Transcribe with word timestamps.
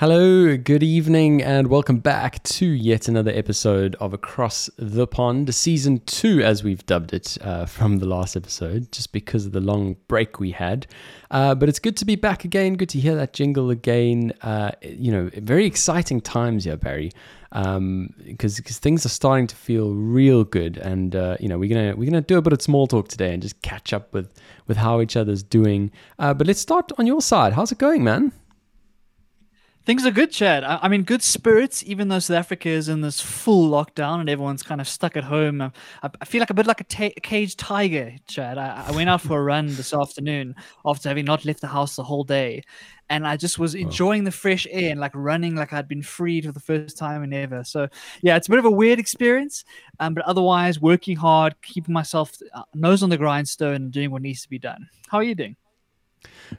Hello, 0.00 0.56
good 0.56 0.82
evening, 0.82 1.42
and 1.42 1.66
welcome 1.66 1.98
back 1.98 2.42
to 2.44 2.64
yet 2.64 3.06
another 3.06 3.32
episode 3.32 3.96
of 3.96 4.14
Across 4.14 4.70
the 4.78 5.06
Pond, 5.06 5.54
season 5.54 6.00
two, 6.06 6.40
as 6.40 6.64
we've 6.64 6.86
dubbed 6.86 7.12
it 7.12 7.36
uh, 7.42 7.66
from 7.66 7.98
the 7.98 8.06
last 8.06 8.34
episode, 8.34 8.90
just 8.92 9.12
because 9.12 9.44
of 9.44 9.52
the 9.52 9.60
long 9.60 9.96
break 10.08 10.40
we 10.40 10.52
had. 10.52 10.86
Uh, 11.30 11.54
but 11.54 11.68
it's 11.68 11.78
good 11.78 11.98
to 11.98 12.06
be 12.06 12.16
back 12.16 12.46
again. 12.46 12.76
Good 12.76 12.88
to 12.88 12.98
hear 12.98 13.14
that 13.16 13.34
jingle 13.34 13.68
again. 13.68 14.32
Uh, 14.40 14.70
you 14.80 15.12
know, 15.12 15.28
very 15.34 15.66
exciting 15.66 16.22
times 16.22 16.64
here, 16.64 16.78
Barry, 16.78 17.12
because 17.50 18.58
um, 18.58 18.64
things 18.64 19.04
are 19.04 19.10
starting 19.10 19.48
to 19.48 19.54
feel 19.54 19.92
real 19.92 20.44
good, 20.44 20.78
and 20.78 21.14
uh, 21.14 21.36
you 21.40 21.48
know, 21.50 21.58
we're 21.58 21.68
gonna 21.68 21.94
we're 21.94 22.10
gonna 22.10 22.22
do 22.22 22.38
a 22.38 22.42
bit 22.42 22.54
of 22.54 22.62
small 22.62 22.86
talk 22.86 23.08
today 23.08 23.34
and 23.34 23.42
just 23.42 23.60
catch 23.60 23.92
up 23.92 24.14
with 24.14 24.32
with 24.66 24.78
how 24.78 25.02
each 25.02 25.14
other's 25.14 25.42
doing. 25.42 25.90
Uh, 26.18 26.32
but 26.32 26.46
let's 26.46 26.58
start 26.58 26.90
on 26.96 27.06
your 27.06 27.20
side. 27.20 27.52
How's 27.52 27.70
it 27.70 27.76
going, 27.76 28.02
man? 28.02 28.32
Things 29.90 30.06
are 30.06 30.12
good, 30.12 30.30
Chad. 30.30 30.62
I, 30.62 30.78
am 30.86 30.92
in 30.92 31.02
good 31.02 31.20
spirits, 31.20 31.82
even 31.84 32.06
though 32.06 32.20
South 32.20 32.36
Africa 32.36 32.68
is 32.68 32.88
in 32.88 33.00
this 33.00 33.20
full 33.20 33.68
lockdown 33.68 34.20
and 34.20 34.30
everyone's 34.30 34.62
kind 34.62 34.80
of 34.80 34.86
stuck 34.86 35.16
at 35.16 35.24
home. 35.24 35.60
I, 35.60 35.72
I 36.04 36.24
feel 36.26 36.38
like 36.38 36.50
a 36.50 36.54
bit 36.54 36.68
like 36.68 36.80
a, 36.80 36.84
ta- 36.84 37.10
a 37.16 37.20
caged 37.20 37.58
tiger, 37.58 38.14
Chad. 38.28 38.56
I, 38.56 38.84
I, 38.86 38.92
went 38.92 39.10
out 39.10 39.20
for 39.20 39.40
a 39.40 39.42
run 39.42 39.66
this 39.66 39.92
afternoon 39.92 40.54
after 40.86 41.08
having 41.08 41.24
not 41.24 41.44
left 41.44 41.60
the 41.60 41.66
house 41.66 41.96
the 41.96 42.04
whole 42.04 42.22
day. 42.22 42.62
And 43.08 43.26
I 43.26 43.36
just 43.36 43.58
was 43.58 43.74
enjoying 43.74 44.22
the 44.22 44.30
fresh 44.30 44.64
air 44.70 44.92
and 44.92 45.00
like 45.00 45.10
running 45.16 45.56
like 45.56 45.72
I'd 45.72 45.88
been 45.88 46.04
freed 46.04 46.44
for 46.44 46.52
the 46.52 46.60
first 46.60 46.96
time 46.96 47.24
in 47.24 47.32
ever. 47.32 47.64
So, 47.64 47.88
yeah, 48.22 48.36
it's 48.36 48.46
a 48.46 48.50
bit 48.50 48.60
of 48.60 48.66
a 48.66 48.70
weird 48.70 49.00
experience. 49.00 49.64
Um, 49.98 50.14
but 50.14 50.24
otherwise, 50.24 50.80
working 50.80 51.16
hard, 51.16 51.60
keeping 51.62 51.92
myself 51.92 52.32
uh, 52.54 52.62
nose 52.76 53.02
on 53.02 53.10
the 53.10 53.18
grindstone, 53.18 53.74
and 53.74 53.90
doing 53.90 54.12
what 54.12 54.22
needs 54.22 54.42
to 54.42 54.48
be 54.48 54.60
done. 54.60 54.88
How 55.08 55.18
are 55.18 55.24
you 55.24 55.34
doing? 55.34 55.56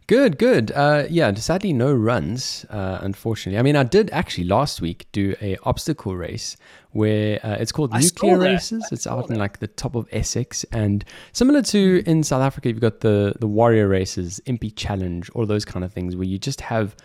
Good, 0.08 0.38
good. 0.38 0.72
Uh, 0.72 1.06
yeah, 1.10 1.34
sadly 1.36 1.74
no 1.74 1.94
runs, 1.94 2.66
uh, 2.70 3.00
unfortunately. 3.02 3.60
I 3.60 3.62
mean, 3.62 3.76
I 3.76 3.84
did 3.84 4.10
actually 4.12 4.46
last 4.46 4.82
week 4.82 5.08
do 5.12 5.36
a 5.42 5.58
obstacle 5.64 6.16
race 6.16 6.58
where 6.92 7.40
uh, 7.46 7.56
it's 7.60 7.72
called 7.72 7.92
I 7.94 8.00
nuclear 8.00 8.38
races. 8.38 8.88
it's 8.92 9.08
out 9.08 9.28
that. 9.28 9.34
in 9.34 9.40
like 9.40 9.60
the 9.60 9.68
top 9.68 9.96
of 9.96 10.08
Essex, 10.12 10.64
and 10.72 11.04
similar 11.34 11.62
to 11.64 12.04
in 12.06 12.24
South 12.24 12.42
Africa, 12.42 12.70
you've 12.70 12.80
got 12.80 13.00
the 13.02 13.34
the 13.40 13.48
warrior 13.48 13.88
races, 13.88 14.42
Impi 14.46 14.72
Challenge, 14.72 15.30
all 15.32 15.46
those 15.46 15.66
kind 15.66 15.84
of 15.86 15.94
things 15.94 16.16
where 16.16 16.26
you 16.28 16.38
just 16.38 16.62
have 16.62 16.96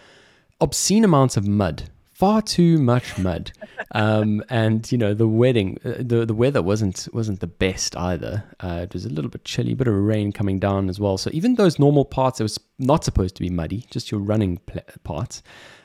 obscene 0.60 1.04
amounts 1.04 1.36
of 1.36 1.46
mud 1.46 1.90
far 2.16 2.40
too 2.40 2.78
much 2.78 3.18
mud, 3.18 3.52
um, 3.92 4.42
and 4.48 4.90
you 4.90 4.96
know 4.96 5.12
the 5.12 5.28
wedding, 5.28 5.78
uh, 5.84 5.94
the 5.98 6.24
the 6.24 6.34
weather 6.34 6.62
wasn't 6.62 7.06
wasn't 7.12 7.40
the 7.40 7.46
best 7.46 7.94
either. 7.96 8.42
Uh, 8.60 8.80
it 8.84 8.92
was 8.94 9.04
a 9.04 9.10
little 9.10 9.30
bit 9.30 9.44
chilly, 9.44 9.74
bit 9.74 9.86
of 9.86 9.94
rain 9.94 10.32
coming 10.32 10.58
down 10.58 10.88
as 10.88 10.98
well. 10.98 11.18
So 11.18 11.30
even 11.34 11.56
those 11.56 11.78
normal 11.78 12.06
parts, 12.06 12.40
it 12.40 12.42
was 12.42 12.58
not 12.78 13.04
supposed 13.04 13.36
to 13.36 13.42
be 13.42 13.50
muddy, 13.50 13.86
just 13.90 14.10
your 14.10 14.20
running 14.20 14.58
pl- 14.58 14.82
parts. 15.04 15.42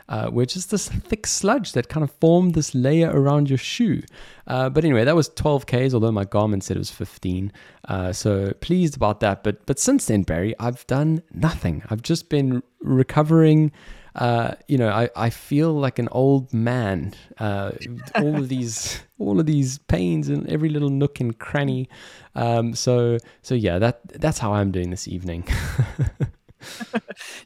Uh, 0.09 0.29
were 0.29 0.45
just 0.45 0.71
this 0.71 0.89
thick 0.89 1.25
sludge 1.25 1.71
that 1.71 1.87
kind 1.87 2.03
of 2.03 2.11
formed 2.11 2.53
this 2.53 2.75
layer 2.75 3.09
around 3.13 3.49
your 3.49 3.57
shoe. 3.57 4.01
Uh, 4.45 4.69
but 4.69 4.83
anyway, 4.83 5.05
that 5.05 5.15
was 5.15 5.29
12 5.29 5.65
Ks, 5.65 5.93
although 5.93 6.11
my 6.11 6.25
Garmin 6.25 6.61
said 6.61 6.75
it 6.75 6.81
was 6.81 6.91
15. 6.91 7.49
Uh, 7.87 8.11
so 8.11 8.51
pleased 8.59 8.97
about 8.97 9.21
that. 9.21 9.41
But 9.41 9.65
but 9.65 9.79
since 9.79 10.07
then, 10.07 10.23
Barry, 10.23 10.53
I've 10.59 10.85
done 10.87 11.23
nothing. 11.33 11.83
I've 11.89 12.01
just 12.01 12.29
been 12.29 12.61
recovering 12.81 13.71
uh, 14.15 14.55
you 14.67 14.77
know, 14.77 14.89
I, 14.89 15.09
I 15.15 15.29
feel 15.29 15.73
like 15.73 15.99
an 15.99 16.09
old 16.11 16.53
man. 16.53 17.13
Uh, 17.37 17.71
all 18.15 18.35
of 18.35 18.49
these, 18.49 19.01
all 19.19 19.39
of 19.39 19.45
these 19.45 19.77
pains 19.77 20.29
in 20.29 20.49
every 20.49 20.69
little 20.69 20.89
nook 20.89 21.19
and 21.19 21.37
cranny. 21.37 21.89
Um, 22.35 22.73
so, 22.73 23.17
so 23.41 23.55
yeah, 23.55 23.79
that 23.79 24.01
that's 24.07 24.39
how 24.39 24.53
I'm 24.53 24.71
doing 24.71 24.89
this 24.89 25.07
evening. 25.07 25.47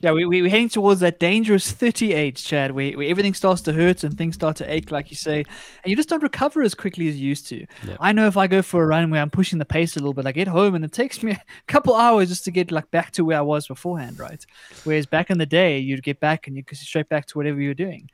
yeah, 0.05 0.11
we, 0.11 0.23
we, 0.23 0.43
we're 0.43 0.51
heading 0.51 0.69
towards 0.69 0.99
that 0.99 1.19
dangerous 1.19 1.71
30 1.71 2.13
age, 2.13 2.43
Chad, 2.45 2.73
where, 2.73 2.91
where 2.91 3.09
everything 3.09 3.33
starts 3.33 3.61
to 3.63 3.73
hurt 3.73 4.03
and 4.03 4.15
things 4.15 4.35
start 4.35 4.55
to 4.57 4.71
ache, 4.71 4.91
like 4.91 5.09
you 5.09 5.15
say, 5.15 5.37
and 5.37 5.89
you 5.89 5.95
just 5.95 6.09
don't 6.09 6.21
recover 6.21 6.61
as 6.61 6.75
quickly 6.75 7.07
as 7.07 7.19
you 7.19 7.27
used 7.27 7.47
to. 7.47 7.65
I 7.99 8.11
know 8.11 8.27
if 8.27 8.37
I 8.37 8.45
go 8.45 8.61
for 8.61 8.83
a 8.83 8.85
run 8.85 9.09
where 9.09 9.19
I'm 9.19 9.31
pushing 9.31 9.57
the 9.57 9.65
pace 9.65 9.95
a 9.95 9.99
little 9.99 10.13
bit, 10.13 10.27
I 10.27 10.31
get 10.31 10.47
home 10.47 10.75
and 10.75 10.85
it 10.85 10.91
takes 10.91 11.23
me 11.23 11.31
a 11.31 11.41
couple 11.65 11.95
hours 11.95 12.29
just 12.29 12.45
to 12.45 12.51
get 12.51 12.69
like 12.69 12.91
back 12.91 13.13
to 13.13 13.25
where 13.25 13.39
I 13.39 13.41
was 13.41 13.67
beforehand, 13.67 14.19
right? 14.19 14.45
Whereas 14.83 15.07
back 15.07 15.31
in 15.31 15.39
the 15.39 15.47
day, 15.47 15.79
you'd 15.79 16.03
get 16.03 16.19
back 16.19 16.45
and 16.45 16.55
you'd 16.55 16.67
could 16.67 16.77
straight 16.77 17.09
back 17.09 17.25
to 17.27 17.39
whatever 17.39 17.59
you 17.59 17.69
were 17.69 17.73
doing. 17.73 18.07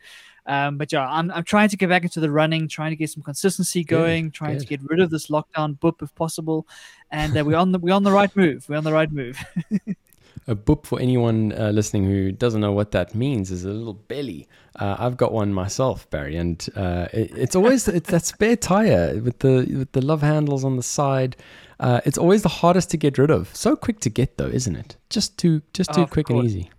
Um, 0.45 0.77
but 0.77 0.93
yeah, 0.93 1.05
I'm, 1.05 1.29
I'm 1.31 1.43
trying 1.43 1.67
to 1.67 1.77
get 1.77 1.89
back 1.89 2.03
into 2.03 2.21
the 2.21 2.31
running, 2.31 2.69
trying 2.69 2.91
to 2.91 2.95
get 2.95 3.09
some 3.09 3.21
consistency 3.21 3.83
going, 3.83 4.27
good, 4.27 4.33
trying 4.33 4.53
good. 4.53 4.61
to 4.61 4.65
get 4.65 4.79
rid 4.89 5.01
of 5.01 5.09
this 5.09 5.27
lockdown 5.27 5.77
boop 5.77 6.01
if 6.01 6.15
possible, 6.15 6.65
and 7.11 7.37
uh, 7.37 7.43
we're 7.43 7.57
on 7.57 7.73
the 7.73 7.79
we're 7.79 7.93
on 7.93 8.03
the 8.03 8.11
right 8.11 8.35
move. 8.35 8.67
We're 8.67 8.77
on 8.77 8.83
the 8.83 8.93
right 8.93 9.11
move. 9.11 9.37
a 10.47 10.55
boop 10.55 10.85
for 10.85 10.99
anyone 10.99 11.53
uh, 11.53 11.69
listening 11.69 12.05
who 12.05 12.31
doesn't 12.31 12.61
know 12.61 12.71
what 12.71 12.91
that 12.91 13.13
means 13.13 13.51
is 13.51 13.63
a 13.63 13.69
little 13.69 13.93
belly. 13.93 14.47
Uh, 14.79 14.95
I've 14.97 15.17
got 15.17 15.31
one 15.31 15.53
myself, 15.53 16.09
Barry, 16.09 16.35
and 16.35 16.67
uh, 16.75 17.07
it, 17.13 17.31
it's 17.35 17.55
always 17.55 17.87
it's 17.87 18.09
that 18.09 18.25
spare 18.25 18.55
tire 18.55 19.19
with 19.21 19.39
the 19.39 19.67
with 19.77 19.91
the 19.91 20.01
love 20.01 20.21
handles 20.21 20.63
on 20.63 20.77
the 20.77 20.83
side. 20.83 21.35
Uh, 21.79 22.01
it's 22.05 22.17
always 22.17 22.43
the 22.43 22.49
hardest 22.49 22.89
to 22.91 22.97
get 22.97 23.17
rid 23.17 23.31
of. 23.31 23.55
So 23.55 23.75
quick 23.75 23.99
to 24.01 24.09
get 24.09 24.37
though, 24.37 24.47
isn't 24.47 24.75
it? 24.75 24.97
Just 25.09 25.37
too 25.37 25.61
just 25.73 25.93
too 25.93 26.07
quick 26.07 26.27
course. 26.27 26.39
and 26.39 26.45
easy 26.49 26.71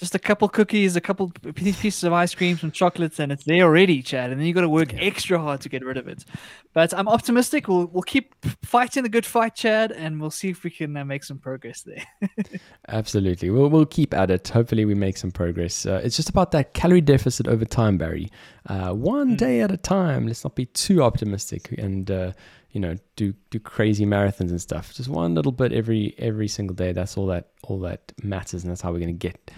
just 0.00 0.14
a 0.14 0.18
couple 0.18 0.48
cookies, 0.48 0.96
a 0.96 1.00
couple 1.00 1.30
pieces 1.54 2.02
of 2.04 2.12
ice 2.14 2.34
cream, 2.34 2.56
some 2.56 2.70
chocolates, 2.70 3.20
and 3.20 3.30
it's 3.30 3.44
there 3.44 3.64
already, 3.64 4.02
Chad. 4.02 4.30
And 4.30 4.40
then 4.40 4.46
you 4.46 4.54
got 4.54 4.62
to 4.62 4.68
work 4.68 4.94
yeah. 4.94 5.00
extra 5.00 5.38
hard 5.38 5.60
to 5.60 5.68
get 5.68 5.84
rid 5.84 5.98
of 5.98 6.08
it. 6.08 6.24
But 6.72 6.94
I'm 6.94 7.06
optimistic. 7.06 7.68
We'll 7.68 7.84
we'll 7.86 8.02
keep 8.02 8.34
fighting 8.64 9.02
the 9.02 9.10
good 9.10 9.26
fight, 9.26 9.54
Chad, 9.54 9.92
and 9.92 10.18
we'll 10.18 10.30
see 10.30 10.48
if 10.48 10.64
we 10.64 10.70
can 10.70 10.96
uh, 10.96 11.04
make 11.04 11.22
some 11.22 11.38
progress 11.38 11.82
there. 11.82 12.02
Absolutely, 12.88 13.50
we'll 13.50 13.68
we'll 13.68 13.84
keep 13.84 14.14
at 14.14 14.30
it. 14.30 14.48
Hopefully, 14.48 14.86
we 14.86 14.94
make 14.94 15.18
some 15.18 15.30
progress. 15.30 15.84
Uh, 15.84 16.00
it's 16.02 16.16
just 16.16 16.30
about 16.30 16.50
that 16.52 16.72
calorie 16.72 17.02
deficit 17.02 17.46
over 17.46 17.66
time, 17.66 17.98
Barry. 17.98 18.30
Uh, 18.66 18.92
one 18.94 19.34
mm. 19.34 19.36
day 19.36 19.60
at 19.60 19.70
a 19.70 19.76
time. 19.76 20.26
Let's 20.26 20.42
not 20.44 20.56
be 20.56 20.66
too 20.66 21.02
optimistic 21.02 21.72
and. 21.78 22.10
Uh, 22.10 22.32
you 22.72 22.80
know, 22.80 22.94
do 23.16 23.34
do 23.50 23.58
crazy 23.58 24.06
marathons 24.06 24.50
and 24.50 24.60
stuff. 24.60 24.94
Just 24.94 25.08
one 25.08 25.34
little 25.34 25.50
bit 25.50 25.72
every 25.72 26.14
every 26.18 26.46
single 26.46 26.76
day. 26.76 26.92
That's 26.92 27.16
all 27.16 27.26
that 27.26 27.48
all 27.64 27.80
that 27.80 28.12
matters, 28.22 28.62
and 28.62 28.70
that's 28.70 28.80
how 28.80 28.92
we're 28.92 29.00
going 29.00 29.18
to 29.18 29.28
get 29.28 29.50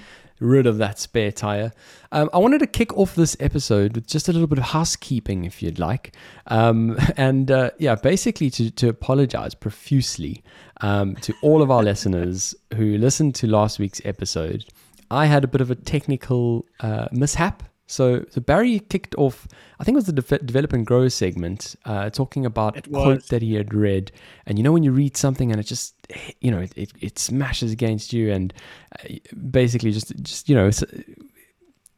rid 0.42 0.66
of 0.66 0.78
that 0.78 0.98
spare 0.98 1.32
tire. 1.32 1.72
Um, 2.10 2.28
I 2.32 2.38
wanted 2.38 2.58
to 2.58 2.66
kick 2.66 2.96
off 2.96 3.14
this 3.14 3.36
episode 3.40 3.94
with 3.94 4.06
just 4.06 4.28
a 4.28 4.32
little 4.32 4.48
bit 4.48 4.58
of 4.58 4.64
housekeeping, 4.64 5.44
if 5.44 5.62
you'd 5.62 5.78
like. 5.78 6.14
Um, 6.48 6.98
and 7.16 7.50
uh, 7.50 7.70
yeah, 7.78 7.94
basically 7.94 8.50
to, 8.50 8.70
to 8.70 8.88
apologize 8.88 9.54
profusely 9.54 10.42
um, 10.80 11.16
to 11.16 11.34
all 11.42 11.62
of 11.62 11.70
our 11.70 11.82
listeners 11.82 12.54
who 12.74 12.98
listened 12.98 13.34
to 13.36 13.46
last 13.46 13.78
week's 13.78 14.00
episode. 14.04 14.64
I 15.10 15.26
had 15.26 15.44
a 15.44 15.46
bit 15.46 15.60
of 15.60 15.70
a 15.70 15.74
technical 15.74 16.66
uh, 16.80 17.08
mishap 17.12 17.62
so, 17.92 18.24
so 18.30 18.40
Barry 18.40 18.78
kicked 18.78 19.14
off, 19.16 19.46
I 19.78 19.84
think 19.84 19.96
it 19.96 20.02
was 20.02 20.06
the 20.06 20.14
de- 20.14 20.38
develop 20.38 20.72
and 20.72 20.86
grow 20.86 21.08
segment, 21.08 21.76
uh, 21.84 22.08
talking 22.08 22.46
about 22.46 22.78
a 22.78 22.82
quote 22.82 23.28
that 23.28 23.42
he 23.42 23.52
had 23.52 23.74
read. 23.74 24.10
And 24.46 24.58
you 24.58 24.64
know, 24.64 24.72
when 24.72 24.82
you 24.82 24.92
read 24.92 25.14
something 25.14 25.52
and 25.52 25.60
it 25.60 25.64
just, 25.64 25.94
you 26.40 26.50
know, 26.50 26.60
it, 26.60 26.72
it, 26.74 26.92
it 27.00 27.18
smashes 27.18 27.70
against 27.70 28.14
you 28.14 28.32
and 28.32 28.54
uh, 28.98 29.08
basically 29.50 29.92
just, 29.92 30.16
just, 30.22 30.48
you 30.48 30.54
know, 30.54 30.70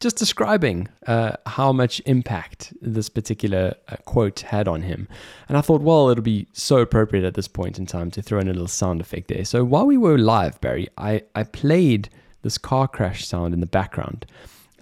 just 0.00 0.16
describing 0.16 0.88
uh, 1.06 1.36
how 1.46 1.72
much 1.72 2.02
impact 2.06 2.74
this 2.82 3.08
particular 3.08 3.74
uh, 3.86 3.94
quote 4.04 4.40
had 4.40 4.66
on 4.66 4.82
him. 4.82 5.06
And 5.48 5.56
I 5.56 5.60
thought, 5.60 5.80
well, 5.80 6.08
it'll 6.08 6.24
be 6.24 6.48
so 6.52 6.78
appropriate 6.78 7.24
at 7.24 7.34
this 7.34 7.46
point 7.46 7.78
in 7.78 7.86
time 7.86 8.10
to 8.10 8.20
throw 8.20 8.40
in 8.40 8.48
a 8.48 8.52
little 8.52 8.66
sound 8.66 9.00
effect 9.00 9.28
there. 9.28 9.44
So 9.44 9.62
while 9.62 9.86
we 9.86 9.96
were 9.96 10.18
live, 10.18 10.60
Barry, 10.60 10.88
I, 10.98 11.22
I 11.36 11.44
played 11.44 12.08
this 12.42 12.58
car 12.58 12.88
crash 12.88 13.24
sound 13.24 13.54
in 13.54 13.60
the 13.60 13.66
background. 13.66 14.26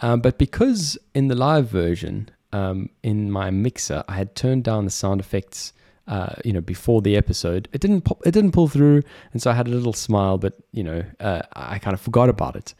Um, 0.02 0.20
but 0.20 0.36
because 0.36 0.98
in 1.14 1.28
the 1.28 1.34
live 1.34 1.68
version, 1.68 2.28
um, 2.52 2.90
in 3.02 3.30
my 3.30 3.50
mixer, 3.50 4.04
I 4.08 4.16
had 4.16 4.34
turned 4.34 4.64
down 4.64 4.84
the 4.84 4.90
sound 4.90 5.20
effects. 5.20 5.72
Uh, 6.08 6.34
you 6.44 6.52
know, 6.52 6.60
before 6.60 7.00
the 7.00 7.16
episode, 7.16 7.68
it 7.72 7.80
didn't 7.80 8.02
pop, 8.02 8.20
it 8.26 8.32
didn't 8.32 8.50
pull 8.50 8.66
through, 8.66 9.02
and 9.32 9.40
so 9.40 9.52
I 9.52 9.54
had 9.54 9.69
a 9.69 9.70
little 9.70 9.93
smile, 9.93 10.37
but 10.37 10.54
you 10.72 10.82
know, 10.82 11.04
uh, 11.20 11.43
I 11.52 11.78
kind 11.78 11.94
of 11.94 12.00
forgot 12.00 12.28
about 12.28 12.56
it. 12.56 12.75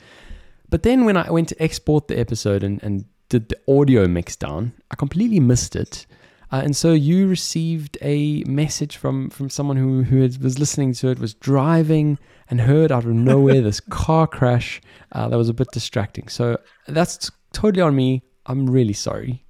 But 0.69 0.82
then 0.82 1.04
when 1.04 1.16
I 1.16 1.30
went 1.30 1.48
to 1.50 1.62
export 1.62 2.08
the 2.08 2.19
episode 2.19 2.64
and, 2.64 2.82
and 2.82 3.04
did 3.28 3.48
the 3.48 3.58
audio 3.69 4.08
mix 4.08 4.34
down, 4.34 4.72
I 4.90 4.96
completely 4.96 5.38
missed 5.38 5.76
it. 5.76 6.04
Uh, 6.52 6.60
and 6.62 6.76
so 6.76 6.93
you 6.93 7.26
received 7.26 7.96
a 8.02 8.44
message 8.44 8.99
from 8.99 9.31
from 9.31 9.49
someone 9.49 9.76
who 9.76 10.02
who 10.02 10.20
was 10.20 10.58
listening 10.58 10.93
to 10.93 11.08
it, 11.08 11.19
was 11.19 11.32
driving 11.34 12.19
and 12.50 12.60
heard 12.60 12.93
out 12.93 13.04
of 13.04 13.10
nowhere 13.10 13.60
this 13.62 13.81
car 13.81 14.26
crash 14.26 14.81
uh, 15.12 15.28
that 15.28 15.37
was 15.37 15.49
a 15.49 15.54
bit 15.54 15.69
distracting. 15.72 16.28
So 16.28 16.58
that's 16.87 17.31
totally 17.52 17.81
on 17.81 17.96
me. 17.96 18.22
I'm 18.44 18.69
really 18.69 18.93
sorry. 18.93 19.44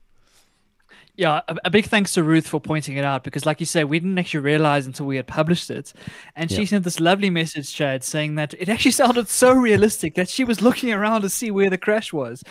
Yeah, 1.14 1.42
a, 1.46 1.56
a, 1.66 1.70
big 1.70 1.84
thanks 1.86 2.14
to 2.14 2.22
Ruth 2.22 2.48
for 2.48 2.58
pointing 2.58 2.96
it 2.96 3.04
out 3.04 3.22
because, 3.22 3.44
like 3.44 3.60
you 3.60 3.66
said, 3.66 3.84
we 3.84 4.00
didn't 4.00 4.18
actually 4.18 4.40
realize 4.40 4.86
until 4.86 5.04
we 5.04 5.16
had 5.16 5.26
published 5.26 5.70
it. 5.70 5.92
And 6.36 6.50
she 6.50 6.64
sent 6.64 6.84
this 6.84 7.00
lovely 7.00 7.28
message, 7.28 7.74
Chad, 7.74 8.02
saying 8.02 8.36
that 8.36 8.54
it 8.54 8.70
actually 8.70 8.90
sounded 9.02 9.28
so 9.28 9.52
realistic 9.52 10.14
that 10.14 10.30
she 10.30 10.42
was 10.42 10.62
looking 10.62 10.90
around 10.90 11.20
to 11.22 11.28
see 11.28 11.50
where 11.50 11.68
the 11.68 11.76
crash 11.76 12.14
was. 12.14 12.42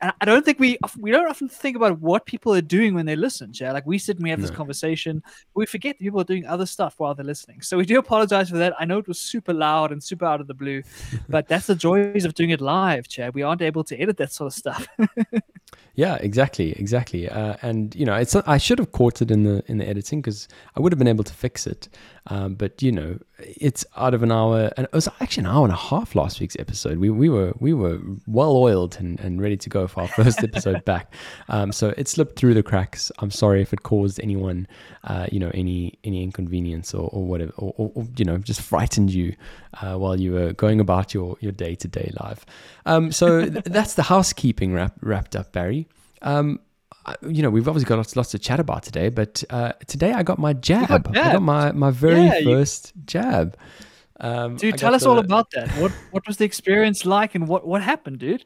And 0.00 0.12
I 0.20 0.24
don't 0.24 0.44
think 0.44 0.58
we 0.58 0.78
we 0.98 1.10
don't 1.10 1.28
often 1.28 1.48
think 1.48 1.76
about 1.76 2.00
what 2.00 2.24
people 2.24 2.54
are 2.54 2.62
doing 2.62 2.94
when 2.94 3.04
they 3.04 3.16
listen, 3.16 3.52
Chad. 3.52 3.74
Like 3.74 3.86
we 3.86 3.98
sit 3.98 4.16
and 4.16 4.24
we 4.24 4.30
have 4.30 4.38
no. 4.38 4.46
this 4.46 4.56
conversation, 4.56 5.22
we 5.54 5.66
forget 5.66 5.98
that 5.98 6.04
people 6.04 6.20
are 6.20 6.24
doing 6.24 6.46
other 6.46 6.66
stuff 6.66 6.94
while 6.96 7.14
they're 7.14 7.24
listening. 7.24 7.60
So 7.60 7.76
we 7.76 7.84
do 7.84 7.98
apologize 7.98 8.48
for 8.48 8.56
that. 8.56 8.74
I 8.78 8.86
know 8.86 8.98
it 8.98 9.08
was 9.08 9.18
super 9.18 9.52
loud 9.52 9.92
and 9.92 10.02
super 10.02 10.24
out 10.24 10.40
of 10.40 10.46
the 10.46 10.54
blue, 10.54 10.82
but 11.28 11.48
that's 11.48 11.66
the 11.66 11.74
joys 11.74 12.24
of 12.24 12.32
doing 12.32 12.50
it 12.50 12.62
live, 12.62 13.08
Chad. 13.08 13.34
We 13.34 13.42
aren't 13.42 13.62
able 13.62 13.84
to 13.84 14.00
edit 14.00 14.16
that 14.18 14.32
sort 14.32 14.52
of 14.52 14.54
stuff. 14.54 14.86
Yeah, 15.96 16.16
exactly, 16.16 16.72
exactly. 16.72 17.26
Uh, 17.28 17.56
and 17.62 17.94
you 17.94 18.04
know, 18.04 18.14
it's 18.14 18.36
I 18.36 18.58
should 18.58 18.78
have 18.78 18.92
caught 18.92 19.22
it 19.22 19.30
in 19.30 19.44
the 19.44 19.64
in 19.66 19.78
the 19.78 19.88
editing 19.88 20.20
because 20.20 20.46
I 20.76 20.80
would 20.80 20.92
have 20.92 20.98
been 20.98 21.08
able 21.08 21.24
to 21.24 21.32
fix 21.32 21.66
it. 21.66 21.88
Um, 22.28 22.54
but 22.54 22.82
you 22.82 22.90
know, 22.90 23.18
it's 23.38 23.84
out 23.96 24.14
of 24.14 24.22
an 24.22 24.32
hour, 24.32 24.72
and 24.76 24.84
it 24.84 24.92
was 24.92 25.08
actually 25.20 25.42
an 25.42 25.50
hour 25.50 25.64
and 25.64 25.72
a 25.72 25.76
half 25.76 26.14
last 26.14 26.40
week's 26.40 26.56
episode. 26.58 26.98
We 26.98 27.10
we 27.10 27.28
were 27.28 27.52
we 27.58 27.72
were 27.72 28.00
well 28.26 28.56
oiled 28.56 28.96
and, 28.98 29.20
and 29.20 29.40
ready 29.40 29.56
to 29.56 29.68
go 29.68 29.86
for 29.86 30.00
our 30.00 30.08
first 30.08 30.38
episode 30.42 30.84
back. 30.84 31.12
Um, 31.48 31.72
so 31.72 31.94
it 31.96 32.08
slipped 32.08 32.38
through 32.38 32.54
the 32.54 32.62
cracks. 32.62 33.12
I'm 33.18 33.30
sorry 33.30 33.62
if 33.62 33.72
it 33.72 33.82
caused 33.82 34.20
anyone, 34.20 34.66
uh, 35.04 35.26
you 35.30 35.38
know, 35.38 35.50
any 35.54 35.98
any 36.02 36.22
inconvenience 36.22 36.94
or, 36.94 37.08
or 37.12 37.24
whatever, 37.24 37.52
or, 37.56 37.74
or, 37.76 37.92
or 37.94 38.06
you 38.16 38.24
know, 38.24 38.38
just 38.38 38.60
frightened 38.60 39.12
you 39.12 39.34
uh, 39.80 39.94
while 39.94 40.18
you 40.18 40.32
were 40.32 40.52
going 40.52 40.80
about 40.80 41.14
your 41.14 41.36
your 41.40 41.52
day 41.52 41.74
to 41.76 41.88
day 41.88 42.12
life. 42.20 42.44
Um, 42.86 43.12
so 43.12 43.48
th- 43.48 43.64
that's 43.64 43.94
the 43.94 44.04
housekeeping 44.04 44.72
wrap, 44.72 44.94
wrapped 45.00 45.36
up, 45.36 45.52
Barry. 45.52 45.86
Um, 46.22 46.60
you 47.22 47.42
know, 47.42 47.50
we've 47.50 47.68
obviously 47.68 47.88
got 47.88 47.96
lots, 47.96 48.16
lots 48.16 48.30
to 48.30 48.38
chat 48.38 48.60
about 48.60 48.82
today, 48.82 49.08
but 49.08 49.44
uh, 49.50 49.72
today 49.86 50.12
I 50.12 50.22
got 50.22 50.38
my 50.38 50.52
jab. 50.52 51.04
Got 51.04 51.16
I 51.16 51.32
got 51.32 51.42
my, 51.42 51.72
my 51.72 51.90
very 51.90 52.24
yeah, 52.24 52.40
first 52.42 52.92
you... 52.94 53.02
jab. 53.06 53.56
Um, 54.18 54.56
dude, 54.56 54.78
tell 54.78 54.94
us 54.94 55.02
the... 55.02 55.10
all 55.10 55.18
about 55.18 55.50
that. 55.52 55.68
What 55.72 55.92
what 56.10 56.26
was 56.26 56.38
the 56.38 56.44
experience 56.44 57.04
like, 57.04 57.34
and 57.34 57.46
what 57.46 57.66
what 57.66 57.82
happened, 57.82 58.18
dude? 58.18 58.44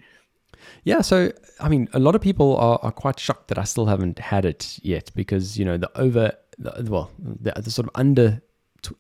Yeah, 0.85 1.01
so 1.01 1.33
I 1.61 1.69
mean, 1.69 1.89
a 1.93 1.99
lot 1.99 2.15
of 2.15 2.21
people 2.21 2.57
are, 2.57 2.79
are 2.83 2.93
quite 2.93 3.19
shocked 3.19 3.49
that 3.49 3.59
I 3.59 3.65
still 3.65 3.87
haven't 3.87 4.19
had 4.19 4.45
it 4.45 4.79
yet 4.83 5.11
because 5.15 5.59
you 5.59 5.65
know 5.65 5.79
the 5.79 5.91
over, 5.99 6.33
the, 6.59 6.87
well, 6.91 7.11
the, 7.19 7.53
the 7.53 7.71
sort 7.71 7.87
of 7.89 7.93
under 7.95 8.43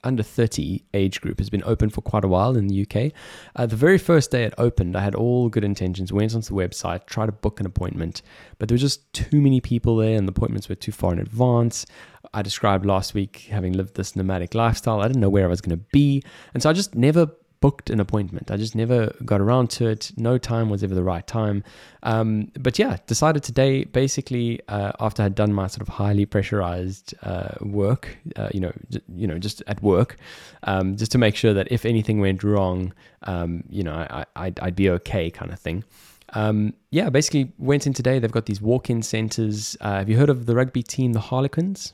under 0.04 0.22
30 0.22 0.84
age 0.94 1.20
group 1.20 1.38
has 1.38 1.50
been 1.50 1.62
open 1.64 1.90
for 1.90 2.00
quite 2.00 2.24
a 2.24 2.28
while 2.28 2.56
in 2.56 2.66
the 2.66 2.82
UK. 2.82 3.12
Uh, 3.56 3.66
the 3.66 3.76
very 3.76 3.98
first 3.98 4.30
day 4.30 4.44
it 4.44 4.54
opened, 4.58 4.96
I 4.96 5.00
had 5.00 5.14
all 5.14 5.48
good 5.48 5.64
intentions, 5.64 6.12
went 6.12 6.34
onto 6.34 6.54
the 6.54 6.60
website, 6.60 7.06
tried 7.06 7.26
to 7.26 7.32
book 7.32 7.60
an 7.60 7.66
appointment, 7.66 8.22
but 8.58 8.68
there 8.68 8.74
were 8.74 8.80
just 8.80 9.12
too 9.12 9.40
many 9.40 9.60
people 9.60 9.96
there 9.96 10.16
and 10.16 10.26
the 10.26 10.32
appointments 10.32 10.68
were 10.68 10.74
too 10.74 10.92
far 10.92 11.12
in 11.12 11.18
advance. 11.18 11.86
I 12.32 12.42
described 12.42 12.86
last 12.86 13.14
week 13.14 13.48
having 13.50 13.72
lived 13.72 13.94
this 13.94 14.14
nomadic 14.14 14.54
lifestyle. 14.54 15.00
I 15.00 15.08
didn't 15.08 15.20
know 15.20 15.30
where 15.30 15.44
I 15.44 15.48
was 15.48 15.60
going 15.60 15.76
to 15.76 15.84
be. 15.92 16.22
And 16.54 16.62
so 16.62 16.70
I 16.70 16.72
just 16.72 16.94
never 16.94 17.30
booked 17.60 17.90
an 17.90 18.00
appointment. 18.00 18.50
I 18.50 18.56
just 18.56 18.74
never 18.74 19.14
got 19.24 19.40
around 19.40 19.70
to 19.70 19.86
it. 19.86 20.12
No 20.16 20.38
time 20.38 20.70
was 20.70 20.82
ever 20.82 20.94
the 20.94 21.02
right 21.02 21.26
time. 21.26 21.62
Um, 22.02 22.50
but 22.58 22.78
yeah, 22.78 22.96
decided 23.06 23.42
today, 23.42 23.84
basically, 23.84 24.60
uh, 24.68 24.92
after 24.98 25.22
I 25.22 25.24
had 25.24 25.34
done 25.34 25.52
my 25.52 25.66
sort 25.66 25.82
of 25.82 25.88
highly 25.88 26.24
pressurized 26.24 27.14
uh, 27.22 27.54
work, 27.60 28.16
uh, 28.36 28.48
you 28.52 28.60
know, 28.60 28.72
j- 28.88 29.02
you 29.14 29.26
know, 29.26 29.38
just 29.38 29.62
at 29.66 29.82
work, 29.82 30.16
um, 30.62 30.96
just 30.96 31.12
to 31.12 31.18
make 31.18 31.36
sure 31.36 31.52
that 31.52 31.70
if 31.70 31.84
anything 31.84 32.20
went 32.20 32.42
wrong, 32.42 32.94
um, 33.24 33.62
you 33.68 33.82
know, 33.82 33.94
I, 33.94 34.24
I'd, 34.36 34.58
I'd, 34.60 34.76
be 34.76 34.88
okay, 34.90 35.30
kind 35.30 35.52
of 35.52 35.58
thing. 35.58 35.84
Um, 36.32 36.72
yeah, 36.90 37.10
basically 37.10 37.52
went 37.58 37.86
in 37.86 37.92
today. 37.92 38.18
They've 38.18 38.32
got 38.32 38.46
these 38.46 38.62
walk-in 38.62 39.02
centers. 39.02 39.76
Uh, 39.80 39.98
have 39.98 40.08
you 40.08 40.16
heard 40.16 40.30
of 40.30 40.46
the 40.46 40.54
rugby 40.54 40.82
team, 40.82 41.12
the 41.12 41.20
Harlequins? 41.20 41.92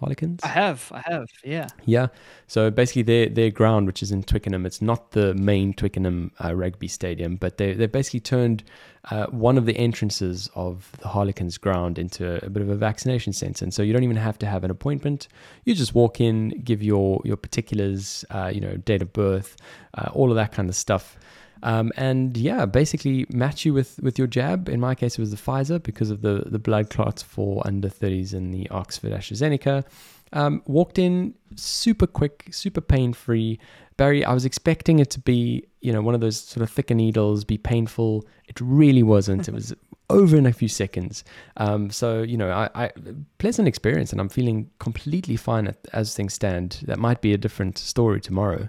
Harlequins? 0.00 0.40
I 0.42 0.48
have, 0.48 0.90
I 0.92 1.02
have, 1.06 1.28
yeah. 1.44 1.68
Yeah. 1.84 2.08
So 2.46 2.70
basically, 2.70 3.02
their 3.02 3.28
their 3.28 3.50
ground, 3.50 3.86
which 3.86 4.02
is 4.02 4.10
in 4.12 4.22
Twickenham, 4.22 4.64
it's 4.64 4.80
not 4.80 5.10
the 5.12 5.34
main 5.34 5.74
Twickenham 5.74 6.32
uh, 6.42 6.54
rugby 6.54 6.88
stadium, 6.88 7.36
but 7.36 7.58
they 7.58 7.72
they 7.74 7.86
basically 7.86 8.20
turned 8.20 8.64
uh, 9.10 9.26
one 9.26 9.58
of 9.58 9.66
the 9.66 9.76
entrances 9.76 10.50
of 10.54 10.92
the 11.00 11.08
Harlequins 11.08 11.58
ground 11.58 11.98
into 11.98 12.44
a 12.44 12.50
bit 12.50 12.62
of 12.62 12.68
a 12.68 12.76
vaccination 12.76 13.32
centre, 13.32 13.64
and 13.64 13.74
so 13.74 13.82
you 13.82 13.92
don't 13.92 14.04
even 14.04 14.16
have 14.16 14.38
to 14.38 14.46
have 14.46 14.64
an 14.64 14.70
appointment. 14.70 15.28
You 15.64 15.74
just 15.74 15.94
walk 15.94 16.20
in, 16.20 16.50
give 16.64 16.82
your 16.82 17.20
your 17.24 17.36
particulars, 17.36 18.24
uh, 18.30 18.50
you 18.54 18.60
know, 18.60 18.76
date 18.76 19.02
of 19.02 19.12
birth, 19.12 19.56
uh, 19.94 20.10
all 20.12 20.30
of 20.30 20.36
that 20.36 20.52
kind 20.52 20.68
of 20.68 20.76
stuff. 20.76 21.18
Um, 21.62 21.92
and 21.96 22.36
yeah, 22.36 22.66
basically 22.66 23.26
match 23.30 23.64
you 23.64 23.74
with, 23.74 23.98
with 24.02 24.18
your 24.18 24.26
jab. 24.26 24.68
In 24.68 24.80
my 24.80 24.94
case, 24.94 25.18
it 25.18 25.20
was 25.20 25.30
the 25.30 25.36
Pfizer 25.36 25.82
because 25.82 26.10
of 26.10 26.22
the, 26.22 26.44
the 26.46 26.58
blood 26.58 26.90
clots 26.90 27.22
for 27.22 27.62
under 27.66 27.88
30s 27.88 28.32
and 28.32 28.52
the 28.52 28.68
Oxford 28.70 29.12
AstraZeneca. 29.12 29.84
Um, 30.32 30.62
walked 30.66 30.98
in 30.98 31.34
super 31.56 32.06
quick, 32.06 32.48
super 32.50 32.80
pain 32.80 33.12
free. 33.12 33.58
Barry, 33.96 34.24
I 34.24 34.32
was 34.32 34.44
expecting 34.44 34.98
it 34.98 35.10
to 35.10 35.20
be, 35.20 35.66
you 35.80 35.92
know, 35.92 36.02
one 36.02 36.14
of 36.14 36.20
those 36.20 36.38
sort 36.38 36.62
of 36.62 36.70
thicker 36.70 36.94
needles, 36.94 37.44
be 37.44 37.58
painful. 37.58 38.26
It 38.46 38.60
really 38.60 39.02
wasn't. 39.02 39.48
it 39.48 39.54
was 39.54 39.74
over 40.10 40.36
in 40.36 40.46
a 40.46 40.52
few 40.52 40.68
seconds. 40.68 41.24
Um, 41.56 41.90
so, 41.90 42.22
you 42.22 42.36
know, 42.36 42.50
I, 42.50 42.68
I, 42.74 42.90
pleasant 43.38 43.68
experience, 43.68 44.12
and 44.12 44.20
I'm 44.20 44.28
feeling 44.28 44.70
completely 44.78 45.36
fine 45.36 45.66
at, 45.66 45.78
as 45.92 46.14
things 46.14 46.34
stand. 46.34 46.80
That 46.86 46.98
might 46.98 47.20
be 47.20 47.32
a 47.32 47.38
different 47.38 47.78
story 47.78 48.20
tomorrow. 48.20 48.68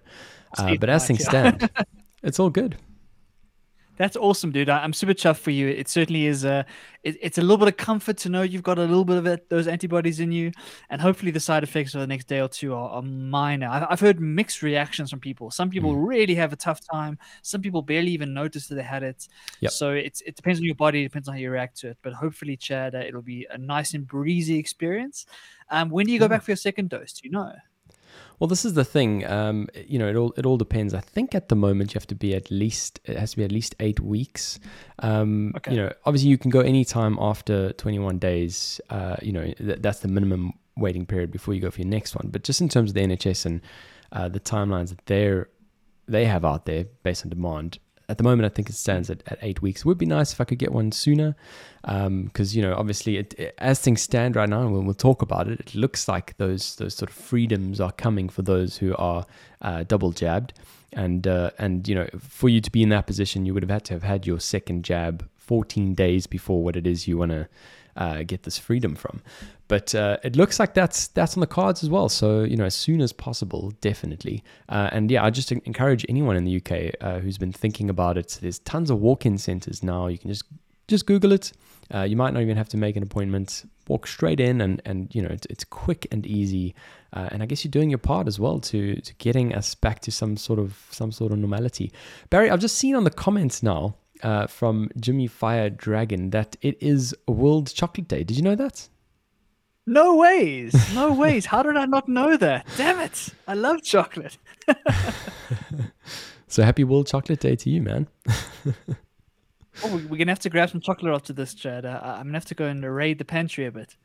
Uh, 0.58 0.76
but 0.80 0.90
as 0.90 1.06
things 1.06 1.24
stand, 1.24 1.70
it's 2.24 2.40
all 2.40 2.50
good. 2.50 2.78
That's 4.00 4.16
awesome, 4.16 4.54
dude. 4.54 4.70
I, 4.70 4.86
am 4.86 4.94
super 4.94 5.14
chuffed 5.14 5.40
for 5.40 5.52
you. 5.52 5.68
It 5.68 5.90
certainly 5.90 6.26
is. 6.26 6.46
A, 6.46 6.66
it, 7.04 7.18
it's 7.22 7.38
a 7.38 7.42
little 7.42 7.58
bit 7.58 7.68
of 7.68 7.76
comfort 7.76 8.16
to 8.20 8.30
know 8.30 8.44
you've 8.44 8.64
got 8.64 8.78
a 8.78 8.84
little 8.84 9.04
bit 9.04 9.18
of 9.18 9.26
it, 9.26 9.50
those 9.50 9.68
antibodies 9.68 10.22
in 10.22 10.32
you, 10.32 10.54
and 10.90 11.02
hopefully 11.02 11.32
the 11.32 11.40
side 11.42 11.64
effects 11.64 11.92
for 11.92 11.98
the 11.98 12.08
next 12.08 12.30
day 12.30 12.40
or 12.40 12.48
two 12.48 12.74
are, 12.74 12.92
are 12.92 13.02
minor. 13.02 13.68
I've, 13.68 13.88
I've, 13.90 14.00
heard 14.00 14.22
mixed 14.22 14.62
reactions 14.62 15.10
from 15.10 15.20
people. 15.20 15.52
Some 15.52 15.70
people 15.70 15.94
mm. 15.94 16.08
really 16.08 16.34
have 16.36 16.54
a 16.54 16.56
tough 16.56 16.80
time. 16.80 17.20
Some 17.42 17.62
people 17.62 17.82
barely 17.82 18.12
even 18.12 18.34
notice 18.34 18.68
that 18.68 18.76
they 18.76 18.84
had 18.84 19.04
it. 19.04 19.28
Yep. 19.60 19.72
So 19.74 19.92
it's 19.92 20.22
it 20.22 20.38
depends 20.38 20.62
on 20.62 20.66
your 20.66 20.76
body. 20.76 21.02
It 21.02 21.10
depends 21.10 21.28
on 21.28 21.34
how 21.34 21.42
you 21.42 21.52
react 21.52 21.78
to 21.80 21.90
it. 21.90 21.98
But 22.02 22.14
hopefully, 22.14 22.56
Chad, 22.56 22.96
uh, 22.96 23.00
it'll 23.00 23.22
be 23.22 23.48
a 23.52 23.58
nice 23.58 23.96
and 23.96 24.08
breezy 24.08 24.58
experience. 24.58 25.26
Um, 25.72 25.90
when 25.90 26.06
do 26.06 26.14
you 26.14 26.20
go 26.20 26.28
mm. 26.28 26.30
back 26.30 26.44
for 26.44 26.52
your 26.52 26.58
second 26.58 26.90
dose? 26.90 27.12
Do 27.12 27.28
you 27.28 27.32
know? 27.32 27.52
Well, 28.40 28.48
this 28.48 28.64
is 28.64 28.74
the 28.74 28.86
thing. 28.86 29.26
Um, 29.26 29.68
you 29.86 30.00
know, 30.00 30.08
it 30.08 30.16
all 30.16 30.34
it 30.38 30.46
all 30.46 30.58
depends. 30.58 30.94
I 30.94 31.02
think 31.02 31.36
at 31.36 31.50
the 31.50 31.56
moment 31.56 31.94
you 31.94 32.00
have 32.00 32.08
to 32.08 32.16
be 32.16 32.34
at 32.34 32.50
least 32.50 33.00
it 33.04 33.18
has 33.18 33.32
to 33.32 33.38
be 33.38 33.44
at 33.44 33.52
least 33.52 33.76
eight 33.80 34.00
weeks. 34.00 34.60
Um, 35.00 35.54
okay. 35.58 35.72
You 35.72 35.78
know, 35.78 35.94
obviously 36.06 36.30
you 36.30 36.38
can 36.38 36.50
go 36.50 36.62
any 36.62 36.86
time 36.86 37.18
after 37.20 37.74
21 37.74 38.18
days. 38.18 38.80
Uh, 38.90 39.18
you 39.22 39.34
know, 39.34 39.44
th- 39.44 39.80
that's 39.82 40.00
the 40.00 40.08
minimum 40.08 40.54
waiting 40.78 41.06
period 41.06 41.32
before 41.32 41.54
you 41.54 41.60
go 41.60 41.70
for 41.70 41.82
your 41.82 41.90
next 41.90 42.16
one. 42.16 42.30
But 42.30 42.44
just 42.44 42.62
in 42.62 42.70
terms 42.70 42.92
of 42.92 42.94
the 42.94 43.02
NHS 43.02 43.46
and 43.46 43.62
uh, 44.14 44.30
the 44.30 44.40
timelines 44.40 44.90
that 44.90 45.06
they're 45.06 45.50
they 46.08 46.26
have 46.26 46.44
out 46.44 46.66
there 46.66 46.86
based 47.04 47.24
on 47.24 47.30
demand, 47.30 47.78
at 48.10 48.18
the 48.18 48.24
moment, 48.24 48.46
I 48.46 48.50
think 48.50 48.70
it 48.70 48.76
stands 48.76 49.10
at, 49.10 49.22
at 49.28 49.38
eight 49.42 49.62
weeks. 49.62 49.82
It 49.82 49.86
would 49.86 50.00
be 50.00 50.06
nice 50.08 50.34
if 50.34 50.42
I 50.42 50.44
could 50.44 50.58
get 50.58 50.72
one 50.72 50.92
sooner, 50.92 51.36
because 51.84 52.08
um, 52.08 52.32
you 52.58 52.62
know, 52.62 52.74
obviously, 52.76 53.18
it, 53.18 53.36
it, 53.38 53.56
as 53.60 53.80
things 53.80 54.02
stand 54.02 54.36
right 54.36 54.50
now, 54.50 54.62
and 54.62 54.74
we'll, 54.74 54.82
we'll, 54.82 54.96
talk 54.96 55.22
about 55.22 55.48
it, 55.48 55.60
it 55.60 55.76
looks 55.76 56.08
like 56.08 56.36
those 56.38 56.76
those 56.76 56.96
sort 56.96 57.12
of 57.12 57.16
freedoms 57.16 57.80
are 57.80 57.92
coming 57.92 58.28
for 58.28 58.42
those 58.42 58.78
who 58.78 58.96
are 58.98 59.26
uh, 59.62 59.84
double 59.84 60.12
jabbed, 60.12 60.54
and 60.92 61.28
uh, 61.28 61.52
and 61.60 61.88
you 61.88 61.94
know, 61.94 62.10
for 62.18 62.50
you 62.50 62.60
to 62.60 62.72
be 62.72 62.82
in 62.82 62.90
that 62.90 63.06
position, 63.06 63.46
you 63.46 63.54
would 63.54 63.64
have 63.64 63.70
had 63.70 63.86
to 63.86 63.94
have 63.94 64.04
had 64.04 64.26
your 64.26 64.40
second 64.40 64.84
jab 64.84 65.30
14 65.38 65.94
days 65.94 66.26
before 66.26 66.64
what 66.64 66.76
it 66.76 66.88
is 66.88 67.08
you 67.08 67.18
want 67.18 67.32
to 67.32 67.48
uh, 67.96 68.24
get 68.24 68.44
this 68.44 68.58
freedom 68.58 68.96
from. 68.96 69.22
But 69.70 69.94
uh, 69.94 70.18
it 70.24 70.36
looks 70.36 70.60
like 70.60 70.74
that's 70.74 71.08
that's 71.10 71.38
on 71.38 71.42
the 71.42 71.48
cards 71.48 71.84
as 71.84 71.90
well. 71.90 72.10
So 72.10 72.42
you 72.42 72.58
know, 72.58 72.66
as 72.66 72.74
soon 72.76 73.02
as 73.02 73.14
possible, 73.14 73.72
definitely. 73.82 74.44
Uh, 74.68 74.90
and 74.92 75.10
yeah, 75.10 75.24
I 75.24 75.30
just 75.30 75.52
encourage 75.52 76.06
anyone 76.10 76.36
in 76.36 76.44
the 76.44 76.58
UK 76.58 76.96
uh, 77.00 77.20
who's 77.20 77.38
been 77.38 77.54
thinking 77.54 77.90
about 77.90 78.18
it. 78.18 78.40
There's 78.42 78.60
tons 78.60 78.90
of 78.90 79.00
walk-in 79.00 79.38
centres 79.38 79.84
now. 79.84 80.08
You 80.08 80.18
can 80.18 80.32
just 80.32 80.44
just 80.88 81.06
Google 81.06 81.32
it. 81.32 81.54
Uh, 81.94 82.02
you 82.02 82.16
might 82.16 82.34
not 82.34 82.42
even 82.42 82.58
have 82.58 82.68
to 82.70 82.78
make 82.78 82.96
an 82.96 83.04
appointment. 83.04 83.70
Walk 83.88 84.08
straight 84.08 84.40
in, 84.40 84.60
and 84.60 84.82
and 84.86 85.14
you 85.14 85.22
know 85.22 85.30
it's, 85.30 85.46
it's 85.52 85.64
quick 85.64 86.08
and 86.12 86.26
easy. 86.26 86.74
Uh, 87.14 87.30
and 87.32 87.44
I 87.44 87.46
guess 87.46 87.64
you're 87.64 87.70
doing 87.72 87.92
your 87.92 88.00
part 88.00 88.28
as 88.28 88.40
well 88.40 88.60
to 88.60 88.96
to 88.96 89.14
getting 89.20 89.54
us 89.54 89.76
back 89.76 90.00
to 90.02 90.12
some 90.12 90.36
sort 90.36 90.58
of 90.58 90.84
some 90.90 91.12
sort 91.12 91.32
of 91.32 91.38
normality. 91.38 91.92
Barry, 92.32 92.50
I've 92.50 92.60
just 92.60 92.80
seen 92.80 92.96
on 92.96 93.04
the 93.04 93.12
comments 93.12 93.62
now 93.62 93.96
uh, 94.24 94.48
from 94.48 94.90
Jimmy 95.00 95.28
Fire 95.28 95.70
Dragon 95.70 96.32
that 96.32 96.56
it 96.64 96.82
is 96.82 97.16
World 97.28 97.72
Chocolate 97.72 98.08
Day. 98.08 98.24
Did 98.24 98.36
you 98.36 98.44
know 98.44 98.56
that? 98.56 98.90
No 99.90 100.18
ways. 100.18 100.94
No 100.94 101.12
ways. 101.12 101.48
How 101.48 101.64
did 101.64 101.76
I 101.76 101.86
not 101.86 102.08
know 102.08 102.38
that? 102.38 102.68
Damn 102.78 103.00
it. 103.00 103.30
I 103.48 103.56
love 103.56 103.82
chocolate. 103.82 104.38
so 106.48 106.62
happy 106.62 106.84
World 106.84 107.08
Chocolate 107.08 107.40
Day 107.40 107.56
to 107.56 107.72
you, 107.72 107.82
man. 107.82 108.08
oh, 108.28 108.94
we're 109.84 110.10
going 110.10 110.28
to 110.28 110.32
have 110.32 110.40
to 110.42 110.50
grab 110.52 110.70
some 110.70 110.80
chocolate 110.80 111.12
after 111.12 111.34
this, 111.34 111.56
Chad. 111.56 111.86
Uh, 111.86 112.02
I'm 112.04 112.26
going 112.26 112.34
to 112.34 112.34
have 112.34 112.46
to 112.46 112.54
go 112.54 112.66
and 112.66 112.86
raid 112.86 113.18
the 113.18 113.26
pantry 113.26 113.66
a 113.66 113.72
bit. 113.72 113.96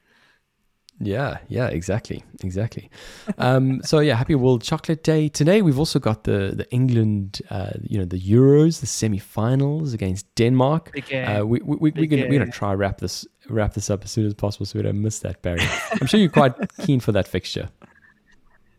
Yeah, 1.00 1.38
yeah, 1.48 1.66
exactly, 1.66 2.24
exactly. 2.42 2.88
Um, 3.36 3.82
so 3.84 3.98
yeah, 3.98 4.14
happy 4.14 4.36
World 4.36 4.62
Chocolate 4.62 5.02
Day 5.02 5.28
today. 5.28 5.60
We've 5.60 5.78
also 5.78 5.98
got 5.98 6.24
the 6.24 6.52
the 6.54 6.70
England, 6.70 7.42
uh, 7.50 7.72
you 7.82 7.98
know, 7.98 8.04
the 8.04 8.20
Euros, 8.20 8.80
the 8.80 8.86
semi-finals 8.86 9.92
against 9.92 10.32
Denmark. 10.36 10.92
Uh, 11.12 11.42
we 11.44 11.60
we 11.60 11.76
we 11.76 11.90
we're 11.90 12.06
gonna 12.06 12.26
we're 12.28 12.38
gonna 12.38 12.50
try 12.52 12.72
wrap 12.74 12.98
this 12.98 13.26
wrap 13.48 13.74
this 13.74 13.90
up 13.90 14.04
as 14.04 14.10
soon 14.10 14.26
as 14.26 14.34
possible 14.34 14.66
so 14.66 14.78
we 14.78 14.82
don't 14.82 15.00
miss 15.00 15.20
that, 15.20 15.42
Barry. 15.42 15.60
I'm 16.00 16.06
sure 16.06 16.20
you're 16.20 16.28
quite 16.28 16.54
keen 16.78 17.00
for 17.00 17.12
that 17.12 17.28
fixture. 17.28 17.68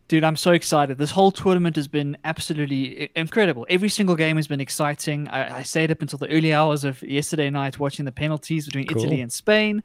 Dude, 0.08 0.24
I'm 0.24 0.36
so 0.36 0.52
excited. 0.52 1.00
This 1.00 1.10
whole 1.10 1.32
tournament 1.32 1.76
has 1.78 1.88
been 1.88 2.16
absolutely 2.26 3.10
incredible. 3.16 3.66
Every 3.72 3.90
single 3.90 4.16
game 4.16 4.36
has 4.36 4.46
been 4.46 4.62
exciting. 4.62 5.28
I, 5.30 5.58
I 5.58 5.64
stayed 5.64 5.90
up 5.90 6.00
until 6.04 6.20
the 6.20 6.30
early 6.30 6.54
hours 6.54 6.84
of 6.84 7.02
yesterday 7.02 7.50
night 7.50 7.80
watching 7.80 8.06
the 8.06 8.12
penalties 8.12 8.68
between 8.68 8.86
cool. 8.86 9.02
Italy 9.02 9.22
and 9.22 9.34
Spain. 9.34 9.82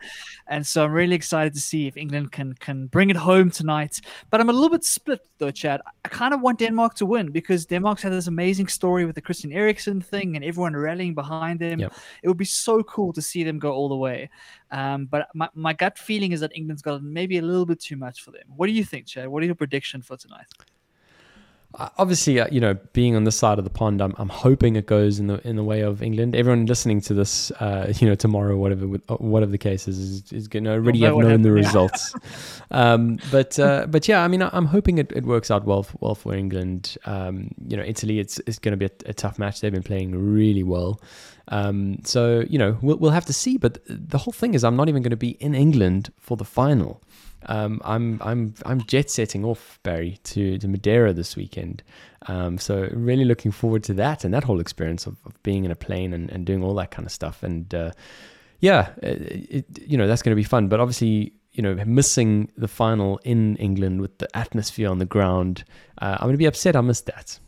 And 0.47 0.67
so 0.67 0.85
I'm 0.85 0.93
really 0.93 1.17
excited 1.17 1.55
to 1.55 1.61
see 1.61 1.87
if 1.87 1.97
England 1.97 2.33
can 2.33 2.53
can 2.53 2.87
bring 2.89 3.09
it 3.09 3.17
home 3.17 3.51
tonight. 3.51 3.99
But 4.29 4.43
I'm 4.43 4.51
a 4.51 4.53
little 4.53 4.69
bit 4.69 4.85
split 4.85 5.27
though, 5.39 5.51
Chad. 5.51 5.81
I 6.05 6.09
kind 6.09 6.35
of 6.35 6.43
want 6.43 6.59
Denmark 6.59 6.97
to 6.97 7.07
win 7.07 7.31
because 7.31 7.65
Denmark's 7.65 8.03
had 8.03 8.13
this 8.13 8.27
amazing 8.27 8.69
story 8.69 9.07
with 9.07 9.15
the 9.15 9.23
Christian 9.23 9.53
Eriksen 9.53 10.03
thing 10.03 10.37
and 10.37 10.45
everyone 10.45 10.77
rallying 10.77 11.15
behind 11.15 11.61
them. 11.61 11.81
Yep. 11.81 11.95
It 12.23 12.29
would 12.29 12.37
be 12.37 12.45
so 12.45 12.83
cool 12.83 13.15
to 13.15 13.23
see 13.23 13.43
them 13.43 13.59
go 13.59 13.73
all 13.73 13.89
the 13.89 13.97
way. 13.97 14.29
Um, 14.71 15.07
but 15.07 15.29
my, 15.35 15.49
my 15.55 15.73
gut 15.73 15.99
feeling 15.99 16.33
is 16.33 16.41
that 16.41 16.55
England's 16.55 16.83
got 16.83 17.03
maybe 17.03 17.39
a 17.39 17.43
little 17.43 17.67
bit 17.67 17.81
too 17.81 17.97
much 17.97 18.23
for 18.23 18.31
them. 18.31 18.43
What 18.55 18.67
do 18.67 18.73
you 18.73 18.85
think, 18.85 19.07
Chad? 19.07 19.27
What 19.27 19.43
are 19.43 19.47
your 19.47 19.55
prediction 19.57 20.03
for 20.11 20.17
tonight? 20.17 20.47
obviously, 21.99 22.41
uh, 22.41 22.49
you 22.51 22.61
know, 22.61 22.75
being 22.93 23.15
on 23.15 23.25
this 23.25 23.37
side 23.37 23.59
of 23.59 23.65
the 23.65 23.71
pond, 23.71 24.01
I'm, 24.01 24.15
I'm 24.19 24.29
hoping 24.29 24.77
it 24.77 24.87
goes 24.87 25.21
in 25.21 25.29
the 25.29 25.47
in 25.47 25.57
the 25.57 25.63
way 25.65 25.83
of 25.83 26.03
England. 26.03 26.35
Everyone 26.35 26.67
listening 26.67 27.01
to 27.03 27.15
this, 27.15 27.51
uh, 27.53 27.93
you 27.99 28.09
know, 28.09 28.15
tomorrow, 28.15 28.57
whatever 28.57 28.87
uh, 29.09 29.17
whatever 29.17 29.53
the 29.53 29.59
case 29.59 29.87
is, 29.87 29.99
is, 29.99 30.33
is 30.33 30.49
going 30.49 30.65
to 30.65 30.73
already 30.73 31.01
have 31.01 31.17
known 31.17 31.43
the 31.43 31.53
results. 31.53 32.15
um, 32.71 33.19
but 33.31 33.59
uh, 33.59 33.87
but 33.89 34.09
yeah, 34.09 34.25
I 34.25 34.29
mean, 34.29 34.43
I'm 34.43 34.67
hoping 34.67 34.99
it, 34.99 35.13
it 35.13 35.25
works 35.25 35.51
out 35.51 35.65
well 35.65 35.85
for, 35.85 35.97
well 36.01 36.15
for 36.15 36.35
England. 36.35 36.97
Um, 37.05 37.51
you 37.69 37.77
know, 37.77 37.85
Italy, 37.85 38.19
it's 38.19 38.41
it's 38.47 38.59
going 38.59 38.73
to 38.73 38.77
be 38.77 38.87
a, 38.87 39.11
a, 39.11 39.15
tough 39.15 39.39
match. 39.39 39.61
They've 39.61 39.73
been 39.73 39.83
playing 39.83 40.35
really 40.35 40.65
well. 40.65 41.01
Um, 41.49 41.99
so 42.05 42.45
you 42.49 42.59
know, 42.59 42.79
we'll 42.83 42.97
we'll 42.97 43.13
have 43.13 43.27
to 43.27 43.33
see. 43.33 43.59
But 43.59 43.79
the 43.87 44.19
whole 44.19 44.33
thing 44.33 44.55
is, 44.55 44.65
I'm 44.65 44.77
not 44.77 44.89
even 44.89 45.03
going 45.03 45.11
to 45.11 45.17
be 45.17 45.31
in 45.41 45.55
England 45.55 46.13
for 46.19 46.37
the 46.37 46.45
final. 46.45 47.01
Um, 47.47 47.81
I'm 47.85 48.21
I'm 48.23 48.55
I'm 48.67 48.83
jet 48.83 49.11
setting 49.11 49.45
off 49.45 49.79
Barry 49.83 50.19
to 50.25 50.59
to 50.59 50.69
Madeira 50.69 51.13
this 51.13 51.37
weekend. 51.37 51.83
Um, 52.27 52.59
so 52.59 52.89
really 52.93 53.25
looking 53.25 53.51
forward 53.51 53.83
to 53.85 53.95
that 53.95 54.25
and 54.25 54.35
that 54.35 54.45
whole 54.45 54.61
experience 54.61 55.07
of, 55.07 55.17
of 55.25 55.43
being 55.43 55.65
in 55.65 55.71
a 55.71 55.77
plane 55.77 56.13
and, 56.13 56.31
and 56.31 56.45
doing 56.45 56.63
all 56.63 56.75
that 56.75 56.91
kind 56.91 57.07
of 57.07 57.13
stuff. 57.13 57.43
And 57.43 57.75
uh, 57.75 57.93
yeah, 58.61 58.91
it, 59.03 59.49
it, 59.51 59.65
you 59.87 59.97
know 59.97 60.07
that's 60.07 60.23
going 60.23 60.33
to 60.33 60.37
be 60.37 60.45
fun. 60.45 60.69
But 60.69 60.81
obviously, 60.81 61.33
you 61.53 61.63
know, 61.63 61.75
missing 61.87 62.51
the 62.57 62.69
final 62.69 63.19
in 63.25 63.57
England 63.57 64.01
with 64.01 64.19
the 64.19 64.29
atmosphere 64.37 64.91
on 64.91 64.99
the 64.99 65.07
ground, 65.07 65.65
uh, 65.99 66.17
I'm 66.21 66.27
going 66.27 66.35
to 66.35 66.39
be 66.39 66.47
upset. 66.47 66.77
I 66.77 66.83
missed 66.83 67.07
that 67.07 67.39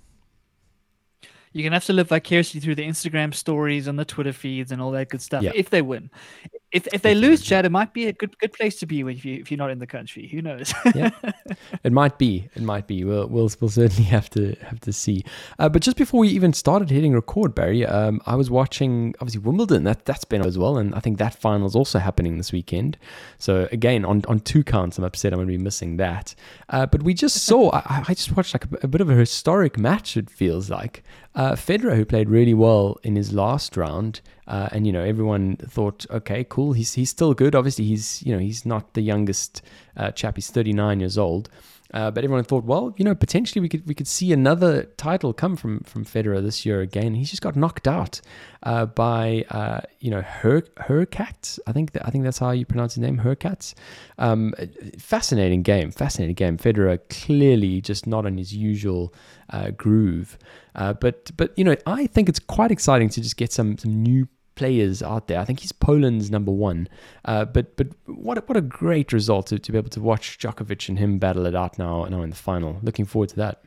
you're 1.52 1.64
gonna 1.64 1.76
have 1.76 1.84
to 1.84 1.92
live 1.92 2.08
vicariously 2.08 2.60
through 2.60 2.74
the 2.74 2.86
Instagram 2.86 3.34
stories 3.34 3.86
and 3.86 3.98
the 3.98 4.04
Twitter 4.04 4.32
feeds 4.32 4.72
and 4.72 4.80
all 4.80 4.90
that 4.92 5.08
good 5.08 5.22
stuff 5.22 5.42
yeah. 5.42 5.52
if 5.54 5.70
they 5.70 5.82
win. 5.82 6.10
If 6.44 6.61
if 6.72 6.86
if 6.92 7.02
they 7.02 7.14
lose, 7.14 7.42
Chad, 7.42 7.66
it 7.66 7.70
might 7.70 7.92
be 7.92 8.06
a 8.06 8.12
good 8.12 8.36
good 8.38 8.52
place 8.52 8.76
to 8.76 8.86
be 8.86 9.00
if 9.00 9.24
you 9.24 9.40
if 9.40 9.50
you're 9.50 9.58
not 9.58 9.70
in 9.70 9.78
the 9.78 9.86
country. 9.86 10.26
Who 10.28 10.40
knows? 10.40 10.72
yeah, 10.94 11.10
it 11.84 11.92
might 11.92 12.18
be. 12.18 12.48
It 12.54 12.62
might 12.62 12.86
be. 12.86 13.04
We'll 13.04 13.28
we'll, 13.28 13.50
we'll 13.60 13.70
certainly 13.70 14.04
have 14.04 14.30
to 14.30 14.54
have 14.62 14.80
to 14.80 14.92
see. 14.92 15.24
Uh, 15.58 15.68
but 15.68 15.82
just 15.82 15.96
before 15.96 16.20
we 16.20 16.28
even 16.28 16.52
started 16.52 16.90
hitting 16.90 17.12
record, 17.12 17.54
Barry, 17.54 17.84
um, 17.84 18.20
I 18.26 18.36
was 18.36 18.50
watching 18.50 19.14
obviously 19.20 19.40
Wimbledon. 19.40 19.84
That 19.84 20.06
that's 20.06 20.24
been 20.24 20.44
as 20.44 20.56
well, 20.56 20.78
and 20.78 20.94
I 20.94 21.00
think 21.00 21.18
that 21.18 21.34
final 21.34 21.66
is 21.66 21.76
also 21.76 21.98
happening 21.98 22.38
this 22.38 22.52
weekend. 22.52 22.96
So 23.38 23.68
again, 23.70 24.04
on 24.04 24.22
on 24.26 24.40
two 24.40 24.64
counts, 24.64 24.98
I'm 24.98 25.04
upset 25.04 25.32
I'm 25.32 25.38
going 25.38 25.48
to 25.48 25.58
be 25.58 25.62
missing 25.62 25.98
that. 25.98 26.34
Uh, 26.70 26.86
but 26.86 27.02
we 27.02 27.12
just 27.12 27.44
saw. 27.44 27.70
I, 27.72 28.04
I 28.08 28.14
just 28.14 28.34
watched 28.36 28.54
like 28.54 28.64
a, 28.64 28.84
a, 28.84 28.88
bit 28.88 29.00
of 29.02 29.10
a 29.10 29.14
historic 29.14 29.78
match. 29.78 30.16
It 30.16 30.30
feels 30.30 30.70
like 30.70 31.02
uh, 31.34 31.52
Federer, 31.52 31.96
who 31.96 32.04
played 32.04 32.30
really 32.30 32.54
well 32.54 32.98
in 33.02 33.16
his 33.16 33.32
last 33.32 33.76
round, 33.76 34.20
uh, 34.46 34.68
and 34.72 34.86
you 34.86 34.92
know 34.92 35.02
everyone 35.02 35.56
thought, 35.56 36.06
okay, 36.10 36.44
cool, 36.48 36.72
he's 36.72 36.94
he's 36.94 37.10
still 37.10 37.34
good. 37.34 37.54
Obviously, 37.54 37.84
he's 37.84 38.22
you 38.24 38.32
know 38.32 38.38
he's 38.38 38.66
not 38.66 38.94
the 38.94 39.02
youngest 39.02 39.62
uh, 39.96 40.10
chap; 40.10 40.36
he's 40.36 40.50
39 40.50 41.00
years 41.00 41.18
old. 41.18 41.48
Uh, 41.94 42.10
but 42.10 42.24
everyone 42.24 42.42
thought, 42.42 42.64
well, 42.64 42.94
you 42.96 43.04
know, 43.04 43.14
potentially 43.14 43.60
we 43.60 43.68
could 43.68 43.86
we 43.86 43.94
could 43.94 44.08
see 44.08 44.32
another 44.32 44.84
title 44.96 45.32
come 45.32 45.56
from 45.56 45.80
from 45.80 46.04
Federer 46.04 46.42
this 46.42 46.64
year 46.64 46.80
again. 46.80 47.14
He's 47.14 47.28
just 47.28 47.42
got 47.42 47.54
knocked 47.54 47.86
out 47.86 48.20
uh, 48.62 48.86
by 48.86 49.44
uh, 49.50 49.80
you 50.00 50.10
know 50.10 50.22
Her 50.22 50.62
Hurkacz. 50.62 51.58
I 51.66 51.72
think 51.72 51.92
that, 51.92 52.06
I 52.06 52.10
think 52.10 52.24
that's 52.24 52.38
how 52.38 52.50
you 52.52 52.64
pronounce 52.64 52.94
his 52.94 53.02
name, 53.02 53.18
Hurkacz. 53.18 53.74
Um, 54.18 54.54
fascinating 54.98 55.62
game, 55.62 55.90
fascinating 55.90 56.34
game. 56.34 56.56
Federer 56.56 56.98
clearly 57.10 57.82
just 57.82 58.06
not 58.06 58.24
on 58.24 58.38
his 58.38 58.54
usual 58.54 59.12
uh, 59.52 59.70
groove. 59.70 60.38
Uh, 60.74 60.92
but 60.94 61.30
but 61.36 61.56
you 61.56 61.64
know, 61.64 61.76
I 61.86 62.06
think 62.06 62.28
it's 62.28 62.38
quite 62.38 62.70
exciting 62.70 63.08
to 63.10 63.20
just 63.20 63.36
get 63.36 63.52
some 63.52 63.78
some 63.78 64.02
new 64.02 64.28
players 64.54 65.02
out 65.02 65.28
there. 65.28 65.38
I 65.38 65.44
think 65.44 65.60
he's 65.60 65.72
Poland's 65.72 66.30
number 66.30 66.52
one. 66.52 66.88
Uh, 67.24 67.44
but 67.44 67.76
but 67.76 67.88
what 68.06 68.38
a, 68.38 68.40
what 68.42 68.56
a 68.56 68.62
great 68.62 69.12
result 69.12 69.46
to, 69.48 69.58
to 69.58 69.72
be 69.72 69.78
able 69.78 69.90
to 69.90 70.00
watch 70.00 70.38
Djokovic 70.38 70.88
and 70.88 70.98
him 70.98 71.18
battle 71.18 71.46
it 71.46 71.54
out 71.54 71.78
now 71.78 72.04
and 72.04 72.14
now 72.14 72.22
in 72.22 72.30
the 72.30 72.36
final. 72.36 72.78
Looking 72.82 73.04
forward 73.04 73.30
to 73.30 73.36
that. 73.36 73.62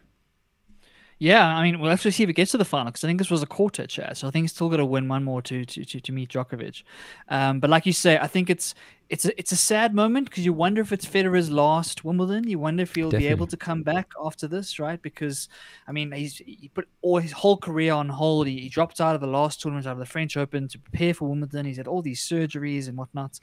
Yeah, 1.17 1.47
I 1.47 1.63
mean, 1.63 1.79
we'll 1.79 1.91
actually 1.91 2.11
see 2.11 2.23
if 2.23 2.29
it 2.29 2.33
gets 2.33 2.51
to 2.51 2.57
the 2.57 2.65
final 2.65 2.87
because 2.87 3.05
I 3.05 3.07
think 3.07 3.19
this 3.19 3.31
was 3.31 3.41
a 3.41 3.47
quarter 3.47 3.87
chat, 3.87 4.17
so 4.17 4.27
I 4.27 4.31
think 4.31 4.43
he's 4.43 4.51
still 4.51 4.67
got 4.67 4.77
to 4.77 4.85
win 4.85 5.07
one 5.07 5.23
more 5.23 5.41
to 5.43 5.63
to 5.63 5.85
to, 5.85 6.01
to 6.01 6.11
meet 6.11 6.29
Djokovic. 6.29 6.83
Um, 7.29 7.61
but 7.61 7.69
like 7.69 7.85
you 7.85 7.93
say, 7.93 8.17
I 8.17 8.27
think 8.27 8.49
it's 8.49 8.75
it's 9.09 9.25
a, 9.25 9.37
it's 9.39 9.51
a 9.51 9.55
sad 9.55 9.93
moment 9.93 10.29
because 10.29 10.45
you 10.45 10.53
wonder 10.53 10.81
if 10.81 10.91
it's 10.91 11.05
Federer's 11.05 11.51
last 11.51 12.03
Wimbledon. 12.03 12.47
You 12.47 12.59
wonder 12.59 12.83
if 12.83 12.95
he'll 12.95 13.09
Definitely. 13.09 13.27
be 13.27 13.31
able 13.31 13.47
to 13.47 13.57
come 13.57 13.83
back 13.83 14.11
after 14.23 14.47
this, 14.47 14.79
right? 14.79 15.01
Because 15.01 15.47
I 15.87 15.91
mean, 15.91 16.11
he's 16.11 16.37
he 16.37 16.69
put 16.73 16.87
all 17.01 17.19
his 17.19 17.31
whole 17.31 17.57
career 17.57 17.93
on 17.93 18.09
hold. 18.09 18.47
He, 18.47 18.59
he 18.59 18.69
dropped 18.69 18.99
out 18.99 19.15
of 19.15 19.21
the 19.21 19.27
last 19.27 19.61
tournament 19.61 19.85
out 19.85 19.93
of 19.93 19.99
the 19.99 20.05
French 20.05 20.37
Open 20.37 20.67
to 20.69 20.79
prepare 20.79 21.13
for 21.13 21.29
Wimbledon. 21.29 21.65
He's 21.65 21.77
had 21.77 21.87
all 21.87 22.01
these 22.01 22.27
surgeries 22.27 22.87
and 22.87 22.97
whatnot. 22.97 23.39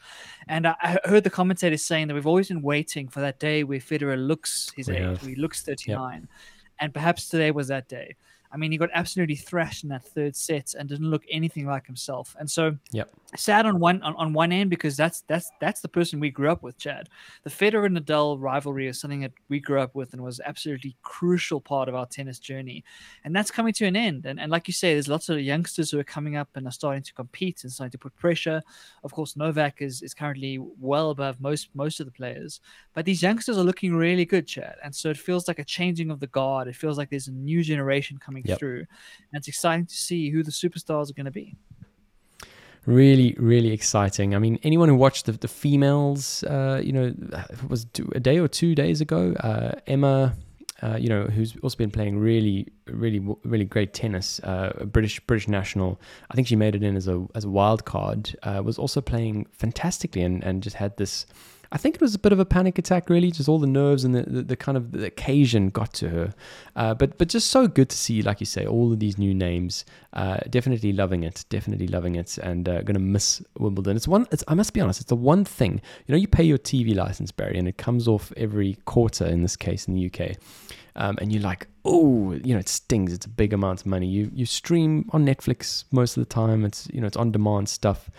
And 0.48 0.66
I, 0.66 0.74
I 0.82 0.98
heard 1.04 1.24
the 1.24 1.30
commentators 1.30 1.82
saying 1.82 2.08
that 2.08 2.14
we've 2.14 2.26
always 2.26 2.48
been 2.48 2.62
waiting 2.62 3.08
for 3.08 3.20
that 3.20 3.38
day 3.38 3.62
where 3.64 3.78
Federer 3.78 4.18
looks 4.18 4.72
his 4.76 4.88
age, 4.88 5.20
where 5.20 5.30
he 5.30 5.36
looks 5.36 5.62
thirty 5.62 5.92
nine. 5.92 6.22
Yep 6.22 6.30
and 6.82 6.92
perhaps 6.92 7.28
today 7.28 7.52
was 7.52 7.68
that 7.68 7.88
day. 7.88 8.16
I 8.52 8.58
mean, 8.58 8.70
he 8.70 8.76
got 8.76 8.90
absolutely 8.92 9.36
thrashed 9.36 9.82
in 9.82 9.88
that 9.90 10.04
third 10.04 10.36
set 10.36 10.74
and 10.78 10.88
didn't 10.88 11.10
look 11.10 11.24
anything 11.30 11.66
like 11.66 11.86
himself. 11.86 12.36
And 12.38 12.50
so, 12.50 12.76
yep. 12.90 13.10
sad 13.34 13.64
on 13.64 13.78
one 13.80 14.02
on, 14.02 14.14
on 14.16 14.34
one 14.34 14.52
end 14.52 14.68
because 14.68 14.94
that's 14.96 15.22
that's 15.22 15.50
that's 15.58 15.80
the 15.80 15.88
person 15.88 16.20
we 16.20 16.30
grew 16.30 16.50
up 16.50 16.62
with, 16.62 16.76
Chad. 16.76 17.08
The 17.44 17.50
Federer 17.50 17.86
and 17.86 17.96
Nadal 17.96 18.36
rivalry 18.38 18.88
is 18.88 19.00
something 19.00 19.20
that 19.20 19.32
we 19.48 19.58
grew 19.58 19.80
up 19.80 19.94
with 19.94 20.12
and 20.12 20.22
was 20.22 20.40
absolutely 20.44 20.96
crucial 21.02 21.60
part 21.60 21.88
of 21.88 21.94
our 21.94 22.04
tennis 22.06 22.38
journey. 22.38 22.84
And 23.24 23.34
that's 23.34 23.50
coming 23.50 23.72
to 23.74 23.86
an 23.86 23.96
end. 23.96 24.26
And 24.26 24.38
and 24.38 24.50
like 24.50 24.68
you 24.68 24.74
say, 24.74 24.92
there's 24.92 25.08
lots 25.08 25.30
of 25.30 25.40
youngsters 25.40 25.90
who 25.90 25.98
are 25.98 26.04
coming 26.04 26.36
up 26.36 26.48
and 26.54 26.66
are 26.66 26.72
starting 26.72 27.02
to 27.04 27.14
compete 27.14 27.64
and 27.64 27.72
starting 27.72 27.92
to 27.92 27.98
put 27.98 28.14
pressure. 28.16 28.62
Of 29.02 29.12
course, 29.12 29.34
Novak 29.34 29.80
is 29.80 30.02
is 30.02 30.12
currently 30.12 30.58
well 30.78 31.10
above 31.10 31.40
most 31.40 31.70
most 31.74 32.00
of 32.00 32.06
the 32.06 32.12
players, 32.12 32.60
but 32.92 33.06
these 33.06 33.22
youngsters 33.22 33.56
are 33.56 33.64
looking 33.64 33.94
really 33.94 34.26
good, 34.26 34.46
Chad. 34.46 34.76
And 34.84 34.94
so 34.94 35.08
it 35.08 35.16
feels 35.16 35.48
like 35.48 35.58
a 35.58 35.64
changing 35.64 36.10
of 36.10 36.20
the 36.20 36.26
guard. 36.26 36.68
It 36.68 36.76
feels 36.76 36.98
like 36.98 37.08
there's 37.08 37.28
a 37.28 37.32
new 37.32 37.62
generation 37.62 38.18
coming 38.18 38.41
coming 38.42 38.50
yep. 38.50 38.58
through. 38.58 38.78
And 38.78 39.38
it's 39.38 39.48
exciting 39.48 39.86
to 39.86 39.94
see 39.94 40.30
who 40.30 40.42
the 40.42 40.50
superstars 40.50 41.10
are 41.10 41.14
going 41.14 41.26
to 41.26 41.30
be. 41.30 41.56
Really, 42.84 43.36
really 43.38 43.70
exciting. 43.70 44.34
I 44.34 44.38
mean, 44.38 44.58
anyone 44.64 44.88
who 44.88 44.96
watched 44.96 45.26
the, 45.26 45.32
the 45.32 45.46
females, 45.46 46.42
uh, 46.44 46.80
you 46.82 46.92
know, 46.92 47.14
it 47.50 47.70
was 47.70 47.86
a 48.14 48.18
day 48.18 48.38
or 48.38 48.48
two 48.48 48.74
days 48.74 49.00
ago, 49.00 49.34
uh, 49.34 49.72
Emma. 49.86 50.34
Uh, 50.82 50.96
you 50.96 51.08
know, 51.08 51.26
who's 51.26 51.56
also 51.62 51.76
been 51.76 51.92
playing 51.92 52.18
really, 52.18 52.66
really, 52.86 53.20
really 53.44 53.64
great 53.64 53.94
tennis. 53.94 54.40
Uh, 54.40 54.72
a 54.78 54.84
British 54.84 55.20
British 55.20 55.46
national. 55.46 56.00
I 56.28 56.34
think 56.34 56.48
she 56.48 56.56
made 56.56 56.74
it 56.74 56.82
in 56.82 56.96
as 56.96 57.06
a 57.06 57.24
as 57.36 57.44
a 57.44 57.48
wild 57.48 57.84
card. 57.84 58.34
Uh, 58.42 58.60
was 58.64 58.80
also 58.80 59.00
playing 59.00 59.46
fantastically 59.52 60.22
and, 60.22 60.42
and 60.42 60.60
just 60.60 60.74
had 60.74 60.96
this 60.96 61.24
I 61.72 61.78
think 61.78 61.94
it 61.94 62.02
was 62.02 62.14
a 62.14 62.18
bit 62.18 62.32
of 62.32 62.38
a 62.38 62.44
panic 62.44 62.78
attack, 62.78 63.08
really. 63.08 63.30
Just 63.30 63.48
all 63.48 63.58
the 63.58 63.66
nerves 63.66 64.04
and 64.04 64.14
the, 64.14 64.22
the, 64.24 64.42
the 64.42 64.56
kind 64.56 64.76
of 64.76 64.92
the 64.92 65.06
occasion 65.06 65.70
got 65.70 65.94
to 65.94 66.10
her. 66.10 66.34
Uh, 66.76 66.92
but 66.92 67.16
but 67.16 67.28
just 67.28 67.50
so 67.50 67.66
good 67.66 67.88
to 67.88 67.96
see, 67.96 68.20
like 68.20 68.40
you 68.40 68.46
say, 68.46 68.66
all 68.66 68.92
of 68.92 68.98
these 68.98 69.16
new 69.16 69.32
names. 69.32 69.86
Uh, 70.12 70.36
definitely 70.50 70.92
loving 70.92 71.24
it. 71.24 71.46
Definitely 71.48 71.88
loving 71.88 72.16
it, 72.16 72.36
and 72.38 72.68
uh, 72.68 72.82
going 72.82 72.94
to 72.94 73.00
miss 73.00 73.42
Wimbledon. 73.58 73.96
It's 73.96 74.06
one. 74.06 74.28
It's, 74.30 74.44
I 74.48 74.54
must 74.54 74.74
be 74.74 74.82
honest. 74.82 75.00
It's 75.00 75.08
the 75.08 75.16
one 75.16 75.46
thing. 75.46 75.80
You 76.06 76.12
know, 76.12 76.18
you 76.18 76.28
pay 76.28 76.44
your 76.44 76.58
TV 76.58 76.94
license, 76.94 77.32
Barry, 77.32 77.58
and 77.58 77.66
it 77.66 77.78
comes 77.78 78.06
off 78.06 78.32
every 78.36 78.76
quarter. 78.84 79.24
In 79.24 79.40
this 79.40 79.56
case, 79.56 79.88
in 79.88 79.94
the 79.94 80.06
UK. 80.12 80.36
Um, 80.94 81.16
and 81.22 81.32
you're 81.32 81.42
like, 81.42 81.68
oh, 81.86 82.32
you 82.32 82.52
know, 82.52 82.60
it 82.60 82.68
stings. 82.68 83.14
It's 83.14 83.24
a 83.24 83.30
big 83.30 83.54
amount 83.54 83.80
of 83.80 83.86
money. 83.86 84.06
You 84.06 84.30
you 84.34 84.44
stream 84.44 85.08
on 85.14 85.24
Netflix 85.24 85.84
most 85.90 86.18
of 86.18 86.20
the 86.20 86.28
time. 86.28 86.66
It's 86.66 86.86
you 86.92 87.00
know, 87.00 87.06
it's 87.06 87.16
on 87.16 87.32
demand 87.32 87.70
stuff 87.70 88.10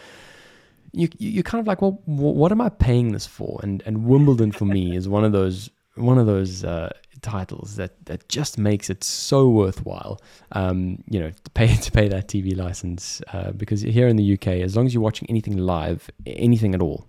you 0.93 1.09
you're 1.17 1.43
kind 1.43 1.59
of 1.59 1.67
like, 1.67 1.81
well, 1.81 1.99
what 2.05 2.51
am 2.51 2.61
I 2.61 2.69
paying 2.69 3.11
this 3.11 3.25
for? 3.25 3.59
And 3.63 3.83
and 3.85 4.05
Wimbledon 4.05 4.51
for 4.51 4.65
me 4.65 4.95
is 4.95 5.09
one 5.09 5.25
of 5.25 5.31
those 5.31 5.69
one 5.95 6.17
of 6.17 6.25
those 6.25 6.63
uh, 6.63 6.91
titles 7.21 7.75
that 7.75 8.05
that 8.05 8.29
just 8.29 8.57
makes 8.57 8.89
it 8.89 9.03
so 9.03 9.49
worthwhile. 9.49 10.21
Um, 10.51 11.03
you 11.09 11.19
know, 11.19 11.31
to 11.31 11.51
pay 11.51 11.75
to 11.87 11.91
pay 11.91 12.07
that 12.07 12.27
TV 12.27 12.55
license 12.55 13.21
uh, 13.33 13.51
because 13.51 13.81
here 13.81 14.07
in 14.07 14.15
the 14.15 14.33
UK, 14.33 14.47
as 14.47 14.75
long 14.75 14.85
as 14.85 14.93
you're 14.93 15.03
watching 15.03 15.29
anything 15.29 15.57
live, 15.57 16.09
anything 16.25 16.73
at 16.75 16.81
all. 16.81 17.07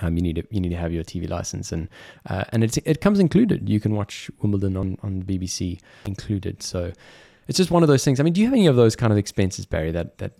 Um, 0.00 0.16
you 0.16 0.22
need 0.22 0.36
to 0.36 0.44
you 0.50 0.58
need 0.58 0.70
to 0.70 0.76
have 0.76 0.90
your 0.90 1.04
TV 1.04 1.28
license 1.28 1.70
and 1.70 1.86
uh, 2.30 2.44
and 2.48 2.64
it 2.64 2.78
it 2.86 3.02
comes 3.02 3.20
included. 3.20 3.68
You 3.68 3.78
can 3.78 3.94
watch 3.94 4.30
Wimbledon 4.40 4.74
on 4.74 4.96
on 5.02 5.22
BBC 5.22 5.80
included. 6.06 6.62
So 6.62 6.92
it's 7.46 7.58
just 7.58 7.70
one 7.70 7.82
of 7.82 7.90
those 7.90 8.02
things. 8.02 8.18
I 8.18 8.22
mean, 8.22 8.32
do 8.32 8.40
you 8.40 8.46
have 8.46 8.54
any 8.54 8.66
of 8.66 8.76
those 8.76 8.96
kind 8.96 9.12
of 9.12 9.18
expenses, 9.18 9.66
Barry? 9.66 9.90
That 9.90 10.16
that 10.16 10.32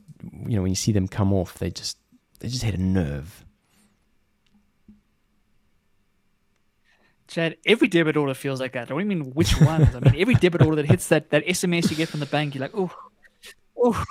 you 0.46 0.56
know 0.56 0.62
when 0.62 0.70
you 0.70 0.76
see 0.76 0.90
them 0.92 1.06
come 1.06 1.34
off, 1.34 1.58
they 1.58 1.70
just 1.70 1.98
they 2.42 2.48
just 2.48 2.64
hit 2.64 2.74
a 2.74 2.82
nerve. 2.82 3.44
Chad, 7.28 7.56
every 7.64 7.86
debit 7.86 8.16
order 8.16 8.34
feels 8.34 8.60
like 8.60 8.72
that. 8.72 8.82
I 8.82 8.84
don't 8.86 9.06
mean 9.06 9.32
which 9.32 9.58
ones. 9.60 9.94
I 9.94 10.00
mean 10.00 10.20
every 10.20 10.34
debit 10.34 10.60
order 10.60 10.82
that 10.82 10.86
hits 10.86 11.06
that 11.08 11.30
that 11.30 11.46
SMS 11.46 11.88
you 11.88 11.96
get 11.96 12.08
from 12.08 12.18
the 12.18 12.26
bank, 12.26 12.56
you're 12.56 12.62
like, 12.62 12.74
oh, 12.74 12.90
oh 13.78 14.04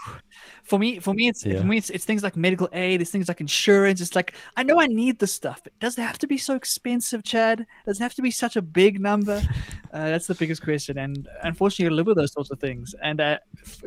for 0.71 0.79
me, 0.79 0.99
for 0.99 1.13
me, 1.13 1.27
it's 1.27 1.45
yeah. 1.45 1.59
for 1.59 1.65
me, 1.65 1.75
it's, 1.75 1.89
it's 1.89 2.05
things 2.05 2.23
like 2.23 2.37
medical 2.37 2.69
aid, 2.71 3.01
it's 3.01 3.11
things 3.11 3.27
like 3.27 3.41
insurance. 3.41 3.99
It's 3.99 4.15
like 4.15 4.35
I 4.55 4.63
know 4.63 4.79
I 4.79 4.87
need 4.87 5.19
the 5.19 5.27
stuff, 5.27 5.59
but 5.61 5.77
does 5.79 5.97
it 5.97 6.01
have 6.01 6.17
to 6.19 6.27
be 6.27 6.37
so 6.37 6.55
expensive, 6.55 7.25
Chad? 7.25 7.67
Does 7.85 7.99
it 7.99 8.03
have 8.03 8.13
to 8.13 8.21
be 8.21 8.31
such 8.31 8.55
a 8.55 8.61
big 8.61 9.01
number? 9.01 9.41
Uh, 9.93 10.09
that's 10.09 10.25
the 10.25 10.35
biggest 10.35 10.63
question, 10.63 10.97
and 10.99 11.27
unfortunately, 11.43 11.83
you 11.83 11.89
live 11.93 12.07
with 12.07 12.15
those 12.15 12.31
sorts 12.31 12.49
of 12.49 12.57
things. 12.61 12.95
And 13.03 13.19
uh, 13.19 13.39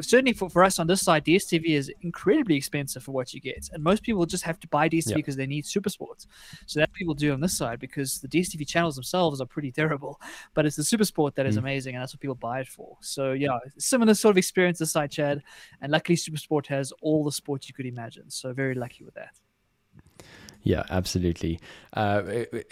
certainly 0.02 0.34
for, 0.34 0.50
for 0.50 0.62
us 0.62 0.78
on 0.78 0.86
this 0.86 1.00
side, 1.00 1.24
DSTV 1.24 1.64
is 1.64 1.90
incredibly 2.02 2.56
expensive 2.56 3.02
for 3.02 3.12
what 3.12 3.32
you 3.32 3.40
get, 3.40 3.70
and 3.72 3.82
most 3.82 4.02
people 4.02 4.26
just 4.26 4.44
have 4.44 4.60
to 4.60 4.68
buy 4.68 4.86
DSTV 4.86 5.14
because 5.14 5.34
they 5.34 5.46
need 5.46 5.64
Super 5.64 5.88
Sports. 5.88 6.26
So 6.66 6.78
that 6.78 6.92
people 6.92 7.14
do 7.14 7.32
on 7.32 7.40
this 7.40 7.56
side 7.56 7.80
because 7.80 8.20
the 8.20 8.28
DSTV 8.28 8.68
channels 8.68 8.96
themselves 8.96 9.40
are 9.40 9.46
pretty 9.46 9.72
terrible, 9.72 10.20
but 10.52 10.66
it's 10.66 10.76
the 10.76 10.84
Super 10.84 11.06
Sport 11.06 11.36
that 11.36 11.46
is 11.46 11.54
mm. 11.56 11.60
amazing, 11.60 11.94
and 11.94 12.02
that's 12.02 12.12
what 12.12 12.20
people 12.20 12.34
buy 12.34 12.60
it 12.60 12.68
for. 12.68 12.98
So 13.00 13.32
yeah, 13.32 13.58
similar 13.78 14.12
sort 14.12 14.32
of 14.32 14.36
experience 14.36 14.80
this 14.80 14.92
side, 14.92 15.10
Chad, 15.10 15.42
and 15.80 15.90
luckily 15.90 16.16
Super 16.16 16.36
Sport 16.36 16.66
has 16.66 16.73
all 17.02 17.24
the 17.24 17.32
sports 17.32 17.68
you 17.68 17.74
could 17.74 17.86
imagine. 17.86 18.30
So 18.30 18.52
very 18.52 18.74
lucky 18.74 19.04
with 19.04 19.14
that. 19.14 19.38
Yeah, 20.64 20.82
absolutely. 20.88 21.60
Uh, 21.92 22.22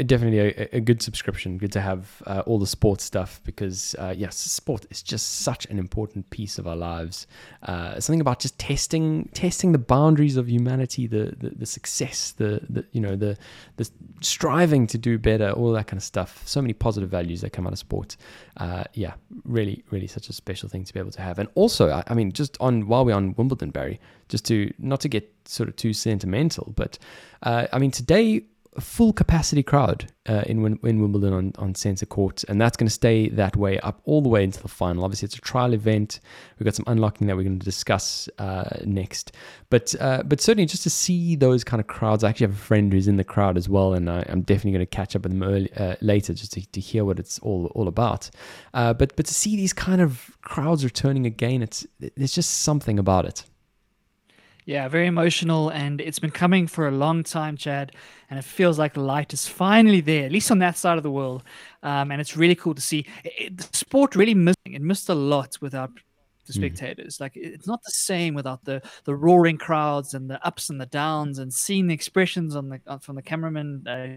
definitely 0.06 0.38
a, 0.38 0.76
a, 0.76 0.80
good 0.80 1.02
subscription. 1.02 1.58
Good 1.58 1.72
to 1.72 1.80
have 1.82 2.22
uh, 2.26 2.42
all 2.46 2.58
the 2.58 2.66
sports 2.66 3.04
stuff 3.04 3.42
because, 3.44 3.94
uh, 3.98 4.14
yes, 4.16 4.34
sport 4.36 4.86
is 4.90 5.02
just 5.02 5.40
such 5.42 5.66
an 5.66 5.78
important 5.78 6.28
piece 6.30 6.58
of 6.58 6.66
our 6.66 6.74
lives. 6.74 7.26
Uh, 7.62 8.00
something 8.00 8.22
about 8.22 8.38
just 8.38 8.58
testing, 8.58 9.28
testing 9.34 9.72
the 9.72 9.78
boundaries 9.78 10.38
of 10.38 10.48
humanity, 10.48 11.06
the 11.06 11.36
the, 11.38 11.50
the 11.50 11.66
success, 11.66 12.32
the, 12.32 12.62
the 12.70 12.84
you 12.92 13.00
know 13.00 13.14
the 13.14 13.36
the 13.76 13.88
striving 14.22 14.86
to 14.86 14.96
do 14.96 15.18
better, 15.18 15.50
all 15.50 15.70
that 15.72 15.86
kind 15.86 15.98
of 15.98 16.04
stuff. 16.04 16.42
So 16.46 16.62
many 16.62 16.72
positive 16.72 17.10
values 17.10 17.42
that 17.42 17.50
come 17.50 17.66
out 17.66 17.74
of 17.74 17.78
sport. 17.78 18.16
Uh, 18.56 18.84
yeah, 18.94 19.14
really, 19.44 19.84
really 19.90 20.06
such 20.06 20.30
a 20.30 20.32
special 20.32 20.70
thing 20.70 20.84
to 20.84 20.94
be 20.94 20.98
able 20.98 21.10
to 21.10 21.20
have. 21.20 21.38
And 21.38 21.50
also, 21.56 21.90
I, 21.90 22.02
I 22.06 22.14
mean, 22.14 22.32
just 22.32 22.56
on 22.58 22.86
while 22.86 23.04
we're 23.04 23.14
on 23.14 23.34
Wimbledon, 23.34 23.70
Barry, 23.70 24.00
just 24.28 24.46
to 24.46 24.72
not 24.78 25.00
to 25.00 25.08
get 25.08 25.31
sort 25.48 25.68
of 25.68 25.76
too 25.76 25.92
sentimental, 25.92 26.72
but 26.76 26.98
uh, 27.42 27.66
I 27.72 27.78
mean 27.78 27.90
today 27.90 28.44
full 28.80 29.12
capacity 29.12 29.62
crowd 29.62 30.10
uh, 30.26 30.42
in 30.46 30.64
in 30.82 31.00
Wimbledon 31.00 31.32
on, 31.32 31.52
on 31.58 31.74
centre 31.74 32.06
court, 32.06 32.42
and 32.44 32.60
that's 32.60 32.76
going 32.76 32.86
to 32.86 32.92
stay 32.92 33.28
that 33.28 33.56
way 33.56 33.78
up 33.80 34.00
all 34.04 34.22
the 34.22 34.28
way 34.28 34.44
into 34.44 34.62
the 34.62 34.68
final. 34.68 35.04
Obviously, 35.04 35.26
it's 35.26 35.36
a 35.36 35.40
trial 35.40 35.74
event. 35.74 36.20
We've 36.58 36.64
got 36.64 36.74
some 36.74 36.84
unlocking 36.86 37.26
that 37.26 37.36
we're 37.36 37.42
going 37.42 37.58
to 37.58 37.64
discuss 37.64 38.28
uh, 38.38 38.78
next, 38.84 39.32
but 39.68 39.94
uh, 40.00 40.22
but 40.24 40.40
certainly 40.40 40.66
just 40.66 40.84
to 40.84 40.90
see 40.90 41.36
those 41.36 41.64
kind 41.64 41.80
of 41.80 41.86
crowds. 41.86 42.24
I 42.24 42.30
actually 42.30 42.46
have 42.46 42.56
a 42.56 42.60
friend 42.60 42.92
who's 42.92 43.08
in 43.08 43.16
the 43.16 43.24
crowd 43.24 43.58
as 43.58 43.68
well, 43.68 43.92
and 43.92 44.08
I, 44.08 44.24
am 44.28 44.42
definitely 44.42 44.72
going 44.72 44.86
to 44.86 44.96
catch 44.96 45.14
up 45.14 45.22
with 45.24 45.32
them 45.32 45.42
early, 45.42 45.72
uh, 45.74 45.96
later 46.00 46.32
just 46.32 46.52
to, 46.52 46.72
to 46.72 46.80
hear 46.80 47.04
what 47.04 47.18
it's 47.18 47.38
all 47.40 47.66
all 47.74 47.88
about. 47.88 48.30
Uh, 48.72 48.94
but 48.94 49.14
but 49.16 49.26
to 49.26 49.34
see 49.34 49.56
these 49.56 49.72
kind 49.72 50.00
of 50.00 50.30
crowds 50.40 50.84
returning 50.84 51.26
again, 51.26 51.62
it's 51.62 51.86
there's 52.16 52.32
just 52.32 52.62
something 52.62 52.98
about 52.98 53.26
it. 53.26 53.44
Yeah, 54.64 54.86
very 54.88 55.08
emotional, 55.08 55.70
and 55.70 56.00
it's 56.00 56.20
been 56.20 56.30
coming 56.30 56.68
for 56.68 56.86
a 56.86 56.92
long 56.92 57.24
time, 57.24 57.56
Chad. 57.56 57.92
And 58.30 58.38
it 58.38 58.44
feels 58.44 58.78
like 58.78 58.94
the 58.94 59.00
light 59.00 59.32
is 59.32 59.46
finally 59.46 60.00
there, 60.00 60.24
at 60.24 60.32
least 60.32 60.50
on 60.50 60.58
that 60.60 60.76
side 60.76 60.96
of 60.96 61.02
the 61.02 61.10
world. 61.10 61.42
Um, 61.82 62.12
and 62.12 62.20
it's 62.20 62.36
really 62.36 62.54
cool 62.54 62.74
to 62.74 62.80
see. 62.80 63.04
It, 63.24 63.32
it, 63.38 63.56
the 63.58 63.76
sport 63.76 64.14
really 64.14 64.34
missing. 64.34 64.74
It 64.74 64.82
missed 64.82 65.08
a 65.08 65.14
lot 65.14 65.56
without 65.60 65.90
the 66.46 66.52
hmm. 66.52 66.60
spectators. 66.60 67.16
Mm. 67.16 67.20
Like 67.20 67.32
it's 67.34 67.66
not 67.66 67.82
the 67.82 67.90
same 67.90 68.34
without 68.34 68.64
the 68.64 68.82
the 69.04 69.14
roaring 69.14 69.58
crowds 69.58 70.14
and 70.14 70.30
the 70.30 70.44
ups 70.46 70.70
and 70.70 70.80
the 70.80 70.86
downs, 70.86 71.38
and 71.38 71.52
seeing 71.52 71.88
the 71.88 71.94
expressions 71.94 72.54
on 72.54 72.68
the 72.68 72.98
from 73.00 73.16
the 73.16 73.22
cameraman, 73.22 73.86
uh, 73.88 74.08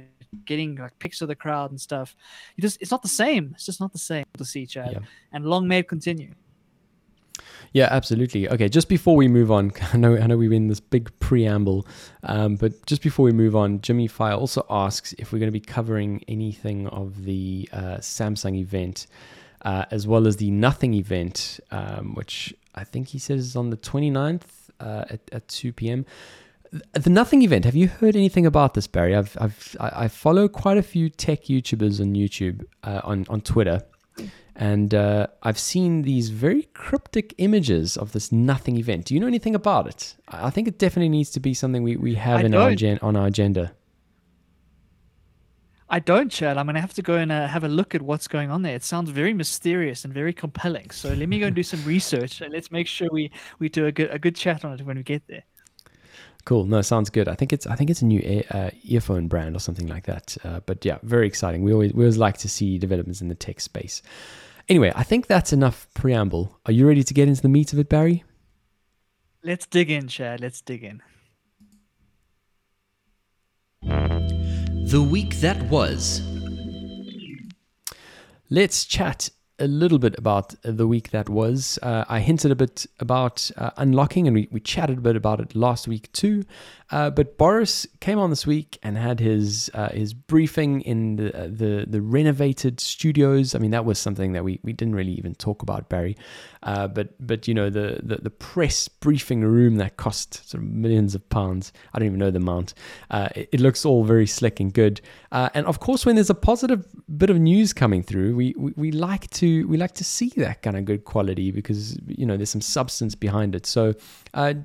getting 0.45 0.75
like 0.75 0.97
pics 0.99 1.21
of 1.21 1.27
the 1.27 1.35
crowd 1.35 1.71
and 1.71 1.81
stuff. 1.81 2.15
You 2.55 2.61
just 2.61 2.81
it's 2.81 2.91
not 2.91 3.01
the 3.01 3.07
same. 3.07 3.51
It's 3.55 3.65
just 3.65 3.81
not 3.81 3.93
the 3.93 3.99
same 3.99 4.25
to 4.37 4.45
see, 4.45 4.65
Chad. 4.67 4.91
Yeah. 4.93 4.99
And 5.31 5.45
long 5.45 5.67
may 5.67 5.79
it 5.79 5.87
continue. 5.87 6.31
Yeah, 7.75 7.89
absolutely. 7.91 8.47
Okay, 8.47 8.69
just 8.69 8.87
before 8.87 9.17
we 9.17 9.27
move 9.27 9.51
on, 9.51 9.73
I 9.93 9.97
know 9.97 10.15
I 10.15 10.27
know 10.27 10.37
we've 10.37 10.49
been 10.49 10.69
this 10.69 10.79
big 10.79 11.11
preamble, 11.19 11.85
um, 12.23 12.55
but 12.55 12.85
just 12.85 13.01
before 13.01 13.25
we 13.25 13.33
move 13.33 13.53
on, 13.53 13.81
Jimmy 13.81 14.07
Fire 14.07 14.35
also 14.35 14.65
asks 14.69 15.13
if 15.17 15.33
we're 15.33 15.39
going 15.39 15.51
to 15.51 15.59
be 15.59 15.59
covering 15.59 16.23
anything 16.29 16.87
of 16.87 17.25
the 17.25 17.67
uh, 17.73 17.97
Samsung 17.97 18.55
event, 18.55 19.07
uh, 19.63 19.83
as 19.91 20.07
well 20.07 20.25
as 20.25 20.37
the 20.37 20.51
Nothing 20.51 20.93
event, 20.93 21.59
um, 21.69 22.15
which 22.15 22.53
I 22.75 22.85
think 22.85 23.09
he 23.09 23.19
says 23.19 23.41
is 23.41 23.55
on 23.57 23.71
the 23.71 23.77
29th 23.77 24.69
uh, 24.79 25.03
at, 25.09 25.19
at 25.33 25.45
2 25.49 25.73
p.m. 25.73 26.05
The 26.93 27.09
Nothing 27.09 27.41
event. 27.41 27.65
Have 27.65 27.75
you 27.75 27.89
heard 27.89 28.15
anything 28.15 28.45
about 28.45 28.73
this, 28.75 28.87
Barry? 28.87 29.13
I've, 29.13 29.35
I've 29.37 29.75
I 29.81 30.07
follow 30.07 30.47
quite 30.47 30.77
a 30.77 30.83
few 30.83 31.09
tech 31.09 31.43
YouTubers 31.43 31.99
on 31.99 32.15
YouTube, 32.15 32.63
uh, 32.85 33.01
on 33.03 33.25
on 33.27 33.41
Twitter, 33.41 33.83
and 34.55 34.93
uh, 34.93 35.27
I've 35.43 35.59
seen 35.59 36.03
these 36.03 36.29
very 36.29 36.63
cryptic 36.73 37.33
images 37.37 37.97
of 37.97 38.13
this 38.13 38.31
nothing 38.31 38.77
event. 38.77 39.05
Do 39.05 39.13
you 39.13 39.19
know 39.19 39.27
anything 39.27 39.53
about 39.53 39.87
it? 39.87 40.15
I 40.29 40.49
think 40.49 40.67
it 40.67 40.79
definitely 40.79 41.09
needs 41.09 41.29
to 41.31 41.39
be 41.39 41.53
something 41.53 41.83
we, 41.83 41.97
we 41.97 42.15
have 42.15 42.39
I 42.39 42.43
in 42.43 42.55
our 42.55 42.73
gen- 42.75 42.99
on 43.01 43.15
our 43.15 43.27
agenda. 43.27 43.73
I 45.87 45.99
don't, 45.99 46.31
Chad. 46.31 46.57
I'm 46.57 46.65
going 46.65 46.75
to 46.75 46.81
have 46.81 46.93
to 46.95 47.01
go 47.01 47.15
and 47.15 47.31
uh, 47.31 47.47
have 47.47 47.63
a 47.63 47.67
look 47.67 47.93
at 47.93 48.01
what's 48.01 48.27
going 48.27 48.49
on 48.49 48.63
there. 48.63 48.75
It 48.75 48.83
sounds 48.83 49.11
very 49.11 49.33
mysterious 49.33 50.03
and 50.03 50.13
very 50.13 50.33
compelling. 50.33 50.89
So 50.89 51.09
let 51.13 51.29
me 51.29 51.39
go 51.39 51.45
and 51.45 51.55
do 51.55 51.61
some 51.61 51.83
research 51.83 52.41
and 52.41 52.51
let's 52.51 52.71
make 52.71 52.87
sure 52.87 53.07
we, 53.11 53.31
we 53.59 53.69
do 53.69 53.85
a 53.85 53.91
good 53.91 54.09
a 54.09 54.17
good 54.17 54.35
chat 54.35 54.65
on 54.65 54.79
it 54.79 54.85
when 54.85 54.97
we 54.97 55.03
get 55.03 55.23
there. 55.27 55.43
Cool. 56.45 56.65
No, 56.65 56.81
sounds 56.83 57.09
good. 57.09 57.27
I 57.27 57.33
think 57.33 57.51
it's 57.51 57.65
I 57.65 57.75
think 57.75 57.89
it's 57.89 58.03
a 58.03 58.05
new 58.05 58.21
ear, 58.23 58.43
uh, 58.51 58.69
earphone 58.83 59.27
brand 59.27 59.55
or 59.55 59.59
something 59.59 59.87
like 59.87 60.05
that. 60.05 60.37
Uh, 60.43 60.59
but 60.59 60.85
yeah, 60.85 60.99
very 61.01 61.25
exciting. 61.25 61.63
We 61.63 61.73
always 61.73 61.93
we 61.93 62.03
always 62.03 62.17
like 62.17 62.37
to 62.39 62.49
see 62.49 62.77
developments 62.77 63.19
in 63.19 63.29
the 63.29 63.35
tech 63.35 63.59
space. 63.59 64.03
Anyway, 64.69 64.91
I 64.95 65.03
think 65.03 65.25
that's 65.25 65.51
enough 65.51 65.87
preamble. 65.95 66.59
Are 66.67 66.71
you 66.71 66.87
ready 66.87 67.03
to 67.03 67.13
get 67.13 67.27
into 67.27 67.41
the 67.41 67.49
meat 67.49 67.73
of 67.73 67.79
it, 67.79 67.89
Barry? 67.89 68.23
Let's 69.43 69.65
dig 69.65 69.89
in, 69.89 70.07
Chad. 70.07 70.41
Let's 70.41 70.61
dig 70.61 70.83
in. 70.83 71.01
The 73.81 75.01
week 75.01 75.35
that 75.37 75.61
was. 75.63 76.21
Let's 78.51 78.85
chat 78.85 79.29
a 79.59 79.67
little 79.67 79.99
bit 79.99 80.15
about 80.17 80.53
the 80.63 80.85
week 80.85 81.11
that 81.11 81.29
was. 81.29 81.79
Uh, 81.81 82.03
I 82.09 82.19
hinted 82.19 82.51
a 82.51 82.55
bit 82.55 82.85
about 82.99 83.49
uh, 83.57 83.71
unlocking, 83.77 84.27
and 84.27 84.35
we, 84.35 84.47
we 84.51 84.59
chatted 84.59 84.97
a 84.97 85.01
bit 85.01 85.15
about 85.15 85.39
it 85.39 85.55
last 85.55 85.87
week 85.87 86.11
too. 86.11 86.43
Uh, 86.91 87.09
but 87.09 87.37
Boris 87.37 87.87
came 87.99 88.19
on 88.19 88.29
this 88.29 88.45
week 88.45 88.77
and 88.83 88.97
had 88.97 89.19
his 89.19 89.71
uh, 89.73 89.89
his 89.89 90.13
briefing 90.13 90.81
in 90.81 91.15
the, 91.15 91.35
uh, 91.35 91.47
the, 91.47 91.85
the 91.87 92.01
renovated 92.01 92.79
studios. 92.79 93.55
I 93.55 93.59
mean, 93.59 93.71
that 93.71 93.85
was 93.85 93.97
something 93.97 94.33
that 94.33 94.43
we, 94.43 94.59
we 94.61 94.71
didn't 94.71 94.93
really 94.93 95.13
even 95.13 95.33
talk 95.33 95.63
about, 95.63 95.89
Barry. 95.89 96.15
Uh, 96.61 96.87
but 96.87 97.15
but 97.25 97.47
you 97.47 97.53
know 97.53 97.69
the, 97.69 97.99
the, 98.03 98.17
the 98.17 98.29
press 98.29 98.87
briefing 98.87 99.41
room 99.41 99.77
that 99.77 99.97
cost 99.97 100.47
sort 100.49 100.63
of 100.63 100.69
millions 100.69 101.15
of 101.15 101.27
pounds. 101.29 101.73
I 101.93 101.99
don't 101.99 102.07
even 102.07 102.19
know 102.19 102.31
the 102.31 102.37
amount. 102.37 102.75
Uh, 103.09 103.29
it, 103.35 103.49
it, 103.53 103.59
looks 103.59 103.85
all 103.85 104.03
very 104.03 104.27
slick 104.27 104.59
and 104.59 104.73
good. 104.73 105.01
Uh, 105.31 105.49
and 105.53 105.65
of 105.65 105.79
course, 105.79 106.05
when 106.05 106.15
there's 106.15 106.29
a 106.29 106.35
positive 106.35 106.85
bit 107.17 107.29
of 107.29 107.39
news 107.39 107.73
coming 107.73 108.03
through, 108.03 108.35
we, 108.35 108.53
we, 108.57 108.73
we 108.75 108.91
like 108.91 109.29
to 109.31 109.44
we 109.63 109.77
like 109.77 109.93
to 109.95 110.03
see 110.03 110.29
that 110.37 110.61
kind 110.61 110.77
of 110.77 110.85
good 110.85 111.05
quality 111.05 111.51
because 111.51 111.97
you 112.07 112.25
know 112.25 112.37
there's 112.37 112.49
some 112.49 112.61
substance 112.61 113.15
behind 113.15 113.55
it. 113.55 113.65
So 113.65 113.93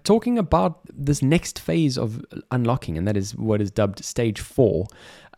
talking 0.05 0.39
about 0.39 0.81
this 0.93 1.23
next 1.23 1.59
phase 1.59 1.97
of 1.97 2.25
unlocking, 2.51 2.99
and 2.99 3.07
that 3.07 3.17
is 3.17 3.35
what 3.37 3.61
is 3.61 3.71
dubbed 3.71 4.05
Stage 4.05 4.41
4, 4.41 4.87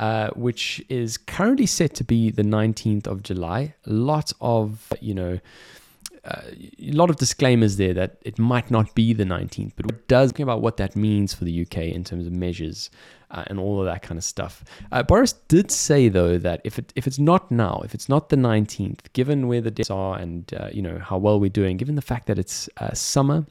uh, 0.01 0.31
which 0.31 0.85
is 0.89 1.17
currently 1.17 1.67
set 1.67 1.95
to 1.95 2.05
be 2.05 2.31
the 2.31 2.43
19th 2.43 3.07
of 3.07 3.23
July. 3.23 3.75
A 3.87 3.93
lot 3.93 4.33
of, 4.41 4.93
you 5.01 5.15
know, 5.15 5.39
uh, 6.25 6.43
a 6.81 6.93
lot 6.93 7.11
of 7.11 7.17
disclaimers 7.17 7.77
there 7.77 7.95
that 7.95 8.19
it 8.23 8.39
might 8.39 8.71
not 8.71 8.95
be 8.95 9.13
the 9.13 9.25
19th, 9.25 9.73
but 9.77 9.87
it 9.87 10.07
does 10.09 10.31
talking 10.33 10.45
about 10.45 10.63
what 10.63 10.77
that 10.77 10.95
means 10.95 11.35
for 11.35 11.45
the 11.45 11.63
UK 11.63 11.79
in 11.79 12.05
terms 12.05 12.27
of 12.27 12.33
measures 12.33 12.91
uh, 13.31 13.45
and 13.49 13.59
all 13.59 13.81
of 13.81 13.87
that 13.87 14.03
kind 14.03 14.19
of 14.19 14.25
stuff. 14.25 14.65
Uh, 14.93 15.03
Boris 15.03 15.33
did 15.49 15.71
say 15.71 16.09
though 16.09 16.39
that 16.39 16.61
if 16.65 16.79
it 16.79 16.93
if 16.97 17.07
it's 17.07 17.19
not 17.19 17.51
now, 17.51 17.83
if 17.85 17.95
it's 17.95 18.09
not 18.09 18.29
the 18.29 18.37
19th, 18.37 19.13
given 19.13 19.49
where 19.49 19.61
the 19.61 19.71
dates 19.71 19.91
are 19.91 20.19
and 20.19 20.53
uh, 20.55 20.69
you 20.73 20.83
know 20.83 20.99
how 20.99 21.17
well 21.17 21.41
we're 21.41 21.51
doing, 21.51 21.77
given 21.77 21.97
the 21.97 22.03
fact 22.03 22.27
that 22.27 22.39
it's 22.39 22.69
uh, 22.79 22.93
summer 22.93 23.47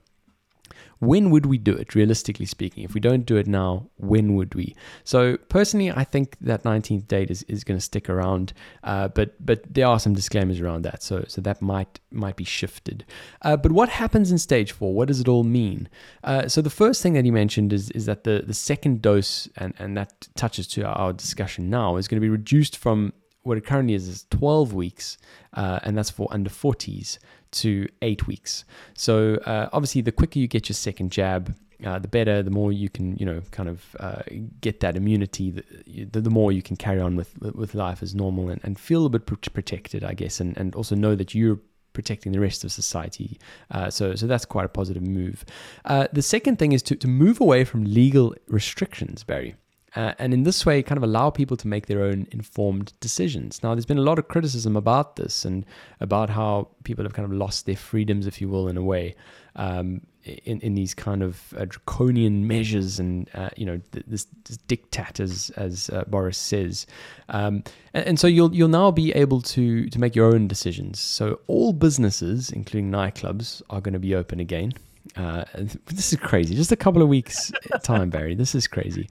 when 1.02 1.32
would 1.32 1.48
we 1.48 1.58
do 1.58 1.74
it, 1.74 1.96
realistically 1.96 2.46
speaking? 2.46 2.84
If 2.84 2.94
we 2.94 3.00
don't 3.00 3.26
do 3.26 3.36
it 3.36 3.48
now, 3.48 3.90
when 3.98 4.36
would 4.36 4.54
we? 4.54 4.76
So 5.04 5.36
personally, 5.50 5.92
I 5.92 6.04
think 6.04 6.38
that 6.42 6.62
19th 6.62 7.08
date 7.08 7.32
is, 7.32 7.42
is 7.44 7.64
going 7.64 7.80
to 7.80 7.82
stick 7.82 8.08
around, 8.08 8.54
uh, 8.84 9.08
but 9.08 9.34
but 9.44 9.64
there 9.68 9.88
are 9.88 10.00
some 10.00 10.14
disclaimers 10.14 10.62
around 10.62 10.84
that, 10.84 11.02
so 11.02 11.26
so 11.28 11.42
that 11.42 11.60
might 11.60 12.00
might 12.12 12.36
be 12.36 12.44
shifted. 12.44 13.04
Uh, 13.42 13.58
but 13.58 13.72
what 13.72 13.90
happens 13.90 14.32
in 14.32 14.38
stage 14.38 14.72
four? 14.74 14.94
What 14.94 15.08
does 15.08 15.20
it 15.20 15.28
all 15.28 15.44
mean? 15.44 15.90
Uh, 16.24 16.48
so 16.48 16.62
the 16.62 16.70
first 16.70 17.02
thing 17.02 17.14
that 17.14 17.26
he 17.26 17.32
mentioned 17.32 17.74
is 17.74 17.90
is 17.92 18.06
that 18.06 18.24
the 18.24 18.44
the 18.46 18.54
second 18.54 19.02
dose, 19.02 19.50
and 19.58 19.74
and 19.80 19.98
that 19.98 20.28
touches 20.36 20.68
to 20.68 20.86
our 20.86 21.14
discussion 21.14 21.68
now, 21.72 21.98
is 21.98 22.08
going 22.08 22.22
to 22.22 22.26
be 22.26 22.30
reduced 22.30 22.78
from 22.78 23.12
what 23.44 23.58
it 23.58 23.66
currently 23.66 23.96
is 23.96 24.08
is 24.08 24.26
12 24.30 24.74
weeks, 24.74 25.18
uh, 25.54 25.80
and 25.82 25.98
that's 25.98 26.12
for 26.12 26.28
under 26.32 26.50
40s, 26.50 27.18
to 27.52 27.88
eight 28.02 28.28
weeks. 28.28 28.66
So 28.94 29.36
uh, 29.46 29.70
obviously, 29.74 30.02
the 30.02 30.12
quicker 30.12 30.40
you 30.40 30.48
get 30.48 30.70
your 30.70 30.76
second 30.76 31.12
jab, 31.12 31.56
uh, 31.86 32.00
the 32.00 32.08
better, 32.08 32.44
the 32.44 32.52
more 32.52 32.72
you 32.72 32.90
can, 32.90 33.16
you 33.18 33.26
know, 33.26 33.42
kind 33.52 33.68
of 33.68 33.96
uh, 34.00 34.22
get 34.62 34.80
that 34.82 34.96
immunity, 34.96 35.52
the, 35.52 36.22
the 36.22 36.30
more 36.30 36.52
you 36.52 36.62
can 36.62 36.76
carry 36.76 37.00
on 37.00 37.16
with 37.16 37.40
with 37.40 37.74
life 37.76 38.04
as 38.04 38.14
normal 38.14 38.50
and, 38.50 38.62
and 38.64 38.80
feel 38.80 39.06
a 39.06 39.10
bit 39.10 39.26
protected, 39.26 40.04
I 40.04 40.14
guess, 40.14 40.40
and, 40.40 40.56
and 40.58 40.76
also 40.76 40.96
know 40.96 41.16
that 41.16 41.34
you're 41.34 41.60
protecting 41.94 42.32
the 42.32 42.40
rest 42.40 42.64
of 42.64 42.72
society. 42.72 43.38
Uh, 43.70 43.90
so, 43.90 44.16
so 44.16 44.28
that's 44.28 44.46
quite 44.46 44.66
a 44.66 44.70
positive 44.70 45.04
move. 45.04 45.44
Uh, 45.86 46.08
the 46.14 46.22
second 46.22 46.58
thing 46.58 46.72
is 46.72 46.82
to, 46.84 46.96
to 46.96 47.08
move 47.08 47.42
away 47.42 47.66
from 47.66 47.84
legal 47.84 48.34
restrictions, 48.48 49.24
Barry. 49.24 49.56
Uh, 49.95 50.13
and 50.19 50.34
in 50.34 50.43
this 50.43 50.65
way, 50.65 50.82
kind 50.82 50.97
of 50.97 51.04
allow 51.04 51.30
people 51.30 51.58
to 51.58 51.67
make 51.67 51.88
their 51.88 52.01
own 52.01 52.25
informed 52.32 52.93
decisions. 53.01 53.62
Now, 53.62 53.75
there's 53.75 53.86
been 53.86 53.97
a 53.97 54.04
lot 54.04 54.19
of 54.19 54.27
criticism 54.30 54.77
about 54.77 55.17
this 55.17 55.43
and 55.43 55.65
about 55.99 56.30
how 56.30 56.69
people 56.84 57.04
have 57.04 57.13
kind 57.13 57.25
of 57.25 57.34
lost 57.34 57.65
their 57.65 57.75
freedoms, 57.75 58.25
if 58.25 58.39
you 58.39 58.47
will, 58.47 58.69
in 58.69 58.77
a 58.77 58.82
way, 58.82 59.15
um, 59.58 60.01
in, 60.23 60.62
in 60.62 60.75
these 60.75 60.93
kind 60.93 61.21
of 61.21 61.54
uh, 61.58 61.65
draconian 61.67 62.47
measures 62.47 62.99
and, 62.99 63.30
uh, 63.34 63.49
you 63.58 63.65
know, 63.65 63.82
this, 63.91 64.27
this 64.45 64.58
diktat, 64.69 65.19
as, 65.19 65.49
as 65.58 65.89
uh, 65.89 66.06
Boris 66.08 66.38
says. 66.38 66.88
Um, 67.27 67.62
and, 67.93 68.06
and, 68.06 68.19
so 68.19 68.27
you'll, 68.27 68.56
you'll 68.56 68.69
now 68.69 68.91
be 68.91 69.12
able 69.12 69.41
to, 69.41 69.89
to 69.89 69.99
make 69.99 70.15
your 70.15 70.34
own 70.34 70.47
decisions. 70.47 71.01
So 71.01 71.41
all 71.47 71.73
businesses, 71.73 72.49
including 72.49 72.91
nightclubs, 72.91 73.62
are 73.69 73.82
going 73.82 73.93
to 73.93 73.99
be 73.99 74.15
open 74.15 74.39
again. 74.39 74.71
Uh, 75.17 75.43
this 75.88 76.13
is 76.13 76.19
crazy. 76.19 76.56
Just 76.56 76.71
a 76.71 76.77
couple 76.77 77.01
of 77.01 77.10
weeks 77.10 77.51
time, 77.84 78.10
Barry. 78.10 78.36
This 78.36 78.56
is 78.56 78.67
crazy 78.67 79.10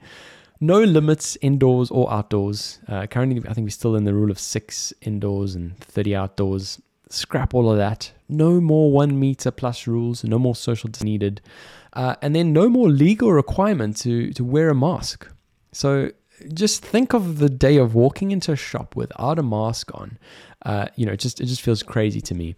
no 0.61 0.79
limits 0.79 1.37
indoors 1.41 1.89
or 1.89 2.11
outdoors. 2.13 2.79
Uh, 2.87 3.07
currently, 3.07 3.41
I 3.49 3.53
think 3.53 3.65
we're 3.65 3.71
still 3.71 3.95
in 3.95 4.05
the 4.05 4.13
rule 4.13 4.31
of 4.31 4.39
six 4.39 4.93
indoors 5.01 5.55
and 5.55 5.75
30 5.79 6.15
outdoors. 6.15 6.79
Scrap 7.09 7.53
all 7.53 7.69
of 7.69 7.77
that. 7.77 8.11
No 8.29 8.61
more 8.61 8.91
one 8.91 9.19
meter 9.19 9.51
plus 9.51 9.87
rules. 9.87 10.23
No 10.23 10.39
more 10.39 10.55
social 10.55 10.87
distancing 10.87 11.11
needed. 11.11 11.41
Uh, 11.93 12.15
and 12.21 12.35
then 12.35 12.53
no 12.53 12.69
more 12.69 12.89
legal 12.89 13.33
requirement 13.33 13.97
to, 13.97 14.31
to 14.33 14.43
wear 14.45 14.69
a 14.69 14.75
mask. 14.75 15.27
So 15.73 16.11
just 16.53 16.85
think 16.85 17.13
of 17.13 17.39
the 17.39 17.49
day 17.49 17.77
of 17.77 17.95
walking 17.95 18.31
into 18.31 18.51
a 18.51 18.55
shop 18.55 18.95
without 18.95 19.39
a 19.39 19.43
mask 19.43 19.91
on. 19.93 20.17
Uh, 20.63 20.87
you 20.95 21.05
know, 21.05 21.13
it 21.13 21.19
just 21.19 21.41
it 21.41 21.45
just 21.45 21.61
feels 21.61 21.81
crazy 21.83 22.21
to 22.21 22.35
me. 22.35 22.55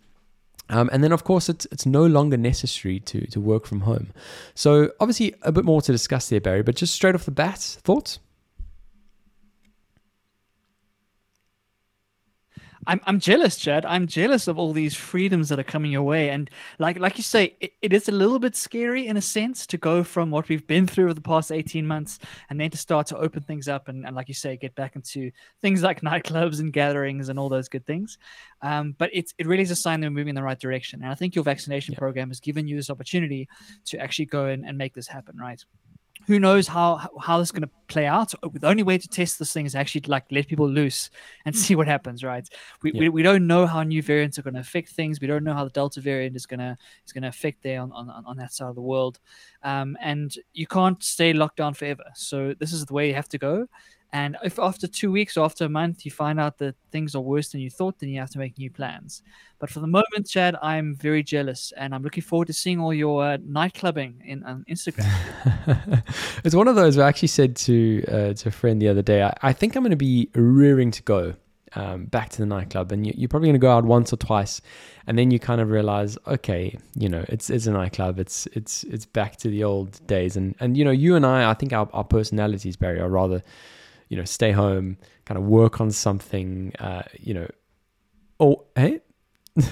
Um, 0.69 0.89
and 0.93 1.03
then, 1.03 1.11
of 1.11 1.23
course, 1.23 1.49
it's, 1.49 1.65
it's 1.71 1.85
no 1.85 2.05
longer 2.05 2.37
necessary 2.37 2.99
to, 3.01 3.27
to 3.27 3.39
work 3.39 3.65
from 3.65 3.81
home. 3.81 4.11
So, 4.55 4.91
obviously, 4.99 5.35
a 5.41 5.51
bit 5.51 5.65
more 5.65 5.81
to 5.81 5.91
discuss 5.91 6.29
there, 6.29 6.41
Barry, 6.41 6.63
but 6.63 6.75
just 6.75 6.93
straight 6.93 7.15
off 7.15 7.25
the 7.25 7.31
bat, 7.31 7.59
thoughts? 7.59 8.19
I'm 12.87 12.99
I'm 13.05 13.19
jealous, 13.19 13.57
Chad. 13.57 13.85
I'm 13.85 14.07
jealous 14.07 14.47
of 14.47 14.57
all 14.57 14.73
these 14.73 14.95
freedoms 14.95 15.49
that 15.49 15.59
are 15.59 15.63
coming 15.63 15.91
your 15.91 16.03
way. 16.03 16.29
And 16.29 16.49
like 16.79 16.99
like 16.99 17.17
you 17.17 17.23
say, 17.23 17.55
it, 17.59 17.73
it 17.81 17.93
is 17.93 18.09
a 18.09 18.11
little 18.11 18.39
bit 18.39 18.55
scary 18.55 19.07
in 19.07 19.17
a 19.17 19.21
sense 19.21 19.65
to 19.67 19.77
go 19.77 20.03
from 20.03 20.31
what 20.31 20.49
we've 20.49 20.65
been 20.65 20.87
through 20.87 21.05
over 21.05 21.13
the 21.13 21.21
past 21.21 21.51
18 21.51 21.85
months 21.85 22.19
and 22.49 22.59
then 22.59 22.69
to 22.71 22.77
start 22.77 23.07
to 23.07 23.17
open 23.17 23.43
things 23.43 23.67
up 23.67 23.87
and, 23.87 24.05
and 24.05 24.15
like 24.15 24.27
you 24.27 24.33
say, 24.33 24.57
get 24.57 24.75
back 24.75 24.95
into 24.95 25.31
things 25.61 25.81
like 25.81 26.01
nightclubs 26.01 26.59
and 26.59 26.73
gatherings 26.73 27.29
and 27.29 27.39
all 27.39 27.49
those 27.49 27.69
good 27.69 27.85
things. 27.85 28.17
Um, 28.61 28.95
but 28.97 29.09
it's 29.13 29.33
it 29.37 29.47
really 29.47 29.63
is 29.63 29.71
a 29.71 29.75
sign 29.75 30.01
that 30.01 30.07
we're 30.07 30.11
moving 30.11 30.29
in 30.29 30.35
the 30.35 30.43
right 30.43 30.59
direction. 30.59 31.01
And 31.01 31.11
I 31.11 31.15
think 31.15 31.35
your 31.35 31.43
vaccination 31.43 31.95
program 31.95 32.29
has 32.29 32.39
given 32.39 32.67
you 32.67 32.75
this 32.75 32.89
opportunity 32.89 33.47
to 33.85 33.99
actually 33.99 34.25
go 34.25 34.47
in 34.47 34.65
and 34.65 34.77
make 34.77 34.93
this 34.93 35.07
happen, 35.07 35.37
right? 35.37 35.63
Who 36.25 36.39
knows 36.39 36.67
how 36.67 37.09
how 37.19 37.37
this 37.37 37.47
is 37.47 37.51
going 37.51 37.63
to 37.63 37.69
play 37.87 38.05
out. 38.05 38.33
The 38.53 38.67
only 38.67 38.83
way 38.83 38.97
to 38.97 39.07
test 39.07 39.39
this 39.39 39.53
thing 39.53 39.65
is 39.65 39.75
actually 39.75 40.01
to 40.01 40.11
like 40.11 40.25
let 40.31 40.47
people 40.47 40.69
loose 40.69 41.09
and 41.45 41.55
see 41.55 41.75
what 41.75 41.87
happens 41.87 42.23
right? 42.23 42.47
We, 42.81 42.91
yeah. 42.93 42.99
we, 43.01 43.09
we, 43.09 43.23
don't 43.23 43.45
know 43.45 43.67
how 43.67 43.83
new 43.83 44.01
variants 44.01 44.39
are 44.39 44.41
going 44.41 44.55
to 44.55 44.59
affect 44.59 44.89
things. 44.89 45.19
We 45.19 45.27
don't 45.27 45.43
know 45.43 45.53
how 45.53 45.63
the 45.63 45.69
delta 45.69 46.01
variant 46.01 46.35
is 46.35 46.45
going 46.45 46.59
to 46.59 46.77
is 47.05 47.11
going 47.11 47.23
to 47.23 47.29
affect 47.29 47.63
there 47.63 47.81
on, 47.81 47.91
on 47.91 48.09
on 48.09 48.37
that 48.37 48.53
side 48.53 48.69
of 48.69 48.75
the 48.75 48.81
world. 48.81 49.19
Um, 49.63 49.97
and 50.01 50.33
you 50.53 50.67
can't 50.67 51.01
stay 51.03 51.33
locked 51.33 51.57
down 51.57 51.73
forever. 51.73 52.05
So 52.15 52.53
this 52.59 52.73
is 52.73 52.85
the 52.85 52.93
way 52.93 53.07
you 53.07 53.15
have 53.15 53.29
to 53.29 53.37
go 53.37 53.67
and 54.13 54.37
if 54.43 54.59
after 54.59 54.85
two 54.85 55.11
weeks 55.11 55.37
or 55.37 55.43
after 55.43 55.65
a 55.65 55.69
month 55.69 56.05
you 56.05 56.11
find 56.11 56.39
out 56.39 56.59
that 56.59 56.75
things 56.91 57.15
are 57.15 57.21
worse 57.21 57.49
than 57.49 57.61
you 57.61 57.71
thought, 57.71 57.97
then 57.97 58.09
you 58.09 58.19
have 58.19 58.29
to 58.29 58.37
make 58.37 58.59
new 58.59 58.69
plans. 58.69 59.23
But 59.57 59.71
for 59.71 59.79
the 59.79 59.87
moment, 59.87 60.27
Chad, 60.29 60.55
I'm 60.61 60.95
very 60.95 61.23
jealous, 61.23 61.73
and 61.75 61.95
I'm 61.95 62.03
looking 62.03 62.21
forward 62.21 62.45
to 62.45 62.53
seeing 62.53 62.79
all 62.79 62.93
your 62.93 63.23
uh, 63.23 63.37
night 63.43 63.73
clubbing 63.73 64.21
in 64.23 64.43
on 64.43 64.65
Instagram. 64.69 66.03
it's 66.43 66.53
one 66.53 66.67
of 66.67 66.75
those. 66.75 66.99
I 66.99 67.07
actually 67.07 67.29
said 67.29 67.55
to 67.55 68.03
uh, 68.07 68.33
to 68.33 68.49
a 68.49 68.51
friend 68.51 68.79
the 68.79 68.87
other 68.87 69.01
day, 69.01 69.23
I, 69.23 69.33
I 69.41 69.51
think 69.51 69.75
I'm 69.75 69.81
going 69.81 69.89
to 69.89 69.95
be 69.95 70.29
rearing 70.35 70.91
to 70.91 71.01
go 71.01 71.33
um, 71.75 72.05
back 72.05 72.29
to 72.29 72.37
the 72.37 72.45
nightclub, 72.45 72.91
and 72.91 73.07
you, 73.07 73.25
are 73.25 73.27
probably 73.27 73.47
going 73.47 73.55
to 73.55 73.59
go 73.59 73.71
out 73.71 73.83
once 73.83 74.13
or 74.13 74.17
twice, 74.17 74.61
and 75.07 75.17
then 75.17 75.31
you 75.31 75.39
kind 75.39 75.59
of 75.59 75.71
realize, 75.71 76.19
okay, 76.27 76.77
you 76.93 77.09
know, 77.09 77.25
it's 77.29 77.49
it's 77.49 77.65
a 77.65 77.71
nightclub, 77.71 78.19
it's 78.19 78.45
it's 78.53 78.83
it's 78.83 79.07
back 79.07 79.37
to 79.37 79.49
the 79.49 79.63
old 79.63 80.05
days, 80.05 80.37
and 80.37 80.53
and 80.59 80.77
you 80.77 80.85
know, 80.85 80.91
you 80.91 81.15
and 81.15 81.25
I, 81.25 81.49
I 81.49 81.55
think 81.55 81.73
our, 81.73 81.89
our 81.93 82.03
personalities, 82.03 82.75
Barry, 82.75 82.99
are 82.99 83.09
rather 83.09 83.41
you 84.13 84.19
know, 84.19 84.25
stay 84.25 84.51
home, 84.51 84.95
kind 85.25 85.39
of 85.39 85.43
work 85.45 85.81
on 85.81 85.89
something, 85.89 86.71
uh, 86.77 87.01
you 87.19 87.33
know. 87.33 87.47
Oh, 88.39 88.63
hey. 88.75 88.99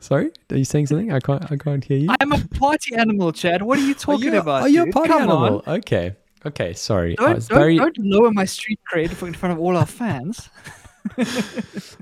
Sorry, 0.00 0.32
are 0.50 0.56
you 0.56 0.64
saying 0.64 0.88
something? 0.88 1.12
I 1.12 1.20
can't. 1.20 1.52
I 1.52 1.56
can't 1.56 1.84
hear 1.84 1.98
you. 1.98 2.08
I'm 2.18 2.32
a 2.32 2.38
party 2.58 2.96
animal, 2.96 3.30
Chad. 3.32 3.62
What 3.62 3.78
are 3.78 3.86
you 3.86 3.94
talking 3.94 4.30
are 4.30 4.34
you, 4.34 4.40
about? 4.40 4.62
Are 4.62 4.68
you 4.68 4.82
a 4.82 4.90
party 4.90 5.10
Come 5.10 5.22
animal? 5.22 5.62
On. 5.66 5.74
Okay. 5.76 6.16
Okay. 6.44 6.72
Sorry. 6.72 7.14
Don't, 7.14 7.34
don't, 7.34 7.48
very... 7.48 7.76
don't 7.76 7.96
lower 7.98 8.32
my 8.32 8.44
street 8.44 8.80
cred 8.92 9.10
in 9.22 9.34
front 9.34 9.52
of 9.52 9.60
all 9.60 9.76
our 9.76 9.86
fans. 9.86 10.50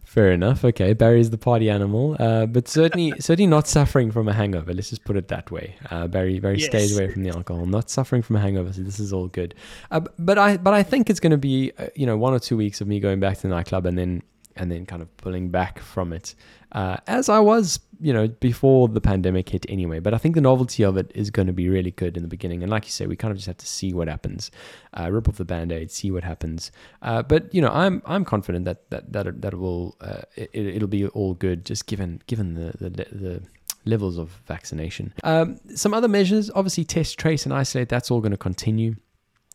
Fair 0.05 0.33
enough. 0.33 0.65
Okay, 0.65 0.93
Barry's 0.93 1.31
the 1.31 1.39
party 1.39 1.71
animal, 1.71 2.17
uh, 2.19 2.47
but 2.47 2.69
certainly, 2.69 3.13
certainly 3.21 3.47
not 3.47 3.67
suffering 3.67 4.11
from 4.11 4.29
a 4.29 4.33
hangover. 4.33 4.73
Let's 4.73 4.91
just 4.91 5.05
put 5.05 5.17
it 5.17 5.29
that 5.29 5.51
way. 5.51 5.77
Uh, 5.91 6.07
Barry, 6.07 6.41
Barry 6.41 6.59
yes. 6.59 6.67
stays 6.67 6.99
away 6.99 7.11
from 7.13 7.23
the 7.23 7.31
alcohol, 7.31 7.67
not 7.67 7.91
suffering 7.91 8.23
from 8.23 8.37
a 8.37 8.41
hangover. 8.41 8.73
So 8.73 8.83
this 8.83 9.01
is 9.01 9.13
all 9.13 9.29
good. 9.29 9.55
Uh, 9.91 10.01
but 10.19 10.39
I, 10.39 10.57
but 10.57 10.75
I 10.75 10.83
think 10.83 11.11
it's 11.11 11.21
going 11.21 11.33
to 11.33 11.39
be, 11.39 11.73
uh, 11.79 11.89
you 11.95 12.07
know, 12.07 12.17
one 12.17 12.33
or 12.33 12.39
two 12.39 12.57
weeks 12.57 12.81
of 12.81 12.89
me 12.89 13.01
going 13.01 13.21
back 13.21 13.37
to 13.37 13.43
the 13.43 13.49
nightclub 13.49 13.87
and 13.87 13.97
then, 13.97 14.23
and 14.57 14.71
then 14.73 14.87
kind 14.87 15.03
of 15.03 15.17
pulling 15.19 15.51
back 15.51 15.79
from 15.79 16.13
it, 16.13 16.35
uh, 16.73 16.99
as 17.07 17.29
I 17.29 17.41
was 17.41 17.81
you 18.01 18.13
know, 18.13 18.29
before 18.29 18.89
the 18.89 19.01
pandemic 19.01 19.49
hit 19.49 19.67
anyway. 19.69 19.99
But 19.99 20.15
I 20.15 20.19
think 20.19 20.35
the 20.35 20.41
novelty 20.41 20.85
of 20.85 20.97
it 20.97 21.11
is 21.15 21.31
going 21.31 21.47
to 21.47 21.53
be 21.53 21.69
really 21.69 21.91
good 21.91 22.17
in 22.17 22.23
the 22.23 22.29
beginning. 22.29 22.63
And 22.63 22.71
like 22.71 22.85
you 22.85 22.91
say, 22.91 23.07
we 23.07 23.17
kind 23.17 23.33
of 23.33 23.39
just 23.39 23.47
have 23.47 23.57
to 23.59 23.67
see 23.67 23.93
what 23.93 24.09
happens, 24.09 24.51
uh, 24.95 25.11
rip 25.11 25.29
off 25.29 25.37
the 25.37 25.45
band-aid, 25.45 25.91
see 25.91 26.11
what 26.11 26.25
happens. 26.25 26.71
Uh, 27.03 27.23
but 27.23 27.53
you 27.53 27.61
know, 27.61 27.71
I'm 27.71 28.03
I'm 28.07 28.25
confident 28.25 28.65
that 28.67 28.89
that 28.91 29.13
that 29.13 29.43
that 29.43 29.55
will 29.55 29.97
uh, 30.01 30.23
it, 30.37 30.81
will 30.81 30.89
be 30.89 31.07
all 31.09 31.35
good, 31.35 31.65
just 31.65 31.87
given 31.87 32.23
given 32.27 32.55
the 32.55 32.73
the, 32.79 32.91
the 32.91 33.43
levels 33.85 34.19
of 34.19 34.31
vaccination. 34.47 35.13
Um, 35.25 35.59
some 35.75 35.95
other 35.95 36.09
measures, 36.09 36.51
obviously, 36.55 36.85
test, 36.85 37.19
trace, 37.19 37.45
and 37.45 37.55
isolate. 37.55 37.89
That's 37.89 38.11
all 38.11 38.21
going 38.21 38.33
to 38.33 38.39
continue. 38.39 38.97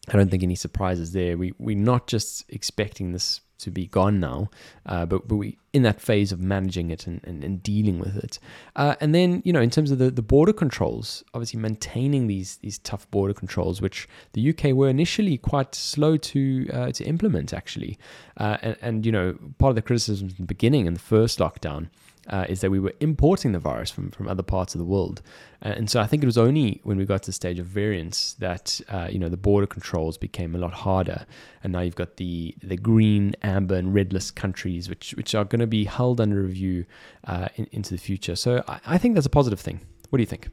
I 0.10 0.17
don't 0.17 0.30
think 0.30 0.43
any 0.43 0.56
surprises 0.56 1.13
there. 1.13 1.38
We 1.38 1.54
we're 1.60 1.78
not 1.78 2.08
just 2.08 2.43
expecting 2.49 3.13
this 3.13 3.39
to 3.63 3.71
be 3.71 3.88
gone 3.88 4.19
now, 4.19 4.49
uh, 4.86 5.06
but, 5.06 5.28
but 5.28 5.36
we 5.36 5.58
in 5.73 5.82
that 5.82 5.99
phase 5.99 6.32
of 6.32 6.39
managing 6.39 6.91
it 6.91 7.08
and, 7.08 7.19
and, 7.23 7.43
and 7.43 7.63
dealing 7.63 7.97
with 7.97 8.15
it. 8.15 8.38
Uh, 8.76 8.95
and 9.02 9.15
then, 9.15 9.41
you 9.43 9.52
know, 9.52 9.60
in 9.60 9.71
terms 9.71 9.89
of 9.89 9.97
the, 9.97 10.12
the 10.12 10.21
border 10.21 10.54
controls, 10.54 11.23
obviously 11.34 11.60
maintaining 11.60 12.28
these 12.28 12.58
these 12.58 12.78
tough 12.80 13.10
border 13.10 13.34
controls, 13.34 13.82
which 13.82 14.08
the 14.34 14.49
UK 14.49 14.73
were 14.73 14.89
initially 14.89 15.38
quite 15.38 15.73
slow 15.73 16.15
to 16.17 16.69
uh, 16.71 16.91
to 16.91 17.04
implement, 17.06 17.54
actually. 17.54 17.97
Uh, 18.38 18.58
and, 18.62 18.78
and, 18.82 19.06
you 19.06 19.12
know, 19.12 19.38
part 19.58 19.71
of 19.71 19.76
the 19.76 19.82
criticism 19.82 20.30
in 20.30 20.36
the 20.38 20.43
beginning 20.43 20.86
in 20.86 20.93
the 20.93 20.99
first 20.99 21.39
lockdown 21.39 21.89
uh, 22.29 22.45
is 22.49 22.62
that 22.62 22.71
we 22.71 22.79
were 22.79 22.93
importing 22.99 23.51
the 23.51 23.59
virus 23.59 23.91
from, 23.91 24.12
from 24.12 24.27
other 24.27 24.43
parts 24.43 24.75
of 24.75 24.79
the 24.79 24.86
world. 24.86 25.21
Uh, 25.63 25.69
and 25.69 25.89
so 25.89 25.99
I 25.99 26.07
think 26.07 26.23
it 26.23 26.25
was 26.25 26.38
only 26.38 26.79
when 26.83 26.97
we 26.97 27.05
got 27.05 27.23
to 27.23 27.27
the 27.27 27.33
stage 27.33 27.59
of 27.59 27.65
variants 27.65 28.33
that, 28.36 28.79
uh, 28.89 29.07
you 29.09 29.19
know, 29.19 29.29
the 29.29 29.38
border 29.38 29.67
controls 29.67 30.17
became 30.17 30.55
a 30.55 30.57
lot 30.57 30.73
harder. 30.73 31.25
And 31.63 31.73
now 31.73 31.81
you've 31.81 31.95
got 31.95 32.17
the, 32.17 32.55
the 32.63 32.77
green, 32.77 33.36
amber, 33.43 33.75
and 33.75 33.93
red 33.93 34.13
list 34.13 34.36
countries, 34.36 34.89
which, 34.89 35.13
which 35.15 35.36
are 35.36 35.45
going 35.45 35.59
to 35.59 35.67
be 35.67 35.86
held 35.86 36.21
under 36.21 36.41
review 36.41 36.86
uh, 37.25 37.49
in, 37.55 37.67
into 37.71 37.91
the 37.91 37.99
future. 37.99 38.36
So 38.36 38.63
I, 38.67 38.79
I 38.86 38.97
think 38.97 39.15
that's 39.15 39.27
a 39.27 39.31
positive 39.31 39.59
thing. 39.59 39.81
What 40.09 40.17
do 40.17 40.21
you 40.21 40.27
think? 40.27 40.49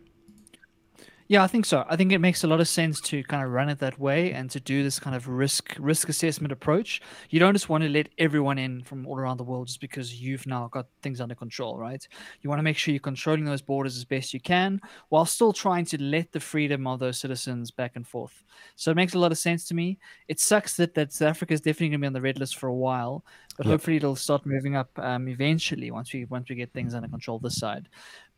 Yeah, 1.30 1.44
I 1.44 1.46
think 1.46 1.64
so. 1.64 1.84
I 1.88 1.94
think 1.94 2.10
it 2.10 2.18
makes 2.18 2.42
a 2.42 2.48
lot 2.48 2.58
of 2.60 2.66
sense 2.66 3.00
to 3.02 3.22
kind 3.22 3.44
of 3.44 3.52
run 3.52 3.68
it 3.68 3.78
that 3.78 4.00
way 4.00 4.32
and 4.32 4.50
to 4.50 4.58
do 4.58 4.82
this 4.82 4.98
kind 4.98 5.14
of 5.14 5.28
risk 5.28 5.76
risk 5.78 6.08
assessment 6.08 6.50
approach. 6.50 7.00
You 7.28 7.38
don't 7.38 7.52
just 7.54 7.68
want 7.68 7.84
to 7.84 7.88
let 7.88 8.08
everyone 8.18 8.58
in 8.58 8.82
from 8.82 9.06
all 9.06 9.16
around 9.16 9.36
the 9.36 9.44
world 9.44 9.68
just 9.68 9.80
because 9.80 10.20
you've 10.20 10.44
now 10.48 10.66
got 10.66 10.86
things 11.02 11.20
under 11.20 11.36
control, 11.36 11.78
right? 11.78 12.04
You 12.40 12.50
want 12.50 12.58
to 12.58 12.64
make 12.64 12.76
sure 12.76 12.92
you're 12.92 12.98
controlling 12.98 13.44
those 13.44 13.62
borders 13.62 13.96
as 13.96 14.04
best 14.04 14.34
you 14.34 14.40
can 14.40 14.80
while 15.10 15.24
still 15.24 15.52
trying 15.52 15.84
to 15.84 16.02
let 16.02 16.32
the 16.32 16.40
freedom 16.40 16.88
of 16.88 16.98
those 16.98 17.20
citizens 17.20 17.70
back 17.70 17.92
and 17.94 18.04
forth. 18.04 18.42
So 18.74 18.90
it 18.90 18.96
makes 18.96 19.14
a 19.14 19.18
lot 19.20 19.30
of 19.30 19.38
sense 19.38 19.64
to 19.66 19.74
me. 19.74 20.00
It 20.26 20.40
sucks 20.40 20.74
that, 20.78 20.94
that 20.94 21.12
South 21.12 21.28
Africa 21.28 21.54
is 21.54 21.60
definitely 21.60 21.90
going 21.90 22.00
to 22.00 22.02
be 22.02 22.06
on 22.08 22.12
the 22.12 22.20
red 22.22 22.40
list 22.40 22.58
for 22.58 22.66
a 22.66 22.74
while, 22.74 23.24
but 23.56 23.66
yep. 23.66 23.70
hopefully 23.74 23.98
it'll 23.98 24.16
start 24.16 24.46
moving 24.46 24.74
up 24.74 24.90
um, 24.98 25.28
eventually 25.28 25.92
once 25.92 26.12
we 26.12 26.24
once 26.24 26.48
we 26.48 26.56
get 26.56 26.72
things 26.72 26.92
under 26.92 27.08
control 27.08 27.38
this 27.38 27.56
side. 27.56 27.88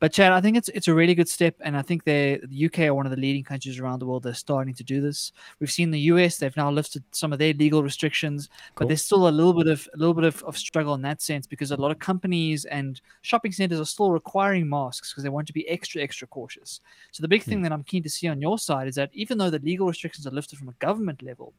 But 0.02 0.12
Chad, 0.12 0.32
I 0.32 0.40
think 0.40 0.56
it's 0.56 0.68
it's 0.70 0.88
a 0.88 0.94
really 0.94 1.14
good 1.14 1.28
step, 1.28 1.54
and 1.60 1.76
I 1.76 1.82
think 1.82 2.02
they 2.02 2.40
the 2.42 2.66
UK 2.66 2.80
are 2.80 2.94
one 2.94 3.06
of 3.06 3.12
the 3.12 3.20
leading 3.20 3.44
countries 3.44 3.78
around 3.78 4.00
the 4.00 4.06
world. 4.06 4.24
They're 4.24 4.34
starting 4.34 4.74
to 4.74 4.82
do 4.82 5.00
this. 5.00 5.30
We've 5.60 5.70
seen 5.70 5.92
the 5.92 6.00
US; 6.10 6.38
they've 6.38 6.56
now 6.56 6.72
lifted 6.72 7.04
some 7.12 7.32
of 7.32 7.38
their 7.38 7.52
legal 7.52 7.84
restrictions, 7.84 8.48
cool. 8.48 8.58
but 8.74 8.88
there's 8.88 9.04
still 9.04 9.28
a 9.28 9.30
little 9.30 9.52
bit 9.52 9.68
of 9.68 9.88
a 9.94 9.96
little 9.96 10.12
bit 10.12 10.24
of, 10.24 10.42
of 10.42 10.58
struggle 10.58 10.94
in 10.94 11.02
that 11.02 11.22
sense 11.22 11.46
because 11.46 11.70
a 11.70 11.76
lot 11.76 11.92
of 11.92 12.00
companies 12.00 12.64
and 12.64 13.00
shopping 13.20 13.52
centers 13.52 13.78
are 13.78 13.84
still 13.84 14.10
requiring 14.10 14.68
masks 14.68 15.12
because 15.12 15.22
they 15.22 15.30
want 15.30 15.46
to 15.46 15.52
be 15.52 15.68
extra 15.68 16.02
extra 16.02 16.26
cautious. 16.26 16.80
So 17.12 17.22
the 17.22 17.28
big 17.28 17.44
thing 17.44 17.60
mm. 17.60 17.62
that 17.62 17.72
I'm 17.72 17.84
keen 17.84 18.02
to 18.02 18.10
see 18.10 18.26
on 18.26 18.40
your 18.42 18.58
side 18.58 18.88
is 18.88 18.96
that 18.96 19.10
even 19.12 19.38
though 19.38 19.50
the 19.50 19.60
legal 19.60 19.86
restrictions 19.86 20.26
are 20.26 20.32
lifted 20.32 20.58
from 20.58 20.68
a 20.68 20.74
government 20.80 21.22
level, 21.22 21.54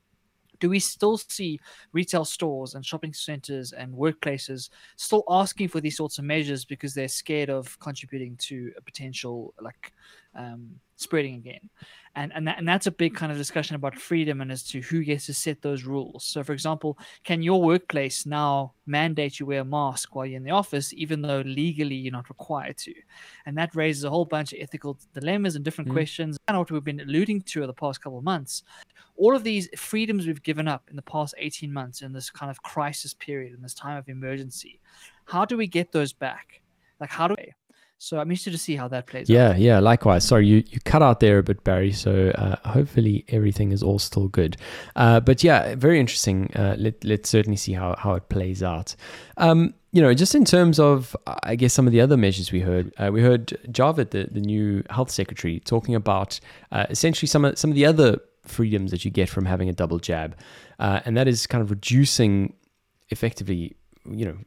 do 0.63 0.69
we 0.69 0.79
still 0.79 1.17
see 1.17 1.59
retail 1.91 2.23
stores 2.23 2.73
and 2.73 2.85
shopping 2.85 3.11
centers 3.11 3.73
and 3.73 3.93
workplaces 3.93 4.69
still 4.95 5.25
asking 5.29 5.67
for 5.67 5.81
these 5.81 5.97
sorts 5.97 6.19
of 6.19 6.23
measures 6.23 6.63
because 6.63 6.93
they're 6.93 7.09
scared 7.09 7.49
of 7.49 7.77
contributing 7.81 8.37
to 8.37 8.71
a 8.77 8.81
potential 8.81 9.53
like 9.59 9.91
um, 10.35 10.69
spreading 11.03 11.35
again. 11.35 11.69
And 12.15 12.31
and, 12.35 12.47
that, 12.47 12.59
and 12.59 12.67
that's 12.67 12.85
a 12.85 12.91
big 12.91 13.15
kind 13.15 13.31
of 13.31 13.37
discussion 13.37 13.75
about 13.75 13.97
freedom 13.97 14.39
and 14.41 14.51
as 14.51 14.63
to 14.65 14.81
who 14.81 15.03
gets 15.03 15.25
to 15.25 15.33
set 15.33 15.61
those 15.61 15.83
rules. 15.83 16.23
So 16.25 16.43
for 16.43 16.53
example 16.53 16.97
can 17.23 17.41
your 17.41 17.61
workplace 17.61 18.25
now 18.25 18.73
mandate 18.85 19.39
you 19.39 19.45
wear 19.47 19.61
a 19.61 19.65
mask 19.65 20.15
while 20.15 20.25
you're 20.25 20.37
in 20.37 20.43
the 20.43 20.51
office 20.51 20.93
even 20.93 21.21
though 21.21 21.41
legally 21.41 21.95
you're 21.95 22.11
not 22.11 22.29
required 22.29 22.77
to? 22.77 22.93
And 23.45 23.57
that 23.57 23.75
raises 23.75 24.03
a 24.03 24.09
whole 24.09 24.25
bunch 24.25 24.53
of 24.53 24.59
ethical 24.61 24.99
dilemmas 25.13 25.55
and 25.55 25.65
different 25.65 25.89
mm. 25.89 25.93
questions 25.93 26.37
and 26.47 26.57
what 26.57 26.69
we've 26.69 26.83
been 26.83 27.01
alluding 27.01 27.41
to 27.41 27.59
over 27.59 27.67
the 27.67 27.73
past 27.73 28.01
couple 28.01 28.19
of 28.19 28.23
months. 28.23 28.63
All 29.15 29.35
of 29.35 29.43
these 29.43 29.69
freedoms 29.75 30.27
we've 30.27 30.43
given 30.43 30.67
up 30.67 30.83
in 30.89 30.95
the 30.95 31.01
past 31.01 31.33
18 31.37 31.73
months 31.73 32.01
in 32.01 32.13
this 32.13 32.29
kind 32.29 32.51
of 32.51 32.61
crisis 32.61 33.13
period 33.13 33.53
in 33.53 33.61
this 33.61 33.73
time 33.73 33.97
of 33.97 34.07
emergency 34.07 34.79
how 35.25 35.45
do 35.45 35.57
we 35.57 35.67
get 35.67 35.91
those 35.91 36.13
back? 36.13 36.61
Like 36.99 37.09
how 37.09 37.27
do 37.27 37.35
we 37.37 37.51
so 38.03 38.19
I'm 38.19 38.29
interested 38.29 38.51
to 38.51 38.57
see 38.57 38.75
how 38.75 38.89
that 38.89 39.07
plays 39.07 39.29
yeah, 39.29 39.51
out. 39.51 39.59
Yeah, 39.59 39.75
yeah, 39.75 39.79
likewise. 39.79 40.25
Sorry, 40.25 40.45
you, 40.45 40.57
you 40.69 40.81
cut 40.83 41.01
out 41.01 41.21
there 41.21 41.37
a 41.37 41.43
bit, 41.43 41.63
Barry. 41.63 41.93
So 41.93 42.31
uh, 42.35 42.57
hopefully 42.67 43.23
everything 43.29 43.71
is 43.71 43.81
all 43.81 43.97
still 43.97 44.27
good. 44.27 44.57
Uh, 44.97 45.21
but 45.21 45.41
yeah, 45.41 45.75
very 45.75 46.01
interesting. 46.01 46.51
Uh, 46.53 46.75
let, 46.77 47.01
let's 47.05 47.29
certainly 47.29 47.55
see 47.55 47.71
how, 47.71 47.95
how 47.97 48.15
it 48.15 48.27
plays 48.27 48.61
out. 48.61 48.93
Um, 49.37 49.73
you 49.93 50.01
know, 50.01 50.13
just 50.13 50.35
in 50.35 50.43
terms 50.43 50.81
of, 50.81 51.15
I 51.43 51.55
guess, 51.55 51.71
some 51.71 51.87
of 51.87 51.93
the 51.93 52.01
other 52.01 52.17
measures 52.17 52.51
we 52.51 52.59
heard, 52.59 52.93
uh, 52.97 53.09
we 53.09 53.21
heard 53.21 53.57
Javid, 53.69 54.09
the, 54.09 54.27
the 54.29 54.41
new 54.41 54.83
health 54.89 55.09
secretary, 55.09 55.61
talking 55.61 55.95
about 55.95 56.41
uh, 56.73 56.85
essentially 56.89 57.27
some 57.27 57.45
of, 57.45 57.57
some 57.57 57.69
of 57.69 57.75
the 57.75 57.85
other 57.85 58.17
freedoms 58.43 58.91
that 58.91 59.05
you 59.05 59.11
get 59.11 59.29
from 59.29 59.45
having 59.45 59.69
a 59.69 59.73
double 59.73 59.99
jab. 59.99 60.35
Uh, 60.77 60.99
and 61.05 61.15
that 61.15 61.29
is 61.29 61.47
kind 61.47 61.61
of 61.61 61.71
reducing 61.71 62.53
effectively, 63.11 63.77
you 64.05 64.25
know, 64.25 64.37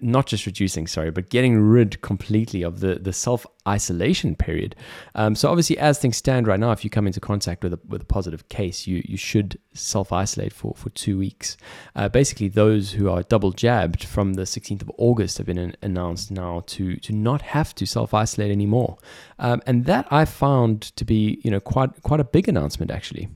not 0.00 0.26
just 0.26 0.46
reducing, 0.46 0.86
sorry, 0.86 1.10
but 1.10 1.30
getting 1.30 1.58
rid 1.58 2.00
completely 2.02 2.62
of 2.62 2.80
the, 2.80 2.96
the 2.96 3.12
self 3.12 3.46
isolation 3.66 4.34
period. 4.34 4.74
Um, 5.14 5.34
so 5.34 5.48
obviously, 5.48 5.78
as 5.78 5.98
things 5.98 6.16
stand 6.16 6.46
right 6.46 6.58
now, 6.58 6.72
if 6.72 6.84
you 6.84 6.90
come 6.90 7.06
into 7.06 7.20
contact 7.20 7.62
with 7.62 7.74
a, 7.74 7.80
with 7.86 8.02
a 8.02 8.04
positive 8.04 8.48
case, 8.48 8.86
you 8.86 9.02
you 9.04 9.16
should 9.16 9.58
self 9.74 10.12
isolate 10.12 10.52
for 10.52 10.74
for 10.76 10.90
two 10.90 11.18
weeks. 11.18 11.56
Uh, 11.94 12.08
basically, 12.08 12.48
those 12.48 12.92
who 12.92 13.08
are 13.08 13.22
double 13.22 13.52
jabbed 13.52 14.04
from 14.04 14.34
the 14.34 14.42
16th 14.42 14.82
of 14.82 14.90
August 14.96 15.38
have 15.38 15.46
been 15.46 15.58
an, 15.58 15.76
announced 15.82 16.30
now 16.30 16.62
to 16.66 16.96
to 16.96 17.12
not 17.12 17.42
have 17.42 17.74
to 17.76 17.86
self 17.86 18.14
isolate 18.14 18.50
anymore, 18.50 18.98
um, 19.38 19.60
and 19.66 19.84
that 19.86 20.06
I 20.10 20.24
found 20.24 20.82
to 20.96 21.04
be 21.04 21.40
you 21.42 21.50
know 21.50 21.60
quite 21.60 22.02
quite 22.02 22.20
a 22.20 22.24
big 22.24 22.48
announcement 22.48 22.90
actually. 22.90 23.28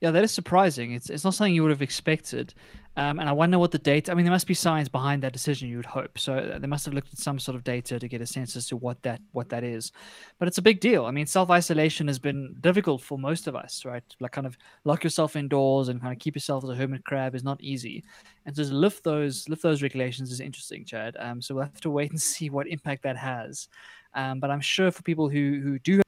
Yeah, 0.00 0.12
that 0.12 0.24
is 0.24 0.32
surprising. 0.32 0.92
It's 0.92 1.10
it's 1.10 1.24
not 1.24 1.34
something 1.34 1.54
you 1.54 1.62
would 1.62 1.70
have 1.70 1.82
expected. 1.82 2.54
Um, 2.96 3.20
and 3.20 3.28
I 3.28 3.32
wonder 3.32 3.58
what 3.58 3.70
the 3.70 3.78
data. 3.78 4.10
I 4.10 4.14
mean, 4.14 4.24
there 4.24 4.32
must 4.32 4.48
be 4.48 4.54
science 4.54 4.88
behind 4.88 5.22
that 5.22 5.32
decision. 5.32 5.68
You 5.68 5.76
would 5.76 5.86
hope. 5.86 6.18
So 6.18 6.34
uh, 6.34 6.58
they 6.58 6.66
must 6.66 6.84
have 6.84 6.92
looked 6.92 7.12
at 7.12 7.18
some 7.18 7.38
sort 7.38 7.54
of 7.54 7.62
data 7.62 8.00
to 8.00 8.08
get 8.08 8.20
a 8.20 8.26
sense 8.26 8.56
as 8.56 8.66
to 8.68 8.76
what 8.76 9.00
that 9.02 9.20
what 9.32 9.48
that 9.50 9.62
is. 9.62 9.92
But 10.38 10.48
it's 10.48 10.58
a 10.58 10.62
big 10.62 10.80
deal. 10.80 11.06
I 11.06 11.12
mean, 11.12 11.26
self 11.26 11.50
isolation 11.50 12.08
has 12.08 12.18
been 12.18 12.56
difficult 12.60 13.00
for 13.00 13.16
most 13.16 13.46
of 13.46 13.54
us, 13.54 13.84
right? 13.84 14.02
Like, 14.18 14.32
kind 14.32 14.46
of 14.46 14.58
lock 14.84 15.04
yourself 15.04 15.36
indoors 15.36 15.88
and 15.88 16.00
kind 16.00 16.12
of 16.12 16.18
keep 16.18 16.34
yourself 16.34 16.64
as 16.64 16.70
a 16.70 16.74
hermit 16.74 17.04
crab 17.04 17.34
is 17.34 17.44
not 17.44 17.62
easy. 17.62 18.02
And 18.44 18.56
to 18.56 18.64
lift 18.64 19.04
those 19.04 19.48
lift 19.48 19.62
those 19.62 19.82
regulations 19.82 20.32
is 20.32 20.40
interesting, 20.40 20.84
Chad. 20.84 21.16
Um, 21.20 21.40
so 21.40 21.54
we'll 21.54 21.64
have 21.64 21.80
to 21.82 21.90
wait 21.90 22.10
and 22.10 22.20
see 22.32 22.50
what 22.50 22.66
impact 22.66 23.04
that 23.04 23.16
has. 23.16 23.68
Um, 24.14 24.40
but 24.40 24.50
I'm 24.50 24.60
sure 24.60 24.90
for 24.90 25.02
people 25.02 25.28
who 25.28 25.60
who 25.62 25.78
do 25.78 26.02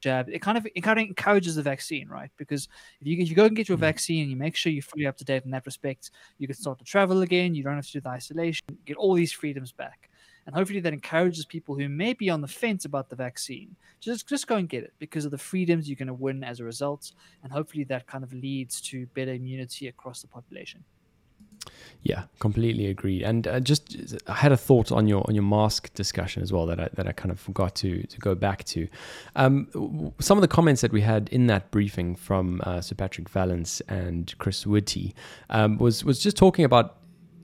jab, 0.00 0.28
it 0.28 0.40
kind 0.40 0.58
of 0.58 0.66
it 0.74 0.80
kind 0.80 0.98
of 0.98 1.06
encourages 1.06 1.54
the 1.54 1.62
vaccine, 1.62 2.08
right? 2.08 2.30
Because 2.36 2.68
if 3.00 3.06
you 3.06 3.18
if 3.18 3.28
you 3.28 3.36
go 3.36 3.44
and 3.44 3.56
get 3.56 3.68
your 3.68 3.78
mm. 3.78 3.82
vaccine 3.82 4.22
and 4.22 4.30
you 4.30 4.36
make 4.36 4.56
sure 4.56 4.72
you're 4.72 4.82
fully 4.82 5.06
up 5.06 5.16
to 5.18 5.24
date 5.24 5.44
in 5.44 5.50
that 5.50 5.66
respect, 5.66 6.10
you 6.38 6.46
can 6.46 6.56
start 6.56 6.78
to 6.78 6.84
travel 6.84 7.22
again. 7.22 7.54
You 7.54 7.62
don't 7.62 7.76
have 7.76 7.86
to 7.86 7.92
do 7.92 8.00
the 8.00 8.08
isolation. 8.08 8.66
Get 8.86 8.96
all 8.96 9.14
these 9.14 9.32
freedoms 9.32 9.72
back, 9.72 10.10
and 10.46 10.54
hopefully 10.54 10.80
that 10.80 10.92
encourages 10.92 11.44
people 11.44 11.74
who 11.74 11.88
may 11.88 12.12
be 12.12 12.30
on 12.30 12.40
the 12.40 12.48
fence 12.48 12.84
about 12.84 13.08
the 13.08 13.16
vaccine 13.16 13.76
just 14.00 14.26
just 14.26 14.46
go 14.46 14.56
and 14.56 14.68
get 14.68 14.82
it 14.82 14.92
because 14.98 15.24
of 15.24 15.30
the 15.30 15.38
freedoms 15.38 15.88
you're 15.88 15.96
going 15.96 16.08
to 16.08 16.14
win 16.14 16.42
as 16.42 16.60
a 16.60 16.64
result, 16.64 17.12
and 17.42 17.52
hopefully 17.52 17.84
that 17.84 18.06
kind 18.06 18.24
of 18.24 18.32
leads 18.32 18.80
to 18.80 19.06
better 19.08 19.32
immunity 19.32 19.88
across 19.88 20.22
the 20.22 20.28
population. 20.28 20.82
Yeah, 22.02 22.24
completely 22.38 22.86
agree. 22.86 23.22
And 23.22 23.46
uh, 23.46 23.60
just 23.60 24.16
I 24.26 24.34
had 24.34 24.52
a 24.52 24.56
thought 24.56 24.90
on 24.90 25.06
your 25.06 25.22
on 25.28 25.34
your 25.34 25.44
mask 25.44 25.92
discussion 25.92 26.42
as 26.42 26.50
well 26.50 26.64
that 26.66 26.80
I, 26.80 26.88
that 26.94 27.06
I 27.06 27.12
kind 27.12 27.30
of 27.30 27.38
forgot 27.38 27.74
to 27.76 28.02
to 28.02 28.18
go 28.18 28.34
back 28.34 28.64
to. 28.64 28.88
Um, 29.36 30.12
some 30.18 30.38
of 30.38 30.42
the 30.42 30.48
comments 30.48 30.80
that 30.80 30.92
we 30.92 31.02
had 31.02 31.28
in 31.28 31.46
that 31.48 31.70
briefing 31.70 32.16
from 32.16 32.62
uh, 32.64 32.80
Sir 32.80 32.94
Patrick 32.94 33.28
Vallance 33.28 33.82
and 33.82 34.36
Chris 34.38 34.66
Whitty 34.66 35.14
um, 35.50 35.76
was 35.76 36.02
was 36.02 36.18
just 36.20 36.38
talking 36.38 36.64
about 36.64 36.96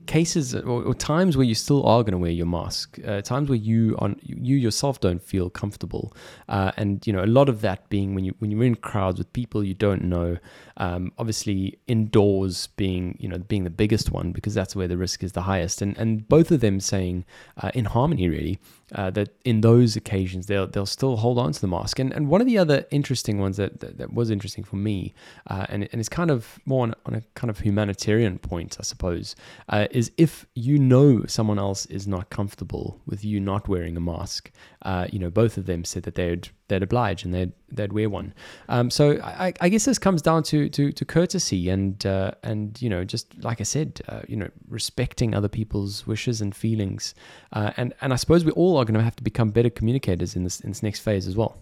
cases 0.07 0.55
or, 0.55 0.83
or, 0.83 0.93
times 0.93 1.37
where 1.37 1.45
you 1.45 1.53
still 1.53 1.85
are 1.85 2.01
going 2.01 2.13
to 2.13 2.17
wear 2.17 2.31
your 2.31 2.45
mask, 2.45 2.97
uh, 3.05 3.21
times 3.21 3.49
where 3.49 3.57
you 3.57 3.95
on 3.99 4.19
you 4.23 4.55
yourself 4.55 4.99
don't 4.99 5.21
feel 5.21 5.49
comfortable, 5.49 6.15
uh, 6.49 6.71
and 6.77 7.05
you 7.05 7.13
know 7.13 7.23
a 7.23 7.27
lot 7.27 7.49
of 7.49 7.61
that 7.61 7.87
being 7.89 8.15
when 8.15 8.23
you 8.23 8.33
when 8.39 8.49
you're 8.49 8.63
in 8.63 8.75
crowds 8.75 9.19
with 9.19 9.31
people 9.33 9.63
you 9.63 9.73
don't 9.73 10.03
know. 10.03 10.37
Um, 10.77 11.11
obviously, 11.17 11.77
indoors 11.87 12.67
being 12.77 13.17
you 13.19 13.27
know 13.27 13.37
being 13.37 13.63
the 13.63 13.69
biggest 13.69 14.11
one 14.11 14.31
because 14.31 14.53
that's 14.53 14.75
where 14.75 14.87
the 14.87 14.97
risk 14.97 15.23
is 15.23 15.33
the 15.33 15.43
highest, 15.43 15.81
and 15.81 15.97
and 15.97 16.27
both 16.27 16.51
of 16.51 16.61
them 16.61 16.79
saying 16.79 17.25
uh, 17.57 17.71
in 17.73 17.85
harmony 17.85 18.29
really 18.29 18.59
uh, 18.95 19.09
that 19.11 19.29
in 19.43 19.61
those 19.61 19.95
occasions 19.95 20.47
they'll 20.47 20.67
they'll 20.67 20.85
still 20.85 21.17
hold 21.17 21.37
on 21.37 21.51
to 21.51 21.61
the 21.61 21.67
mask. 21.67 21.99
And 21.99 22.13
and 22.13 22.29
one 22.29 22.41
of 22.41 22.47
the 22.47 22.57
other 22.57 22.85
interesting 22.91 23.39
ones 23.39 23.57
that 23.57 23.79
that, 23.81 23.97
that 23.97 24.13
was 24.13 24.29
interesting 24.29 24.63
for 24.63 24.77
me, 24.77 25.13
uh, 25.47 25.65
and 25.69 25.87
and 25.91 25.99
it's 25.99 26.09
kind 26.09 26.31
of 26.31 26.59
more 26.65 26.83
on, 26.83 26.93
on, 27.05 27.15
a 27.15 27.21
kind 27.35 27.49
of 27.49 27.59
humanitarian 27.59 28.39
point, 28.39 28.77
I 28.79 28.83
suppose, 28.83 29.35
uh, 29.69 29.87
is 29.97 30.11
if 30.15 30.45
you 30.53 30.77
know 30.77 31.25
someone 31.25 31.57
else 31.57 31.87
is 31.87 32.07
not 32.07 32.29
comfortable 32.29 33.01
with 33.07 33.25
you 33.25 33.39
not 33.39 33.67
wearing 33.67 33.97
a 33.97 33.99
mask. 33.99 34.51
Uh, 34.83 35.07
you 35.11 35.17
know, 35.17 35.31
both 35.31 35.57
of 35.57 35.65
them 35.65 35.83
said 35.83 36.03
that 36.03 36.13
they'd 36.13 36.49
they'd 36.67 36.83
oblige 36.83 37.23
and 37.23 37.33
they'd 37.33 37.51
they'd 37.71 37.91
wear 37.91 38.07
one. 38.07 38.31
Um, 38.69 38.91
so 38.91 39.19
I, 39.23 39.53
I, 39.59 39.69
guess 39.69 39.85
this 39.85 39.97
comes 39.97 40.21
down 40.21 40.43
to 40.43 40.69
to, 40.69 40.91
to 40.91 41.03
courtesy 41.03 41.69
and 41.69 42.05
uh, 42.05 42.33
and 42.43 42.79
you 42.79 42.91
know 42.91 43.03
just 43.03 43.43
like 43.43 43.59
I 43.59 43.63
said, 43.63 43.99
uh, 44.07 44.21
you 44.27 44.35
know 44.35 44.49
respecting 44.69 45.33
other 45.33 45.49
people's 45.49 46.05
wishes 46.05 46.41
and 46.41 46.55
feelings, 46.55 47.15
uh, 47.53 47.71
and 47.75 47.95
and 48.01 48.13
I 48.13 48.17
suppose 48.17 48.45
we 48.45 48.51
all 48.51 48.77
are 48.77 48.85
going 48.85 48.99
to 48.99 49.03
have 49.03 49.15
to 49.15 49.23
become 49.23 49.49
better 49.49 49.71
communicators 49.71 50.35
in 50.35 50.43
this 50.43 50.59
in 50.59 50.69
this 50.69 50.83
next 50.83 50.99
phase 50.99 51.25
as 51.27 51.35
well. 51.35 51.57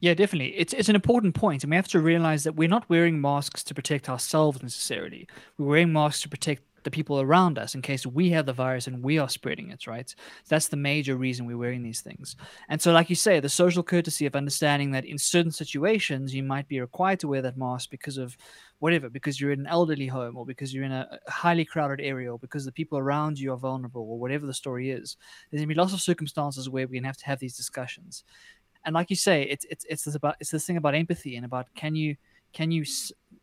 Yeah, 0.00 0.14
definitely. 0.14 0.54
It's 0.56 0.72
it's 0.74 0.88
an 0.88 0.94
important 0.94 1.34
point. 1.34 1.64
and 1.64 1.70
we 1.70 1.76
have 1.76 1.88
to 1.88 2.00
realize 2.00 2.44
that 2.44 2.54
we're 2.54 2.68
not 2.68 2.88
wearing 2.90 3.20
masks 3.20 3.64
to 3.64 3.74
protect 3.74 4.08
ourselves 4.08 4.62
necessarily. 4.62 5.26
We're 5.58 5.66
wearing 5.66 5.92
masks 5.92 6.22
to 6.22 6.28
protect 6.28 6.62
the 6.84 6.90
people 6.90 7.20
around 7.20 7.58
us 7.58 7.74
in 7.74 7.82
case 7.82 8.06
we 8.06 8.30
have 8.30 8.46
the 8.46 8.52
virus 8.52 8.86
and 8.86 9.02
we 9.02 9.18
are 9.18 9.28
spreading 9.28 9.70
it, 9.70 9.88
right? 9.88 10.14
That's 10.48 10.68
the 10.68 10.76
major 10.76 11.16
reason 11.16 11.44
we're 11.44 11.58
wearing 11.58 11.82
these 11.82 12.00
things. 12.00 12.36
And 12.68 12.80
so, 12.80 12.92
like 12.92 13.10
you 13.10 13.16
say, 13.16 13.40
the 13.40 13.48
social 13.48 13.82
courtesy 13.82 14.24
of 14.26 14.36
understanding 14.36 14.92
that 14.92 15.04
in 15.04 15.18
certain 15.18 15.50
situations 15.50 16.32
you 16.34 16.44
might 16.44 16.68
be 16.68 16.80
required 16.80 17.18
to 17.20 17.28
wear 17.28 17.42
that 17.42 17.56
mask 17.56 17.90
because 17.90 18.18
of 18.18 18.36
whatever, 18.78 19.08
because 19.08 19.40
you're 19.40 19.50
in 19.50 19.60
an 19.60 19.66
elderly 19.66 20.06
home 20.06 20.36
or 20.36 20.44
because 20.46 20.72
you're 20.72 20.84
in 20.84 20.92
a 20.92 21.18
highly 21.26 21.64
crowded 21.64 22.00
area 22.00 22.30
or 22.30 22.38
because 22.38 22.64
the 22.66 22.70
people 22.70 22.98
around 22.98 23.38
you 23.38 23.50
are 23.52 23.56
vulnerable 23.56 24.02
or 24.02 24.18
whatever 24.20 24.46
the 24.46 24.54
story 24.54 24.90
is. 24.90 25.16
There's 25.50 25.60
gonna 25.62 25.66
be 25.68 25.74
lots 25.74 25.94
of 25.94 26.00
circumstances 26.00 26.68
where 26.68 26.86
we're 26.86 27.00
gonna 27.00 27.08
have 27.08 27.16
to 27.16 27.26
have 27.26 27.40
these 27.40 27.56
discussions. 27.56 28.22
And 28.86 28.94
like 28.94 29.10
you 29.10 29.16
say, 29.16 29.42
it's 29.44 29.66
it's 29.70 29.86
it's 29.90 30.04
this 30.04 30.14
about 30.14 30.36
it's 30.40 30.50
this 30.50 30.66
thing 30.66 30.78
about 30.78 30.94
empathy 30.94 31.36
and 31.36 31.44
about 31.44 31.68
can 31.74 31.96
you 31.96 32.16
can 32.54 32.70
you 32.72 32.84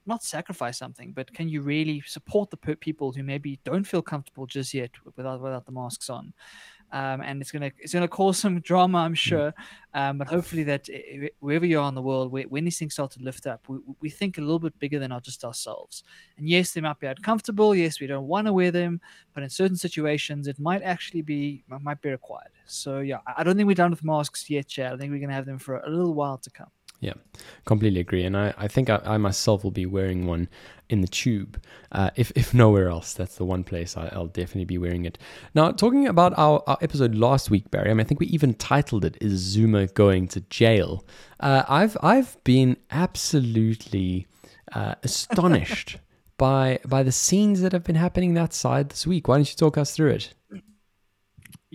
not 0.05 0.23
sacrifice 0.23 0.77
something, 0.77 1.13
but 1.13 1.33
can 1.33 1.49
you 1.49 1.61
really 1.61 2.01
support 2.05 2.49
the 2.49 2.57
people 2.57 3.11
who 3.13 3.23
maybe 3.23 3.59
don't 3.65 3.85
feel 3.85 4.01
comfortable 4.01 4.47
just 4.47 4.73
yet 4.73 4.91
without 5.17 5.41
without 5.41 5.65
the 5.65 5.71
masks 5.73 6.09
on? 6.09 6.33
Um, 6.93 7.21
and 7.21 7.41
it's 7.41 7.51
gonna 7.51 7.71
it's 7.79 7.91
gonna 7.91 8.07
cause 8.07 8.37
some 8.37 8.59
drama, 8.59 8.99
I'm 8.99 9.13
mm. 9.13 9.17
sure. 9.17 9.53
Um, 9.95 10.19
but 10.19 10.27
hopefully 10.27 10.63
that 10.63 10.87
wherever 11.39 11.65
you 11.65 11.79
are 11.79 11.89
in 11.89 11.95
the 11.95 12.01
world, 12.03 12.31
when 12.31 12.63
these 12.63 12.77
things 12.77 12.93
start 12.93 13.11
to 13.11 13.19
lift 13.23 13.47
up, 13.47 13.67
we, 13.67 13.79
we 13.99 14.09
think 14.11 14.37
a 14.37 14.41
little 14.41 14.59
bit 14.59 14.77
bigger 14.77 14.99
than 14.99 15.11
just 15.23 15.43
ourselves. 15.43 16.03
And 16.37 16.47
yes, 16.47 16.71
they 16.71 16.81
might 16.81 16.99
be 16.99 17.07
uncomfortable. 17.07 17.73
Yes, 17.73 17.99
we 17.99 18.05
don't 18.05 18.27
want 18.27 18.45
to 18.45 18.53
wear 18.53 18.69
them, 18.69 19.01
but 19.33 19.41
in 19.41 19.49
certain 19.49 19.75
situations, 19.75 20.47
it 20.47 20.59
might 20.59 20.83
actually 20.83 21.23
be 21.23 21.63
might 21.67 21.99
be 21.99 22.11
required. 22.11 22.51
So 22.67 22.99
yeah, 22.99 23.19
I 23.35 23.43
don't 23.43 23.57
think 23.57 23.67
we're 23.67 23.73
done 23.73 23.91
with 23.91 24.03
masks 24.03 24.47
yet, 24.47 24.67
Chad. 24.67 24.93
I 24.93 24.97
think 24.97 25.11
we're 25.11 25.19
gonna 25.19 25.33
have 25.33 25.47
them 25.47 25.59
for 25.59 25.77
a 25.79 25.89
little 25.89 26.13
while 26.13 26.37
to 26.37 26.49
come. 26.51 26.69
Yeah, 27.03 27.15
completely 27.65 27.99
agree. 27.99 28.23
And 28.23 28.37
I, 28.37 28.53
I 28.57 28.69
think 28.69 28.89
I, 28.89 29.01
I 29.03 29.17
myself 29.17 29.65
will 29.65 29.71
be 29.71 29.85
wearing 29.85 30.25
one 30.25 30.47
in 30.89 31.01
the 31.01 31.07
tube. 31.07 31.61
Uh, 31.91 32.11
if, 32.15 32.31
if 32.33 32.53
nowhere 32.63 32.87
else, 32.87 33.13
that's 33.13 33.35
the 33.35 33.43
one 33.43 33.65
place 33.65 33.97
I, 33.97 34.17
will 34.17 34.27
definitely 34.27 34.63
be 34.63 34.77
wearing 34.77 35.03
it. 35.03 35.17
Now, 35.53 35.71
talking 35.71 36.07
about 36.07 36.33
our, 36.37 36.63
our 36.65 36.77
episode 36.79 37.13
last 37.13 37.49
week, 37.49 37.69
Barry, 37.71 37.91
I 37.91 37.93
mean, 37.93 37.99
I 37.99 38.03
think 38.05 38.21
we 38.21 38.27
even 38.27 38.53
titled 38.53 39.03
it, 39.03 39.17
Is 39.19 39.33
Zuma 39.41 39.87
Going 39.87 40.29
to 40.29 40.39
Jail? 40.49 41.05
Uh, 41.41 41.63
I've, 41.67 41.97
I've 42.01 42.41
been 42.45 42.77
absolutely 42.89 44.25
uh, 44.71 44.95
astonished 45.03 45.97
by, 46.37 46.79
by 46.87 47.03
the 47.03 47.11
scenes 47.11 47.59
that 47.63 47.73
have 47.73 47.83
been 47.83 47.97
happening 47.97 48.33
that 48.35 48.53
side 48.53 48.87
this 48.91 49.05
week. 49.05 49.27
Why 49.27 49.35
don't 49.35 49.49
you 49.49 49.57
talk 49.57 49.77
us 49.77 49.93
through 49.93 50.11
it? 50.11 50.33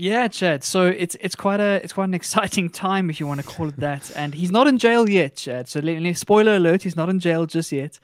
Yeah, 0.01 0.29
Chad. 0.29 0.63
So 0.63 0.87
it's 0.87 1.17
it's 1.21 1.35
quite 1.35 1.59
a 1.59 1.81
it's 1.83 1.93
quite 1.93 2.05
an 2.05 2.15
exciting 2.15 2.71
time 2.85 3.11
if 3.11 3.19
you 3.19 3.27
want 3.27 3.41
to 3.41 3.47
call 3.47 3.69
it 3.69 3.77
that. 3.79 4.13
And 4.15 4.33
he's 4.33 4.53
not 4.53 4.69
in 4.69 4.79
jail 4.79 5.09
yet, 5.11 5.35
Chad. 5.35 5.67
So 5.67 5.81
spoiler 6.13 6.55
alert, 6.55 6.85
he's 6.85 6.95
not 6.95 7.09
in 7.09 7.19
jail 7.19 7.47
just 7.47 7.73
yet. 7.73 7.99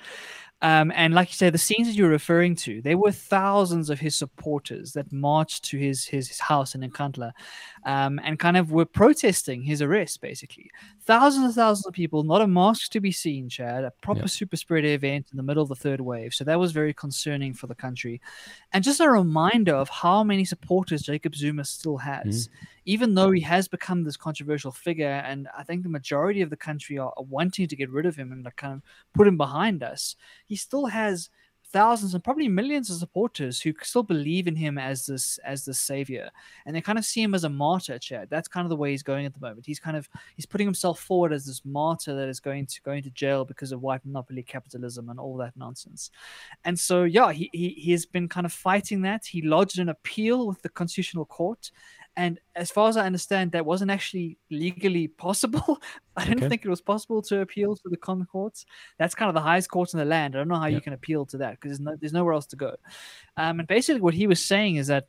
Um, 0.60 0.90
and 0.96 1.14
like 1.14 1.28
you 1.28 1.34
say, 1.34 1.50
the 1.50 1.58
scenes 1.58 1.86
that 1.86 1.94
you're 1.94 2.08
referring 2.08 2.56
to, 2.56 2.82
there 2.82 2.98
were 2.98 3.12
thousands 3.12 3.90
of 3.90 4.00
his 4.00 4.16
supporters 4.16 4.92
that 4.94 5.12
marched 5.12 5.62
to 5.66 5.78
his 5.78 6.04
his, 6.04 6.26
his 6.26 6.40
house 6.40 6.74
in 6.74 6.80
Nkandla, 6.80 7.30
um, 7.86 8.18
and 8.24 8.40
kind 8.40 8.56
of 8.56 8.72
were 8.72 8.86
protesting 8.86 9.62
his 9.62 9.80
arrest. 9.80 10.20
Basically, 10.20 10.72
thousands 11.06 11.46
and 11.46 11.54
thousands 11.54 11.86
of 11.86 11.92
people, 11.92 12.22
not 12.22 12.40
a 12.40 12.46
mask 12.46 12.90
to 12.92 13.00
be 13.00 13.12
seen. 13.12 13.48
Chad, 13.48 13.84
a 13.84 13.92
proper 14.02 14.20
yep. 14.20 14.30
super 14.30 14.56
spreader 14.56 14.88
event 14.88 15.28
in 15.30 15.36
the 15.36 15.42
middle 15.42 15.62
of 15.62 15.68
the 15.68 15.74
third 15.74 16.00
wave. 16.00 16.34
So 16.34 16.44
that 16.44 16.58
was 16.58 16.72
very 16.72 16.94
concerning 16.94 17.54
for 17.54 17.66
the 17.66 17.74
country, 17.74 18.20
and 18.72 18.84
just 18.84 19.00
a 19.00 19.08
reminder 19.08 19.74
of 19.74 19.88
how 19.88 20.24
many 20.24 20.44
supporters 20.44 21.02
Jacob 21.02 21.34
Zuma 21.34 21.64
still 21.64 21.98
has. 21.98 22.48
Mm 22.48 22.68
even 22.86 23.14
though 23.14 23.30
he 23.30 23.40
has 23.40 23.66
become 23.68 24.04
this 24.04 24.16
controversial 24.16 24.70
figure, 24.70 25.22
and 25.26 25.48
I 25.56 25.62
think 25.62 25.82
the 25.82 25.88
majority 25.88 26.42
of 26.42 26.50
the 26.50 26.56
country 26.56 26.98
are, 26.98 27.12
are 27.16 27.24
wanting 27.24 27.66
to 27.68 27.76
get 27.76 27.90
rid 27.90 28.06
of 28.06 28.16
him 28.16 28.32
and 28.32 28.44
like 28.44 28.56
kind 28.56 28.74
of 28.74 28.82
put 29.14 29.26
him 29.26 29.36
behind 29.36 29.82
us, 29.82 30.16
he 30.46 30.56
still 30.56 30.86
has 30.86 31.30
thousands 31.74 32.14
and 32.14 32.22
probably 32.22 32.46
millions 32.46 32.88
of 32.88 32.98
supporters 32.98 33.60
who 33.60 33.74
still 33.82 34.04
believe 34.04 34.46
in 34.46 34.54
him 34.54 34.78
as 34.78 35.06
this 35.06 35.38
as 35.38 35.64
the 35.64 35.74
savior. 35.74 36.30
And 36.64 36.74
they 36.74 36.80
kind 36.80 36.98
of 36.98 37.04
see 37.04 37.20
him 37.20 37.34
as 37.34 37.42
a 37.42 37.48
martyr 37.48 37.98
chad 37.98 38.28
that's 38.30 38.46
kind 38.46 38.64
of 38.64 38.70
the 38.70 38.76
way 38.76 38.92
he's 38.92 39.02
going 39.02 39.26
at 39.26 39.34
the 39.34 39.40
moment. 39.40 39.66
He's 39.66 39.80
kind 39.80 39.96
of 39.96 40.08
he's 40.36 40.46
putting 40.46 40.68
himself 40.68 41.00
forward 41.00 41.32
as 41.32 41.46
this 41.46 41.62
martyr 41.64 42.14
that 42.14 42.28
is 42.28 42.38
going 42.38 42.66
to 42.66 42.80
going 42.82 43.02
to 43.02 43.10
jail 43.10 43.44
because 43.44 43.72
of 43.72 43.82
white 43.82 44.06
monopoly 44.06 44.44
capitalism 44.44 45.10
and 45.10 45.18
all 45.18 45.36
that 45.38 45.56
nonsense. 45.56 46.12
And 46.64 46.78
so 46.78 47.02
yeah 47.02 47.32
he, 47.32 47.50
he 47.52 47.70
he 47.70 47.90
has 47.90 48.06
been 48.06 48.28
kind 48.28 48.46
of 48.46 48.52
fighting 48.52 49.02
that. 49.02 49.26
He 49.26 49.42
lodged 49.42 49.80
an 49.80 49.88
appeal 49.88 50.46
with 50.46 50.62
the 50.62 50.68
constitutional 50.68 51.24
court 51.24 51.72
and 52.16 52.38
as 52.54 52.70
far 52.70 52.88
as 52.88 52.96
I 52.96 53.06
understand, 53.06 53.52
that 53.52 53.66
wasn't 53.66 53.90
actually 53.90 54.38
legally 54.50 55.08
possible. 55.08 55.80
I 56.16 56.24
didn't 56.24 56.38
okay. 56.38 56.48
think 56.48 56.64
it 56.64 56.70
was 56.70 56.80
possible 56.80 57.22
to 57.22 57.40
appeal 57.40 57.74
to 57.74 57.88
the 57.88 57.96
common 57.96 58.26
courts. 58.26 58.66
That's 58.98 59.14
kind 59.14 59.28
of 59.28 59.34
the 59.34 59.40
highest 59.40 59.68
court 59.68 59.92
in 59.92 59.98
the 59.98 60.04
land. 60.04 60.34
I 60.34 60.38
don't 60.38 60.48
know 60.48 60.54
how 60.56 60.66
yep. 60.66 60.74
you 60.74 60.80
can 60.80 60.92
appeal 60.92 61.26
to 61.26 61.38
that 61.38 61.60
because 61.60 61.70
there's, 61.70 61.80
no, 61.80 61.96
there's 62.00 62.12
nowhere 62.12 62.34
else 62.34 62.46
to 62.46 62.56
go. 62.56 62.76
Um, 63.36 63.58
and 63.58 63.66
basically, 63.66 64.00
what 64.00 64.14
he 64.14 64.26
was 64.28 64.44
saying 64.44 64.76
is 64.76 64.86
that 64.86 65.08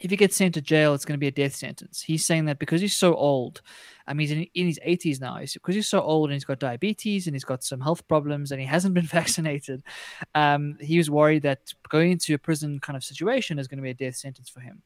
if 0.00 0.10
he 0.10 0.16
gets 0.16 0.36
sent 0.36 0.54
to 0.54 0.60
jail, 0.60 0.94
it's 0.94 1.04
going 1.04 1.18
to 1.18 1.20
be 1.20 1.28
a 1.28 1.32
death 1.32 1.54
sentence. 1.54 2.02
He's 2.02 2.26
saying 2.26 2.46
that 2.46 2.58
because 2.58 2.80
he's 2.80 2.96
so 2.96 3.14
old, 3.14 3.62
I 4.06 4.12
mean, 4.12 4.26
he's 4.26 4.36
in, 4.36 4.46
in 4.54 4.66
his 4.66 4.80
80s 4.86 5.20
now, 5.20 5.36
he's, 5.36 5.54
because 5.54 5.74
he's 5.74 5.88
so 5.88 6.00
old 6.00 6.30
and 6.30 6.34
he's 6.34 6.44
got 6.44 6.58
diabetes 6.58 7.26
and 7.26 7.34
he's 7.34 7.44
got 7.44 7.62
some 7.62 7.80
health 7.80 8.06
problems 8.08 8.50
and 8.50 8.60
he 8.60 8.66
hasn't 8.66 8.94
been 8.94 9.06
vaccinated, 9.06 9.82
um, 10.34 10.76
he 10.80 10.98
was 10.98 11.10
worried 11.10 11.42
that 11.42 11.72
going 11.88 12.12
into 12.12 12.34
a 12.34 12.38
prison 12.38 12.80
kind 12.80 12.96
of 12.96 13.04
situation 13.04 13.58
is 13.58 13.68
going 13.68 13.78
to 13.78 13.82
be 13.82 13.90
a 13.90 13.94
death 13.94 14.16
sentence 14.16 14.48
for 14.48 14.60
him. 14.60 14.82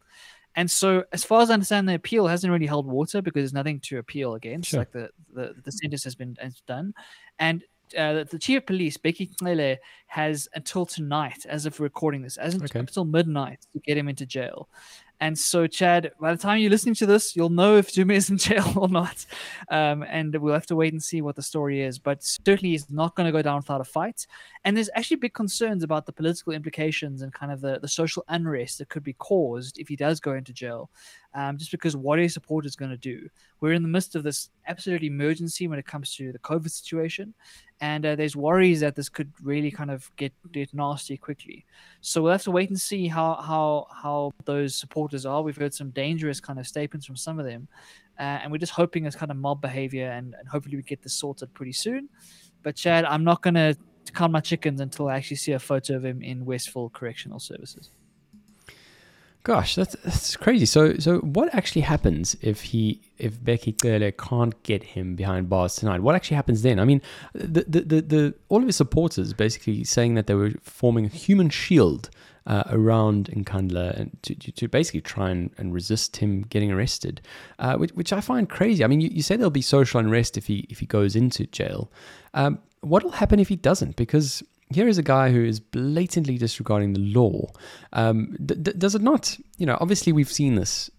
And 0.58 0.68
so, 0.68 1.04
as 1.12 1.22
far 1.22 1.40
as 1.40 1.50
I 1.50 1.54
understand, 1.54 1.88
the 1.88 1.94
appeal 1.94 2.26
hasn't 2.26 2.52
really 2.52 2.66
held 2.66 2.84
water 2.84 3.22
because 3.22 3.42
there's 3.42 3.52
nothing 3.52 3.78
to 3.82 3.98
appeal 3.98 4.34
against. 4.34 4.70
Sure. 4.70 4.80
Like 4.80 4.90
the, 4.90 5.10
the 5.32 5.54
the 5.62 5.70
sentence 5.70 6.02
has 6.02 6.16
been 6.16 6.36
done, 6.66 6.94
and 7.38 7.62
uh, 7.96 8.24
the 8.24 8.40
chief 8.40 8.58
of 8.58 8.66
police, 8.66 8.96
Bheki 8.96 9.30
Cele, 9.40 9.76
has 10.08 10.48
until 10.54 10.84
tonight, 10.84 11.46
as 11.48 11.64
of 11.64 11.78
recording 11.78 12.22
this, 12.22 12.38
as 12.38 12.56
okay. 12.56 12.80
until 12.80 13.04
midnight, 13.04 13.60
to 13.72 13.78
get 13.78 13.96
him 13.96 14.08
into 14.08 14.26
jail. 14.26 14.68
And 15.20 15.36
so, 15.38 15.66
Chad, 15.66 16.12
by 16.20 16.32
the 16.32 16.40
time 16.40 16.60
you're 16.60 16.70
listening 16.70 16.94
to 16.96 17.06
this, 17.06 17.34
you'll 17.34 17.48
know 17.48 17.76
if 17.76 17.90
Zuma 17.90 18.14
is 18.14 18.30
in 18.30 18.38
jail 18.38 18.72
or 18.76 18.88
not. 18.88 19.26
Um, 19.68 20.04
and 20.04 20.34
we'll 20.36 20.54
have 20.54 20.66
to 20.66 20.76
wait 20.76 20.92
and 20.92 21.02
see 21.02 21.22
what 21.22 21.36
the 21.36 21.42
story 21.42 21.82
is. 21.82 21.98
But 21.98 22.22
certainly, 22.22 22.70
he's 22.70 22.90
not 22.90 23.16
going 23.16 23.26
to 23.26 23.32
go 23.32 23.42
down 23.42 23.56
without 23.56 23.80
a 23.80 23.84
fight. 23.84 24.26
And 24.64 24.76
there's 24.76 24.90
actually 24.94 25.16
big 25.16 25.34
concerns 25.34 25.82
about 25.82 26.06
the 26.06 26.12
political 26.12 26.52
implications 26.52 27.22
and 27.22 27.32
kind 27.32 27.50
of 27.50 27.60
the, 27.60 27.78
the 27.80 27.88
social 27.88 28.24
unrest 28.28 28.78
that 28.78 28.88
could 28.88 29.02
be 29.02 29.14
caused 29.14 29.78
if 29.78 29.88
he 29.88 29.96
does 29.96 30.20
go 30.20 30.34
into 30.34 30.52
jail 30.52 30.90
um, 31.34 31.58
just 31.58 31.70
because 31.70 31.96
what 31.96 32.18
are 32.18 32.22
your 32.22 32.28
supporters 32.28 32.74
going 32.74 32.90
to 32.90 32.96
do? 32.96 33.28
We're 33.60 33.72
in 33.72 33.82
the 33.82 33.88
midst 33.88 34.14
of 34.14 34.22
this 34.22 34.50
absolute 34.66 35.02
emergency 35.02 35.68
when 35.68 35.78
it 35.78 35.86
comes 35.86 36.14
to 36.16 36.32
the 36.32 36.38
COVID 36.38 36.70
situation, 36.70 37.34
and 37.80 38.04
uh, 38.06 38.16
there's 38.16 38.36
worries 38.36 38.80
that 38.80 38.96
this 38.96 39.08
could 39.08 39.32
really 39.42 39.70
kind 39.70 39.90
of 39.90 40.10
get 40.16 40.32
get 40.52 40.72
nasty 40.72 41.16
quickly. 41.16 41.66
So 42.00 42.22
we'll 42.22 42.32
have 42.32 42.42
to 42.44 42.50
wait 42.50 42.70
and 42.70 42.80
see 42.80 43.08
how 43.08 43.34
how 43.34 43.86
how 43.90 44.32
those 44.44 44.74
supporters 44.74 45.26
are. 45.26 45.42
We've 45.42 45.56
heard 45.56 45.74
some 45.74 45.90
dangerous 45.90 46.40
kind 46.40 46.58
of 46.58 46.66
statements 46.66 47.06
from 47.06 47.16
some 47.16 47.38
of 47.38 47.46
them, 47.46 47.68
uh, 48.18 48.40
and 48.42 48.50
we're 48.50 48.58
just 48.58 48.72
hoping 48.72 49.04
it's 49.04 49.16
kind 49.16 49.30
of 49.30 49.36
mob 49.36 49.60
behavior, 49.60 50.10
and, 50.10 50.34
and 50.38 50.48
hopefully 50.48 50.76
we 50.76 50.82
get 50.82 51.02
this 51.02 51.14
sorted 51.14 51.52
pretty 51.54 51.72
soon. 51.72 52.08
But 52.62 52.76
Chad, 52.76 53.04
I'm 53.04 53.24
not 53.24 53.42
going 53.42 53.54
to 53.54 53.76
count 54.12 54.32
my 54.32 54.40
chickens 54.40 54.80
until 54.80 55.08
I 55.08 55.16
actually 55.16 55.36
see 55.36 55.52
a 55.52 55.58
photo 55.58 55.96
of 55.96 56.04
him 56.04 56.22
in 56.22 56.44
Westville 56.44 56.90
Correctional 56.90 57.38
Services. 57.38 57.90
Gosh, 59.44 59.76
that's 59.76 59.96
that's 60.04 60.36
crazy. 60.36 60.66
So 60.66 60.94
so 60.98 61.18
what 61.20 61.54
actually 61.54 61.82
happens 61.82 62.36
if 62.42 62.62
he 62.62 63.00
if 63.18 63.38
Bheki 63.40 63.80
Cele 63.80 64.12
can't 64.12 64.60
get 64.62 64.82
him 64.82 65.14
behind 65.14 65.48
bars 65.48 65.76
tonight? 65.76 66.00
What 66.00 66.14
actually 66.14 66.36
happens 66.36 66.62
then? 66.62 66.78
I 66.78 66.84
mean, 66.84 67.00
the 67.32 67.64
the 67.66 67.80
the, 67.80 68.02
the 68.02 68.34
all 68.48 68.58
of 68.58 68.66
his 68.66 68.76
supporters 68.76 69.32
basically 69.32 69.84
saying 69.84 70.14
that 70.14 70.26
they 70.26 70.34
were 70.34 70.52
forming 70.62 71.06
a 71.06 71.08
human 71.08 71.50
shield 71.50 72.10
uh, 72.48 72.64
around 72.70 73.26
Nkandla 73.26 74.00
and 74.00 74.16
to, 74.22 74.34
to, 74.34 74.50
to, 74.52 74.68
basically 74.68 75.02
try 75.02 75.30
and, 75.30 75.50
and 75.58 75.72
resist 75.72 76.16
him 76.16 76.42
getting 76.48 76.72
arrested, 76.72 77.20
uh, 77.58 77.76
which, 77.76 77.90
which 77.92 78.10
I 78.10 78.22
find 78.22 78.48
crazy. 78.48 78.82
I 78.82 78.86
mean, 78.86 79.02
you, 79.02 79.10
you 79.10 79.22
say 79.22 79.36
there'll 79.36 79.50
be 79.50 79.60
social 79.60 80.00
unrest 80.00 80.38
if 80.38 80.46
he 80.46 80.66
if 80.70 80.78
he 80.80 80.86
goes 80.86 81.14
into 81.14 81.46
jail. 81.46 81.92
Um, 82.34 82.58
what 82.80 83.04
will 83.04 83.12
happen 83.12 83.38
if 83.38 83.48
he 83.48 83.56
doesn't? 83.56 83.96
Because 83.96 84.42
here 84.70 84.88
is 84.88 84.98
a 84.98 85.02
guy 85.02 85.30
who 85.30 85.44
is 85.44 85.60
blatantly 85.60 86.38
disregarding 86.38 86.92
the 86.92 87.00
law. 87.00 87.46
Um, 87.92 88.36
d- 88.44 88.54
d- 88.54 88.72
does 88.76 88.94
it 88.94 89.02
not? 89.02 89.38
You 89.56 89.66
know, 89.66 89.78
obviously 89.80 90.12
we've 90.12 90.30
seen 90.30 90.56
this 90.56 90.90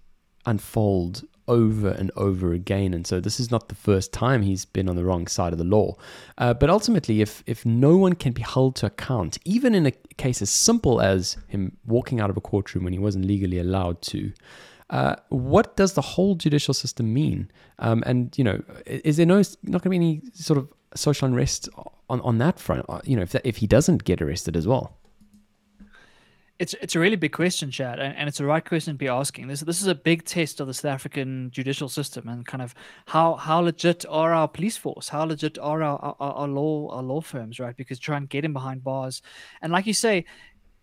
unfold 0.46 1.24
over 1.48 1.90
and 1.90 2.12
over 2.16 2.54
again, 2.54 2.94
and 2.94 3.06
so 3.06 3.20
this 3.20 3.40
is 3.40 3.52
not 3.52 3.70
the 3.70 3.76
first 3.76 4.14
time 4.14 4.42
he's 4.42 4.66
been 4.66 4.88
on 4.88 4.96
the 4.96 5.04
wrong 5.04 5.28
side 5.28 5.52
of 5.52 5.60
the 5.60 5.66
law. 5.66 5.96
Uh, 6.38 6.54
but 6.54 6.70
ultimately, 6.70 7.22
if 7.22 7.44
if 7.46 7.66
no 7.66 7.98
one 7.98 8.14
can 8.14 8.32
be 8.32 8.42
held 8.42 8.76
to 8.78 8.86
account, 8.86 9.38
even 9.46 9.76
in 9.76 9.86
a 9.86 9.92
case 10.18 10.42
as 10.42 10.50
simple 10.50 11.02
as 11.02 11.38
him 11.48 11.78
walking 11.86 12.20
out 12.20 12.30
of 12.30 12.38
a 12.38 12.42
courtroom 12.42 12.84
when 12.84 12.94
he 12.94 13.00
wasn't 13.00 13.26
legally 13.26 13.60
allowed 13.60 14.02
to. 14.02 14.32
Uh, 14.90 15.16
what 15.30 15.78
does 15.78 15.94
the 15.94 16.02
whole 16.02 16.34
judicial 16.34 16.74
system 16.74 17.14
mean? 17.14 17.52
Um, 17.78 18.02
and 18.08 18.36
you 18.36 18.44
know, 18.44 18.64
is 18.88 19.18
there 19.18 19.26
no 19.28 19.38
not 19.62 19.84
going 19.84 19.84
to 19.84 19.90
be 19.90 19.96
any 19.98 20.22
sort 20.34 20.58
of 20.58 20.68
social 20.96 21.28
unrest 21.28 21.70
on, 22.10 22.22
on 22.22 22.38
that 22.40 22.60
front? 22.60 22.86
Uh, 22.90 23.02
you 23.04 23.16
know, 23.16 23.24
if 23.24 23.32
that, 23.32 23.46
if 23.46 23.58
he 23.58 23.68
doesn't 23.68 24.04
get 24.04 24.22
arrested 24.22 24.56
as 24.56 24.68
well. 24.68 24.96
It's 26.60 26.76
it's 26.82 26.94
a 26.94 27.00
really 27.00 27.16
big 27.16 27.32
question, 27.32 27.72
Chad, 27.72 28.00
and, 28.00 28.14
and 28.18 28.28
it's 28.28 28.40
the 28.40 28.46
right 28.46 28.66
question 28.66 28.94
to 28.94 28.98
be 28.98 29.08
asking. 29.08 29.48
This 29.48 29.62
this 29.62 29.82
is 29.82 29.88
a 29.88 29.96
big 29.96 30.26
test 30.26 30.60
of 30.60 30.68
the 30.68 30.74
South 30.74 30.92
African 30.92 31.52
judicial 31.52 31.88
system 31.88 32.28
and 32.28 32.46
kind 32.46 32.62
of 32.62 32.76
how 33.06 33.36
how 33.36 33.62
legit 33.62 34.06
are 34.10 34.34
our 34.34 34.50
police 34.50 34.76
force, 34.76 35.08
how 35.08 35.24
legit 35.24 35.58
are 35.58 35.82
our, 35.82 35.98
our, 35.98 36.16
our 36.20 36.48
law 36.50 36.90
our 36.92 37.02
law 37.02 37.22
firms, 37.22 37.62
right? 37.62 37.78
Because 37.78 37.98
try 37.98 38.18
and 38.18 38.28
get 38.28 38.44
him 38.44 38.52
behind 38.52 38.84
bars, 38.84 39.22
and 39.62 39.72
like 39.72 39.88
you 39.88 39.94
say, 39.94 40.26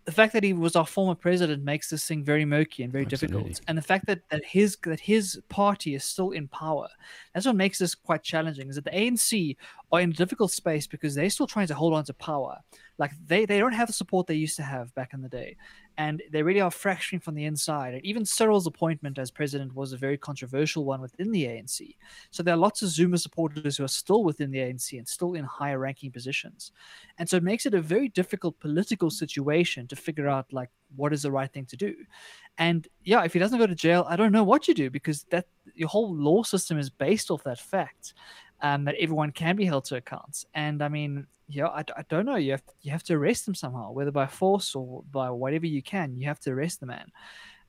the 0.07 0.13
fact 0.13 0.33
that 0.35 0.45
he 0.45 0.53
was 0.53 0.77
our 0.77 0.87
former 0.87 1.17
president 1.17 1.65
makes 1.65 1.91
this 1.91 2.07
thing 2.07 2.23
very 2.23 2.45
murky 2.45 2.85
and 2.85 2.93
very 2.93 3.05
Absolutely. 3.05 3.43
difficult. 3.43 3.61
And 3.67 3.77
the 3.77 3.83
fact 3.83 4.07
that, 4.07 4.21
that 4.31 4.45
his 4.45 4.79
that 4.85 5.01
his 5.01 5.41
party 5.49 5.97
is 5.97 6.05
still 6.05 6.31
in 6.31 6.47
power, 6.47 6.89
that's 7.35 7.45
what 7.45 7.57
makes 7.57 7.81
this 7.81 7.97
quite 7.97 8.23
challenging. 8.23 8.69
Is 8.69 8.77
that 8.77 8.85
the 8.85 8.93
ANC 8.93 9.57
are 9.91 10.01
in 10.01 10.11
a 10.11 10.15
difficult 10.15 10.53
space 10.53 10.87
because 10.87 11.17
they're 11.17 11.29
still 11.29 11.49
trying 11.49 11.67
to 11.67 11.75
hold 11.75 11.93
on 11.93 12.05
to 12.05 12.15
power. 12.15 12.59
Like 12.99 13.13
they, 13.27 13.47
they 13.47 13.59
don't 13.59 13.73
have 13.73 13.89
the 13.89 13.93
support 13.93 14.29
they 14.29 14.35
used 14.35 14.57
to 14.57 14.63
have 14.63 14.95
back 14.95 15.13
in 15.13 15.23
the 15.23 15.29
day 15.29 15.57
and 15.99 16.23
they 16.31 16.43
really 16.43 16.61
are 16.61 16.71
fracturing 16.71 17.21
from 17.21 17.35
the 17.35 17.45
inside. 17.45 17.95
And 17.95 18.05
even 18.05 18.25
Cyril's 18.25 18.67
appointment 18.67 19.19
as 19.19 19.31
president 19.31 19.75
was 19.75 19.93
a 19.93 19.97
very 19.97 20.19
controversial 20.19 20.85
one 20.85 21.01
within 21.01 21.31
the 21.31 21.45
ANC. 21.45 21.97
So 22.31 22.43
there 22.43 22.55
are 22.55 22.59
lots 22.59 22.83
of 22.83 22.89
Zuma 22.89 23.19
supporters 23.19 23.77
who 23.77 23.85
are 23.85 23.89
still 23.89 24.23
within 24.23 24.51
the 24.51 24.59
ANC 24.59 24.99
and 24.99 25.09
still 25.09 25.35
in 25.35 25.45
higher 25.45 25.79
ranking 25.79 26.11
positions. 26.11 26.73
And 27.19 27.29
so 27.29 27.37
it 27.37 27.43
makes 27.43 27.65
it 27.65 27.75
a 27.75 27.81
very 27.81 28.09
difficult 28.09 28.59
political 28.61 29.11
situation 29.11 29.87
to 29.89 29.97
figure 29.97 30.29
out 30.29 30.53
like 30.53 30.71
what 30.95 31.13
is 31.13 31.23
the 31.23 31.33
right 31.33 31.51
thing 31.51 31.67
to 31.67 31.77
do. 31.77 31.95
And 32.59 32.87
yeah, 33.05 33.25
if 33.25 33.33
he 33.33 33.39
doesn't 33.39 33.59
go 33.59 33.67
to 33.67 33.75
jail, 33.75 34.07
I 34.09 34.17
don't 34.17 34.33
know 34.33 34.45
what 34.45 34.69
you 34.69 34.75
do 34.75 34.91
because 34.91 35.25
that 35.31 35.47
your 35.75 35.89
whole 35.89 36.15
law 36.15 36.43
system 36.43 36.79
is 36.79 36.91
based 36.91 37.31
off 37.31 37.45
that 37.45 37.59
fact 37.59 38.15
um, 38.61 38.85
that 38.85 38.95
everyone 38.99 39.33
can 39.33 39.57
be 39.57 39.65
held 39.65 39.85
to 39.87 39.97
account. 39.97 40.45
And 40.55 40.83
I 40.83 40.89
mean, 40.89 41.27
yeah, 41.49 41.67
I, 41.67 41.85
I 41.97 42.05
don't 42.09 42.27
know. 42.27 42.37
You 42.37 42.53
have 42.53 42.63
you 42.83 42.91
have 42.91 43.05
to 43.05 43.15
arrest 43.15 43.47
them 43.47 43.55
somehow, 43.55 43.93
whether 43.93 44.11
by 44.11 44.27
force 44.27 44.75
or 44.75 45.05
by 45.11 45.31
whatever 45.31 45.67
you 45.67 45.83
can. 45.83 46.17
You 46.17 46.27
have 46.27 46.41
to 46.41 46.51
arrest 46.51 46.81
the 46.81 46.87
man. 46.87 47.11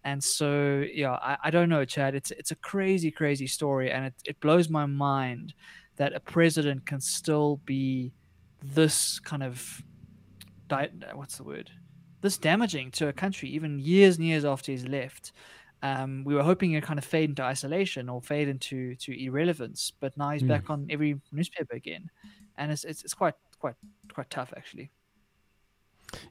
And 0.03 0.23
so, 0.23 0.83
yeah, 0.91 1.13
I, 1.13 1.37
I 1.45 1.49
don't 1.51 1.69
know, 1.69 1.85
Chad. 1.85 2.15
It's 2.15 2.31
it's 2.31 2.51
a 2.51 2.55
crazy, 2.55 3.11
crazy 3.11 3.47
story, 3.47 3.91
and 3.91 4.05
it, 4.05 4.13
it 4.25 4.39
blows 4.39 4.69
my 4.69 4.85
mind 4.85 5.53
that 5.97 6.13
a 6.13 6.19
president 6.19 6.85
can 6.85 7.01
still 7.01 7.59
be 7.65 8.13
this 8.63 9.19
kind 9.19 9.43
of 9.43 9.81
di- 10.67 10.89
what's 11.13 11.37
the 11.37 11.43
word 11.43 11.69
this 12.21 12.37
damaging 12.37 12.91
to 12.91 13.07
a 13.07 13.13
country 13.13 13.49
even 13.49 13.79
years 13.79 14.17
and 14.17 14.25
years 14.25 14.45
after 14.45 14.71
he's 14.71 14.87
left 14.87 15.31
um, 15.87 16.23
we 16.27 16.33
were 16.35 16.43
hoping 16.43 16.71
he'd 16.71 16.83
kind 16.83 16.99
of 16.99 17.05
fade 17.05 17.29
into 17.31 17.43
isolation 17.43 18.09
or 18.09 18.21
fade 18.21 18.47
into 18.47 18.95
to 18.95 19.11
irrelevance 19.25 19.91
but 20.01 20.11
now 20.17 20.31
he's 20.31 20.43
Mm. 20.43 20.47
back 20.53 20.69
on 20.69 20.87
every 20.89 21.21
newspaper 21.31 21.75
again 21.75 22.09
and 22.57 22.71
it's, 22.71 22.83
it's 22.85 23.03
it's 23.05 23.13
quite 23.13 23.35
quite 23.59 23.75
quite 24.13 24.29
tough 24.29 24.53
actually 24.57 24.91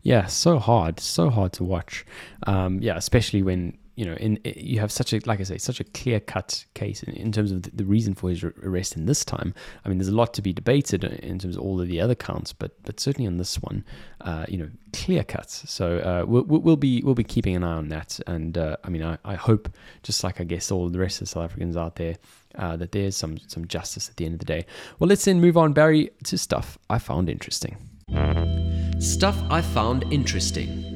Yeah, 0.02 0.26
so 0.26 0.58
hard, 0.58 1.00
so 1.00 1.30
hard 1.30 1.52
to 1.54 1.64
watch. 1.64 2.04
Um, 2.46 2.80
yeah, 2.80 2.96
especially 2.96 3.42
when 3.42 3.76
you 3.96 4.04
know, 4.04 4.14
in 4.14 4.38
you 4.44 4.78
have 4.78 4.92
such 4.92 5.12
a 5.14 5.20
like 5.24 5.40
I 5.40 5.42
say, 5.42 5.56
such 5.56 5.80
a 5.80 5.84
clear 5.84 6.20
cut 6.20 6.64
case 6.74 7.02
in, 7.02 7.14
in 7.14 7.32
terms 7.32 7.50
of 7.50 7.62
the, 7.62 7.70
the 7.70 7.84
reason 7.84 8.14
for 8.14 8.28
his 8.28 8.44
arrest 8.44 8.94
in 8.94 9.06
this 9.06 9.24
time. 9.24 9.54
I 9.84 9.88
mean, 9.88 9.96
there's 9.98 10.08
a 10.08 10.14
lot 10.14 10.34
to 10.34 10.42
be 10.42 10.52
debated 10.52 11.02
in 11.02 11.38
terms 11.38 11.56
of 11.56 11.62
all 11.62 11.80
of 11.80 11.88
the 11.88 12.00
other 12.00 12.14
counts, 12.14 12.52
but 12.52 12.72
but 12.84 13.00
certainly 13.00 13.26
on 13.26 13.38
this 13.38 13.56
one, 13.56 13.84
uh, 14.20 14.44
you 14.48 14.58
know, 14.58 14.68
clear 14.92 15.24
cuts. 15.24 15.68
So 15.70 15.98
uh, 15.98 16.26
we'll, 16.26 16.44
we'll 16.44 16.76
be 16.76 17.02
we'll 17.02 17.14
be 17.14 17.24
keeping 17.24 17.56
an 17.56 17.64
eye 17.64 17.72
on 17.72 17.88
that, 17.88 18.20
and 18.26 18.56
uh, 18.58 18.76
I 18.84 18.90
mean, 18.90 19.02
I, 19.02 19.16
I 19.24 19.34
hope 19.34 19.74
just 20.02 20.22
like 20.22 20.42
I 20.42 20.44
guess 20.44 20.70
all 20.70 20.90
the 20.90 20.98
rest 20.98 21.22
of 21.22 21.28
the 21.28 21.32
South 21.32 21.44
Africans 21.44 21.76
out 21.76 21.96
there. 21.96 22.16
Uh, 22.54 22.74
that 22.74 22.90
there's 22.92 23.14
some 23.14 23.36
some 23.48 23.66
justice 23.66 24.08
at 24.08 24.16
the 24.16 24.24
end 24.24 24.32
of 24.32 24.38
the 24.38 24.46
day. 24.46 24.64
Well, 24.98 25.08
let's 25.08 25.26
then 25.26 25.42
move 25.42 25.58
on, 25.58 25.74
Barry, 25.74 26.08
to 26.24 26.38
stuff 26.38 26.78
I 26.88 26.98
found 26.98 27.28
interesting. 27.28 27.76
Stuff 28.98 29.36
I 29.50 29.60
found 29.60 30.10
interesting. 30.10 30.95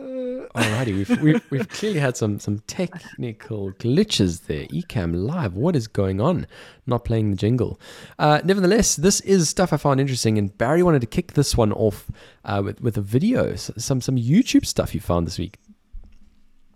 Alrighty, 0.00 0.86
we've, 0.96 1.22
we've, 1.22 1.50
we've 1.50 1.68
clearly 1.68 2.00
had 2.00 2.16
some 2.16 2.40
some 2.40 2.60
technical 2.60 3.72
glitches 3.72 4.46
there. 4.46 4.64
Ecamm 4.66 5.14
live, 5.14 5.54
what 5.54 5.76
is 5.76 5.86
going 5.86 6.20
on? 6.20 6.46
Not 6.86 7.04
playing 7.04 7.30
the 7.30 7.36
jingle. 7.36 7.78
Uh, 8.18 8.40
nevertheless, 8.44 8.96
this 8.96 9.20
is 9.20 9.48
stuff 9.48 9.72
I 9.72 9.76
found 9.76 10.00
interesting, 10.00 10.38
and 10.38 10.56
Barry 10.56 10.82
wanted 10.82 11.00
to 11.02 11.06
kick 11.06 11.34
this 11.34 11.56
one 11.56 11.72
off 11.72 12.10
uh, 12.44 12.62
with 12.64 12.80
with 12.80 12.96
a 12.96 13.02
video, 13.02 13.54
some 13.56 14.00
some 14.00 14.16
YouTube 14.16 14.66
stuff 14.66 14.94
you 14.94 15.00
found 15.00 15.26
this 15.26 15.38
week. 15.38 15.58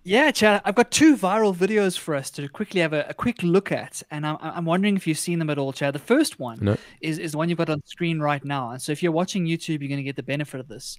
Yeah, 0.06 0.30
Chad, 0.32 0.60
I've 0.66 0.74
got 0.74 0.90
two 0.90 1.16
viral 1.16 1.56
videos 1.56 1.98
for 1.98 2.14
us 2.14 2.30
to 2.32 2.46
quickly 2.46 2.82
have 2.82 2.92
a, 2.92 3.06
a 3.08 3.14
quick 3.14 3.42
look 3.42 3.72
at, 3.72 4.02
and 4.10 4.26
I'm, 4.26 4.36
I'm 4.42 4.66
wondering 4.66 4.96
if 4.96 5.06
you've 5.06 5.18
seen 5.18 5.38
them 5.38 5.48
at 5.48 5.56
all, 5.56 5.72
Chad. 5.72 5.94
The 5.94 5.98
first 5.98 6.38
one 6.38 6.58
No. 6.60 6.76
is, 7.00 7.18
is 7.18 7.32
the 7.32 7.38
one 7.38 7.48
you've 7.48 7.56
got 7.56 7.70
on 7.70 7.80
screen 7.86 8.20
right 8.20 8.44
now. 8.44 8.70
And 8.72 8.82
so 8.82 8.92
if 8.92 9.02
you're 9.02 9.12
watching 9.12 9.46
YouTube, 9.46 9.80
you're 9.80 9.88
going 9.88 9.96
to 9.96 10.02
get 10.02 10.16
the 10.16 10.22
benefit 10.22 10.60
of 10.60 10.68
this. 10.68 10.98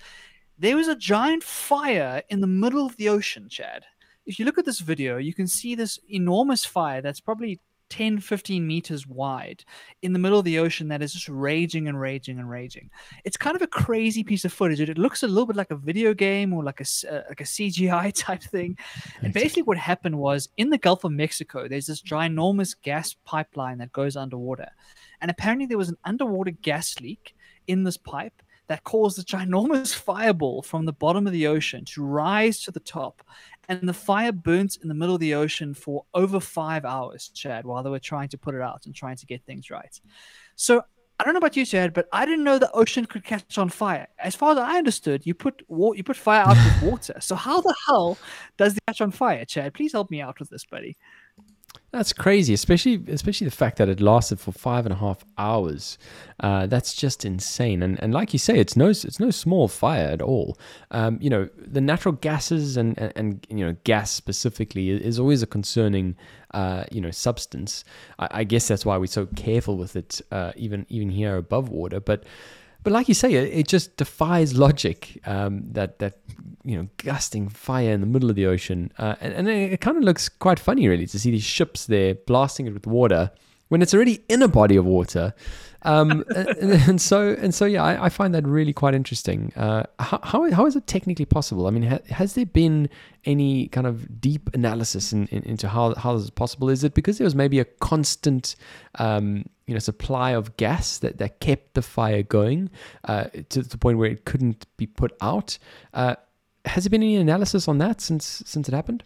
There 0.58 0.78
was 0.78 0.88
a 0.88 0.96
giant 0.96 1.44
fire 1.44 2.24
in 2.30 2.40
the 2.40 2.48
middle 2.48 2.86
of 2.86 2.96
the 2.96 3.10
ocean, 3.10 3.50
Chad. 3.50 3.84
If 4.26 4.40
you 4.40 4.46
look 4.46 4.58
at 4.58 4.64
this 4.64 4.80
video, 4.80 5.18
you 5.18 5.34
can 5.34 5.48
see 5.48 5.76
this 5.76 6.00
enormous 6.10 6.64
fire 6.64 7.02
that's 7.02 7.20
probably 7.20 7.60
10, 7.90 8.20
15 8.20 8.66
meters 8.66 9.06
wide 9.06 9.66
in 10.02 10.14
the 10.14 10.20
middle 10.20 10.40
of 10.40 10.46
the 10.46 10.58
ocean 10.58 10.88
that 10.88 11.02
is 11.02 11.14
just 11.14 11.28
raging 11.28 11.90
and 11.90 12.00
raging 12.00 12.40
and 12.40 12.50
raging. 12.50 12.90
It's 13.26 13.36
kind 13.36 13.56
of 13.56 13.62
a 13.62 13.68
crazy 13.68 14.24
piece 14.24 14.46
of 14.46 14.54
footage. 14.54 14.80
It 14.80 14.98
looks 14.98 15.24
a 15.24 15.28
little 15.28 15.46
bit 15.46 15.58
like 15.58 15.72
a 15.72 15.76
video 15.76 16.14
game 16.14 16.54
or 16.54 16.64
like 16.64 16.80
a, 16.80 16.86
uh, 17.12 17.22
like 17.28 17.42
a 17.42 17.46
CGI 17.46 18.14
type 18.16 18.42
thing. 18.42 18.78
And 19.22 19.34
basically, 19.34 19.64
what 19.64 19.78
happened 19.78 20.18
was 20.18 20.48
in 20.56 20.70
the 20.70 20.78
Gulf 20.78 21.04
of 21.04 21.12
Mexico, 21.12 21.68
there's 21.68 21.88
this 21.88 22.02
ginormous 22.02 22.76
gas 22.82 23.14
pipeline 23.26 23.80
that 23.80 23.92
goes 23.92 24.16
underwater. 24.16 24.70
And 25.20 25.30
apparently, 25.30 25.66
there 25.66 25.78
was 25.78 25.90
an 25.90 25.98
underwater 26.06 26.52
gas 26.52 27.00
leak 27.02 27.36
in 27.68 27.84
this 27.84 27.98
pipe 27.98 28.42
that 28.68 28.84
caused 28.84 29.20
a 29.20 29.24
ginormous 29.24 29.94
fireball 30.10 30.62
from 30.62 30.86
the 30.86 30.94
bottom 30.94 31.28
of 31.28 31.34
the 31.34 31.48
ocean 31.48 31.86
to 31.86 32.04
rise 32.04 32.62
to 32.62 32.72
the 32.72 32.80
top. 32.80 33.24
And 33.68 33.90
the 33.90 33.94
fire 33.94 34.32
burnt 34.32 34.78
in 34.82 34.88
the 34.88 34.94
middle 34.94 35.16
of 35.16 35.22
the 35.22 35.34
ocean 35.34 35.74
for 35.74 36.06
over 36.14 36.40
five 36.40 36.86
hours, 36.86 37.30
Chad, 37.30 37.66
while 37.66 37.82
they 37.82 37.90
were 37.90 38.00
trying 38.00 38.30
to 38.30 38.38
put 38.38 38.54
it 38.54 38.62
out 38.62 38.86
and 38.86 38.94
trying 38.94 39.16
to 39.18 39.26
get 39.26 39.44
things 39.44 39.72
right. 39.72 40.00
So 40.56 40.84
I 41.20 41.24
don't 41.24 41.34
know 41.34 41.40
about 41.40 41.56
you, 41.56 41.66
Chad, 41.66 41.94
but 41.94 42.08
I 42.12 42.26
didn't 42.26 42.44
know 42.44 42.60
the 42.60 42.72
ocean 42.74 43.06
could 43.06 43.24
catch 43.24 43.58
on 43.58 43.70
fire. 43.70 44.08
As 44.20 44.36
far 44.36 44.52
as 44.52 44.58
I 44.58 44.78
understood, 44.78 45.26
you 45.26 45.34
put 45.34 45.64
wa- 45.68 45.94
you 45.94 46.04
put 46.04 46.18
fire 46.18 46.42
out 46.42 46.58
with 46.58 46.92
water. 46.92 47.16
So 47.22 47.36
how 47.36 47.62
the 47.62 47.74
hell 47.88 48.18
does 48.58 48.76
it 48.76 48.84
catch 48.86 49.00
on 49.00 49.12
fire, 49.12 49.46
Chad? 49.46 49.74
Please 49.74 49.94
help 49.94 50.12
me 50.12 50.22
out 50.22 50.40
with 50.40 50.50
this, 50.50 50.66
buddy. 50.66 50.98
That's 51.92 52.12
crazy, 52.12 52.54
especially 52.54 53.02
especially 53.08 53.46
the 53.46 53.56
fact 53.56 53.78
that 53.78 53.88
it 53.88 54.02
lasted 54.02 54.40
for 54.40 54.52
five 54.52 54.86
and 54.86 54.92
a 54.92 54.98
half 54.98 55.24
hours. 55.38 55.98
Uh, 56.42 56.68
that's 56.68 56.94
just 56.94 57.24
insane. 57.24 57.82
And 57.82 57.98
and 58.04 58.14
like 58.14 58.34
you 58.34 58.40
say, 58.40 58.60
it's 58.60 58.76
no 58.76 58.90
it's 58.90 59.20
no 59.20 59.32
small 59.32 59.68
fire 59.68 60.08
at 60.08 60.22
all. 60.22 60.58
Um, 60.92 61.18
you 61.22 61.30
know, 61.30 61.48
the 61.58 61.80
natural 61.80 62.16
gases 62.16 62.76
and, 62.76 62.98
and 62.98 63.14
and 63.16 63.48
you 63.50 63.66
know 63.66 63.76
gas 63.86 64.12
specifically 64.12 64.90
is 64.90 65.20
always 65.20 65.42
a 65.42 65.48
concerning 65.48 66.18
uh, 66.54 66.84
you 66.92 67.00
know 67.00 67.12
substance. 67.12 67.86
I, 68.20 68.28
I 68.32 68.44
guess 68.44 68.68
that's 68.68 68.86
why 68.86 68.98
we're 68.98 69.08
so 69.08 69.28
careful 69.28 69.78
with 69.78 69.96
it, 69.96 70.22
uh, 70.32 70.52
even 70.58 70.86
even 70.90 71.10
here 71.10 71.38
above 71.38 71.70
water. 71.70 72.02
But 72.02 72.26
but 72.86 72.94
like 72.94 73.08
you 73.08 73.16
say, 73.16 73.34
it, 73.34 73.52
it 73.52 73.68
just 73.68 73.98
defies 73.98 74.56
logic. 74.56 75.20
Um, 75.26 75.64
that 75.72 75.98
that 76.00 76.20
you 76.64 76.78
know 76.78 76.88
gusting 76.98 77.50
fire 77.50 77.92
in 77.92 78.00
the 78.00 78.06
middle 78.06 78.30
of 78.30 78.36
the 78.36 78.46
ocean, 78.46 78.92
uh, 79.00 79.16
and, 79.20 79.34
and 79.34 79.50
it, 79.50 79.82
kind 79.82 79.98
of 79.98 80.04
looks 80.04 80.30
quite 80.30 80.60
funny, 80.60 80.88
really, 80.88 81.08
to 81.08 81.18
see 81.18 81.32
these 81.32 81.44
ships 81.44 81.88
there 81.88 82.14
blasting 82.14 82.68
it 82.68 82.74
with 82.74 82.86
water 82.86 83.32
when 83.70 83.82
it's 83.82 83.94
already 83.94 84.24
in 84.30 84.44
a 84.44 84.48
body 84.48 84.76
of 84.76 84.86
water. 84.86 85.34
Um, 85.86 86.26
and, 86.36 86.72
and 86.72 87.02
so 87.02 87.36
and 87.40 87.54
so, 87.54 87.66
yeah, 87.66 87.84
I, 87.84 88.06
I 88.06 88.10
find 88.10 88.34
that 88.34 88.46
really 88.46 88.74
quite 88.74 88.96
interesting. 88.96 89.54
Uh, 89.56 89.84
how, 90.00 90.20
how 90.24 90.52
how 90.52 90.66
is 90.66 90.76
it 90.76 90.88
technically 90.88 91.26
possible? 91.26 91.68
I 91.68 91.70
mean, 91.70 91.84
ha, 91.84 92.00
has 92.10 92.34
there 92.34 92.46
been 92.46 92.90
any 93.24 93.68
kind 93.68 93.88
of 93.88 94.20
deep 94.20 94.50
analysis 94.54 95.14
in, 95.14 95.28
in, 95.28 95.44
into 95.44 95.70
how 95.70 95.94
how 95.96 96.14
this 96.16 96.24
is 96.24 96.30
possible? 96.32 96.70
Is 96.70 96.84
it 96.84 96.96
because 96.96 97.20
there 97.20 97.26
was 97.26 97.36
maybe 97.36 97.60
a 97.60 97.66
constant 97.66 98.56
um, 98.96 99.46
you 99.68 99.74
know 99.74 99.80
supply 99.80 100.32
of 100.32 100.58
gas 100.58 100.98
that, 100.98 101.20
that 101.20 101.40
kept 101.40 101.76
the 101.76 101.82
fire 101.82 102.24
going 102.24 102.72
uh, 103.06 103.26
to 103.50 103.62
the 103.62 103.78
point 103.78 104.00
where 104.00 104.10
it 104.10 104.26
couldn't 104.26 104.66
be 104.78 104.88
put 104.88 105.16
out? 105.22 105.58
Uh, 105.94 106.16
has 106.66 106.84
there 106.84 106.90
been 106.90 107.04
any 107.04 107.16
analysis 107.16 107.68
on 107.68 107.78
that 107.78 108.02
since 108.02 108.42
since 108.46 108.68
it 108.68 108.74
happened? 108.74 109.04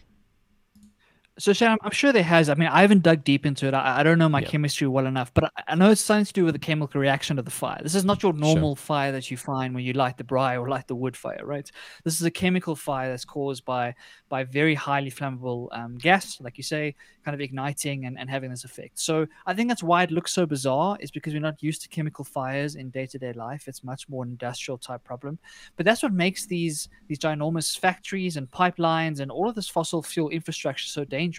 So, 1.40 1.54
Shannon, 1.54 1.78
I'm 1.82 1.90
sure 1.90 2.12
there 2.12 2.22
has. 2.22 2.50
I 2.50 2.54
mean, 2.54 2.68
I 2.68 2.82
haven't 2.82 3.02
dug 3.02 3.24
deep 3.24 3.46
into 3.46 3.66
it. 3.66 3.72
I, 3.72 4.00
I 4.00 4.02
don't 4.02 4.18
know 4.18 4.28
my 4.28 4.40
Yeah. 4.40 4.48
chemistry 4.48 4.86
well 4.86 5.06
enough, 5.06 5.32
but 5.32 5.44
I, 5.44 5.62
I 5.68 5.74
know 5.74 5.90
it's 5.90 6.02
something 6.02 6.26
to 6.26 6.32
do 6.34 6.44
with 6.44 6.52
the 6.54 6.58
chemical 6.58 7.00
reaction 7.00 7.38
of 7.38 7.46
the 7.46 7.50
fire. 7.50 7.80
This 7.82 7.94
is 7.94 8.04
not 8.04 8.22
your 8.22 8.34
normal 8.34 8.76
fire 8.76 9.10
that 9.12 9.30
you 9.30 9.38
find 9.38 9.74
when 9.74 9.82
you 9.82 9.94
light 9.94 10.18
the 10.18 10.24
braai 10.24 10.60
or 10.60 10.68
light 10.68 10.86
the 10.86 10.94
wood 10.94 11.16
fire, 11.16 11.40
right? 11.42 11.70
This 12.04 12.20
is 12.20 12.26
a 12.26 12.30
chemical 12.30 12.76
fire 12.76 13.08
that's 13.08 13.24
caused 13.24 13.64
by 13.64 13.94
by 14.28 14.44
very 14.44 14.74
highly 14.74 15.10
flammable 15.10 15.68
um, 15.72 15.96
gas, 15.96 16.40
like 16.40 16.58
you 16.58 16.62
say, 16.62 16.94
kind 17.24 17.34
of 17.34 17.40
igniting 17.40 18.04
and, 18.04 18.18
and 18.18 18.28
having 18.28 18.50
this 18.50 18.64
effect. 18.64 18.98
So 18.98 19.26
I 19.46 19.54
think 19.54 19.68
that's 19.68 19.82
why 19.82 20.02
it 20.02 20.10
looks 20.10 20.32
so 20.32 20.44
bizarre, 20.46 20.98
is 21.00 21.10
because 21.10 21.32
we're 21.32 21.40
not 21.40 21.62
used 21.62 21.82
to 21.82 21.88
chemical 21.88 22.24
fires 22.24 22.74
in 22.74 22.90
day 22.90 23.06
to 23.06 23.18
day 23.18 23.32
life. 23.32 23.66
It's 23.66 23.82
much 23.82 24.10
more 24.10 24.24
an 24.24 24.30
industrial 24.30 24.76
type 24.76 25.02
problem. 25.04 25.38
But 25.76 25.86
that's 25.86 26.02
what 26.02 26.12
makes 26.12 26.44
these 26.44 26.90
these 27.08 27.18
ginormous 27.18 27.78
factories 27.78 28.36
and 28.36 28.50
pipelines 28.50 29.20
and 29.20 29.30
all 29.30 29.48
of 29.48 29.54
this 29.54 29.68
fossil 29.68 30.02
fuel 30.02 30.28
infrastructure 30.28 30.86
so 30.86 31.02
dangerous. 31.04 31.29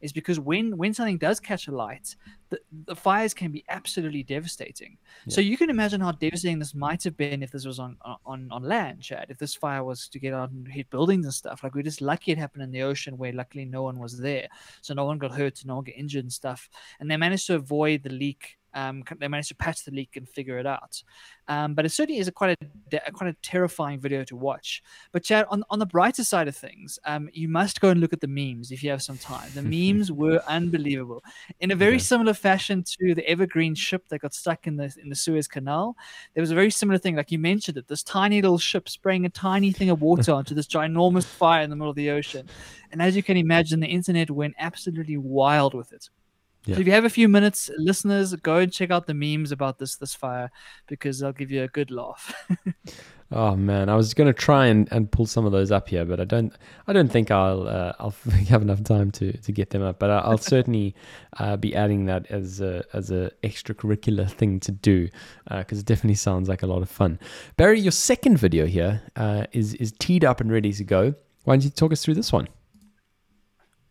Is 0.00 0.12
because 0.12 0.38
when 0.38 0.76
when 0.76 0.92
something 0.92 1.16
does 1.16 1.40
catch 1.40 1.66
a 1.68 1.72
light, 1.72 2.14
the, 2.50 2.60
the 2.84 2.94
fires 2.94 3.32
can 3.32 3.50
be 3.50 3.64
absolutely 3.68 4.22
devastating. 4.22 4.98
So 5.28 5.40
you 5.40 5.56
can 5.56 5.70
imagine 5.70 6.00
how 6.00 6.12
devastating 6.12 6.58
this 6.58 6.74
might 6.74 7.02
have 7.04 7.16
been 7.16 7.42
if 7.42 7.50
this 7.50 7.64
was 7.64 7.78
on 7.78 7.96
on 8.26 8.48
on 8.50 8.62
land, 8.62 9.00
Chad. 9.00 9.26
If 9.30 9.38
this 9.38 9.54
fire 9.54 9.82
was 9.82 10.08
to 10.08 10.18
get 10.18 10.34
out 10.34 10.50
and 10.50 10.68
hit 10.68 10.90
buildings 10.90 11.24
and 11.24 11.34
stuff, 11.34 11.62
like 11.62 11.74
we're 11.74 11.82
just 11.82 12.02
lucky 12.02 12.32
it 12.32 12.38
happened 12.38 12.64
in 12.64 12.70
the 12.70 12.82
ocean 12.82 13.16
where 13.16 13.32
luckily 13.32 13.64
no 13.64 13.82
one 13.82 13.98
was 13.98 14.18
there, 14.18 14.48
so 14.82 14.92
no 14.92 15.04
one 15.06 15.18
got 15.18 15.32
hurt, 15.32 15.64
no 15.64 15.76
one 15.76 15.84
got 15.84 15.94
injured 15.96 16.24
and 16.24 16.32
stuff, 16.32 16.68
and 17.00 17.10
they 17.10 17.16
managed 17.16 17.46
to 17.46 17.54
avoid 17.54 18.02
the 18.02 18.10
leak. 18.10 18.58
Um, 18.74 19.02
they 19.18 19.28
managed 19.28 19.48
to 19.48 19.54
patch 19.56 19.84
the 19.84 19.90
leak 19.92 20.16
and 20.16 20.28
figure 20.28 20.58
it 20.58 20.66
out. 20.66 21.02
Um, 21.48 21.74
but 21.74 21.84
it 21.84 21.90
certainly 21.90 22.18
is 22.20 22.28
a 22.28 22.32
quite 22.32 22.56
a, 22.60 23.00
a 23.06 23.12
quite 23.12 23.30
a 23.30 23.36
terrifying 23.42 24.00
video 24.00 24.24
to 24.24 24.36
watch. 24.36 24.82
But 25.12 25.24
Chad, 25.24 25.46
on 25.50 25.62
on 25.70 25.78
the 25.78 25.86
brighter 25.86 26.24
side 26.24 26.48
of 26.48 26.56
things, 26.56 26.98
um, 27.04 27.28
you 27.32 27.48
must 27.48 27.80
go 27.80 27.90
and 27.90 28.00
look 28.00 28.12
at 28.12 28.20
the 28.20 28.28
memes 28.28 28.70
if 28.70 28.82
you 28.82 28.90
have 28.90 29.02
some 29.02 29.18
time. 29.18 29.52
The 29.54 29.62
memes 29.94 30.10
were 30.12 30.40
unbelievable. 30.48 31.22
In 31.60 31.70
a 31.70 31.76
very 31.76 31.94
Okay. 31.94 31.98
similar 31.98 32.34
fashion 32.34 32.82
to 32.82 33.14
the 33.14 33.28
Evergreen 33.28 33.74
ship 33.74 34.08
that 34.08 34.20
got 34.20 34.34
stuck 34.34 34.66
in 34.66 34.76
the 34.76 34.94
in 35.02 35.08
the 35.08 35.14
Suez 35.14 35.46
Canal, 35.48 35.96
there 36.34 36.42
was 36.42 36.50
a 36.50 36.54
very 36.54 36.70
similar 36.70 36.98
thing. 36.98 37.16
Like 37.16 37.30
you 37.30 37.38
mentioned 37.38 37.76
it, 37.78 37.88
this 37.88 38.02
tiny 38.02 38.40
little 38.42 38.58
ship 38.58 38.88
spraying 38.88 39.26
a 39.26 39.30
tiny 39.30 39.72
thing 39.72 39.90
of 39.90 40.00
water 40.00 40.32
onto 40.38 40.54
this 40.54 40.66
ginormous 40.66 41.24
fire 41.26 41.62
in 41.62 41.70
the 41.70 41.76
middle 41.76 41.90
of 41.90 41.96
the 41.96 42.10
ocean. 42.10 42.50
And 42.90 43.02
as 43.02 43.16
you 43.16 43.22
can 43.22 43.36
imagine, 43.36 43.80
the 43.80 43.86
internet 43.86 44.30
went 44.30 44.54
absolutely 44.58 45.16
wild 45.16 45.74
with 45.74 45.92
it. 45.92 46.08
Yeah. 46.66 46.76
So 46.76 46.80
if 46.80 46.86
you 46.86 46.92
have 46.92 47.04
a 47.04 47.10
few 47.10 47.28
minutes, 47.28 47.70
listeners, 47.76 48.34
go 48.36 48.56
and 48.58 48.72
check 48.72 48.90
out 48.90 49.06
the 49.06 49.14
memes 49.14 49.52
about 49.52 49.78
this 49.78 49.96
this 49.96 50.14
fire 50.14 50.50
because 50.86 51.18
they'll 51.18 51.32
give 51.32 51.50
you 51.50 51.62
a 51.62 51.68
good 51.68 51.90
laugh. 51.90 52.34
Oh 53.32 53.56
man, 53.56 53.88
I 53.88 53.96
was 53.96 54.14
going 54.14 54.28
to 54.28 54.32
try 54.32 54.66
and, 54.66 54.86
and 54.92 55.10
pull 55.10 55.26
some 55.26 55.44
of 55.44 55.50
those 55.50 55.72
up 55.72 55.88
here, 55.88 56.04
but 56.04 56.20
I 56.20 56.24
don't 56.24 56.52
I 56.86 56.92
don't 56.92 57.10
think 57.10 57.30
I'll 57.32 57.66
uh, 57.66 57.92
I'll 57.98 58.14
have 58.48 58.62
enough 58.62 58.84
time 58.84 59.10
to, 59.12 59.36
to 59.36 59.50
get 59.50 59.70
them 59.70 59.82
up. 59.82 59.98
But 59.98 60.10
I- 60.10 60.18
I'll 60.18 60.38
certainly 60.38 60.94
uh, 61.38 61.56
be 61.56 61.74
adding 61.74 62.04
that 62.04 62.30
as 62.30 62.60
a 62.60 62.84
as 62.92 63.10
a 63.10 63.32
extracurricular 63.42 64.30
thing 64.30 64.60
to 64.60 64.70
do 64.70 65.08
because 65.50 65.80
it 65.80 65.86
definitely 65.86 66.14
sounds 66.14 66.48
like 66.48 66.62
a 66.62 66.66
lot 66.66 66.82
of 66.82 66.88
fun. 66.90 67.18
Barry, 67.56 67.80
your 67.80 67.92
second 67.92 68.36
video 68.38 68.66
here 68.66 69.02
uh, 69.16 69.46
is 69.52 69.74
is 69.74 69.90
teed 69.98 70.24
up 70.24 70.40
and 70.40 70.52
ready 70.52 70.72
to 70.72 70.84
go. 70.84 71.14
Why 71.44 71.54
don't 71.54 71.64
you 71.64 71.70
talk 71.70 71.92
us 71.92 72.04
through 72.04 72.14
this 72.14 72.30
one? 72.32 72.46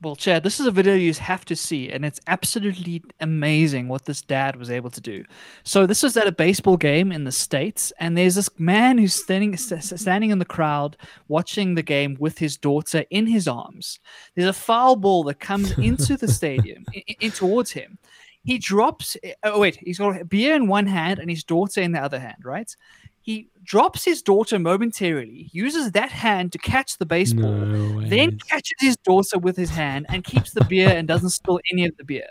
Well, 0.03 0.17
Chad, 0.17 0.43
this 0.43 0.59
is 0.59 0.65
a 0.65 0.71
video 0.71 0.95
you 0.95 1.13
have 1.13 1.45
to 1.45 1.55
see, 1.55 1.89
and 1.89 2.03
it's 2.03 2.19
absolutely 2.27 3.01
amazing 3.21 3.87
what 3.87 4.03
this 4.03 4.21
dad 4.21 4.57
was 4.57 4.69
able 4.69 4.89
to 4.89 4.99
do. 4.99 5.23
So 5.63 5.85
this 5.87 6.03
was 6.03 6.17
at 6.17 6.27
a 6.27 6.31
baseball 6.33 6.75
game 6.75 7.09
in 7.09 7.23
the 7.23 7.31
states, 7.31 7.93
and 8.01 8.17
there's 8.17 8.35
this 8.35 8.49
man 8.59 8.97
who's 8.97 9.13
standing 9.13 9.55
standing 9.55 10.31
in 10.31 10.39
the 10.39 10.45
crowd 10.45 10.97
watching 11.29 11.75
the 11.75 11.83
game 11.83 12.17
with 12.19 12.37
his 12.37 12.57
daughter 12.57 13.05
in 13.11 13.27
his 13.27 13.47
arms. 13.47 14.01
There's 14.35 14.49
a 14.49 14.53
foul 14.53 14.97
ball 14.97 15.23
that 15.23 15.39
comes 15.39 15.71
into 15.77 16.17
the 16.17 16.27
stadium, 16.27 16.83
in, 16.91 17.03
in, 17.21 17.31
towards 17.31 17.71
him. 17.71 17.97
He 18.43 18.57
drops. 18.57 19.15
Eh, 19.23 19.35
oh 19.43 19.61
wait, 19.61 19.77
he's 19.77 19.99
got 19.99 20.19
a 20.19 20.25
beer 20.25 20.53
in 20.53 20.67
one 20.67 20.85
hand 20.85 21.19
and 21.19 21.29
his 21.29 21.45
daughter 21.45 21.79
in 21.79 21.93
the 21.93 22.03
other 22.03 22.19
hand, 22.19 22.43
right? 22.43 22.75
He 23.23 23.49
drops 23.63 24.03
his 24.05 24.21
daughter 24.21 24.59
momentarily, 24.59 25.49
uses 25.53 25.91
that 25.93 26.11
hand 26.11 26.51
to 26.51 26.57
catch 26.59 26.97
the 26.97 27.05
baseball, 27.05 27.53
no 27.53 28.07
then 28.09 28.37
catches 28.49 28.75
his 28.79 28.97
daughter 28.97 29.39
with 29.39 29.57
his 29.57 29.69
hand 29.69 30.05
and 30.09 30.23
keeps 30.25 30.51
the 30.51 30.63
beer 30.65 30.89
and 30.89 31.07
doesn't 31.07 31.29
spill 31.31 31.59
any 31.71 31.85
of 31.85 31.95
the 31.97 32.03
beer. 32.03 32.27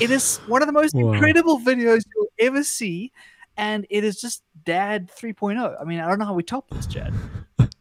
It 0.00 0.10
is 0.10 0.38
one 0.46 0.62
of 0.62 0.66
the 0.66 0.72
most 0.72 0.94
incredible 0.94 1.60
videos 1.60 2.02
you'll 2.16 2.32
ever 2.38 2.64
see. 2.64 3.12
And 3.58 3.86
it 3.90 4.02
is 4.02 4.18
just 4.18 4.42
dad 4.64 5.10
3.0. 5.10 5.80
I 5.80 5.84
mean, 5.84 6.00
I 6.00 6.08
don't 6.08 6.18
know 6.18 6.26
how 6.26 6.34
we 6.34 6.42
top 6.42 6.68
this, 6.70 6.86
Chad. 6.86 7.12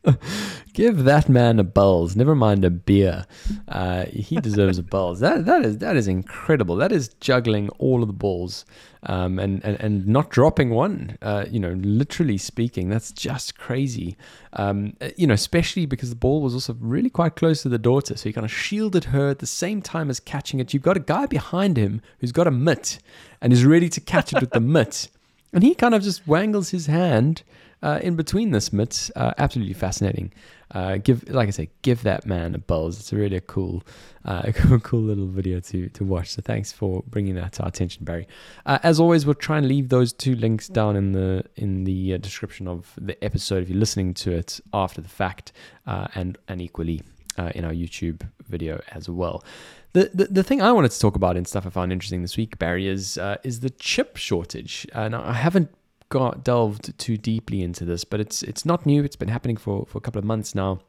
Give 0.74 1.04
that 1.04 1.30
man 1.30 1.60
a 1.60 1.64
buzz. 1.64 2.16
Never 2.16 2.34
mind 2.34 2.66
a 2.66 2.70
beer. 2.70 3.26
Uh, 3.68 4.06
he 4.06 4.38
deserves 4.38 4.78
a 4.78 4.84
buzz. 4.84 5.20
That 5.20 5.46
that 5.46 5.66
is 5.66 5.78
that 5.80 5.96
is 5.96 6.08
incredible. 6.08 6.76
That 6.78 6.92
is 6.92 7.10
juggling 7.20 7.70
all 7.78 8.02
of 8.02 8.08
the 8.08 8.14
balls, 8.14 8.66
um, 9.04 9.38
and, 9.38 9.64
and 9.66 9.80
and 9.80 10.08
not 10.08 10.30
dropping 10.30 10.70
one. 10.70 11.18
Uh, 11.22 11.46
you 11.50 11.60
know, 11.60 11.74
literally 11.74 12.38
speaking, 12.38 12.90
that's 12.90 13.12
just 13.12 13.58
crazy. 13.58 14.16
Um, 14.54 14.96
uh, 15.02 15.10
you 15.18 15.28
know, 15.28 15.34
especially 15.34 15.86
because 15.86 16.10
the 16.10 16.16
ball 16.16 16.42
was 16.42 16.54
also 16.54 16.76
really 16.80 17.10
quite 17.10 17.36
close 17.36 17.62
to 17.64 17.70
the 17.70 17.78
daughter, 17.78 18.16
so 18.16 18.30
he 18.30 18.34
kind 18.34 18.46
of 18.46 18.52
shielded 18.52 19.06
her 19.06 19.30
at 19.30 19.40
the 19.40 19.48
same 19.48 19.82
time 19.82 20.10
as 20.10 20.20
catching 20.20 20.60
it. 20.60 20.74
You've 20.74 20.84
got 20.84 20.98
a 20.98 21.02
guy 21.02 21.26
behind 21.26 21.78
him 21.78 22.02
who's 22.20 22.32
got 22.32 22.48
a 22.48 22.52
mitt 22.52 23.00
and 23.42 23.52
is 23.52 23.66
ready 23.66 23.90
to 23.90 24.00
catch 24.00 24.34
it 24.34 24.40
with 24.40 24.52
the 24.52 24.62
mitt, 24.62 25.10
and 25.54 25.64
he 25.64 25.76
kind 25.76 25.93
of 25.93 26.02
just 26.02 26.28
wangles 26.28 26.70
his 26.70 26.86
hand 26.86 27.43
uh, 27.84 27.99
in 28.02 28.16
between 28.16 28.52
this 28.52 28.72
mitts. 28.72 29.12
Uh, 29.16 29.34
absolutely 29.38 29.74
fascinating. 29.74 30.32
Uh, 30.72 30.97
give, 30.97 31.28
like 31.30 31.47
I 31.47 31.52
say, 31.52 31.70
give 31.82 32.04
that 32.04 32.26
man 32.26 32.56
a 32.56 32.60
buzz. 32.60 32.99
It's 32.99 33.12
a 33.12 33.18
really 33.18 33.36
a 33.38 33.41
cool, 33.41 33.84
uh, 34.24 34.43
a 34.45 34.80
cool 34.80 35.02
little 35.02 35.28
video 35.28 35.60
to 35.60 35.89
to 35.89 36.06
watch. 36.06 36.30
So 36.30 36.41
thanks 36.41 36.72
for 36.72 37.04
bringing 37.08 37.36
that 37.36 37.54
to 37.54 37.64
our 37.64 37.70
attention, 37.70 38.06
Barry. 38.06 38.28
Uh, 38.66 38.80
as 38.84 38.99
always, 38.99 39.26
we'll 39.26 39.36
try 39.36 39.58
and 39.58 39.68
leave 39.68 39.89
those 39.89 40.14
two 40.14 40.36
links 40.36 40.68
down 40.68 40.95
in 40.95 41.12
the 41.12 41.43
in 41.56 41.84
the 41.84 42.14
uh, 42.14 42.18
description 42.18 42.68
of 42.68 42.93
the 42.99 43.22
episode 43.24 43.64
if 43.64 43.70
you're 43.70 43.80
listening 43.80 44.14
to 44.14 44.32
it 44.32 44.60
after 44.74 45.02
the 45.02 45.10
fact, 45.10 45.52
and 45.86 46.38
and 46.47 46.62
equally 46.62 47.02
in 47.38 47.66
our 47.66 47.74
YouTube 47.74 48.28
video 48.48 48.82
as 48.92 49.10
well. 49.10 49.44
The, 49.94 50.10
the, 50.14 50.26
the 50.26 50.44
thing 50.44 50.62
I 50.62 50.72
wanted 50.72 50.92
to 50.92 51.00
talk 51.00 51.16
about 51.16 51.36
and 51.36 51.48
stuff 51.48 51.66
I 51.66 51.70
found 51.70 51.92
interesting 51.92 52.22
this 52.22 52.38
week, 52.38 52.58
Barry, 52.58 52.88
is 52.88 53.18
uh, 53.18 53.38
is 53.44 53.60
the 53.60 53.70
chip 53.70 54.16
shortage. 54.16 54.88
Uh, 54.94 55.10
now 55.10 55.24
I 55.24 55.34
haven't 55.34 55.70
got 56.10 56.44
delved 56.44 56.98
too 56.98 57.18
deeply 57.18 57.62
into 57.62 57.84
this, 57.84 58.04
but 58.04 58.20
it's 58.20 58.44
it's 58.44 58.66
not 58.66 58.86
new. 58.86 59.04
It's 59.04 59.16
been 59.16 59.30
happening 59.30 59.58
for, 59.58 59.86
for 59.86 59.98
a 59.98 60.02
couple 60.02 60.20
of 60.20 60.26
months 60.26 60.56
now. 60.56 60.80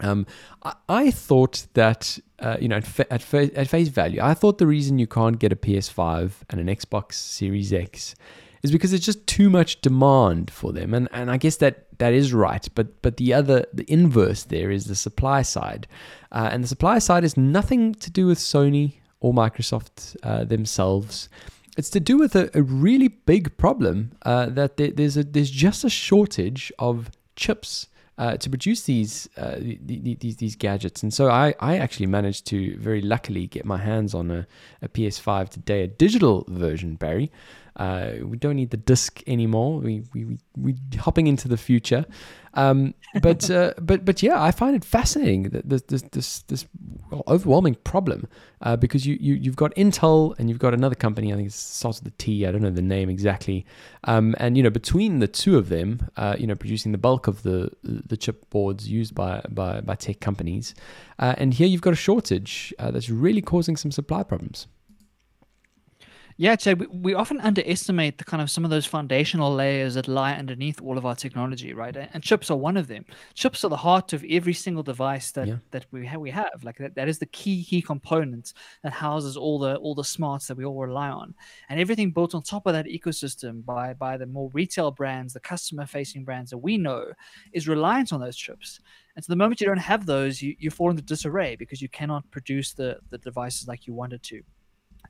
Um, 0.00 0.26
I, 0.62 0.74
I, 0.88 1.10
thought 1.10 1.66
that 1.72 2.18
uh, 2.38 2.58
you 2.60 2.68
know 2.68 2.76
at, 2.76 2.86
fa- 2.86 3.10
at, 3.10 3.22
fa- 3.22 3.56
at 3.58 3.66
face 3.66 3.88
value, 3.88 4.20
I 4.20 4.34
thought 4.34 4.58
the 4.58 4.66
reason 4.66 4.98
you 4.98 5.06
can't 5.06 5.38
get 5.38 5.52
a 5.52 5.56
PS5 5.56 6.32
and 6.50 6.60
an 6.60 6.66
Xbox 6.66 7.14
Series 7.14 7.72
X 7.72 8.14
is 8.62 8.70
because 8.70 8.92
it's 8.92 9.06
just 9.06 9.26
too 9.26 9.48
much 9.48 9.80
demand 9.80 10.50
for 10.50 10.72
them, 10.72 10.92
and 10.94 11.08
and 11.12 11.30
I 11.30 11.36
guess 11.38 11.56
that 11.56 11.85
that 11.98 12.12
is 12.12 12.32
right. 12.32 12.66
But 12.74 13.02
but 13.02 13.16
the 13.16 13.34
other 13.34 13.66
the 13.72 13.90
inverse 13.90 14.44
there 14.44 14.70
is 14.70 14.86
the 14.86 14.96
supply 14.96 15.42
side, 15.42 15.86
uh, 16.32 16.48
and 16.52 16.64
the 16.64 16.68
supply 16.68 16.98
side 16.98 17.24
is 17.24 17.36
nothing 17.36 17.94
to 17.96 18.10
do 18.10 18.26
with 18.26 18.38
Sony 18.38 18.94
or 19.20 19.32
Microsoft 19.32 20.16
uh, 20.22 20.44
themselves 20.44 21.28
it's 21.76 21.90
to 21.90 22.00
do 22.00 22.16
with 22.16 22.34
a, 22.34 22.50
a 22.54 22.62
really 22.62 23.08
big 23.08 23.56
problem 23.58 24.12
uh, 24.22 24.46
that 24.46 24.78
there, 24.78 24.90
there's 24.90 25.16
a 25.16 25.24
there's 25.24 25.50
just 25.50 25.84
a 25.84 25.90
shortage 25.90 26.72
of 26.78 27.10
chips 27.36 27.88
uh, 28.18 28.36
to 28.38 28.48
produce 28.48 28.84
these, 28.84 29.28
uh, 29.36 29.56
these 29.58 30.36
these 30.36 30.56
gadgets. 30.56 31.02
And 31.02 31.12
so 31.12 31.28
I, 31.28 31.54
I 31.60 31.76
actually 31.76 32.06
managed 32.06 32.46
to 32.46 32.76
very 32.78 33.02
luckily 33.02 33.46
get 33.46 33.66
my 33.66 33.76
hands 33.76 34.14
on 34.14 34.30
a, 34.30 34.46
a 34.80 34.88
PS5 34.88 35.50
today, 35.50 35.82
a 35.82 35.86
digital 35.86 36.44
version, 36.48 36.94
Barry. 36.94 37.30
Uh, 37.76 38.12
we 38.22 38.38
don't 38.38 38.56
need 38.56 38.70
the 38.70 38.76
disc 38.76 39.22
anymore. 39.26 39.80
We 39.80 40.02
we 40.14 40.38
we 40.56 40.76
hopping 40.98 41.26
into 41.26 41.46
the 41.46 41.58
future. 41.58 42.06
Um, 42.54 42.94
but 43.22 43.50
uh, 43.50 43.74
but 43.80 44.04
but 44.04 44.22
yeah, 44.22 44.42
I 44.42 44.50
find 44.50 44.74
it 44.74 44.84
fascinating 44.84 45.50
that 45.50 45.68
this 45.68 45.82
this 45.82 46.02
this, 46.02 46.38
this 46.42 46.66
overwhelming 47.28 47.74
problem 47.84 48.28
uh, 48.62 48.76
because 48.76 49.06
you, 49.06 49.18
you 49.20 49.34
you've 49.34 49.56
got 49.56 49.74
Intel 49.74 50.38
and 50.38 50.48
you've 50.48 50.58
got 50.58 50.72
another 50.72 50.94
company. 50.94 51.32
I 51.32 51.36
think 51.36 51.48
it 51.48 51.52
starts 51.52 52.00
with 52.02 52.12
the 52.12 52.16
T. 52.22 52.46
I 52.46 52.50
don't 52.50 52.62
know 52.62 52.70
the 52.70 52.80
name 52.80 53.10
exactly. 53.10 53.66
Um, 54.04 54.34
and 54.38 54.56
you 54.56 54.62
know 54.62 54.70
between 54.70 55.18
the 55.18 55.28
two 55.28 55.58
of 55.58 55.68
them, 55.68 56.08
uh, 56.16 56.36
you 56.38 56.46
know 56.46 56.54
producing 56.54 56.92
the 56.92 56.98
bulk 56.98 57.26
of 57.26 57.42
the 57.42 57.70
the 57.82 58.16
chip 58.16 58.48
boards 58.48 58.88
used 58.88 59.14
by 59.14 59.42
by, 59.50 59.82
by 59.82 59.94
tech 59.94 60.20
companies. 60.20 60.74
Uh, 61.18 61.34
and 61.36 61.54
here 61.54 61.66
you've 61.66 61.82
got 61.82 61.92
a 61.92 61.96
shortage 61.96 62.72
uh, 62.78 62.90
that's 62.90 63.10
really 63.10 63.42
causing 63.42 63.76
some 63.76 63.90
supply 63.90 64.22
problems. 64.22 64.66
Yeah, 66.38 66.54
Chad, 66.54 66.78
we, 66.78 66.86
we 66.88 67.14
often 67.14 67.40
underestimate 67.40 68.18
the 68.18 68.24
kind 68.24 68.42
of 68.42 68.50
some 68.50 68.62
of 68.62 68.70
those 68.70 68.84
foundational 68.84 69.54
layers 69.54 69.94
that 69.94 70.06
lie 70.06 70.34
underneath 70.34 70.82
all 70.82 70.98
of 70.98 71.06
our 71.06 71.14
technology, 71.14 71.72
right? 71.72 71.96
And 71.96 72.22
chips 72.22 72.50
are 72.50 72.58
one 72.58 72.76
of 72.76 72.88
them. 72.88 73.06
Chips 73.32 73.64
are 73.64 73.70
the 73.70 73.76
heart 73.76 74.12
of 74.12 74.22
every 74.28 74.52
single 74.52 74.82
device 74.82 75.30
that, 75.32 75.48
yeah. 75.48 75.56
that 75.70 75.86
we 75.92 76.04
have. 76.04 76.20
We 76.20 76.30
have 76.30 76.62
like 76.62 76.76
that, 76.76 76.94
that 76.94 77.08
is 77.08 77.18
the 77.18 77.26
key 77.26 77.64
key 77.64 77.80
component 77.80 78.52
that 78.82 78.92
houses 78.92 79.38
all 79.38 79.58
the 79.58 79.76
all 79.76 79.94
the 79.94 80.04
smarts 80.04 80.46
that 80.48 80.58
we 80.58 80.66
all 80.66 80.76
rely 80.76 81.08
on, 81.08 81.34
and 81.70 81.80
everything 81.80 82.10
built 82.10 82.34
on 82.34 82.42
top 82.42 82.66
of 82.66 82.74
that 82.74 82.84
ecosystem 82.84 83.64
by 83.64 83.94
by 83.94 84.18
the 84.18 84.26
more 84.26 84.50
retail 84.52 84.90
brands, 84.90 85.32
the 85.32 85.40
customer 85.40 85.86
facing 85.86 86.22
brands 86.22 86.50
that 86.50 86.58
we 86.58 86.76
know, 86.76 87.06
is 87.52 87.66
reliant 87.66 88.12
on 88.12 88.20
those 88.20 88.36
chips. 88.36 88.80
And 89.14 89.24
so 89.24 89.32
the 89.32 89.36
moment 89.36 89.62
you 89.62 89.66
don't 89.66 89.78
have 89.78 90.04
those, 90.04 90.42
you, 90.42 90.54
you 90.58 90.70
fall 90.70 90.90
into 90.90 91.02
disarray 91.02 91.56
because 91.56 91.80
you 91.80 91.88
cannot 91.88 92.30
produce 92.30 92.74
the, 92.74 92.98
the 93.08 93.16
devices 93.16 93.66
like 93.66 93.86
you 93.86 93.94
wanted 93.94 94.22
to. 94.24 94.42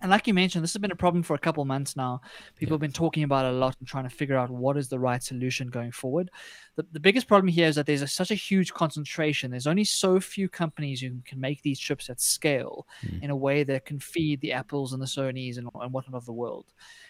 And 0.01 0.11
like 0.11 0.27
you 0.27 0.35
mentioned, 0.35 0.63
this 0.63 0.73
has 0.73 0.81
been 0.81 0.91
a 0.91 0.97
problem 0.97 1.23
for 1.23 1.35
a 1.35 1.39
couple 1.39 1.65
months 1.65 1.97
now. 1.97 2.21
People 2.57 2.73
yeah. 2.73 2.75
have 2.75 2.81
been 2.81 2.93
talking 2.93 3.23
about 3.23 3.45
it 3.45 3.55
a 3.55 3.59
lot 3.59 3.77
and 3.79 3.89
trying 3.89 4.09
to 4.09 4.15
figure 4.15 4.37
out 4.37 4.51
what 4.51 4.77
is 4.77 4.89
the 4.89 4.99
right 4.99 5.23
solution 5.23 5.69
going 5.69 5.93
forward. 5.93 6.31
The, 6.77 6.87
the 6.93 7.01
biggest 7.01 7.29
problem 7.29 7.49
here 7.49 7.69
is 7.69 7.77
that 7.77 7.87
there's 7.87 8.03
a, 8.03 8.07
such 8.07 8.31
a 8.31 8.35
huge 8.35 8.73
concentration. 8.73 9.51
There's 9.51 9.67
only 9.67 9.85
so 9.85 10.21
few 10.21 10.49
companies 10.49 11.01
who 11.01 11.11
can 11.25 11.41
make 11.41 11.63
these 11.63 11.79
chips 11.79 12.11
at 12.11 12.21
scale 12.21 12.87
mm. 13.05 13.23
in 13.23 13.31
a 13.31 13.37
way 13.37 13.65
that 13.65 13.85
can 13.85 13.99
feed 13.99 14.41
the 14.41 14.53
Apples 14.53 14.93
and 14.93 15.01
the 15.01 15.07
Sonys 15.07 15.59
and, 15.59 15.69
and 15.81 15.93
whatnot 15.93 16.17
of 16.17 16.27
the 16.27 16.33
world. 16.33 16.67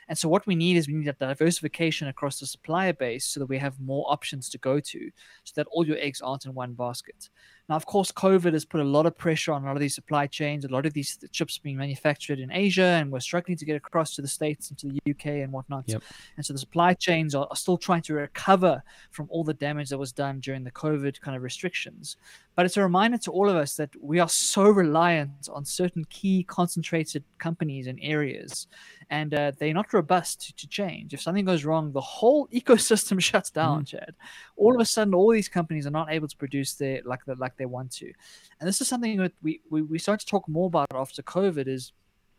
And 0.09 0.17
so 0.17 0.29
what 0.29 0.47
we 0.47 0.55
need 0.55 0.77
is 0.77 0.87
we 0.87 0.95
need 0.95 1.09
a 1.09 1.13
diversification 1.15 2.09
across 2.09 2.39
the 2.39 2.47
supplier 2.47 2.93
base 2.93 3.25
so 3.25 3.41
that 3.41 3.47
we 3.47 3.59
have 3.59 3.81
more 3.81 4.07
options 4.09 4.49
to 4.51 4.59
go 4.59 4.79
to, 4.79 5.11
so 5.45 5.53
that 5.57 5.67
all 5.73 5.87
your 5.87 5.99
eggs 5.99 6.21
aren't 6.21 6.47
in 6.47 6.55
one 6.55 6.75
basket. 6.75 7.29
Now, 7.69 7.75
of 7.75 7.85
course, 7.85 8.13
COVID 8.13 8.53
has 8.53 8.65
put 8.65 8.81
a 8.81 8.85
lot 8.85 9.07
of 9.07 9.19
pressure 9.19 9.53
on 9.53 9.65
a 9.65 9.67
lot 9.67 9.75
of 9.75 9.81
these 9.81 9.95
supply 9.95 10.29
chains. 10.29 10.65
A 10.65 10.69
lot 10.69 10.87
of 10.87 10.93
these 10.93 11.19
chips 11.33 11.59
being 11.59 11.77
manufactured 11.77 12.39
in 12.39 12.53
Asia, 12.53 12.85
and 12.85 13.11
we're 13.11 13.21
struggling 13.21 13.57
to 13.59 13.65
get 13.65 13.75
across 13.75 14.15
to 14.15 14.23
the 14.23 14.29
States 14.29 14.71
and 14.71 14.79
to 14.79 14.87
the 14.87 15.01
UK 15.11 15.27
and 15.43 15.51
whatnot. 15.51 15.85
Yep. 15.87 16.03
And 16.37 16.47
so 16.47 16.53
the 16.53 16.61
supply 16.61 16.95
chains 16.95 17.35
are, 17.35 17.49
are 17.51 17.57
still 17.57 17.77
trying 17.77 18.03
to 18.03 18.15
recover 18.15 18.83
from 19.11 19.27
all 19.31 19.43
the 19.43 19.55
damage 19.55 19.89
that 19.89 19.99
was 19.99 20.13
done 20.13 20.39
during 20.39 20.63
the 20.63 20.71
COVID 20.71 21.21
kind 21.21 21.37
of 21.37 21.43
restrictions. 21.43 22.17
But 22.57 22.65
it's 22.65 22.79
a 22.79 22.83
reminder 22.83 23.19
to 23.19 23.31
all 23.31 23.51
of 23.51 23.57
us 23.57 23.77
that 23.77 23.91
we 24.01 24.19
are 24.19 24.31
so 24.31 24.65
reliant 24.65 25.49
on 25.53 25.67
certain 25.67 26.07
key 26.07 26.43
concentrated 26.43 27.23
companies 27.39 27.87
and 27.87 27.99
areas, 28.01 28.67
and 29.11 29.35
uh, 29.35 29.53
they're 29.59 29.75
not 29.75 29.93
robust 29.93 30.41
to, 30.47 30.57
to, 30.57 30.67
change. 30.67 31.13
If 31.13 31.21
something 31.21 31.45
goes 31.45 31.67
wrong, 31.67 31.93
the 31.93 32.01
whole 32.01 32.49
ecosystem 32.53 33.21
shuts 33.31 33.51
down, 33.51 33.83
mm. 33.83 33.89
Chad. 33.89 34.15
All 34.57 34.75
of 34.75 34.81
a 34.81 34.87
sudden, 34.87 35.15
all 35.15 35.31
these 35.31 35.51
companies 35.51 35.87
are 35.87 35.91
not 35.91 36.11
able 36.11 36.29
to 36.29 36.37
produce 36.37 36.75
their 36.75 37.03
like 37.05 37.27
the, 37.27 37.35
like 37.35 37.57
they 37.59 37.67
want 37.67 37.93
to, 37.93 38.11
and 38.59 38.67
this 38.67 38.81
is 38.81 38.89
something 38.89 39.19
that 39.19 39.33
we 39.43 39.61
we, 39.71 39.83
we 39.83 39.99
start 39.99 40.21
to 40.21 40.27
talk 40.27 40.49
more 40.49 40.67
about 40.67 40.87
after 40.95 41.23
COVID. 41.23 41.69
Is 41.69 41.93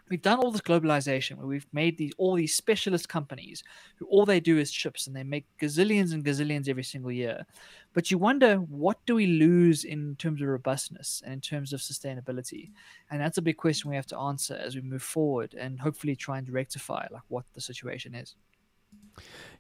we've 0.10 0.22
done 0.22 0.40
all 0.40 0.52
this 0.52 0.62
globalization 0.62 1.38
where 1.38 1.48
we've 1.48 1.68
made 1.74 1.98
these 1.98 2.14
all 2.18 2.36
these 2.36 2.56
specialist 2.56 3.10
companies 3.10 3.64
who 3.98 4.06
all 4.06 4.26
they 4.26 4.40
do 4.40 4.58
is 4.58 4.72
chips 4.72 5.08
and 5.08 5.16
they 5.16 5.24
make 5.24 5.46
gazillions 5.62 6.14
and 6.14 6.24
gazillions 6.24 6.70
every 6.70 6.84
single 6.84 7.12
year. 7.12 7.46
But 7.94 8.12
you 8.12 8.18
wonder 8.18 8.58
what 8.58 9.04
do 9.06 9.16
we 9.16 9.28
lose 9.28 9.84
in 9.84 10.16
terms 10.18 10.42
of 10.42 10.48
robustness 10.48 11.22
and 11.24 11.34
in 11.34 11.42
terms 11.42 11.74
of 11.74 11.80
sustainability? 11.80 12.72
And 13.10 13.20
that's 13.20 13.38
a 13.38 13.42
big 13.42 13.58
question 13.58 13.90
we 13.90 13.96
have 13.96 14.08
to 14.08 14.18
answer 14.18 14.56
as 14.56 14.76
we 14.76 14.82
move 14.82 15.04
forward 15.04 15.54
and 15.54 15.80
hopefully 15.80 16.16
try 16.16 16.38
and 16.38 16.50
rectify 16.50 17.08
like 17.12 17.24
what 17.28 17.46
the 17.54 17.62
situation 17.62 18.14
is. 18.16 18.36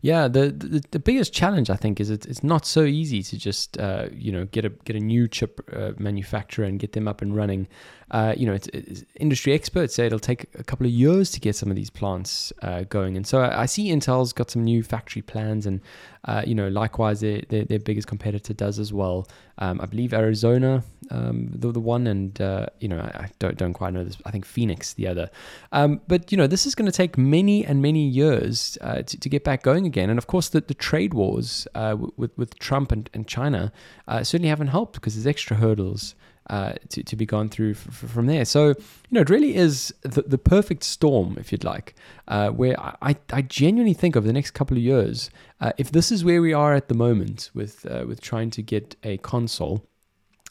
Yeah, 0.01 0.27
the, 0.27 0.51
the, 0.51 0.83
the 0.91 0.99
biggest 0.99 1.33
challenge 1.33 1.71
I 1.71 1.75
think 1.75 1.99
is 1.99 2.11
it's, 2.11 2.25
it's 2.27 2.43
not 2.43 2.65
so 2.65 2.83
easy 2.83 3.23
to 3.23 3.37
just 3.37 3.77
uh, 3.79 4.07
you 4.13 4.31
know 4.31 4.45
get 4.45 4.63
a 4.63 4.69
get 4.69 4.95
a 4.95 4.99
new 4.99 5.27
chip 5.27 5.59
uh, 5.73 5.93
manufacturer 5.97 6.65
and 6.65 6.79
get 6.79 6.91
them 6.91 7.07
up 7.07 7.21
and 7.21 7.35
running. 7.35 7.67
Uh, 8.11 8.33
you 8.37 8.45
know, 8.45 8.53
it's, 8.53 8.67
it's, 8.67 9.03
industry 9.19 9.53
experts 9.53 9.95
say 9.95 10.05
it'll 10.05 10.19
take 10.19 10.45
a 10.55 10.63
couple 10.63 10.85
of 10.85 10.91
years 10.91 11.29
to 11.31 11.41
get 11.41 11.55
some 11.55 11.69
of 11.69 11.75
these 11.75 11.89
plants 11.89 12.53
uh, 12.61 12.83
going, 12.83 13.17
and 13.17 13.27
so 13.27 13.41
I, 13.41 13.63
I, 13.63 13.65
see 13.65 13.89
Intel's 13.89 14.31
got 14.31 14.49
some 14.49 14.63
new 14.63 14.81
factory 14.81 15.21
plans, 15.21 15.65
and 15.65 15.81
uh, 16.23 16.41
you 16.47 16.55
know, 16.55 16.69
likewise 16.69 17.19
their, 17.19 17.41
their, 17.49 17.65
their 17.65 17.79
biggest 17.79 18.07
competitor 18.07 18.53
does 18.53 18.79
as 18.79 18.93
well. 18.93 19.27
Um, 19.57 19.81
I 19.81 19.87
believe 19.87 20.13
Arizona, 20.13 20.83
um, 21.11 21.49
the, 21.53 21.71
the 21.73 21.81
one, 21.81 22.07
and 22.07 22.39
uh, 22.39 22.67
you 22.79 22.87
know 22.87 22.99
I, 22.99 23.29
don't 23.39 23.57
don't 23.57 23.73
quite 23.73 23.91
know 23.91 24.05
this. 24.05 24.17
I 24.25 24.31
think 24.31 24.45
Phoenix 24.45 24.93
the 24.93 25.07
other. 25.07 25.29
Um, 25.73 25.99
but 26.07 26.31
you 26.31 26.37
know 26.37 26.47
this 26.47 26.65
is 26.65 26.75
going 26.75 26.85
to 26.85 26.95
take 26.95 27.17
many 27.17 27.65
and 27.65 27.81
many 27.81 28.07
years 28.07 28.77
uh, 28.81 29.01
to, 29.01 29.19
to 29.19 29.27
get 29.27 29.43
back 29.43 29.63
going 29.63 29.85
again. 29.85 30.09
And 30.09 30.17
of 30.17 30.27
course 30.27 30.47
the, 30.47 30.61
the 30.61 30.73
trade 30.73 31.13
wars 31.13 31.67
uh, 31.75 31.97
with 32.15 32.37
with 32.37 32.57
Trump 32.59 32.93
and, 32.93 33.09
and 33.13 33.27
China 33.27 33.73
certainly 34.07 34.47
haven't 34.47 34.67
helped 34.67 34.93
because 34.93 35.15
there's 35.15 35.27
extra 35.27 35.57
hurdles 35.57 36.15
uh, 36.49 36.73
to, 36.89 37.03
to 37.03 37.15
be 37.15 37.25
gone 37.25 37.49
through 37.49 37.71
f- 37.71 37.87
f- 37.89 38.09
from 38.09 38.25
there. 38.25 38.45
So, 38.45 38.69
you 38.69 38.75
know, 39.11 39.21
it 39.21 39.29
really 39.29 39.55
is 39.55 39.93
the, 40.01 40.21
the 40.21 40.37
perfect 40.37 40.83
storm, 40.83 41.37
if 41.39 41.51
you'd 41.51 41.63
like, 41.63 41.95
uh, 42.27 42.49
where 42.49 42.79
I, 42.79 43.15
I 43.31 43.41
genuinely 43.41 43.93
think 43.93 44.15
over 44.15 44.25
the 44.25 44.33
next 44.33 44.51
couple 44.51 44.77
of 44.77 44.83
years, 44.83 45.29
uh, 45.59 45.73
if 45.77 45.91
this 45.91 46.11
is 46.11 46.23
where 46.23 46.41
we 46.41 46.53
are 46.53 46.73
at 46.73 46.87
the 46.87 46.93
moment 46.95 47.51
with, 47.53 47.85
uh, 47.85 48.05
with 48.07 48.21
trying 48.21 48.49
to 48.51 48.61
get 48.61 48.95
a 49.03 49.17
console, 49.17 49.85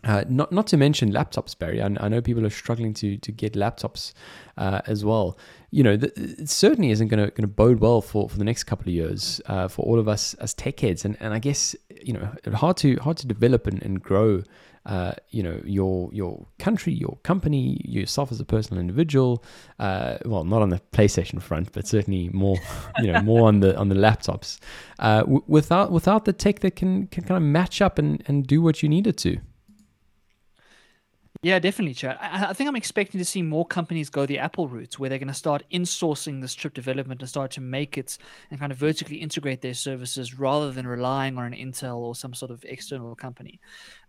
uh, 0.04 0.24
not 0.28 0.52
not 0.52 0.66
to 0.68 0.76
mention 0.76 1.10
laptops, 1.12 1.58
Barry. 1.58 1.82
I, 1.82 1.86
I, 1.98 2.08
know 2.08 2.20
people 2.20 2.44
are 2.46 2.50
struggling 2.50 2.94
to 2.94 3.16
to 3.16 3.32
get 3.32 3.54
laptops 3.54 4.12
uh, 4.56 4.82
as 4.86 5.04
well. 5.04 5.38
You 5.70 5.82
know, 5.82 5.96
the, 5.96 6.12
it 6.16 6.48
certainly 6.48 6.90
isn't 6.90 7.08
going 7.08 7.24
to 7.24 7.30
going 7.30 7.42
to 7.42 7.54
bode 7.54 7.80
well 7.80 8.00
for, 8.02 8.28
for 8.28 8.38
the 8.38 8.44
next 8.44 8.64
couple 8.64 8.88
of 8.88 8.94
years 8.94 9.40
uh, 9.46 9.68
for 9.68 9.84
all 9.84 9.98
of 9.98 10.06
us 10.06 10.34
as 10.34 10.54
tech 10.54 10.80
heads. 10.80 11.04
And, 11.04 11.16
and 11.18 11.32
I 11.32 11.38
guess 11.38 11.74
you 12.02 12.12
know 12.12 12.30
hard 12.52 12.76
to 12.78 12.96
hard 12.96 13.16
to 13.18 13.26
develop 13.26 13.66
and, 13.66 13.82
and 13.82 14.02
grow 14.02 14.42
uh, 14.86 15.12
you 15.30 15.42
know 15.42 15.60
your 15.64 16.10
your 16.12 16.46
country, 16.58 16.92
your 16.92 17.18
company, 17.22 17.80
yourself 17.84 18.30
as 18.30 18.38
a 18.38 18.44
personal 18.44 18.80
individual. 18.80 19.42
Uh, 19.78 20.18
well, 20.24 20.44
not 20.44 20.62
on 20.62 20.68
the 20.68 20.80
PlayStation 20.92 21.42
front, 21.42 21.72
but 21.72 21.86
certainly 21.86 22.28
more 22.32 22.58
you 23.00 23.12
know 23.12 23.20
more 23.22 23.48
on 23.48 23.60
the 23.60 23.76
on 23.76 23.88
the 23.88 23.96
laptops. 23.96 24.58
Uh, 24.98 25.20
w- 25.20 25.42
without 25.48 25.90
without 25.90 26.24
the 26.26 26.32
tech 26.32 26.60
that 26.60 26.76
can 26.76 27.08
can 27.08 27.24
kind 27.24 27.36
of 27.36 27.42
match 27.42 27.82
up 27.82 27.98
and 27.98 28.22
and 28.26 28.46
do 28.46 28.62
what 28.62 28.82
you 28.82 28.88
need 28.88 29.06
it 29.06 29.16
to. 29.16 29.38
Yeah, 31.42 31.58
definitely, 31.58 31.94
Chad. 31.94 32.18
I, 32.20 32.50
I, 32.50 32.52
think 32.52 32.68
I'm 32.68 32.76
expecting 32.76 33.18
to 33.18 33.24
see 33.24 33.42
more 33.42 33.66
companies 33.66 34.10
go 34.10 34.26
the 34.26 34.38
Apple 34.38 34.68
route, 34.68 34.98
where 34.98 35.08
they're 35.08 35.18
going 35.18 35.28
to 35.28 35.34
start 35.34 35.62
insourcing 35.72 36.40
this 36.40 36.54
chip 36.54 36.74
development 36.74 37.20
and 37.20 37.28
start 37.28 37.50
to 37.52 37.60
make 37.60 37.98
it 37.98 38.18
and 38.50 38.58
kind 38.58 38.72
of 38.72 38.78
vertically 38.78 39.16
integrate 39.16 39.60
their 39.60 39.74
services 39.74 40.38
rather 40.38 40.72
than 40.72 40.86
relying 40.86 41.38
on 41.38 41.52
an 41.52 41.52
Intel 41.52 41.98
or 41.98 42.14
some 42.14 42.34
sort 42.34 42.50
of 42.50 42.64
external 42.64 43.14
company. 43.14 43.60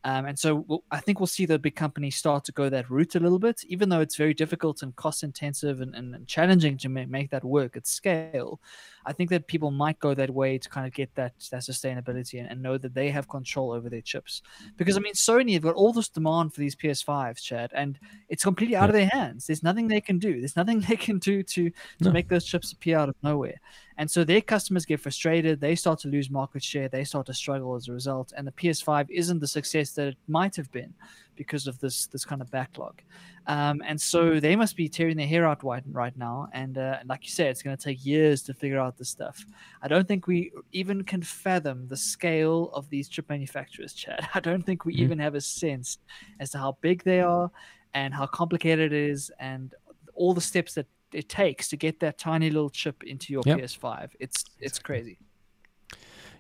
Um, 0.04 0.26
and 0.26 0.38
so 0.40 0.66
we'll, 0.68 0.84
I 0.92 1.00
think 1.00 1.20
we'll 1.20 1.28
see 1.28 1.46
the 1.46 1.60
big 1.60 1.76
companies 1.76 2.16
start 2.16 2.46
to 2.46 2.52
go 2.52 2.70
that 2.70 2.90
route 2.90 3.16
a 3.16 3.20
little 3.20 3.40
bit, 3.40 3.64
even 3.68 3.90
though 3.90 4.00
it's 4.00 4.16
very 4.16 4.34
difficult 4.34 4.82
and 4.82 4.96
cost 4.96 5.24
intensive 5.24 5.82
and, 5.82 5.96
and, 5.96 6.16
and 6.16 6.28
challenging 6.28 6.78
to 6.78 6.90
make, 6.90 7.10
make 7.10 7.30
that 7.32 7.44
work 7.44 7.76
at 7.76 7.88
scale. 7.88 8.62
I 9.06 9.14
think 9.14 9.30
that 9.30 9.48
people 9.48 9.72
might 9.72 10.00
go 10.00 10.14
that 10.14 10.30
way 10.30 10.58
to 10.58 10.70
kind 10.70 10.86
of 10.86 10.94
get 10.94 11.14
that 11.16 11.34
that 11.52 11.62
sustainability 11.62 12.40
and, 12.40 12.50
and 12.50 12.62
know 12.62 12.78
that 12.78 12.94
they 12.94 13.10
have 13.10 13.28
control 13.28 13.72
over 13.72 13.90
their 13.90 14.02
chips. 14.02 14.42
Because 14.76 14.98
I 14.98 15.00
mean, 15.00 15.14
Sony 15.14 15.54
have 15.54 15.64
got 15.64 15.76
all 15.76 15.94
this 15.94 16.10
demand 16.10 16.54
for 16.54 16.60
these 16.60 16.76
PS5s, 16.76 17.42
Chad, 17.42 17.72
and 17.74 17.98
it's 18.30 18.44
completely 18.44 18.76
out 18.76 18.84
yeah. 18.84 18.88
of 18.88 18.94
their 18.94 19.08
hands. 19.08 19.48
There's 19.48 19.64
nothing 19.64 19.88
they 19.88 20.02
can 20.02 20.20
do. 20.20 20.40
There's 20.40 20.56
nothing 20.56 20.80
they 20.88 20.98
can 20.98 21.20
do 21.20 21.42
to 21.42 21.70
to 21.70 21.76
no. 22.02 22.12
make 22.12 22.30
those 22.30 22.46
chips 22.46 22.72
appear 22.72 22.98
out 22.98 23.10
of 23.10 23.16
nowhere. 23.24 23.60
And 23.98 24.10
so 24.10 24.24
their 24.24 24.42
customers 24.42 24.86
get 24.86 25.00
frustrated. 25.00 25.60
They 25.60 25.76
start 25.76 26.00
to 26.02 26.08
lose 26.08 26.30
market 26.30 26.64
share. 26.64 26.88
They 26.88 27.04
start 27.04 27.26
to 27.28 27.34
struggle 27.34 27.76
as 27.76 27.88
a 27.88 27.94
result. 27.94 28.32
And 28.38 28.46
the 28.46 28.52
PS5 28.52 29.08
isn't 29.10 29.40
the 29.40 29.48
success 29.48 29.92
that 29.94 30.10
it 30.10 30.18
might 30.28 30.56
have 30.56 30.72
been 30.72 30.94
because 31.36 31.68
of 31.68 31.80
this 31.80 32.08
this 32.08 32.26
kind 32.26 32.42
of 32.42 32.50
backlog. 32.52 33.02
Um, 33.48 33.82
and 33.86 34.00
so 34.00 34.40
they 34.40 34.56
must 34.56 34.76
be 34.76 34.90
tearing 34.90 35.16
their 35.16 35.28
hair 35.28 35.48
out 35.48 35.64
right, 35.64 35.84
right 35.92 36.16
now. 36.18 36.50
And 36.52 36.78
uh, 36.78 36.98
like 37.06 37.24
you 37.24 37.32
said, 37.32 37.48
it's 37.48 37.64
going 37.64 37.78
to 37.78 37.84
take 37.84 38.06
years 38.06 38.44
to 38.44 38.54
figure 38.54 38.80
out 38.80 38.98
this 38.98 39.10
stuff. 39.10 39.46
I 39.82 39.88
don't 39.88 40.08
think 40.08 40.28
we 40.28 40.52
even 40.74 41.04
can 41.04 41.22
fathom 41.22 41.88
the 41.88 41.98
scale 41.98 42.70
of 42.74 42.90
these 42.90 43.08
chip 43.08 43.30
manufacturers, 43.30 43.94
Chad. 43.94 44.28
I 44.34 44.42
don't 44.42 44.66
think 44.66 44.86
we 44.86 44.94
mm-hmm. 44.94 45.04
even 45.04 45.20
have 45.20 45.36
a 45.36 45.42
sense 45.42 45.98
as 46.40 46.52
to 46.52 46.58
how 46.58 46.78
big 46.82 47.04
they 47.04 47.22
are 47.22 47.50
and 47.94 48.14
how 48.14 48.28
complicated 48.28 48.92
it 48.92 49.10
is 49.10 49.32
and 49.40 49.74
all 50.14 50.34
the 50.34 50.42
steps 50.42 50.74
that 50.74 50.88
it 51.14 51.30
takes 51.30 51.68
to 51.70 51.78
get 51.78 52.00
that 52.00 52.18
tiny 52.18 52.50
little 52.50 52.70
chip 52.70 53.04
into 53.04 53.34
your 53.34 53.44
yep. 53.46 53.60
PS5. 53.60 54.12
It's 54.20 54.44
it's 54.60 54.80
crazy. 54.80 55.18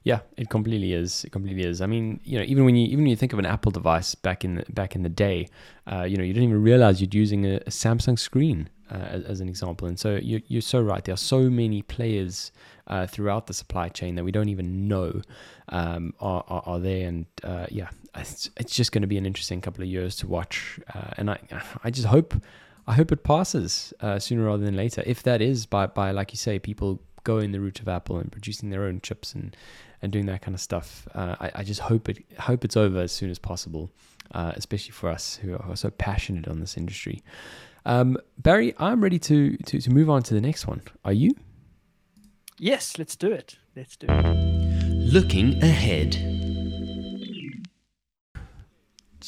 Yeah, 0.03 0.19
it 0.37 0.49
completely 0.49 0.93
is. 0.93 1.25
It 1.25 1.31
completely 1.31 1.63
is. 1.63 1.81
I 1.81 1.85
mean, 1.85 2.21
you 2.23 2.37
know, 2.37 2.45
even 2.45 2.63
when 2.63 2.75
you 2.75 2.87
even 2.87 2.99
when 2.99 3.09
you 3.09 3.15
think 3.15 3.33
of 3.33 3.39
an 3.39 3.45
Apple 3.45 3.71
device 3.71 4.15
back 4.15 4.45
in 4.45 4.55
the, 4.55 4.65
back 4.69 4.95
in 4.95 5.03
the 5.03 5.09
day, 5.09 5.49
uh, 5.91 6.03
you 6.03 6.17
know, 6.17 6.23
you 6.23 6.33
didn't 6.33 6.49
even 6.49 6.61
realize 6.61 7.01
you're 7.01 7.09
using 7.11 7.45
a, 7.45 7.55
a 7.57 7.69
Samsung 7.69 8.17
screen 8.17 8.69
uh, 8.91 8.95
as, 8.95 9.23
as, 9.23 9.41
an 9.41 9.49
example. 9.49 9.87
And 9.87 9.99
so 9.99 10.15
you're, 10.15 10.41
you're 10.47 10.61
so 10.61 10.81
right. 10.81 11.03
There 11.03 11.13
are 11.13 11.17
so 11.17 11.49
many 11.49 11.81
players 11.81 12.51
uh, 12.87 13.05
throughout 13.05 13.47
the 13.47 13.53
supply 13.53 13.89
chain 13.89 14.15
that 14.15 14.23
we 14.23 14.31
don't 14.31 14.49
even 14.49 14.87
know 14.87 15.21
um, 15.69 16.13
are, 16.19 16.43
are, 16.47 16.63
are, 16.65 16.79
there. 16.79 17.07
And 17.07 17.25
uh, 17.43 17.67
yeah, 17.69 17.89
it's, 18.15 18.49
it's 18.57 18.73
just 18.73 18.91
going 18.91 19.01
to 19.01 19.07
be 19.07 19.17
an 19.17 19.25
interesting 19.25 19.59
couple 19.61 19.83
of 19.83 19.89
years 19.89 20.15
to 20.17 20.27
watch. 20.27 20.79
Uh, 20.93 21.11
and 21.17 21.29
I 21.29 21.39
I 21.83 21.91
just 21.91 22.07
hope 22.07 22.33
I 22.87 22.93
hope 22.93 23.11
it 23.11 23.23
passes 23.23 23.93
uh, 23.99 24.17
sooner 24.17 24.45
rather 24.45 24.63
than 24.63 24.75
later. 24.75 25.03
If 25.05 25.23
that 25.23 25.41
is 25.41 25.65
by, 25.65 25.87
by 25.87 26.11
like 26.11 26.31
you 26.31 26.37
say, 26.37 26.57
people 26.57 27.01
going 27.23 27.51
the 27.51 27.59
route 27.59 27.81
of 27.81 27.87
Apple 27.89 28.17
and 28.17 28.31
producing 28.31 28.69
their 28.69 28.85
own 28.85 29.01
chips 29.01 29.33
and, 29.35 29.55
and 30.01 30.11
doing 30.11 30.25
that 30.27 30.41
kind 30.41 30.55
of 30.55 30.61
stuff, 30.61 31.07
uh, 31.13 31.35
I, 31.39 31.51
I 31.55 31.63
just 31.63 31.81
hope 31.81 32.07
it 32.07 32.23
hope 32.39 32.63
it's 32.63 32.77
over 32.77 33.01
as 33.01 33.11
soon 33.11 33.29
as 33.29 33.39
possible, 33.39 33.91
uh, 34.31 34.53
especially 34.55 34.91
for 34.91 35.09
us 35.09 35.35
who 35.35 35.57
are 35.57 35.75
so 35.75 35.89
passionate 35.89 36.47
on 36.47 36.61
this 36.61 36.77
industry. 36.77 37.21
Um, 37.85 38.17
Barry, 38.37 38.73
I'm 38.79 39.01
ready 39.01 39.19
to, 39.19 39.57
to 39.57 39.81
to 39.81 39.89
move 39.89 40.09
on 40.09 40.23
to 40.23 40.33
the 40.33 40.41
next 40.41 40.65
one. 40.67 40.81
Are 41.03 41.13
you? 41.13 41.35
Yes, 42.57 42.97
let's 42.97 43.15
do 43.15 43.31
it. 43.31 43.57
Let's 43.75 43.97
do 43.97 44.07
it. 44.09 44.25
Looking 45.13 45.61
ahead. 45.61 46.36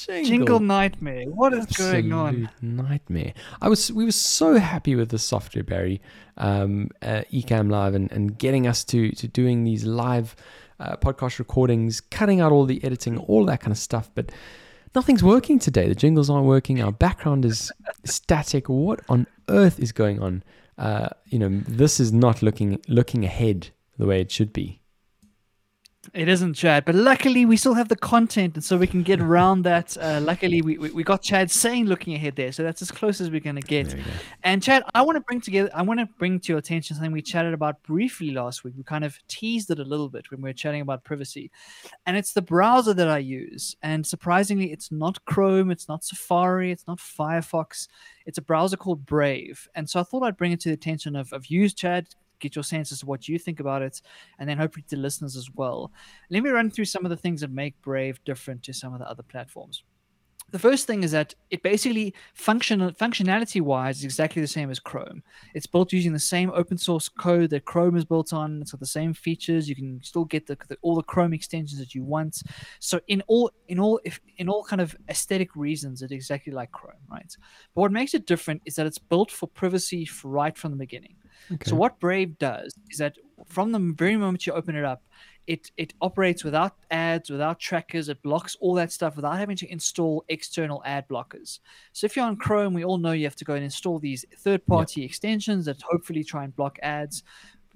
Jingle, 0.06 0.30
Jingle 0.30 0.60
nightmare. 0.60 1.26
What 1.26 1.54
is 1.54 1.66
going 1.66 2.14
on? 2.14 2.50
Nightmare. 2.62 3.34
I 3.62 3.70
was 3.70 3.92
we 3.92 4.06
were 4.06 4.12
so 4.12 4.58
happy 4.58 4.96
with 4.96 5.10
the 5.10 5.20
software, 5.20 5.64
Barry, 5.64 6.02
um, 6.38 6.90
uh, 7.02 7.24
Ecamm 7.34 7.70
Live, 7.70 7.94
and, 7.94 8.12
and 8.12 8.38
getting 8.38 8.68
us 8.68 8.84
to 8.86 9.12
to 9.12 9.28
doing 9.28 9.64
these 9.64 9.86
live 9.86 10.36
uh, 10.80 10.96
podcast 10.98 11.40
recordings, 11.40 12.02
cutting 12.02 12.40
out 12.40 12.52
all 12.52 12.66
the 12.66 12.84
editing, 12.84 13.18
all 13.18 13.46
that 13.46 13.62
kind 13.62 13.72
of 13.72 13.78
stuff. 13.78 14.10
But 14.16 14.32
nothing's 14.96 15.24
working 15.24 15.60
today. 15.60 15.88
The 15.88 15.96
jingles 15.96 16.30
aren't 16.30 16.46
working. 16.46 16.82
Our 16.82 16.92
background 16.92 17.46
is 17.46 17.72
static. 18.06 18.70
What 18.70 19.02
on 19.10 19.28
earth 19.50 19.80
is 19.80 19.92
going 19.92 20.22
on? 20.22 20.44
Uh, 20.78 21.10
you 21.26 21.40
know, 21.40 21.62
this 21.68 22.00
is 22.00 22.14
not 22.14 22.42
looking 22.42 22.80
looking 22.88 23.26
ahead 23.26 23.70
the 23.98 24.06
way 24.06 24.22
it 24.22 24.32
should 24.32 24.54
be. 24.54 24.79
It 26.14 26.28
isn't 26.28 26.56
Chad, 26.56 26.86
but 26.86 26.96
luckily 26.96 27.46
we 27.46 27.56
still 27.56 27.76
have 27.76 27.88
the 27.88 27.96
content, 27.96 28.56
and 28.56 28.64
so 28.64 28.78
we 28.78 28.88
can 28.88 29.04
get 29.04 29.20
around 29.20 29.62
that. 29.64 29.96
Uh, 29.98 30.20
luckily, 30.24 30.62
we, 30.62 30.78
we, 30.78 30.90
we 30.92 31.04
got 31.04 31.22
Chad 31.22 31.52
saying 31.52 31.86
looking 31.86 32.16
ahead 32.16 32.36
there, 32.36 32.52
so 32.52 32.64
that's 32.64 32.82
as 32.82 32.90
close 32.90 33.22
as 33.22 33.30
we're 33.30 33.40
going 33.40 33.56
to 33.56 33.62
get. 33.62 33.96
And 34.44 34.64
Chad, 34.64 34.84
I 34.96 35.02
want 35.02 35.18
to 35.18 35.22
bring 35.22 35.42
together, 35.42 35.70
I 35.74 35.82
want 35.84 36.00
to 36.00 36.08
bring 36.18 36.40
to 36.40 36.54
your 36.54 36.58
attention 36.58 36.96
something 36.96 37.12
we 37.12 37.22
chatted 37.22 37.54
about 37.54 37.84
briefly 37.84 38.32
last 38.32 38.64
week. 38.64 38.74
We 38.78 38.84
kind 38.84 39.04
of 39.04 39.20
teased 39.28 39.70
it 39.72 39.80
a 39.80 39.84
little 39.84 40.10
bit 40.10 40.32
when 40.32 40.42
we 40.42 40.50
were 40.50 40.54
chatting 40.54 40.82
about 40.82 41.04
privacy, 41.04 41.52
and 42.06 42.18
it's 42.18 42.34
the 42.34 42.42
browser 42.42 42.94
that 42.94 43.08
I 43.08 43.20
use. 43.20 43.76
And 43.84 44.06
surprisingly, 44.06 44.72
it's 44.72 44.92
not 44.92 45.24
Chrome, 45.26 45.70
it's 45.70 45.88
not 45.88 46.04
Safari, 46.04 46.72
it's 46.72 46.88
not 46.88 47.00
Firefox. 47.00 47.88
It's 48.26 48.38
a 48.38 48.44
browser 48.44 48.78
called 48.78 49.06
Brave. 49.06 49.68
And 49.76 49.90
so 49.90 50.00
I 50.00 50.04
thought 50.04 50.24
I'd 50.24 50.38
bring 50.38 50.52
it 50.52 50.60
to 50.62 50.70
the 50.70 50.74
attention 50.74 51.16
of, 51.16 51.34
of 51.34 51.48
you, 51.48 51.70
Chad, 51.70 52.08
get 52.40 52.56
your 52.56 52.64
sense 52.64 52.92
as 52.92 53.00
to 53.00 53.06
what 53.06 53.28
you 53.28 53.38
think 53.40 53.60
about 53.60 53.82
it, 53.82 54.02
and 54.40 54.50
then 54.50 54.58
hopefully 54.58 54.86
to 54.90 54.98
listeners 54.98 55.36
as 55.36 55.50
well. 55.54 55.92
Let 56.30 56.44
me 56.44 56.50
run 56.50 56.70
through 56.70 56.86
some 56.86 57.06
of 57.06 57.10
the 57.10 57.18
things 57.18 57.42
that 57.42 57.52
make 57.52 57.82
Brave 57.82 58.24
different 58.24 58.64
to 58.64 58.74
some 58.74 58.94
of 58.94 59.00
the 59.00 59.10
other 59.10 59.24
platforms. 59.24 59.84
The 60.52 60.60
first 60.60 60.88
thing 60.88 61.04
is 61.04 61.12
that 61.12 61.36
it 61.52 61.62
basically 61.62 62.14
functional 62.34 62.92
functionality 62.92 63.62
wise 63.62 64.00
is 64.00 64.04
exactly 64.04 64.42
the 64.42 64.48
same 64.48 64.72
as 64.72 64.80
Chrome. 64.80 65.22
It's 65.54 65.68
built 65.68 65.94
using 65.94 66.14
the 66.14 66.20
same 66.20 66.52
open 66.56 66.78
source 66.78 67.08
code 67.08 67.52
that 67.52 67.66
Chrome 67.66 67.96
is 67.96 68.06
built 68.06 68.34
on. 68.34 68.62
It's 68.62 68.72
got 68.72 68.80
the 68.80 68.86
same 68.88 69.14
features. 69.14 69.70
You 69.70 69.76
can 69.76 70.02
still 70.02 70.26
get 70.26 70.48
the, 70.48 70.58
the, 70.68 70.78
all 70.82 70.96
the 70.96 71.04
Chrome 71.04 71.34
extensions 71.34 71.80
that 71.80 71.94
you 71.94 72.04
want. 72.04 72.42
So 72.80 73.00
in 73.08 73.22
all 73.28 73.52
in 73.68 73.80
all 73.80 74.00
if 74.04 74.20
in 74.38 74.50
all 74.50 74.64
kind 74.64 74.82
of 74.82 74.96
aesthetic 75.10 75.56
reasons, 75.56 76.02
it's 76.02 76.12
exactly 76.12 76.52
like 76.52 76.72
Chrome, 76.72 76.94
right? 77.12 77.36
But 77.76 77.82
what 77.82 77.92
makes 77.92 78.14
it 78.14 78.26
different 78.26 78.62
is 78.66 78.76
that 78.76 78.88
it's 78.88 78.98
built 78.98 79.32
for 79.32 79.48
privacy 79.48 80.10
right 80.24 80.58
from 80.58 80.72
the 80.72 80.78
beginning. 80.78 81.16
Okay. 81.52 81.70
So 81.70 81.76
what 81.76 82.00
Brave 82.00 82.38
does 82.38 82.74
is 82.90 82.98
that 83.00 83.16
from 83.46 83.72
the 83.72 83.80
very 83.98 84.18
moment 84.18 84.46
you 84.46 84.54
open 84.54 84.76
it 84.76 84.86
up, 84.86 85.04
it 85.48 85.72
it 85.78 85.94
operates 86.00 86.44
without 86.44 86.76
ads, 86.92 87.30
without 87.30 87.60
trackers. 87.60 88.08
It 88.08 88.22
blocks 88.22 88.56
all 88.60 88.76
that 88.76 88.92
stuff 88.92 89.16
without 89.16 89.38
having 89.38 89.58
to 89.58 89.72
install 89.72 90.24
external 90.30 90.84
ad 90.86 91.08
blockers. 91.08 91.60
So 91.92 92.06
if 92.06 92.16
you're 92.16 92.26
on 92.26 92.38
Chrome, 92.38 92.74
we 92.74 92.84
all 92.84 93.00
know 93.00 93.14
you 93.14 93.26
have 93.26 93.36
to 93.38 93.46
go 93.46 93.56
and 93.56 93.64
install 93.64 93.98
these 93.98 94.26
third-party 94.38 95.02
yep. 95.02 95.10
extensions 95.10 95.66
that 95.66 95.82
hopefully 95.82 96.24
try 96.24 96.44
and 96.44 96.56
block 96.56 96.78
ads. 96.84 97.24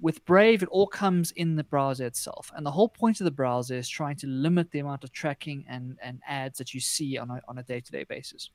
With 0.00 0.24
Brave, 0.24 0.62
it 0.62 0.68
all 0.70 0.86
comes 0.86 1.30
in 1.32 1.56
the 1.56 1.64
browser 1.64 2.04
itself, 2.04 2.52
and 2.54 2.66
the 2.66 2.70
whole 2.70 2.88
point 2.88 3.20
of 3.20 3.24
the 3.24 3.30
browser 3.30 3.76
is 3.76 3.88
trying 3.88 4.16
to 4.16 4.26
limit 4.26 4.70
the 4.70 4.80
amount 4.80 5.02
of 5.02 5.12
tracking 5.12 5.64
and, 5.68 5.98
and 6.02 6.20
ads 6.28 6.58
that 6.58 6.74
you 6.74 6.80
see 6.80 7.16
on 7.16 7.30
a, 7.30 7.40
on 7.48 7.58
a 7.58 7.62
day-to-day 7.62 8.04
basis. 8.04 8.50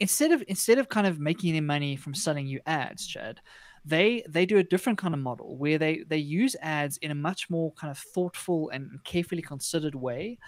Instead 0.00 0.32
of 0.32 0.42
instead 0.48 0.78
of 0.78 0.88
kind 0.88 1.06
of 1.06 1.18
making 1.18 1.50
any 1.50 1.60
money 1.60 1.96
from 1.96 2.14
selling 2.14 2.46
you 2.46 2.60
ads, 2.66 3.06
Chad, 3.06 3.40
they 3.84 4.24
they 4.28 4.46
do 4.46 4.58
a 4.58 4.62
different 4.64 4.98
kind 4.98 5.14
of 5.14 5.20
model 5.20 5.56
where 5.56 5.78
they 5.78 6.04
they 6.08 6.18
use 6.18 6.56
ads 6.60 6.96
in 6.98 7.10
a 7.10 7.14
much 7.14 7.50
more 7.50 7.72
kind 7.72 7.90
of 7.90 7.98
thoughtful 7.98 8.70
and 8.70 9.02
carefully 9.04 9.42
considered 9.42 9.94
way 9.94 10.38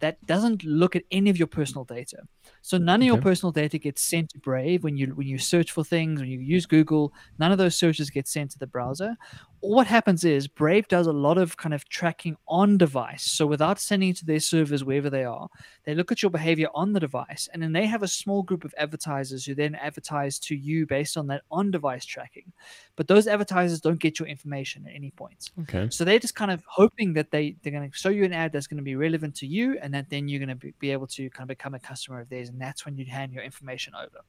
that 0.00 0.24
doesn't 0.26 0.64
look 0.64 0.96
at 0.96 1.04
any 1.10 1.30
of 1.30 1.38
your 1.38 1.48
personal 1.48 1.84
data. 1.84 2.18
So 2.66 2.78
none 2.78 3.02
of 3.02 3.06
your 3.06 3.18
Okay. 3.18 3.20
personal 3.20 3.52
data 3.52 3.78
gets 3.78 4.00
sent 4.02 4.30
to 4.30 4.38
Brave 4.38 4.84
when 4.84 4.96
you 4.96 5.08
when 5.08 5.26
you 5.26 5.36
search 5.38 5.70
for 5.70 5.84
things, 5.84 6.20
when 6.20 6.30
you 6.30 6.40
use 6.40 6.64
Google, 6.64 7.12
none 7.38 7.52
of 7.52 7.58
those 7.58 7.76
searches 7.76 8.08
get 8.08 8.26
sent 8.26 8.52
to 8.52 8.58
the 8.58 8.66
browser. 8.66 9.16
All 9.60 9.74
what 9.76 9.86
happens 9.86 10.24
is 10.24 10.48
Brave 10.48 10.88
does 10.88 11.06
a 11.06 11.12
lot 11.12 11.38
of 11.38 11.56
kind 11.58 11.74
of 11.74 11.88
tracking 11.88 12.36
on 12.48 12.78
device. 12.78 13.24
So 13.24 13.46
without 13.46 13.78
sending 13.80 14.10
it 14.10 14.16
to 14.18 14.24
their 14.26 14.40
servers 14.40 14.82
wherever 14.84 15.10
they 15.10 15.24
are, 15.24 15.48
they 15.84 15.94
look 15.94 16.10
at 16.12 16.22
your 16.22 16.30
behavior 16.30 16.68
on 16.74 16.92
the 16.92 17.00
device 17.00 17.48
and 17.52 17.62
then 17.62 17.72
they 17.72 17.86
have 17.86 18.02
a 18.02 18.08
small 18.08 18.42
group 18.42 18.64
of 18.64 18.74
advertisers 18.78 19.44
who 19.44 19.54
then 19.54 19.74
advertise 19.74 20.38
to 20.40 20.54
you 20.56 20.86
based 20.86 21.16
on 21.16 21.26
that 21.28 21.42
on 21.50 21.70
device 21.70 22.04
tracking. 22.06 22.52
But 22.96 23.08
those 23.08 23.26
advertisers 23.26 23.80
don't 23.80 24.00
get 24.00 24.18
your 24.18 24.28
information 24.28 24.86
at 24.86 24.94
any 24.94 25.10
point. 25.10 25.50
Okay. 25.60 25.90
So 25.90 26.04
they're 26.04 26.18
just 26.18 26.34
kind 26.34 26.50
of 26.50 26.64
hoping 26.68 27.12
that 27.14 27.30
they 27.30 27.56
they're 27.62 27.72
going 27.72 27.90
to 27.90 27.96
show 27.96 28.08
you 28.08 28.24
an 28.24 28.32
ad 28.32 28.52
that's 28.52 28.66
going 28.66 28.78
to 28.78 28.82
be 28.82 28.96
relevant 28.96 29.34
to 29.36 29.46
you, 29.46 29.78
and 29.78 29.94
that 29.94 30.10
then 30.10 30.28
you're 30.28 30.38
going 30.40 30.48
to 30.48 30.54
be, 30.56 30.74
be 30.78 30.90
able 30.90 31.06
to 31.08 31.30
kind 31.30 31.44
of 31.44 31.48
become 31.56 31.74
a 31.74 31.80
customer 31.80 32.20
of 32.20 32.28
theirs, 32.28 32.50
and 32.54 32.62
that's 32.62 32.86
when 32.86 32.96
you 32.96 33.04
hand 33.04 33.32
your 33.32 33.42
information 33.42 33.94
over. 33.94 34.20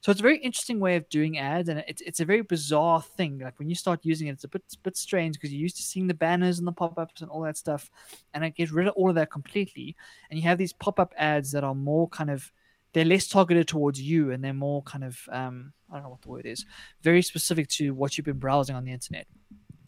So 0.00 0.12
it's 0.12 0.20
a 0.20 0.22
very 0.22 0.38
interesting 0.38 0.78
way 0.78 0.96
of 0.96 1.08
doing 1.08 1.38
ads, 1.38 1.68
and 1.68 1.84
it's 1.88 2.00
it's 2.02 2.20
a 2.20 2.24
very 2.24 2.42
bizarre 2.42 3.02
thing. 3.02 3.40
Like 3.40 3.58
when 3.58 3.68
you 3.68 3.74
start 3.74 4.00
using 4.02 4.28
it, 4.28 4.32
it's 4.32 4.44
a 4.44 4.48
bit 4.48 4.62
bit 4.82 4.96
strange 4.96 5.34
because 5.34 5.52
you're 5.52 5.60
used 5.60 5.76
to 5.76 5.82
seeing 5.82 6.06
the 6.06 6.14
banners 6.14 6.58
and 6.58 6.68
the 6.68 6.72
pop 6.72 6.98
ups 6.98 7.20
and 7.20 7.30
all 7.30 7.42
that 7.42 7.56
stuff, 7.56 7.90
and 8.32 8.44
it 8.44 8.54
gets 8.54 8.70
rid 8.70 8.86
of 8.86 8.94
all 8.94 9.08
of 9.08 9.16
that 9.16 9.30
completely, 9.30 9.96
and 10.30 10.38
you 10.38 10.46
have 10.48 10.58
these 10.58 10.72
pop 10.72 11.00
up 11.00 11.12
ads 11.18 11.50
that 11.52 11.64
are 11.64 11.74
more 11.74 12.08
kind 12.08 12.30
of 12.30 12.52
they're 12.92 13.04
less 13.04 13.26
targeted 13.26 13.66
towards 13.66 14.00
you 14.00 14.30
and 14.30 14.42
they're 14.42 14.54
more 14.54 14.80
kind 14.82 15.02
of 15.02 15.18
um, 15.32 15.72
I 15.90 15.94
don't 15.94 16.04
know 16.04 16.10
what 16.10 16.22
the 16.22 16.30
word 16.30 16.46
is, 16.46 16.64
very 17.02 17.22
specific 17.22 17.68
to 17.70 17.92
what 17.92 18.16
you've 18.16 18.24
been 18.24 18.38
browsing 18.38 18.76
on 18.76 18.84
the 18.84 18.92
internet. 18.92 19.26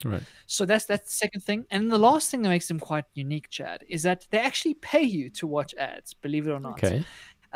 Right. 0.05 0.23
So 0.47 0.67
that's 0.67 0.85
that's 0.85 1.05
the 1.05 1.17
second 1.17 1.41
thing. 1.43 1.65
And 1.71 1.91
the 1.91 1.99
last 1.99 2.31
thing 2.31 2.43
that 2.43 2.49
makes 2.49 2.69
them 2.69 2.79
quite 2.79 3.05
unique, 3.15 3.49
Chad, 3.49 3.85
is 3.89 4.03
that 4.03 4.27
they 4.31 4.39
actually 4.39 4.75
pay 4.75 5.03
you 5.03 5.31
to 5.31 5.47
watch 5.47 5.75
ads, 5.77 6.15
believe 6.15 6.47
it 6.47 6.51
or 6.51 6.61
not. 6.61 6.85
Okay. 6.85 7.05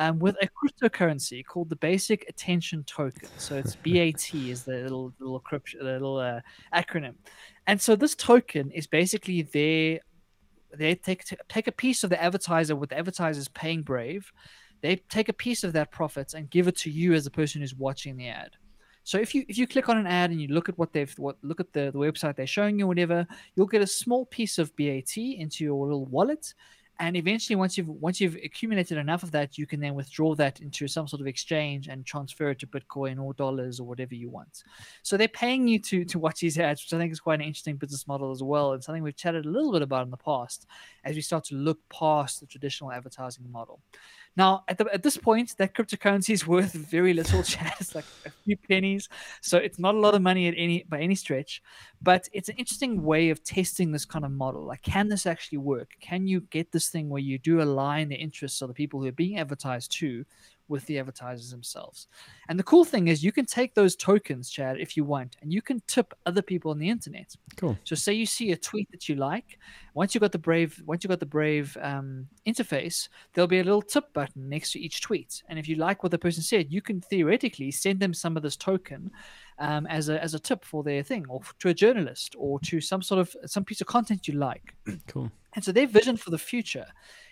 Um, 0.01 0.19
with 0.19 0.35
a 0.41 0.49
cryptocurrency 0.49 1.45
called 1.45 1.69
the 1.69 1.77
Basic 1.77 2.27
Attention 2.27 2.85
Token. 2.85 3.29
So 3.37 3.57
it's 3.57 3.77
BAT 3.85 4.35
is 4.35 4.65
the 4.65 4.79
little 4.79 5.13
little 5.19 5.41
crypt, 5.41 5.77
little 5.79 6.17
uh, 6.17 6.41
acronym. 6.75 7.17
And 7.67 7.79
so 7.79 7.95
this 7.97 8.15
token 8.15 8.71
is 8.71 8.87
basically 8.87 9.43
their 9.43 10.01
they 10.75 10.95
take 10.95 11.25
take 11.51 11.67
a 11.67 11.73
piece 11.73 12.03
of 12.03 12.09
the 12.09 12.23
advertiser 12.23 12.77
with 12.77 12.89
the 12.89 12.99
advertisers 12.99 13.49
paying 13.49 13.83
Brave. 13.83 14.33
They 14.81 14.97
take 15.11 15.29
a 15.29 15.35
piece 15.35 15.65
of 15.65 15.75
that 15.75 15.91
profits 15.91 16.33
and 16.33 16.49
give 16.49 16.67
it 16.67 16.79
to 16.79 16.91
you 16.91 17.13
as 17.13 17.25
the 17.25 17.31
person 17.31 17.61
who's 17.61 17.75
watching 17.75 18.17
the 18.17 18.29
ad. 18.29 18.57
So 19.05 19.19
if 19.19 19.35
you 19.35 19.45
if 19.49 19.59
you 19.59 19.67
click 19.67 19.91
on 19.91 19.99
an 19.99 20.07
ad 20.07 20.31
and 20.31 20.41
you 20.41 20.49
look 20.49 20.71
at 20.71 20.79
what 20.79 20.95
they've 20.95 21.13
what 21.19 21.37
look 21.43 21.61
at 21.61 21.75
the, 21.75 21.91
the 21.93 21.99
website 21.99 22.37
they're 22.37 22.47
showing 22.47 22.79
you, 22.79 22.87
whatever, 22.87 23.27
you'll 23.55 23.67
get 23.67 23.83
a 23.83 23.87
small 23.87 24.25
piece 24.25 24.57
of 24.57 24.75
BAT 24.77 25.19
into 25.19 25.63
your 25.63 25.85
little 25.87 26.07
wallet. 26.07 26.55
And 27.01 27.17
eventually 27.17 27.57
once 27.57 27.79
you've 27.79 27.89
once 27.89 28.21
you've 28.21 28.37
accumulated 28.37 28.99
enough 28.99 29.23
of 29.23 29.31
that, 29.33 29.57
you 29.57 29.67
can 29.67 29.81
then 29.81 29.95
withdraw 29.95 30.35
that 30.35 30.61
into 30.61 30.87
some 30.87 31.09
sort 31.09 31.23
of 31.23 31.27
exchange 31.27 31.89
and 31.89 32.05
transfer 32.05 32.51
it 32.51 32.59
to 32.59 32.67
Bitcoin 32.67 33.19
or 33.19 33.33
dollars 33.33 33.81
or 33.81 33.87
whatever 33.87 34.15
you 34.15 34.29
want. 34.29 34.65
So 35.03 35.17
they're 35.17 35.27
paying 35.27 35.67
you 35.67 35.79
to 35.79 36.05
to 36.05 36.19
watch 36.19 36.41
these 36.41 36.59
ads, 36.59 36.85
which 36.85 36.93
I 36.93 36.99
think 36.99 37.11
is 37.11 37.19
quite 37.19 37.41
an 37.41 37.47
interesting 37.47 37.77
business 37.77 38.07
model 38.07 38.31
as 38.31 38.43
well, 38.43 38.75
and 38.75 38.85
something 38.85 39.03
we've 39.03 39.17
chatted 39.17 39.47
a 39.47 39.49
little 39.49 39.73
bit 39.73 39.81
about 39.81 40.05
in 40.05 40.11
the 40.11 40.19
past 40.19 40.67
as 41.03 41.17
we 41.17 41.23
start 41.23 41.45
to 41.45 41.55
look 41.55 41.79
past 41.89 42.41
the 42.41 42.47
traditional 42.47 42.93
advertising 42.93 43.51
model. 43.51 43.81
Now, 44.37 44.65
at, 44.69 44.79
the, 44.79 44.87
at 44.93 45.03
this 45.03 45.17
point, 45.17 45.57
that 45.59 45.75
cryptocurrency 45.75 46.31
is 46.31 46.47
worth 46.47 46.73
very 46.73 47.13
little. 47.15 47.41
It's 47.81 47.95
like 47.95 48.05
a 48.25 48.31
few 48.45 48.57
pennies, 48.57 49.09
so 49.41 49.59
it's 49.59 49.79
not 49.79 49.95
a 49.95 49.99
lot 49.99 50.15
of 50.15 50.23
money 50.23 50.47
at 50.49 50.55
any 50.57 50.85
by 50.89 51.01
any 51.01 51.15
stretch. 51.15 51.63
But 52.01 52.29
it's 52.33 52.49
an 52.49 52.57
interesting 52.57 53.03
way 53.03 53.31
of 53.31 53.43
testing 53.43 53.91
this 53.91 54.05
kind 54.05 54.25
of 54.25 54.31
model. 54.31 54.65
Like, 54.65 54.83
can 54.83 55.09
this 55.09 55.27
actually 55.27 55.59
work? 55.59 55.91
Can 56.01 56.27
you 56.27 56.43
get 56.43 56.73
this 56.73 56.89
thing 56.89 57.09
where 57.09 57.23
you 57.23 57.39
do 57.39 57.61
align 57.61 58.09
the 58.09 58.17
interests 58.17 58.63
of 58.63 58.69
the 58.69 58.75
people 58.75 59.01
who 59.01 59.09
are 59.09 59.13
being 59.13 59.39
advertised 59.39 59.93
to 59.99 60.25
with 60.71 60.87
the 60.87 60.99
advertisers 60.99 61.51
themselves? 61.51 62.07
And 62.49 62.59
the 62.59 62.65
cool 62.65 62.85
thing 62.85 63.09
is, 63.09 63.23
you 63.23 63.33
can 63.33 63.45
take 63.45 63.75
those 63.75 63.95
tokens, 63.95 64.49
Chad, 64.49 64.81
if 64.81 64.97
you 64.97 65.05
want, 65.05 65.37
and 65.43 65.53
you 65.53 65.61
can 65.61 65.83
tip 65.87 66.15
other 66.25 66.41
people 66.41 66.71
on 66.71 66.79
the 66.79 66.89
internet. 66.89 67.37
Cool. 67.57 67.77
So 67.85 67.95
say 67.95 68.15
you 68.15 68.25
see 68.25 68.53
a 68.53 68.57
tweet 68.57 68.91
that 68.93 69.09
you 69.09 69.17
like, 69.17 69.59
once 69.93 70.15
you 70.15 70.21
got 70.21 70.33
the 70.33 70.39
Brave, 70.39 70.83
once 70.87 71.05
you 71.05 71.09
got 71.09 71.21
the 71.21 71.27
Brave 71.27 71.77
um, 71.83 72.27
interface, 72.47 73.09
there'll 73.35 73.49
be 73.49 73.61
a 73.61 73.65
little 73.65 73.83
tip 73.83 74.13
button 74.15 74.49
next 74.49 74.73
to 74.73 74.81
each 74.81 75.03
tweet, 75.03 75.43
and 75.49 75.59
if 75.59 75.69
you 75.69 75.77
like 75.77 76.03
what 76.03 76.13
the 76.13 76.19
person 76.19 76.43
said, 76.43 76.73
you 76.73 76.81
can 76.81 77.01
theoretically 77.01 77.71
send 77.71 78.01
them 78.01 78.15
some 78.15 78.37
of 78.37 78.43
this 78.43 78.57
token 78.57 79.11
um, 79.61 79.87
as 79.87 80.09
a 80.09 80.21
as 80.23 80.35
a 80.35 80.39
tip 80.39 80.65
for 80.65 80.83
their 80.83 81.03
thing, 81.03 81.27
or 81.29 81.41
to 81.61 81.69
a 81.69 81.75
journalist, 81.75 82.35
or 82.39 82.59
to 82.61 82.81
some 82.81 83.03
sort 83.03 83.21
of 83.21 83.37
some 83.47 83.65
piece 83.65 83.81
of 83.81 83.87
content 83.87 84.27
you 84.27 84.35
like. 84.35 84.75
Cool. 85.07 85.31
And 85.55 85.65
so 85.65 85.73
their 85.73 85.89
vision 85.89 86.17
for 86.17 86.31
the 86.31 86.39
future 86.39 86.87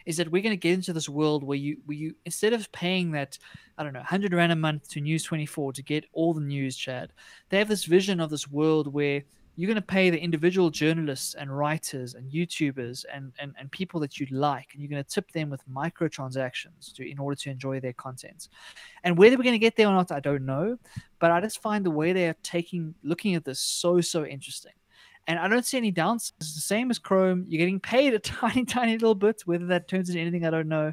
is 0.05 0.17
that 0.17 0.33
we're 0.33 0.43
going 0.43 0.53
to 0.53 0.57
get 0.57 0.75
into 0.75 0.93
this 0.93 1.09
world 1.09 1.45
where 1.45 1.57
you 1.57 1.77
where 1.87 1.97
you 1.97 2.15
instead 2.25 2.53
of 2.53 2.71
paying 2.73 3.13
that 3.13 3.39
I 3.77 3.85
don't 3.85 3.93
know 3.93 4.01
100 4.01 4.35
rand 4.35 4.53
a 4.53 4.57
month 4.57 4.89
to 4.91 5.01
News 5.01 5.23
24 5.23 5.75
to 5.75 5.83
get 5.83 6.05
all 6.13 6.35
the 6.35 6.41
news, 6.41 6.77
Chad, 6.77 7.13
they 7.49 7.59
have 7.59 7.69
this 7.69 7.85
vision 7.85 8.19
of 8.21 8.31
this 8.31 8.49
world 8.49 8.93
where 8.93 9.23
you're 9.59 9.67
going 9.67 9.75
to 9.75 9.83
pay 9.83 10.09
the 10.09 10.21
individual 10.21 10.71
journalists 10.71 11.35
and 11.35 11.51
writers 11.51 12.15
and 12.15 12.31
YouTubers 12.31 13.05
and, 13.13 13.33
and, 13.41 13.57
and 13.59 13.69
people 13.73 13.99
that 13.99 14.21
you 14.21 14.27
like, 14.31 14.69
and 14.73 14.81
you're 14.81 14.89
going 14.89 15.03
to 15.03 15.11
tip 15.11 15.33
them 15.33 15.51
with 15.51 15.69
microtransactions 15.69 16.95
to 16.95 17.11
in 17.11 17.19
order 17.19 17.35
to 17.35 17.51
enjoy 17.51 17.81
their 17.81 17.93
content. 17.93 18.51
And 19.03 19.19
whether 19.19 19.37
we're 19.37 19.43
going 19.43 19.55
to 19.55 19.59
get 19.59 19.75
there 19.75 19.89
or 19.89 19.95
not, 19.95 20.13
I 20.13 20.21
don't 20.21 20.47
know. 20.47 20.79
But 21.19 21.33
I 21.33 21.41
just 21.41 21.61
find 21.61 21.85
the 21.85 21.91
way 21.91 22.13
they 22.13 22.29
are 22.29 22.37
taking 22.45 22.95
looking 23.03 23.35
at 23.35 23.45
this 23.45 23.59
so 23.59 24.01
so 24.01 24.25
interesting. 24.25 24.75
And 25.27 25.41
I 25.41 25.49
don't 25.49 25.67
see 25.67 25.77
any 25.77 25.91
downsides. 25.91 26.35
It's 26.41 26.55
the 26.55 26.61
same 26.61 26.89
as 26.93 27.01
Chrome. 27.01 27.45
You're 27.49 27.59
getting 27.59 27.81
paid 27.81 28.15
a 28.15 28.19
tiny, 28.21 28.65
tiny 28.65 28.93
little 28.93 29.17
bit. 29.17 29.43
Whether 29.45 29.67
that 29.67 29.89
turns 29.89 30.09
into 30.09 30.21
anything, 30.21 30.47
I 30.47 30.51
don't 30.51 30.69
know. 30.69 30.93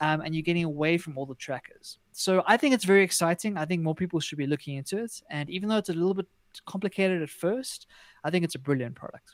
Um, 0.00 0.20
and 0.22 0.34
you're 0.34 0.42
getting 0.42 0.64
away 0.64 0.98
from 0.98 1.16
all 1.16 1.26
the 1.26 1.36
trackers. 1.36 1.98
So 2.10 2.42
I 2.44 2.56
think 2.56 2.74
it's 2.74 2.84
very 2.84 3.04
exciting. 3.04 3.56
I 3.56 3.66
think 3.66 3.82
more 3.82 3.94
people 3.94 4.18
should 4.18 4.38
be 4.38 4.48
looking 4.48 4.74
into 4.74 4.98
it. 4.98 5.22
And 5.30 5.48
even 5.48 5.68
though 5.68 5.76
it's 5.76 5.90
a 5.90 5.94
little 5.94 6.14
bit 6.14 6.26
complicated 6.66 7.22
at 7.22 7.30
first, 7.30 7.86
I 8.24 8.30
think 8.30 8.44
it's 8.44 8.54
a 8.54 8.58
brilliant 8.58 8.96
product. 8.96 9.32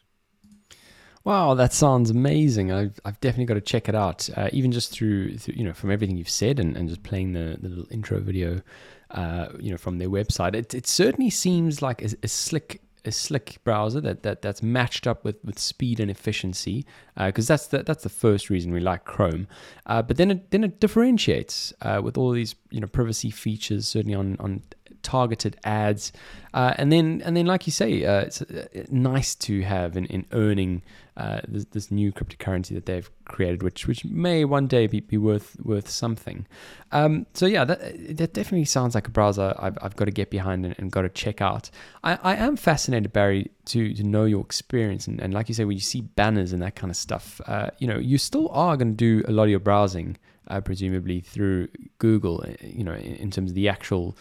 Wow, 1.24 1.54
that 1.54 1.72
sounds 1.72 2.10
amazing. 2.10 2.70
I've, 2.70 3.00
I've 3.04 3.18
definitely 3.20 3.46
got 3.46 3.54
to 3.54 3.60
check 3.60 3.88
it 3.88 3.96
out. 3.96 4.28
Uh, 4.36 4.48
even 4.52 4.70
just 4.70 4.92
through, 4.92 5.38
through, 5.38 5.54
you 5.56 5.64
know, 5.64 5.72
from 5.72 5.90
everything 5.90 6.16
you've 6.16 6.30
said 6.30 6.60
and, 6.60 6.76
and 6.76 6.88
just 6.88 7.02
playing 7.02 7.32
the, 7.32 7.58
the 7.60 7.68
little 7.68 7.86
intro 7.90 8.20
video, 8.20 8.62
uh, 9.10 9.48
you 9.58 9.72
know, 9.72 9.76
from 9.76 9.98
their 9.98 10.08
website, 10.08 10.54
it, 10.54 10.72
it 10.72 10.86
certainly 10.86 11.30
seems 11.30 11.82
like 11.82 12.00
a, 12.00 12.10
a 12.22 12.28
slick 12.28 12.80
a 13.06 13.12
slick 13.12 13.58
browser 13.64 14.00
that, 14.00 14.22
that 14.22 14.42
that's 14.42 14.62
matched 14.62 15.06
up 15.06 15.24
with, 15.24 15.36
with 15.44 15.58
speed 15.58 16.00
and 16.00 16.10
efficiency 16.10 16.84
because 17.16 17.48
uh, 17.48 17.54
that's 17.54 17.66
the, 17.68 17.82
that's 17.82 18.02
the 18.02 18.08
first 18.08 18.50
reason 18.50 18.72
we 18.72 18.80
like 18.80 19.04
Chrome. 19.04 19.46
Uh, 19.86 20.02
but 20.02 20.16
then 20.16 20.30
it 20.30 20.50
then 20.50 20.64
it 20.64 20.80
differentiates 20.80 21.72
uh, 21.82 22.00
with 22.02 22.18
all 22.18 22.32
these 22.32 22.54
you 22.70 22.80
know 22.80 22.86
privacy 22.86 23.30
features 23.30 23.86
certainly 23.86 24.14
on 24.14 24.36
on 24.40 24.62
targeted 25.06 25.56
ads, 25.62 26.10
uh, 26.52 26.74
and 26.78 26.90
then 26.90 27.22
and 27.24 27.36
then 27.36 27.46
like 27.46 27.64
you 27.66 27.70
say, 27.70 28.04
uh, 28.04 28.22
it's 28.22 28.42
nice 28.90 29.36
to 29.36 29.62
have 29.62 29.96
in, 29.96 30.06
in 30.06 30.26
earning 30.32 30.82
uh, 31.16 31.40
this, 31.46 31.64
this, 31.66 31.90
new 31.90 32.12
cryptocurrency 32.12 32.74
that 32.74 32.86
they've 32.86 33.08
created, 33.24 33.62
which 33.62 33.86
which 33.86 34.04
may 34.04 34.44
one 34.44 34.66
day 34.66 34.88
be, 34.88 34.98
be 35.00 35.16
worth 35.16 35.56
worth 35.62 35.88
something. 35.88 36.44
Um, 36.90 37.24
so 37.34 37.46
yeah, 37.46 37.64
that 37.64 38.16
that 38.16 38.34
definitely 38.34 38.64
sounds 38.64 38.96
like 38.96 39.06
a 39.06 39.10
browser 39.10 39.54
I've, 39.58 39.78
I've 39.80 39.94
got 39.96 40.06
to 40.06 40.10
get 40.10 40.28
behind 40.30 40.66
and, 40.66 40.74
and 40.76 40.90
got 40.90 41.02
to 41.02 41.08
check 41.08 41.40
out. 41.40 41.70
I, 42.02 42.18
I 42.22 42.34
am 42.34 42.56
fascinated, 42.56 43.12
Barry, 43.12 43.50
to 43.66 43.94
to 43.94 44.02
know 44.02 44.24
your 44.24 44.40
experience 44.40 45.06
and, 45.06 45.20
and 45.20 45.32
like 45.32 45.48
you 45.48 45.54
say, 45.54 45.64
when 45.64 45.76
you 45.76 45.86
see 45.94 46.00
banners 46.00 46.52
and 46.52 46.60
that 46.62 46.74
kind 46.74 46.90
of 46.90 46.96
stuff, 46.96 47.40
uh, 47.46 47.70
you 47.78 47.86
know, 47.86 47.98
you 47.98 48.18
still 48.18 48.48
are 48.50 48.76
going 48.76 48.96
to 48.96 48.96
do 48.96 49.24
a 49.28 49.32
lot 49.32 49.44
of 49.44 49.50
your 49.50 49.60
browsing, 49.60 50.18
uh, 50.48 50.60
presumably 50.60 51.20
through 51.20 51.68
Google. 51.98 52.44
You 52.60 52.84
know, 52.84 52.94
in, 52.94 53.14
in 53.16 53.30
terms 53.30 53.52
of 53.52 53.54
the 53.54 53.68
actual 53.68 54.16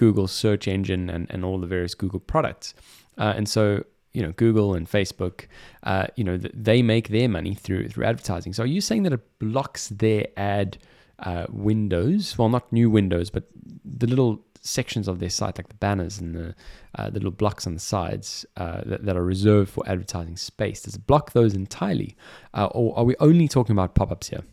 Google 0.00 0.26
search 0.26 0.66
engine 0.66 1.10
and, 1.10 1.26
and 1.28 1.44
all 1.44 1.58
the 1.58 1.66
various 1.66 1.94
Google 1.94 2.20
products. 2.20 2.72
Uh, 3.18 3.34
and 3.36 3.46
so, 3.46 3.84
you 4.14 4.22
know, 4.22 4.32
Google 4.32 4.72
and 4.72 4.90
Facebook, 4.90 5.44
uh, 5.82 6.06
you 6.16 6.24
know, 6.24 6.38
they 6.38 6.80
make 6.80 7.08
their 7.08 7.28
money 7.28 7.54
through 7.54 7.90
through 7.90 8.06
advertising. 8.06 8.54
So 8.54 8.62
are 8.62 8.72
you 8.76 8.80
saying 8.80 9.02
that 9.02 9.12
it 9.12 9.38
blocks 9.38 9.88
their 9.88 10.24
ad 10.38 10.78
uh, 11.18 11.44
windows? 11.50 12.38
Well, 12.38 12.48
not 12.48 12.72
new 12.72 12.88
windows, 12.88 13.28
but 13.28 13.44
the 13.84 14.06
little 14.06 14.42
sections 14.62 15.06
of 15.06 15.18
their 15.18 15.28
site, 15.28 15.58
like 15.58 15.68
the 15.68 15.74
banners 15.86 16.18
and 16.18 16.34
the, 16.34 16.54
uh, 16.94 17.10
the 17.10 17.20
little 17.20 17.38
blocks 17.42 17.66
on 17.66 17.74
the 17.74 17.80
sides 17.80 18.46
uh, 18.56 18.80
that, 18.86 19.04
that, 19.04 19.16
are 19.18 19.24
reserved 19.24 19.70
for 19.70 19.86
advertising 19.86 20.38
space. 20.38 20.82
Does 20.82 20.94
it 20.94 21.06
block 21.06 21.32
those 21.32 21.54
entirely? 21.54 22.16
Uh, 22.54 22.66
or 22.72 22.96
are 22.98 23.04
we 23.04 23.14
only 23.20 23.48
talking 23.48 23.72
about 23.72 23.94
pop-ups 23.94 24.28
here? 24.30 24.44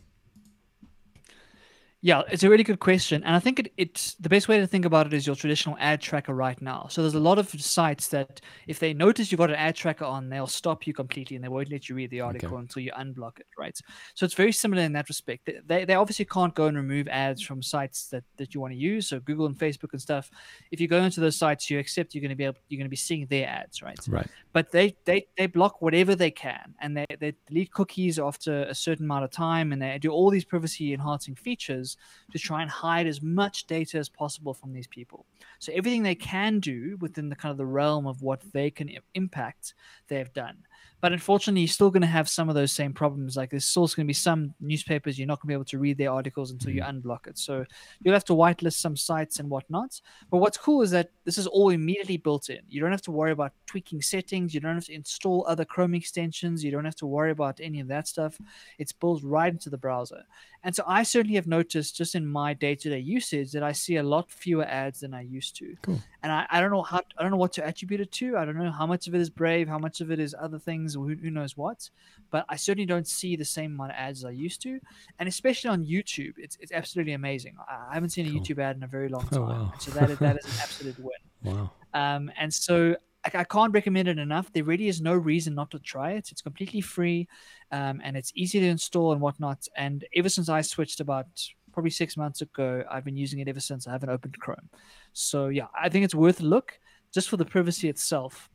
Yeah, 2.00 2.22
it's 2.30 2.44
a 2.44 2.48
really 2.48 2.62
good 2.62 2.78
question. 2.78 3.24
And 3.24 3.34
I 3.34 3.40
think 3.40 3.58
it, 3.58 3.72
it's 3.76 4.14
the 4.14 4.28
best 4.28 4.46
way 4.46 4.60
to 4.60 4.68
think 4.68 4.84
about 4.84 5.06
it 5.06 5.12
is 5.12 5.26
your 5.26 5.34
traditional 5.34 5.76
ad 5.80 6.00
tracker 6.00 6.32
right 6.32 6.60
now. 6.62 6.86
So 6.88 7.02
there's 7.02 7.14
a 7.14 7.20
lot 7.20 7.38
of 7.38 7.48
sites 7.60 8.06
that 8.08 8.40
if 8.68 8.78
they 8.78 8.94
notice 8.94 9.32
you've 9.32 9.40
got 9.40 9.50
an 9.50 9.56
ad 9.56 9.74
tracker 9.74 10.04
on, 10.04 10.28
they'll 10.28 10.46
stop 10.46 10.86
you 10.86 10.94
completely 10.94 11.34
and 11.34 11.44
they 11.44 11.48
won't 11.48 11.72
let 11.72 11.88
you 11.88 11.96
read 11.96 12.10
the 12.10 12.20
article 12.20 12.54
okay. 12.54 12.60
until 12.60 12.82
you 12.82 12.92
unblock 12.92 13.40
it, 13.40 13.46
right? 13.58 13.76
So 14.14 14.24
it's 14.24 14.34
very 14.34 14.52
similar 14.52 14.82
in 14.82 14.92
that 14.92 15.08
respect. 15.08 15.50
They, 15.66 15.84
they 15.84 15.94
obviously 15.94 16.24
can't 16.24 16.54
go 16.54 16.66
and 16.66 16.76
remove 16.76 17.08
ads 17.08 17.42
from 17.42 17.62
sites 17.62 18.06
that, 18.10 18.22
that 18.36 18.54
you 18.54 18.60
want 18.60 18.74
to 18.74 18.78
use. 18.78 19.08
So 19.08 19.18
Google 19.18 19.46
and 19.46 19.58
Facebook 19.58 19.90
and 19.90 20.00
stuff. 20.00 20.30
If 20.70 20.80
you 20.80 20.86
go 20.86 21.02
into 21.02 21.18
those 21.18 21.36
sites, 21.36 21.68
you 21.68 21.80
accept 21.80 22.14
you're 22.14 22.22
going 22.22 22.30
to 22.30 22.36
be 22.36 22.44
able, 22.44 22.58
you're 22.68 22.78
going 22.78 22.86
to 22.86 22.90
be 22.90 22.96
seeing 22.96 23.26
their 23.26 23.48
ads, 23.48 23.82
right? 23.82 23.98
Right. 24.08 24.28
But 24.58 24.72
they 24.72 24.96
they, 25.04 25.28
they 25.36 25.46
block 25.46 25.80
whatever 25.80 26.16
they 26.16 26.32
can 26.32 26.74
and 26.80 26.96
they, 26.96 27.06
they 27.20 27.32
delete 27.46 27.70
cookies 27.70 28.18
after 28.18 28.64
a 28.64 28.74
certain 28.74 29.04
amount 29.04 29.22
of 29.22 29.30
time 29.30 29.70
and 29.70 29.80
they 29.80 29.96
do 29.98 30.10
all 30.10 30.30
these 30.30 30.44
privacy 30.44 30.92
enhancing 30.92 31.36
features 31.36 31.96
to 32.32 32.40
try 32.40 32.62
and 32.62 32.68
hide 32.68 33.06
as 33.06 33.22
much 33.22 33.68
data 33.68 33.98
as 33.98 34.08
possible 34.08 34.52
from 34.52 34.72
these 34.72 34.88
people. 34.88 35.26
So 35.60 35.70
everything 35.72 36.02
they 36.02 36.16
can 36.16 36.58
do 36.58 36.96
within 37.00 37.28
the 37.28 37.36
kind 37.36 37.52
of 37.52 37.56
the 37.56 37.66
realm 37.66 38.08
of 38.08 38.20
what 38.20 38.40
they 38.52 38.68
can 38.68 38.90
impact, 39.14 39.74
they've 40.08 40.32
done. 40.32 40.56
But 41.00 41.12
unfortunately, 41.12 41.60
you're 41.60 41.68
still 41.68 41.90
going 41.90 42.02
to 42.02 42.08
have 42.08 42.28
some 42.28 42.48
of 42.48 42.54
those 42.54 42.72
same 42.72 42.92
problems. 42.92 43.36
Like 43.36 43.50
there's 43.50 43.64
still 43.64 43.86
going 43.86 44.04
to 44.04 44.04
be 44.04 44.12
some 44.12 44.54
newspapers 44.60 45.18
you're 45.18 45.28
not 45.28 45.40
going 45.40 45.46
to 45.46 45.48
be 45.48 45.54
able 45.54 45.64
to 45.66 45.78
read 45.78 45.96
their 45.96 46.10
articles 46.10 46.50
until 46.50 46.72
you 46.72 46.82
mm-hmm. 46.82 46.98
unblock 46.98 47.26
it. 47.26 47.38
So 47.38 47.64
you'll 48.02 48.14
have 48.14 48.24
to 48.24 48.34
whitelist 48.34 48.74
some 48.74 48.96
sites 48.96 49.38
and 49.38 49.48
whatnot. 49.48 50.00
But 50.30 50.38
what's 50.38 50.58
cool 50.58 50.82
is 50.82 50.90
that 50.90 51.10
this 51.24 51.38
is 51.38 51.46
all 51.46 51.70
immediately 51.70 52.16
built 52.16 52.50
in. 52.50 52.60
You 52.68 52.80
don't 52.80 52.90
have 52.90 53.02
to 53.02 53.12
worry 53.12 53.30
about 53.30 53.52
tweaking 53.66 54.02
settings. 54.02 54.54
You 54.54 54.60
don't 54.60 54.74
have 54.74 54.86
to 54.86 54.94
install 54.94 55.44
other 55.48 55.64
Chrome 55.64 55.94
extensions. 55.94 56.64
You 56.64 56.70
don't 56.70 56.84
have 56.84 56.96
to 56.96 57.06
worry 57.06 57.30
about 57.30 57.60
any 57.60 57.80
of 57.80 57.88
that 57.88 58.08
stuff. 58.08 58.38
It's 58.78 58.92
built 58.92 59.22
right 59.22 59.52
into 59.52 59.70
the 59.70 59.78
browser. 59.78 60.24
And 60.68 60.76
so 60.76 60.84
I 60.86 61.02
certainly 61.02 61.36
have 61.36 61.46
noticed 61.46 61.96
just 61.96 62.14
in 62.14 62.26
my 62.26 62.52
day-to-day 62.52 62.98
usage 62.98 63.52
that 63.52 63.62
I 63.62 63.72
see 63.72 63.96
a 63.96 64.02
lot 64.02 64.30
fewer 64.30 64.66
ads 64.66 65.00
than 65.00 65.14
I 65.14 65.22
used 65.22 65.56
to. 65.56 65.74
Cool. 65.80 65.98
And 66.22 66.30
I, 66.30 66.46
I 66.50 66.60
don't 66.60 66.70
know 66.70 66.82
how 66.82 67.00
I 67.16 67.22
don't 67.22 67.30
know 67.30 67.38
what 67.38 67.54
to 67.54 67.66
attribute 67.66 68.02
it 68.02 68.12
to. 68.12 68.36
I 68.36 68.44
don't 68.44 68.54
know 68.54 68.70
how 68.70 68.86
much 68.86 69.08
of 69.08 69.14
it 69.14 69.22
is 69.22 69.30
Brave, 69.30 69.66
how 69.66 69.78
much 69.78 70.02
of 70.02 70.10
it 70.10 70.20
is 70.20 70.36
other 70.38 70.58
things, 70.58 70.94
or 70.94 71.06
who, 71.06 71.14
who 71.14 71.30
knows 71.30 71.56
what. 71.56 71.88
But 72.30 72.44
I 72.50 72.56
certainly 72.56 72.84
don't 72.84 73.08
see 73.08 73.34
the 73.34 73.46
same 73.46 73.76
amount 73.76 73.92
of 73.92 73.96
ads 73.96 74.18
as 74.18 74.24
I 74.26 74.32
used 74.32 74.60
to. 74.64 74.78
And 75.18 75.26
especially 75.26 75.70
on 75.70 75.86
YouTube, 75.86 76.34
it's 76.36 76.58
it's 76.60 76.72
absolutely 76.72 77.14
amazing. 77.14 77.56
I, 77.66 77.94
haven't 77.94 78.10
seen 78.10 78.26
a 78.26 78.30
cool. 78.30 78.42
YouTube 78.42 78.58
ad 78.58 78.76
in 78.76 78.82
a 78.82 78.86
very 78.86 79.08
long 79.08 79.26
oh, 79.32 79.36
time. 79.36 79.42
Oh, 79.42 79.48
wow. 79.48 79.72
So 79.78 79.90
that 79.92 80.10
is, 80.10 80.18
that 80.18 80.36
is 80.38 80.44
an 80.44 80.52
absolute 80.62 80.98
win. 80.98 81.10
Wow. 81.44 81.70
Um, 81.94 82.30
and 82.38 82.52
so 82.52 82.94
I, 83.24 83.44
can't 83.44 83.74
recommend 83.74 84.08
it 84.08 84.18
enough. 84.18 84.52
There 84.52 84.64
really 84.64 84.88
is 84.88 85.00
no 85.00 85.14
reason 85.14 85.54
not 85.54 85.70
to 85.72 85.78
try 85.78 86.12
it. 86.12 86.30
It's 86.30 86.42
completely 86.42 86.80
free, 86.80 87.28
um, 87.72 88.00
and 88.02 88.16
it's 88.16 88.32
easy 88.34 88.60
to 88.60 88.66
install 88.66 89.12
and 89.12 89.20
whatnot. 89.20 89.66
And 89.76 90.04
ever 90.14 90.28
since 90.28 90.48
I 90.48 90.60
switched 90.60 91.00
about 91.00 91.26
probably 91.72 91.90
six 91.90 92.16
months 92.16 92.40
ago, 92.40 92.84
I've 92.90 93.04
been 93.04 93.16
using 93.16 93.40
it 93.40 93.48
ever 93.48 93.60
since. 93.60 93.86
I 93.86 93.92
haven't 93.92 94.10
opened 94.10 94.38
Chrome. 94.38 94.68
So 95.12 95.48
yeah, 95.48 95.66
I 95.78 95.88
think 95.88 96.04
it's 96.04 96.14
worth 96.14 96.40
a 96.40 96.44
look 96.44 96.78
just 97.12 97.28
for 97.28 97.36
the 97.36 97.44
privacy 97.44 97.88
itself. 97.88 98.48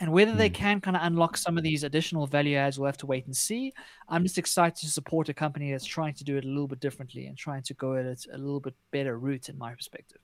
And 0.00 0.12
whether 0.12 0.32
they 0.32 0.48
hmm. 0.48 0.54
can 0.54 0.80
kind 0.80 0.96
of 0.96 1.02
unlock 1.04 1.36
some 1.36 1.56
of 1.56 1.62
these 1.62 1.84
additional 1.84 2.26
value 2.26 2.56
adds, 2.56 2.78
we'll 2.78 2.86
have 2.86 2.96
to 2.98 3.06
wait 3.06 3.26
and 3.26 3.36
see. 3.36 3.72
I'm 4.08 4.22
just 4.22 4.38
excited 4.38 4.76
to 4.78 4.90
support 4.90 5.28
a 5.28 5.34
company 5.34 5.70
that's 5.70 5.84
trying 5.84 6.14
to 6.14 6.24
do 6.24 6.36
it 6.36 6.44
a 6.44 6.48
little 6.48 6.66
bit 6.66 6.80
differently 6.80 7.26
and 7.26 7.38
trying 7.38 7.62
to 7.62 7.74
go 7.74 7.94
at 7.94 8.04
it 8.04 8.26
a 8.32 8.38
little 8.38 8.60
bit 8.60 8.74
better 8.90 9.18
route, 9.18 9.48
in 9.48 9.56
my 9.56 9.72
perspective. 9.74 10.18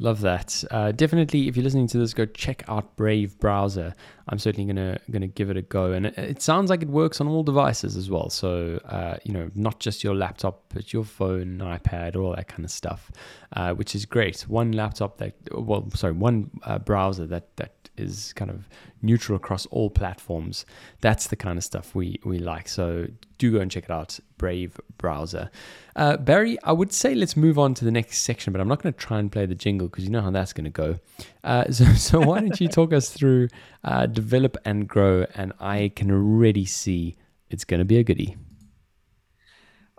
Love 0.00 0.20
that. 0.20 0.62
Uh, 0.70 0.92
definitely, 0.92 1.48
if 1.48 1.56
you're 1.56 1.64
listening 1.64 1.88
to 1.88 1.98
this, 1.98 2.14
go 2.14 2.24
check 2.24 2.62
out 2.68 2.94
Brave 2.96 3.36
Browser. 3.40 3.94
I'm 4.28 4.38
certainly 4.38 4.72
gonna 4.72 5.00
gonna 5.10 5.26
give 5.26 5.50
it 5.50 5.56
a 5.56 5.62
go, 5.62 5.92
and 5.92 6.06
it, 6.06 6.16
it 6.16 6.42
sounds 6.42 6.70
like 6.70 6.82
it 6.82 6.88
works 6.88 7.20
on 7.20 7.26
all 7.26 7.42
devices 7.42 7.96
as 7.96 8.08
well. 8.08 8.30
So 8.30 8.80
uh, 8.84 9.16
you 9.24 9.32
know, 9.32 9.50
not 9.56 9.80
just 9.80 10.04
your 10.04 10.14
laptop, 10.14 10.62
but 10.72 10.92
your 10.92 11.02
phone, 11.02 11.58
iPad, 11.58 12.14
all 12.14 12.36
that 12.36 12.46
kind 12.46 12.64
of 12.64 12.70
stuff, 12.70 13.10
uh, 13.54 13.74
which 13.74 13.96
is 13.96 14.06
great. 14.06 14.42
One 14.42 14.70
laptop 14.70 15.18
that, 15.18 15.34
well, 15.52 15.90
sorry, 15.94 16.12
one 16.12 16.50
uh, 16.62 16.78
browser 16.78 17.26
that 17.26 17.56
that 17.56 17.77
is 18.00 18.32
kind 18.34 18.50
of 18.50 18.68
neutral 19.02 19.36
across 19.36 19.66
all 19.66 19.90
platforms. 19.90 20.66
That's 21.00 21.28
the 21.28 21.36
kind 21.36 21.58
of 21.58 21.64
stuff 21.64 21.94
we 21.94 22.20
we 22.24 22.38
like. 22.38 22.68
So 22.68 23.08
do 23.38 23.52
go 23.52 23.60
and 23.60 23.70
check 23.70 23.84
it 23.84 23.90
out, 23.90 24.18
Brave 24.36 24.80
Browser. 24.98 25.50
Uh, 25.96 26.16
Barry, 26.16 26.58
I 26.62 26.72
would 26.72 26.92
say 26.92 27.14
let's 27.14 27.36
move 27.36 27.58
on 27.58 27.74
to 27.74 27.84
the 27.84 27.90
next 27.90 28.18
section, 28.18 28.52
but 28.52 28.60
I'm 28.60 28.68
not 28.68 28.82
going 28.82 28.92
to 28.92 28.98
try 28.98 29.18
and 29.18 29.30
play 29.30 29.46
the 29.46 29.54
jingle 29.54 29.88
because 29.88 30.04
you 30.04 30.10
know 30.10 30.22
how 30.22 30.30
that's 30.30 30.52
going 30.52 30.64
to 30.64 30.70
go. 30.70 30.98
Uh, 31.44 31.64
so, 31.70 31.84
so 31.94 32.20
why 32.20 32.40
don't 32.40 32.60
you 32.60 32.68
talk 32.68 32.92
us 32.92 33.10
through 33.10 33.48
uh, 33.84 34.06
develop 34.06 34.56
and 34.64 34.88
grow? 34.88 35.26
And 35.34 35.52
I 35.60 35.92
can 35.94 36.10
already 36.10 36.64
see 36.64 37.16
it's 37.50 37.64
going 37.64 37.78
to 37.78 37.84
be 37.84 37.98
a 37.98 38.04
goodie. 38.04 38.36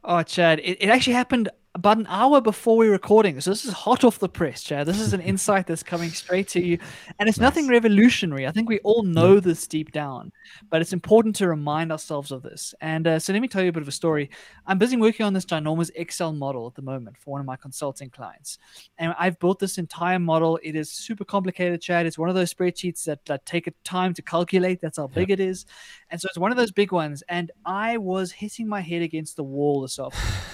Oh, 0.03 0.23
Chad, 0.23 0.59
it, 0.59 0.81
it 0.81 0.89
actually 0.89 1.13
happened 1.13 1.49
about 1.79 1.97
an 1.97 2.07
hour 2.09 2.41
before 2.41 2.75
we 2.75 2.89
are 2.89 2.91
recording. 2.91 3.39
So 3.39 3.51
this 3.51 3.63
is 3.63 3.71
hot 3.71 4.03
off 4.03 4.19
the 4.19 4.27
press, 4.27 4.61
Chad. 4.61 4.85
This 4.85 4.99
is 4.99 5.13
an 5.13 5.21
insight 5.31 5.65
that's 5.65 5.81
coming 5.81 6.09
straight 6.09 6.49
to 6.49 6.61
you. 6.61 6.77
And 7.17 7.29
it's 7.29 7.37
nice. 7.37 7.55
nothing 7.55 7.69
revolutionary. 7.69 8.45
I 8.45 8.51
think 8.51 8.67
we 8.67 8.79
all 8.79 9.03
know 9.03 9.39
this 9.39 9.65
deep 9.65 9.93
down, 9.93 10.33
but 10.69 10.81
it's 10.81 10.91
important 10.91 11.37
to 11.37 11.47
remind 11.47 11.93
ourselves 11.93 12.31
of 12.31 12.41
this. 12.41 12.75
And 12.81 13.07
uh, 13.07 13.19
so 13.19 13.31
let 13.31 13.41
me 13.41 13.47
tell 13.47 13.63
you 13.63 13.69
a 13.69 13.71
bit 13.71 13.81
of 13.81 13.87
a 13.87 13.93
story. 13.93 14.29
I'm 14.67 14.77
busy 14.77 14.97
working 14.97 15.25
on 15.25 15.31
this 15.31 15.45
ginormous 15.45 15.89
Excel 15.95 16.33
model 16.33 16.67
at 16.67 16.75
the 16.75 16.81
moment 16.81 17.17
for 17.17 17.31
one 17.31 17.39
of 17.39 17.47
my 17.47 17.55
consulting 17.55 18.09
clients. 18.09 18.59
And 18.97 19.15
I've 19.17 19.39
built 19.39 19.59
this 19.59 19.77
entire 19.77 20.19
model. 20.19 20.59
It 20.61 20.75
is 20.75 20.91
super 20.91 21.23
complicated, 21.23 21.81
Chad. 21.81 22.05
It's 22.05 22.17
one 22.17 22.27
of 22.27 22.35
those 22.35 22.53
spreadsheets 22.53 23.05
that, 23.05 23.23
that 23.27 23.45
take 23.45 23.67
a 23.67 23.71
time 23.85 24.13
to 24.15 24.21
calculate. 24.21 24.81
That's 24.81 24.97
how 24.97 25.07
big 25.07 25.31
it 25.31 25.39
is. 25.39 25.65
And 26.09 26.19
so 26.19 26.27
it's 26.27 26.37
one 26.37 26.51
of 26.51 26.57
those 26.57 26.71
big 26.71 26.91
ones. 26.91 27.23
And 27.29 27.51
I 27.65 27.97
was 27.97 28.31
hitting 28.31 28.67
my 28.67 28.81
head 28.81 29.01
against 29.01 29.35
the 29.35 29.43
wall 29.43 29.81
this 29.81 29.99
afternoon. 29.99 30.49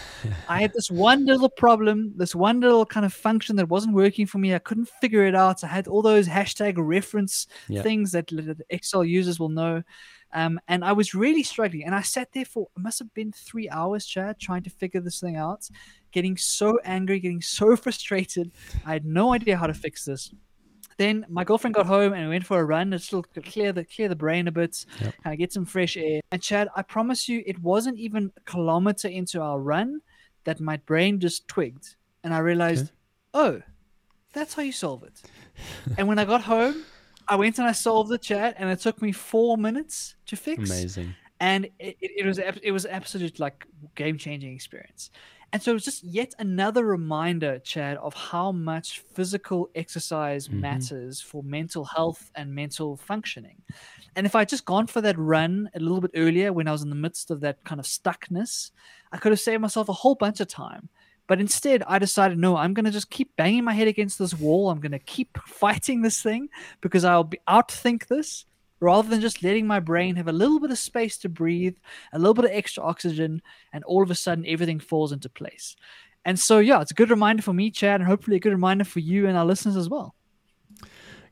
I 0.50 0.62
had 0.62 0.74
this 0.74 0.90
one 0.90 1.26
little 1.26 1.50
problem, 1.50 2.14
this 2.16 2.36
one 2.36 2.60
little 2.60 2.86
kind 2.86 3.06
of 3.06 3.14
function 3.14 3.56
that 3.58 3.70
wasn't 3.70 3.94
working 3.94 4.26
for 4.26 4.38
me. 4.38 4.56
I 4.56 4.60
couldn't 4.60 4.90
figure 5.02 5.26
it 5.26 5.36
out. 5.36 5.64
I 5.64 5.68
had 5.68 5.88
all 5.88 6.02
those 6.02 6.28
hashtag 6.28 6.76
reference 6.78 7.48
yeah. 7.68 7.82
things 7.82 8.12
that, 8.14 8.32
Excel 8.70 9.04
users 9.04 9.40
will 9.40 9.50
know. 9.50 9.84
Um, 10.34 10.60
and 10.68 10.84
I 10.84 10.92
was 10.92 11.14
really 11.14 11.44
struggling. 11.44 11.86
And 11.86 11.96
I 11.96 12.02
sat 12.02 12.30
there 12.34 12.46
for, 12.46 12.68
it 12.76 12.82
must 12.82 13.00
have 13.00 13.14
been 13.14 13.32
three 13.32 13.70
hours, 13.70 14.06
Chad, 14.06 14.40
trying 14.40 14.64
to 14.64 14.70
figure 14.70 15.00
this 15.00 15.20
thing 15.20 15.38
out, 15.38 15.70
getting 16.12 16.36
so 16.38 16.80
angry, 16.84 17.20
getting 17.20 17.42
so 17.42 17.76
frustrated. 17.76 18.52
I 18.86 18.94
had 18.94 19.06
no 19.06 19.34
idea 19.34 19.58
how 19.58 19.68
to 19.68 19.74
fix 19.74 20.06
this. 20.06 20.34
Then 20.98 21.26
my 21.30 21.44
girlfriend 21.44 21.74
got 21.74 21.86
home 21.86 22.14
and 22.14 22.24
we 22.24 22.30
went 22.30 22.46
for 22.46 22.60
a 22.60 22.64
run 22.64 22.92
to 22.92 23.00
still 23.00 23.24
clear 23.24 23.74
the 23.74 23.84
clear 23.84 24.08
the 24.08 24.16
brain 24.16 24.48
a 24.48 24.52
bit, 24.52 24.86
yep. 25.02 25.14
kind 25.24 25.34
of 25.34 25.40
get 25.40 25.52
some 25.52 25.66
fresh 25.66 25.98
air. 25.98 26.22
And 26.32 26.42
Chad, 26.42 26.70
I 26.76 26.84
promise 26.84 27.28
you, 27.28 27.44
it 27.46 27.60
wasn't 27.60 27.98
even 27.98 28.32
a 28.38 28.42
kilometer 28.42 29.08
into 29.08 29.42
our 29.42 29.60
run 29.60 30.02
that 30.46 30.60
my 30.60 30.78
brain 30.78 31.20
just 31.20 31.48
twigged, 31.48 31.96
and 32.24 32.34
I 32.34 32.40
realized, 32.40 32.92
okay. 33.34 33.58
oh, 33.58 33.62
that's 34.32 34.54
how 34.54 34.62
you 34.62 34.72
solve 34.72 35.04
it. 35.04 35.22
and 35.98 36.08
when 36.08 36.20
I 36.20 36.26
got 36.26 36.44
home, 36.44 36.84
I 37.28 37.36
went 37.36 37.58
and 37.58 37.68
I 37.68 37.72
solved 37.74 38.10
the 38.10 38.18
chat, 38.18 38.56
and 38.58 38.70
it 38.70 38.80
took 38.80 39.02
me 39.02 39.12
four 39.12 39.58
minutes 39.58 40.16
to 40.28 40.36
fix. 40.36 40.70
Amazing. 40.70 41.16
And 41.40 41.66
it, 41.80 41.98
it 42.00 42.26
was 42.26 42.40
it 42.40 42.72
was 42.72 42.86
absolute 42.86 43.40
like 43.40 43.66
game 43.96 44.18
changing 44.18 44.54
experience. 44.54 45.12
And 45.56 45.64
so 45.64 45.74
it's 45.74 45.86
just 45.86 46.04
yet 46.04 46.34
another 46.38 46.84
reminder, 46.84 47.60
Chad, 47.60 47.96
of 48.00 48.14
how 48.14 48.52
much 48.52 49.00
physical 49.14 49.70
exercise 49.74 50.50
mm-hmm. 50.50 50.60
matters 50.60 51.22
for 51.22 51.44
mental 51.44 51.86
health 51.86 52.30
and 52.36 52.54
mental 52.54 52.98
functioning. 52.98 53.62
And 54.18 54.26
if 54.26 54.36
I'd 54.36 54.50
just 54.50 54.66
gone 54.66 54.86
for 54.86 55.00
that 55.00 55.18
run 55.18 55.70
a 55.74 55.80
little 55.80 56.02
bit 56.02 56.12
earlier 56.14 56.52
when 56.52 56.68
I 56.68 56.74
was 56.74 56.82
in 56.82 56.90
the 56.90 56.96
midst 56.98 57.32
of 57.32 57.40
that 57.40 57.64
kind 57.64 57.80
of 57.80 57.86
stuckness, 57.86 58.72
I 59.14 59.18
could 59.18 59.32
have 59.32 59.40
saved 59.40 59.62
myself 59.62 59.88
a 59.88 59.94
whole 59.94 60.16
bunch 60.16 60.42
of 60.42 60.50
time. 60.50 60.90
But 61.26 61.40
instead, 61.40 61.84
I 61.88 62.00
decided, 62.00 62.38
no, 62.38 62.58
I'm 62.58 62.74
going 62.74 62.84
to 62.84 62.92
just 62.92 63.10
keep 63.10 63.34
banging 63.38 63.64
my 63.64 63.76
head 63.76 63.88
against 63.88 64.20
this 64.20 64.34
wall. 64.34 64.70
I'm 64.70 64.82
going 64.82 64.92
to 64.92 65.00
keep 65.00 65.38
fighting 65.48 66.02
this 66.02 66.22
thing 66.22 66.50
because 66.82 67.06
I'll 67.06 67.24
be 67.24 67.40
outthink 67.48 68.08
this 68.08 68.44
rather 68.80 69.10
than 69.10 69.22
just 69.22 69.44
letting 69.44 69.68
my 69.68 69.80
brain 69.80 70.16
have 70.16 70.28
a 70.28 70.34
little 70.34 70.60
bit 70.60 70.72
of 70.72 70.78
space 70.78 71.18
to 71.20 71.30
breathe, 71.30 71.78
a 72.14 72.20
little 72.20 72.34
bit 72.34 72.46
of 72.46 72.52
extra 72.52 72.84
oxygen, 72.84 73.42
and 73.74 73.84
all 73.84 74.04
of 74.04 74.12
a 74.12 74.16
sudden 74.16 74.46
everything 74.48 74.80
falls 74.80 75.12
into 75.12 75.30
place. 75.30 75.76
And 76.26 76.40
so, 76.40 76.60
yeah, 76.60 76.82
it's 76.82 76.92
a 76.92 76.96
good 76.96 77.12
reminder 77.12 77.44
for 77.44 77.54
me, 77.54 77.70
Chad, 77.70 78.02
and 78.02 78.10
hopefully 78.10 78.38
a 78.38 78.40
good 78.40 78.52
reminder 78.52 78.84
for 78.84 79.00
you 79.00 79.28
and 79.28 79.38
our 79.38 79.46
listeners 79.46 79.76
as 79.76 79.90
well. 79.90 80.16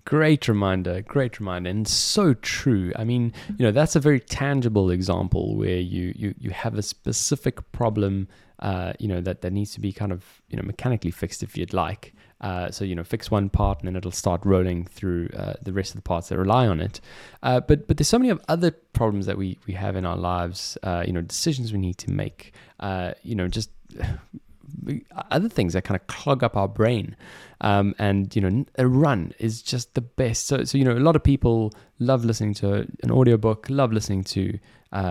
Great 0.06 0.50
reminder, 0.50 1.02
great 1.02 1.40
reminder, 1.40 1.70
and 1.70 1.88
so 1.88 2.34
true. 2.34 2.92
I 2.98 3.06
mean, 3.06 3.32
you 3.58 3.66
know, 3.66 3.72
that's 3.72 3.96
a 3.96 4.02
very 4.02 4.20
tangible 4.20 4.92
example 4.92 5.56
where 5.56 5.78
you 5.78 6.14
you 6.14 6.36
you 6.38 6.50
have 6.50 6.78
a 6.78 6.82
specific 6.82 7.72
problem, 7.72 8.28
uh, 8.60 8.94
you 9.00 9.08
know, 9.08 9.22
that 9.22 9.42
that 9.42 9.52
needs 9.52 9.74
to 9.74 9.82
be 9.82 9.92
kind 9.92 10.12
of 10.12 10.42
you 10.50 10.58
know 10.58 10.64
mechanically 10.64 11.12
fixed 11.12 11.44
if 11.44 11.58
you'd 11.58 11.74
like, 11.74 12.14
uh, 12.44 12.70
so 12.70 12.84
you 12.84 12.94
know, 12.94 13.06
fix 13.06 13.32
one 13.32 13.50
part 13.50 13.80
and 13.80 13.88
then 13.88 13.96
it'll 13.96 14.12
start 14.12 14.42
rolling 14.44 14.86
through 14.86 15.30
uh, 15.36 15.54
the 15.62 15.72
rest 15.72 15.92
of 15.92 15.96
the 15.96 16.02
parts 16.02 16.28
that 16.28 16.38
rely 16.38 16.68
on 16.68 16.82
it. 16.82 17.00
Uh, 17.42 17.62
but 17.62 17.88
but 17.88 17.96
there's 17.96 18.10
so 18.10 18.20
many 18.20 18.30
of 18.30 18.42
other 18.50 18.70
problems 18.70 19.26
that 19.26 19.38
we 19.38 19.58
we 19.66 19.74
have 19.74 19.96
in 19.96 20.06
our 20.06 20.18
lives. 20.18 20.78
Uh, 20.84 21.04
you 21.08 21.14
know, 21.14 21.22
decisions 21.22 21.72
we 21.72 21.80
need 21.80 21.98
to 21.98 22.12
make. 22.12 22.54
Uh, 22.82 23.14
you 23.24 23.34
know, 23.34 23.48
just 23.48 23.70
other 25.32 25.48
things 25.48 25.72
that 25.72 25.86
kind 25.86 26.00
of 26.00 26.06
clog 26.08 26.44
up 26.44 26.58
our 26.58 26.68
brain. 26.68 27.16
Um, 27.62 27.96
and 27.98 28.36
you 28.36 28.42
know, 28.42 28.66
a 28.78 28.88
run 28.88 29.34
is 29.40 29.62
just 29.62 29.94
the 29.94 30.02
best. 30.02 30.46
So 30.48 30.66
so 30.66 30.78
you 30.78 30.84
know, 30.84 30.98
a 30.98 31.00
lot 31.00 31.16
of 31.16 31.24
people 31.24 31.72
love 32.00 32.26
listening 32.26 32.56
to 32.56 32.86
an 33.04 33.10
audiobook, 33.10 33.70
love 33.70 33.94
listening 33.94 34.26
to 34.26 34.60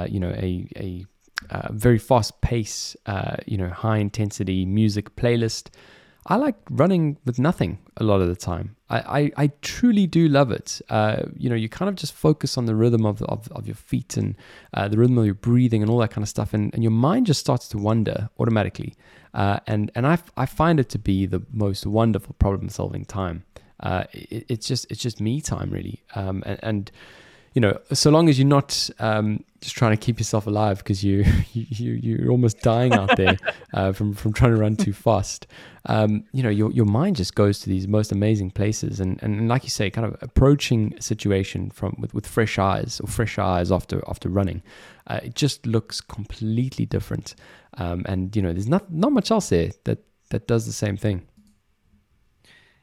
you 0.07 0.20
know 0.20 0.32
a 0.36 0.68
a 0.76 1.07
uh, 1.51 1.72
very 1.72 1.99
fast 1.99 2.40
pace, 2.40 2.97
uh, 3.07 3.36
you 3.47 3.57
know, 3.57 3.68
high 3.68 3.99
intensity 3.99 4.64
music 4.64 5.16
playlist. 5.16 5.70
I 6.26 6.36
like 6.36 6.55
running 6.70 7.18
with 7.24 7.38
nothing 7.40 7.78
a 7.97 8.05
lot 8.05 8.20
of 8.20 8.28
the 8.28 8.36
time. 8.36 8.76
I, 8.88 8.99
I, 8.99 9.32
I 9.36 9.47
truly 9.61 10.07
do 10.07 10.28
love 10.28 10.53
it. 10.53 10.80
Uh, 10.88 11.24
you 11.36 11.51
know, 11.51 11.57
you 11.57 11.68
kind 11.68 11.88
of 11.88 11.97
just 11.97 12.12
focus 12.12 12.57
on 12.57 12.66
the 12.66 12.76
rhythm 12.76 13.05
of, 13.05 13.22
of, 13.22 13.49
of 13.51 13.66
your 13.66 13.74
feet 13.74 14.16
and 14.16 14.36
uh, 14.72 14.86
the 14.86 14.99
rhythm 14.99 15.18
of 15.18 15.24
your 15.24 15.34
breathing 15.34 15.82
and 15.82 15.90
all 15.90 15.99
that 15.99 16.12
kind 16.12 16.22
of 16.22 16.28
stuff. 16.28 16.55
And, 16.55 16.72
and 16.74 16.82
your 16.82 16.93
mind 16.93 17.26
just 17.26 17.40
starts 17.40 17.66
to 17.68 17.78
wander 17.78 18.28
automatically. 18.38 18.95
Uh, 19.34 19.59
and 19.66 19.90
and 19.95 20.07
I, 20.07 20.18
I 20.36 20.47
find 20.47 20.78
it 20.78 20.88
to 20.90 20.99
be 20.99 21.26
the 21.26 21.43
most 21.51 21.86
wonderful 21.86 22.36
problem 22.38 22.68
solving 22.68 23.05
time. 23.05 23.45
Uh, 23.80 24.05
it, 24.12 24.45
it's 24.49 24.66
just 24.66 24.86
it's 24.90 25.01
just 25.01 25.20
me 25.20 25.40
time 25.40 25.70
really. 25.70 26.03
Um, 26.14 26.43
and, 26.47 26.61
and 26.62 26.93
you 27.55 27.61
know, 27.61 27.78
so 27.92 28.11
long 28.11 28.28
as 28.28 28.38
you're 28.38 28.48
not 28.48 28.88
um, 28.98 29.44
just 29.61 29.76
trying 29.76 29.96
to 29.96 29.96
keep 29.96 30.18
yourself 30.18 30.46
alive 30.46 30.78
because 30.78 31.05
you, 31.05 31.24
you 31.53 31.92
you're 31.92 32.30
almost 32.30 32.61
dying 32.61 32.92
out 32.92 33.16
there 33.16 33.36
uh, 33.74 33.92
from 33.92 34.14
from 34.14 34.32
trying 34.32 34.55
to 34.55 34.61
run 34.61 34.76
too 34.76 34.92
fast. 34.92 35.46
Um, 35.86 36.24
you 36.32 36.42
know, 36.42 36.48
your 36.48 36.70
your 36.70 36.86
mind 36.86 37.16
just 37.16 37.34
goes 37.34 37.61
to 37.61 37.68
these 37.68 37.86
most 37.86 38.12
amazing 38.12 38.50
places, 38.50 39.00
and, 39.00 39.22
and 39.22 39.48
like 39.48 39.64
you 39.64 39.70
say, 39.70 39.90
kind 39.90 40.07
of 40.07 40.16
approaching 40.22 40.94
a 40.98 41.03
situation 41.03 41.70
from 41.70 41.96
with, 41.98 42.14
with 42.14 42.26
fresh 42.26 42.59
eyes 42.59 43.00
or 43.03 43.07
fresh 43.07 43.38
eyes 43.38 43.70
after 43.70 44.03
after 44.09 44.28
running, 44.28 44.62
uh, 45.07 45.20
it 45.22 45.34
just 45.34 45.66
looks 45.66 46.00
completely 46.00 46.86
different. 46.86 47.34
Um, 47.78 48.03
and 48.07 48.34
you 48.34 48.42
know, 48.42 48.53
there's 48.53 48.68
not 48.68 48.92
not 48.92 49.12
much 49.12 49.30
else 49.30 49.48
there 49.50 49.70
that 49.84 49.98
that 50.30 50.46
does 50.46 50.66
the 50.66 50.72
same 50.72 50.96
thing. 50.96 51.26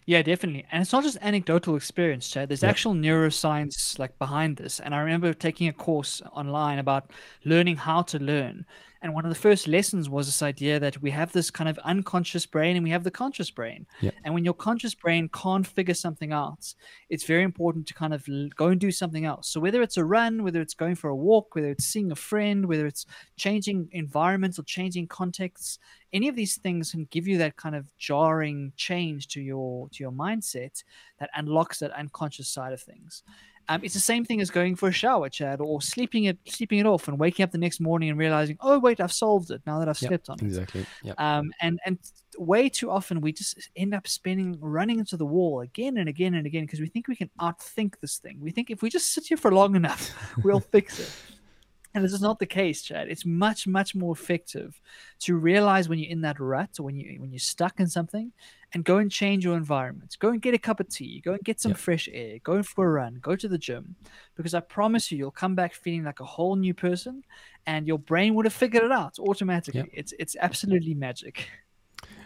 Yeah, 0.09 0.23
definitely. 0.23 0.65
And 0.71 0.81
it's 0.81 0.91
not 0.91 1.03
just 1.03 1.19
anecdotal 1.21 1.75
experience, 1.75 2.27
Chad. 2.29 2.49
There's 2.49 2.63
actual 2.63 2.95
neuroscience 2.95 3.99
like 3.99 4.17
behind 4.17 4.57
this. 4.57 4.79
And 4.79 4.95
I 4.95 5.01
remember 5.01 5.35
taking 5.35 5.67
a 5.67 5.73
course 5.73 6.19
online 6.33 6.79
about 6.79 7.11
learning 7.45 7.75
how 7.77 8.01
to 8.03 8.17
learn. 8.17 8.65
And 9.01 9.13
one 9.13 9.25
of 9.25 9.29
the 9.29 9.39
first 9.39 9.67
lessons 9.67 10.09
was 10.09 10.25
this 10.25 10.41
idea 10.41 10.79
that 10.79 11.01
we 11.01 11.11
have 11.11 11.31
this 11.31 11.49
kind 11.49 11.69
of 11.69 11.77
unconscious 11.79 12.45
brain 12.45 12.75
and 12.75 12.83
we 12.83 12.89
have 12.89 13.03
the 13.03 13.11
conscious 13.11 13.49
brain. 13.49 13.85
Yeah. 14.01 14.11
And 14.25 14.33
when 14.33 14.43
your 14.43 14.53
conscious 14.53 14.93
brain 14.93 15.29
can't 15.29 15.65
figure 15.65 15.93
something 15.93 16.33
out, 16.33 16.73
it's 17.09 17.23
very 17.23 17.43
important 17.43 17.87
to 17.87 17.93
kind 17.93 18.13
of 18.13 18.27
go 18.55 18.67
and 18.67 18.79
do 18.79 18.91
something 18.91 19.23
else. 19.25 19.47
So 19.49 19.59
whether 19.59 19.81
it's 19.81 19.97
a 19.97 20.03
run, 20.03 20.43
whether 20.43 20.59
it's 20.61 20.73
going 20.73 20.95
for 20.95 21.09
a 21.09 21.15
walk, 21.15 21.55
whether 21.55 21.69
it's 21.69 21.85
seeing 21.85 22.11
a 22.11 22.15
friend, 22.15 22.65
whether 22.65 22.85
it's 22.85 23.05
changing 23.37 23.87
environments 23.93 24.59
or 24.59 24.63
changing 24.63 25.07
contexts, 25.07 25.79
any 26.11 26.27
of 26.27 26.35
these 26.35 26.57
things 26.57 26.91
can 26.91 27.07
give 27.11 27.27
you 27.27 27.37
that 27.37 27.55
kind 27.55 27.75
of 27.75 27.85
jarring 27.97 28.73
change 28.75 29.27
to 29.29 29.41
your 29.41 29.87
to 29.89 30.03
your 30.03 30.11
mindset 30.11 30.83
that 31.19 31.29
unlocks 31.35 31.79
that 31.79 31.91
unconscious 31.91 32.49
side 32.49 32.73
of 32.73 32.81
things. 32.81 33.23
Um, 33.69 33.81
it's 33.83 33.93
the 33.93 33.99
same 33.99 34.25
thing 34.25 34.41
as 34.41 34.49
going 34.49 34.75
for 34.75 34.89
a 34.89 34.91
shower, 34.91 35.29
Chad, 35.29 35.61
or 35.61 35.79
sleeping 35.79 36.23
it 36.25 36.39
sleeping 36.47 36.79
it 36.79 36.87
off 36.87 37.07
and 37.07 37.19
waking 37.19 37.43
up 37.43 37.51
the 37.51 37.57
next 37.59 37.79
morning 37.79 38.09
and 38.09 38.17
realizing, 38.17 38.57
oh 38.61 38.79
wait, 38.79 38.99
I've 38.99 39.13
solved 39.13 39.51
it 39.51 39.61
now 39.67 39.77
that 39.77 39.87
I've 39.87 40.01
Yep, 40.01 40.09
slept 40.09 40.29
on 40.29 40.39
it. 40.39 40.45
Exactly. 40.45 40.85
Yeah. 41.03 41.13
Um, 41.19 41.51
and 41.61 41.79
and 41.85 41.99
way 42.37 42.67
too 42.67 42.89
often 42.89 43.21
we 43.21 43.31
just 43.31 43.69
end 43.75 43.93
up 43.93 44.07
spinning, 44.07 44.57
running 44.59 44.97
into 44.97 45.17
the 45.17 45.25
wall 45.25 45.61
again 45.61 45.97
and 45.97 46.09
again 46.09 46.33
and 46.33 46.47
again 46.47 46.63
because 46.63 46.79
we 46.79 46.87
think 46.87 47.07
we 47.07 47.15
can 47.15 47.29
outthink 47.39 47.93
this 48.01 48.17
thing. 48.17 48.39
We 48.41 48.49
think 48.49 48.71
if 48.71 48.81
we 48.81 48.89
just 48.89 49.13
sit 49.13 49.27
here 49.27 49.37
for 49.37 49.51
long 49.51 49.75
enough, 49.75 50.11
we'll 50.43 50.59
fix 50.59 50.99
it. 50.99 51.11
And 51.93 52.03
this 52.03 52.13
is 52.13 52.21
not 52.21 52.39
the 52.39 52.45
case, 52.45 52.83
Chad. 52.83 53.07
It's 53.09 53.25
much, 53.25 53.67
much 53.67 53.95
more 53.95 54.13
effective 54.13 54.79
to 55.21 55.35
realize 55.35 55.89
when 55.89 55.97
you're 55.97 56.11
in 56.11 56.21
that 56.21 56.39
rut 56.39 56.69
or 56.79 56.83
when 56.83 56.95
you 56.95 57.19
when 57.19 57.31
you're 57.31 57.39
stuck 57.39 57.79
in 57.79 57.87
something, 57.87 58.31
and 58.73 58.83
go 58.83 58.97
and 58.97 59.11
change 59.11 59.43
your 59.43 59.57
environment. 59.57 60.15
Go 60.19 60.29
and 60.29 60.41
get 60.41 60.53
a 60.53 60.59
cup 60.59 60.79
of 60.79 60.89
tea. 60.89 61.21
Go 61.21 61.33
and 61.33 61.41
get 61.43 61.59
some 61.59 61.71
Yeah. 61.71 61.77
fresh 61.77 62.07
air. 62.11 62.37
Go 62.43 62.61
for 62.63 62.85
a 62.85 62.91
run. 62.91 63.19
Go 63.21 63.35
to 63.35 63.47
the 63.47 63.57
gym, 63.57 63.95
because 64.35 64.53
I 64.53 64.59
promise 64.59 65.11
you, 65.11 65.17
you'll 65.17 65.31
come 65.31 65.55
back 65.55 65.73
feeling 65.73 66.03
like 66.03 66.19
a 66.19 66.25
whole 66.25 66.55
new 66.55 66.73
person, 66.73 67.23
and 67.65 67.87
your 67.87 67.99
brain 67.99 68.35
would 68.35 68.45
have 68.45 68.53
figured 68.53 68.83
it 68.83 68.91
out 68.91 69.17
automatically. 69.19 69.89
It's 69.93 70.13
it's 70.19 70.35
absolutely 70.39 70.93
magic. 70.93 71.49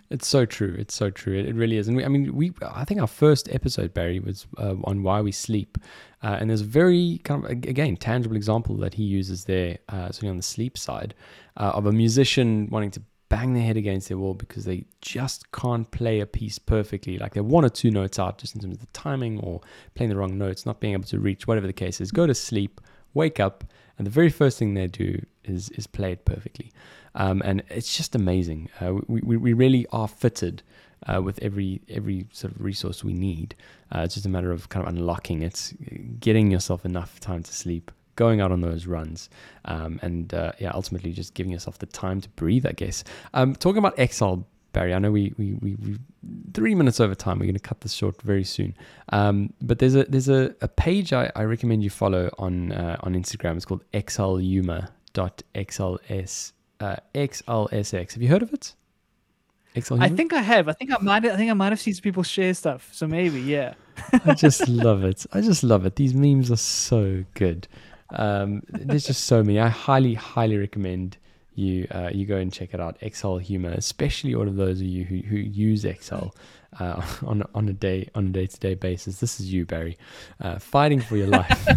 It's 0.09 0.27
so 0.27 0.45
true. 0.45 0.75
It's 0.77 0.93
so 0.93 1.09
true. 1.09 1.33
It, 1.39 1.47
it 1.47 1.55
really 1.55 1.77
is. 1.77 1.87
And 1.87 1.97
we, 1.97 2.05
I 2.05 2.07
mean, 2.07 2.35
we. 2.35 2.51
I 2.61 2.85
think 2.85 2.99
our 3.01 3.07
first 3.07 3.49
episode, 3.51 3.93
Barry, 3.93 4.19
was 4.19 4.45
uh, 4.59 4.75
on 4.83 5.01
why 5.01 5.21
we 5.21 5.31
sleep, 5.31 5.77
uh, 6.21 6.37
and 6.39 6.49
there's 6.49 6.61
a 6.61 6.65
very 6.65 7.19
kind 7.23 7.43
of 7.43 7.49
again 7.49 7.95
tangible 7.95 8.35
example 8.35 8.75
that 8.77 8.93
he 8.93 9.03
uses 9.03 9.45
there, 9.45 9.79
uh, 9.89 10.07
certainly 10.11 10.29
on 10.29 10.37
the 10.37 10.43
sleep 10.43 10.77
side, 10.77 11.15
uh, 11.57 11.71
of 11.73 11.85
a 11.87 11.91
musician 11.91 12.67
wanting 12.69 12.91
to 12.91 13.01
bang 13.29 13.53
their 13.53 13.63
head 13.63 13.77
against 13.77 14.09
their 14.09 14.17
wall 14.17 14.33
because 14.33 14.65
they 14.65 14.85
just 15.01 15.51
can't 15.51 15.89
play 15.91 16.19
a 16.19 16.25
piece 16.25 16.59
perfectly. 16.59 17.17
Like 17.17 17.33
they're 17.33 17.43
one 17.43 17.65
or 17.65 17.69
two 17.69 17.91
notes 17.91 18.19
out, 18.19 18.37
just 18.37 18.55
in 18.55 18.61
terms 18.61 18.75
of 18.75 18.81
the 18.81 18.87
timing 18.87 19.39
or 19.39 19.61
playing 19.95 20.09
the 20.09 20.15
wrong 20.15 20.37
notes, 20.37 20.65
not 20.65 20.79
being 20.79 20.93
able 20.93 21.05
to 21.05 21.19
reach 21.19 21.47
whatever 21.47 21.67
the 21.67 21.73
case 21.73 21.99
is. 21.99 22.11
Go 22.11 22.27
to 22.27 22.35
sleep, 22.35 22.79
wake 23.13 23.39
up, 23.39 23.63
and 23.97 24.07
the 24.07 24.11
very 24.11 24.29
first 24.29 24.57
thing 24.57 24.73
they 24.73 24.87
do 24.87 25.23
is 25.43 25.69
is 25.71 25.87
play 25.87 26.13
it 26.13 26.25
perfectly. 26.25 26.71
Um, 27.15 27.41
and 27.45 27.63
it's 27.69 27.95
just 27.95 28.15
amazing. 28.15 28.69
Uh, 28.81 28.95
we, 29.07 29.21
we, 29.21 29.37
we 29.37 29.53
really 29.53 29.85
are 29.91 30.07
fitted 30.07 30.63
uh, 31.07 31.21
with 31.21 31.39
every 31.41 31.81
every 31.89 32.27
sort 32.31 32.53
of 32.53 32.61
resource 32.61 33.03
we 33.03 33.13
need. 33.13 33.55
Uh, 33.91 33.99
it's 33.99 34.15
just 34.15 34.25
a 34.25 34.29
matter 34.29 34.51
of 34.51 34.69
kind 34.69 34.87
of 34.87 34.93
unlocking 34.93 35.41
it, 35.41 35.73
getting 36.19 36.49
yourself 36.51 36.85
enough 36.85 37.19
time 37.19 37.43
to 37.43 37.53
sleep, 37.53 37.91
going 38.15 38.41
out 38.41 38.51
on 38.51 38.61
those 38.61 38.85
runs, 38.85 39.29
um, 39.65 39.99
and 40.01 40.33
uh, 40.33 40.53
yeah, 40.59 40.71
ultimately 40.73 41.11
just 41.11 41.33
giving 41.33 41.51
yourself 41.51 41.77
the 41.79 41.85
time 41.85 42.21
to 42.21 42.29
breathe. 42.29 42.65
I 42.65 42.71
guess. 42.71 43.03
Um, 43.33 43.55
talking 43.55 43.79
about 43.79 43.97
Excel 43.99 44.45
Barry. 44.71 44.93
I 44.93 44.99
know 44.99 45.11
we 45.11 45.33
we 45.37 45.53
we 45.53 45.75
we 45.75 45.97
three 46.53 46.75
minutes 46.75 46.99
over 46.99 47.15
time. 47.15 47.39
We're 47.39 47.45
going 47.45 47.53
to 47.55 47.59
cut 47.59 47.81
this 47.81 47.93
short 47.93 48.21
very 48.21 48.43
soon. 48.43 48.75
Um, 49.09 49.53
but 49.61 49.79
there's 49.79 49.95
a 49.95 50.03
there's 50.05 50.29
a, 50.29 50.55
a 50.61 50.67
page 50.67 51.13
I, 51.13 51.31
I 51.35 51.43
recommend 51.43 51.83
you 51.83 51.89
follow 51.89 52.29
on 52.37 52.71
uh, 52.71 52.97
on 53.01 53.13
Instagram. 53.13 53.55
It's 53.55 53.65
called 53.65 53.83
xlhumor.xls 53.93 54.89
uh, 56.83 56.97
xlsx. 57.15 58.13
Have 58.13 58.21
you 58.21 58.29
heard 58.29 58.41
of 58.43 58.53
it? 58.53 58.73
I 59.75 60.09
think 60.09 60.33
I 60.33 60.41
have. 60.41 60.67
I 60.69 60.73
think 60.73 60.91
I 60.91 60.97
might. 61.01 61.25
I 61.25 61.35
think 61.35 61.49
I 61.49 61.53
might 61.53 61.71
have 61.71 61.79
seen 61.79 61.95
some 61.95 62.03
people 62.03 62.21
share 62.21 62.53
stuff. 62.53 62.89
So 62.91 63.07
maybe, 63.07 63.41
yeah. 63.41 63.73
I 64.25 64.35
just 64.35 64.67
love 64.67 65.03
it. 65.03 65.25
I 65.33 65.41
just 65.41 65.63
love 65.63 65.85
it. 65.87 65.95
These 65.95 66.13
memes 66.13 66.51
are 66.51 66.57
so 66.57 67.23
good. 67.33 67.67
Um, 68.13 68.61
there's 68.69 69.05
just 69.05 69.25
so 69.25 69.43
many. 69.43 69.59
I 69.59 69.67
highly, 69.67 70.13
highly 70.13 70.57
recommend 70.57 71.17
you 71.55 71.87
uh, 71.91 72.09
you 72.11 72.25
go 72.25 72.37
and 72.37 72.51
check 72.51 72.73
it 72.73 72.79
out. 72.79 72.97
Excel 73.01 73.37
Humor, 73.37 73.71
especially 73.71 74.33
all 74.35 74.47
of 74.47 74.55
those 74.55 74.81
of 74.81 74.87
you 74.87 75.03
who, 75.03 75.17
who 75.17 75.37
use 75.37 75.85
Excel 75.85 76.35
uh, 76.79 77.01
on 77.25 77.43
on 77.53 77.69
a 77.69 77.73
day 77.73 78.09
on 78.15 78.27
a 78.27 78.29
day 78.29 78.47
to 78.47 78.59
day 78.59 78.75
basis. 78.75 79.19
This 79.19 79.39
is 79.39 79.51
you, 79.51 79.65
Barry, 79.65 79.97
uh, 80.41 80.59
fighting 80.59 80.99
for 80.99 81.17
your 81.17 81.27
life 81.27 81.67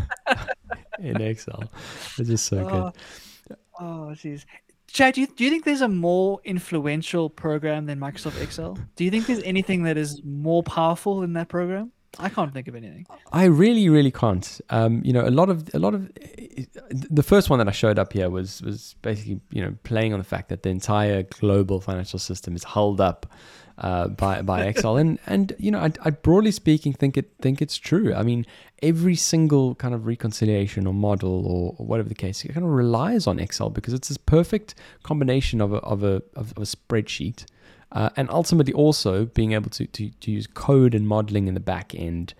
in 0.98 1.20
Excel. 1.20 1.64
It's 2.18 2.28
just 2.28 2.46
so 2.46 2.64
good. 2.64 2.92
Oh, 3.50 3.56
oh, 3.80 4.14
jeez. 4.14 4.44
Chad, 4.88 5.14
do 5.14 5.22
you, 5.22 5.26
do 5.26 5.44
you 5.44 5.50
think 5.50 5.64
there's 5.64 5.82
a 5.82 5.88
more 5.88 6.40
influential 6.44 7.28
program 7.28 7.86
than 7.86 7.98
Microsoft 7.98 8.40
Excel? 8.40 8.78
Do 8.94 9.04
you 9.04 9.10
think 9.10 9.26
there's 9.26 9.42
anything 9.42 9.82
that 9.82 9.98
is 9.98 10.22
more 10.24 10.62
powerful 10.62 11.20
than 11.20 11.34
that 11.34 11.48
program? 11.48 11.92
I 12.18 12.28
can't 12.28 12.52
think 12.52 12.68
of 12.68 12.74
anything. 12.74 13.06
I 13.32 13.44
really, 13.44 13.88
really 13.88 14.10
can't. 14.10 14.60
Um, 14.70 15.02
you 15.04 15.12
know, 15.12 15.26
a 15.26 15.30
lot 15.30 15.48
of 15.48 15.68
a 15.74 15.78
lot 15.78 15.94
of 15.94 16.10
the 16.90 17.22
first 17.22 17.50
one 17.50 17.58
that 17.58 17.68
I 17.68 17.72
showed 17.72 17.98
up 17.98 18.12
here 18.12 18.30
was 18.30 18.62
was 18.62 18.94
basically 19.02 19.40
you 19.50 19.62
know 19.62 19.74
playing 19.82 20.12
on 20.12 20.18
the 20.18 20.24
fact 20.24 20.48
that 20.48 20.62
the 20.62 20.70
entire 20.70 21.22
global 21.24 21.80
financial 21.80 22.18
system 22.18 22.56
is 22.56 22.64
held 22.64 23.00
up 23.00 23.26
uh, 23.78 24.08
by 24.08 24.42
by 24.42 24.62
Excel, 24.66 24.96
and 24.96 25.18
and 25.26 25.54
you 25.58 25.70
know, 25.70 25.80
I, 25.80 25.92
I 26.02 26.10
broadly 26.10 26.50
speaking 26.50 26.92
think 26.92 27.16
it 27.16 27.32
think 27.40 27.60
it's 27.60 27.76
true. 27.76 28.14
I 28.14 28.22
mean, 28.22 28.46
every 28.82 29.16
single 29.16 29.74
kind 29.74 29.94
of 29.94 30.06
reconciliation 30.06 30.86
or 30.86 30.94
model 30.94 31.46
or, 31.46 31.74
or 31.78 31.86
whatever 31.86 32.08
the 32.08 32.14
case, 32.14 32.44
it 32.44 32.52
kind 32.52 32.64
of 32.64 32.72
relies 32.72 33.26
on 33.26 33.38
Excel 33.38 33.70
because 33.70 33.92
it's 33.92 34.08
this 34.08 34.18
perfect 34.18 34.74
combination 35.02 35.60
of 35.60 35.72
a 35.72 35.78
of 35.78 36.02
a 36.02 36.22
of, 36.34 36.52
of 36.56 36.58
a 36.58 36.62
spreadsheet 36.62 37.44
uh, 37.92 38.10
and 38.16 38.28
ultimately 38.30 38.72
also 38.72 39.26
being 39.26 39.52
able 39.52 39.70
to, 39.70 39.86
to, 39.86 40.10
to 40.10 40.30
use 40.30 40.46
code 40.46 40.94
and 40.94 41.06
modeling 41.06 41.48
in 41.48 41.54
the 41.54 41.60
back 41.60 41.94
end, 41.94 42.34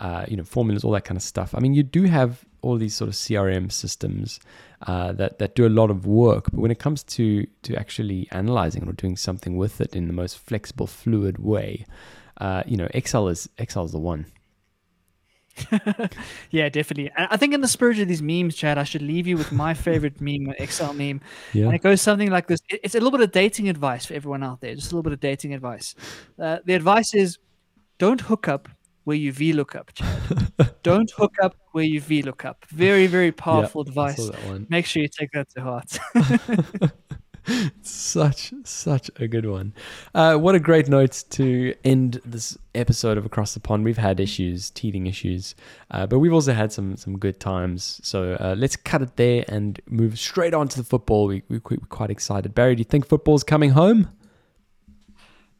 uh, 0.00 0.24
you 0.28 0.36
know, 0.36 0.44
formulas, 0.44 0.84
all 0.84 0.92
that 0.92 1.04
kind 1.04 1.16
of 1.16 1.22
stuff. 1.22 1.54
I 1.54 1.60
mean, 1.60 1.74
you 1.74 1.82
do 1.82 2.04
have 2.04 2.44
all 2.62 2.76
these 2.76 2.94
sort 2.94 3.08
of 3.08 3.14
CRM 3.14 3.70
systems 3.70 4.40
uh, 4.86 5.12
that 5.12 5.38
that 5.38 5.54
do 5.54 5.66
a 5.66 5.68
lot 5.68 5.90
of 5.90 6.06
work, 6.06 6.50
but 6.52 6.60
when 6.60 6.70
it 6.70 6.78
comes 6.78 7.02
to 7.02 7.46
to 7.62 7.76
actually 7.76 8.28
analyzing 8.30 8.88
or 8.88 8.92
doing 8.92 9.16
something 9.16 9.56
with 9.56 9.80
it 9.80 9.94
in 9.94 10.06
the 10.06 10.12
most 10.12 10.38
flexible, 10.38 10.86
fluid 10.86 11.38
way, 11.38 11.84
uh, 12.40 12.62
you 12.66 12.76
know, 12.76 12.88
Excel 12.92 13.28
is 13.28 13.48
Excel 13.58 13.84
is 13.84 13.92
the 13.92 13.98
one. 13.98 14.26
Yeah, 16.50 16.68
definitely. 16.68 17.10
And 17.16 17.28
I 17.30 17.36
think 17.36 17.54
in 17.54 17.60
the 17.60 17.68
spirit 17.68 17.98
of 17.98 18.08
these 18.08 18.22
memes, 18.22 18.54
Chad, 18.54 18.78
I 18.78 18.84
should 18.84 19.02
leave 19.02 19.26
you 19.26 19.36
with 19.36 19.52
my 19.52 19.74
favorite 19.74 20.20
meme, 20.20 20.54
Excel 20.58 20.92
meme. 20.92 21.20
Yeah. 21.52 21.66
And 21.66 21.74
it 21.74 21.82
goes 21.82 22.00
something 22.00 22.30
like 22.30 22.46
this. 22.46 22.60
It's 22.68 22.94
a 22.94 22.98
little 22.98 23.10
bit 23.10 23.20
of 23.20 23.32
dating 23.32 23.68
advice 23.68 24.06
for 24.06 24.14
everyone 24.14 24.42
out 24.42 24.60
there. 24.60 24.74
Just 24.74 24.92
a 24.92 24.94
little 24.94 25.02
bit 25.02 25.12
of 25.12 25.20
dating 25.20 25.54
advice. 25.54 25.94
Uh, 26.38 26.58
the 26.64 26.74
advice 26.74 27.14
is 27.14 27.38
don't 27.98 28.20
hook 28.20 28.48
up 28.48 28.68
where 29.04 29.16
you 29.16 29.32
VLOOKUP, 29.32 29.94
Chad. 29.94 30.72
don't 30.82 31.10
hook 31.10 31.34
up 31.42 31.56
where 31.72 31.84
you 31.84 32.00
VLOOKUP. 32.00 32.54
Very, 32.68 33.06
very 33.06 33.32
powerful 33.32 33.82
advice. 33.82 34.16
saw 34.16 34.30
that 34.30 34.44
one. 34.44 34.66
Make 34.68 34.86
sure 34.86 35.02
you 35.02 35.08
take 35.08 35.30
that 35.32 35.48
to 35.50 35.60
heart. 35.60 37.12
such 37.82 38.52
such 38.64 39.10
a 39.16 39.26
good 39.26 39.46
one. 39.46 39.72
Uh, 40.14 40.36
what 40.36 40.54
a 40.54 40.60
great 40.60 40.88
note 40.88 41.24
to 41.30 41.74
end 41.84 42.20
this 42.24 42.56
episode 42.74 43.18
of 43.18 43.26
Across 43.26 43.54
the 43.54 43.60
Pond. 43.60 43.84
We've 43.84 43.98
had 43.98 44.20
issues, 44.20 44.70
teething 44.70 45.06
issues, 45.06 45.54
uh, 45.90 46.06
but 46.06 46.18
we've 46.18 46.32
also 46.32 46.52
had 46.52 46.72
some 46.72 46.96
some 46.96 47.18
good 47.18 47.40
times. 47.40 48.00
So 48.02 48.34
uh, 48.34 48.54
let's 48.56 48.76
cut 48.76 49.02
it 49.02 49.16
there 49.16 49.44
and 49.48 49.80
move 49.88 50.18
straight 50.18 50.54
on 50.54 50.68
to 50.68 50.76
the 50.76 50.84
football. 50.84 51.26
We, 51.26 51.42
we, 51.48 51.60
we're 51.68 51.76
quite 51.88 52.10
excited. 52.10 52.54
Barry, 52.54 52.76
do 52.76 52.80
you 52.80 52.84
think 52.84 53.06
football's 53.06 53.44
coming 53.44 53.70
home? 53.70 54.10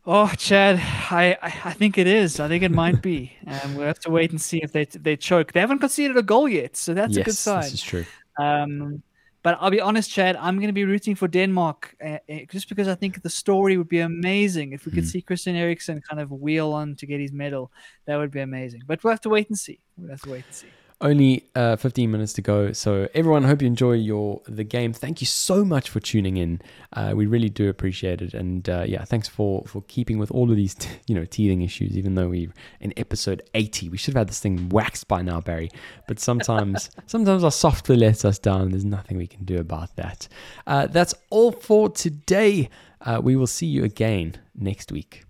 Oh, 0.05 0.33
Chad, 0.37 0.81
I, 1.13 1.39
I 1.41 1.73
think 1.75 1.97
it 1.97 2.09
is. 2.09 2.41
I 2.41 2.49
think 2.49 2.65
it 2.65 2.73
might 2.73 3.03
be. 3.03 3.37
And 3.47 3.77
we'll 3.77 3.87
have 3.87 4.01
to 4.01 4.11
wait 4.11 4.31
and 4.31 4.41
see 4.41 4.59
if 4.59 4.73
they 4.73 4.85
they 4.85 5.17
choke. 5.17 5.53
They 5.53 5.61
haven't 5.61 5.81
conceded 5.81 6.17
a 6.17 6.23
goal 6.23 6.49
yet, 6.49 6.77
so 6.77 6.95
that's 6.95 7.17
yes, 7.17 7.23
a 7.23 7.25
good 7.25 7.37
sign. 7.37 7.63
This 7.63 7.75
is 7.75 7.83
true. 7.83 8.05
Um, 8.39 9.03
but 9.43 9.59
I'll 9.61 9.71
be 9.71 9.81
honest, 9.81 10.11
Chad, 10.11 10.37
I'm 10.37 10.57
going 10.57 10.69
to 10.69 10.73
be 10.73 10.85
rooting 10.85 11.15
for 11.15 11.29
Denmark 11.29 11.97
uh, 12.05 12.19
uh, 12.29 12.39
just 12.51 12.69
because 12.69 12.89
I 12.89 12.95
think 12.95 13.23
the 13.23 13.31
story 13.31 13.77
would 13.77 13.89
be 13.89 14.01
amazing 14.01 14.73
if 14.73 14.87
we 14.87 14.93
could 14.93 15.05
mm. 15.05 15.09
see 15.09 15.23
Christian 15.23 15.57
Eriksen 15.57 16.01
kind 16.01 16.21
of 16.21 16.31
wheel 16.31 16.73
on 16.73 16.95
to 16.97 17.07
get 17.07 17.21
his 17.21 17.33
medal. 17.33 17.73
That 18.07 18.17
would 18.17 18.31
be 18.31 18.41
amazing. 18.41 18.83
But 18.87 19.03
we'll 19.03 19.13
have 19.13 19.21
to 19.23 19.29
wait 19.29 19.49
and 19.49 19.59
see. 19.59 19.81
We'll 19.97 20.11
have 20.11 20.23
to 20.23 20.31
wait 20.31 20.45
and 20.47 20.55
see. 20.55 20.69
Only 21.03 21.49
uh, 21.57 21.75
15 21.75 22.11
minutes 22.13 22.33
to 22.35 22.43
go. 22.43 22.73
So 22.73 23.09
everyone, 23.13 23.43
hope 23.43 23.61
you 23.61 23.67
enjoy 23.67 23.95
your 23.95 24.41
the 24.47 24.63
game. 24.63 24.93
Thank 24.93 25.21
you 25.21 25.27
so 25.27 25.65
much 25.65 25.91
for 25.91 25.99
tuning 25.99 26.37
in. 26.37 26.63
Uh, 26.93 27.13
we 27.17 27.27
really 27.27 27.49
do 27.49 27.69
appreciate 27.69 28.23
it. 28.23 28.35
And 28.35 28.69
uh, 28.69 28.85
yeah, 28.87 29.05
thanks 29.05 29.27
for 29.27 29.65
for 29.67 29.83
keeping 29.89 30.19
with 30.19 30.31
all 30.31 30.49
of 30.49 30.57
these 30.57 30.75
t- 30.75 30.89
you 31.09 31.17
know 31.17 31.25
teething 31.25 31.63
issues. 31.63 31.97
Even 31.97 32.15
though 32.15 32.29
we're 32.29 32.53
in 32.81 32.93
episode 32.97 33.43
80, 33.55 33.89
we 33.89 33.97
should 33.99 34.15
have 34.15 34.21
had 34.21 34.29
this 34.29 34.39
thing 34.39 34.69
waxed 34.69 35.09
by 35.09 35.23
now, 35.23 35.41
Barry. 35.41 35.71
But 36.07 36.21
sometimes 36.21 36.89
sometimes 37.07 37.43
our 37.43 37.51
software 37.51 37.99
lets 37.99 38.25
us 38.25 38.39
down. 38.39 38.71
There's 38.71 38.85
nothing 38.85 39.17
we 39.17 39.27
can 39.27 39.45
do 39.45 39.59
about 39.59 39.97
that. 39.97 40.29
Uh, 40.69 40.87
that's 40.87 41.15
all 41.31 41.51
for 41.51 41.91
today. 41.91 42.71
Uh, 43.01 43.21
we 43.21 43.35
will 43.35 43.49
see 43.49 43.67
you 43.67 43.83
again 43.83 44.37
next 44.55 44.93
week. 44.93 45.25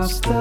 across 0.00 0.20
the 0.20 0.39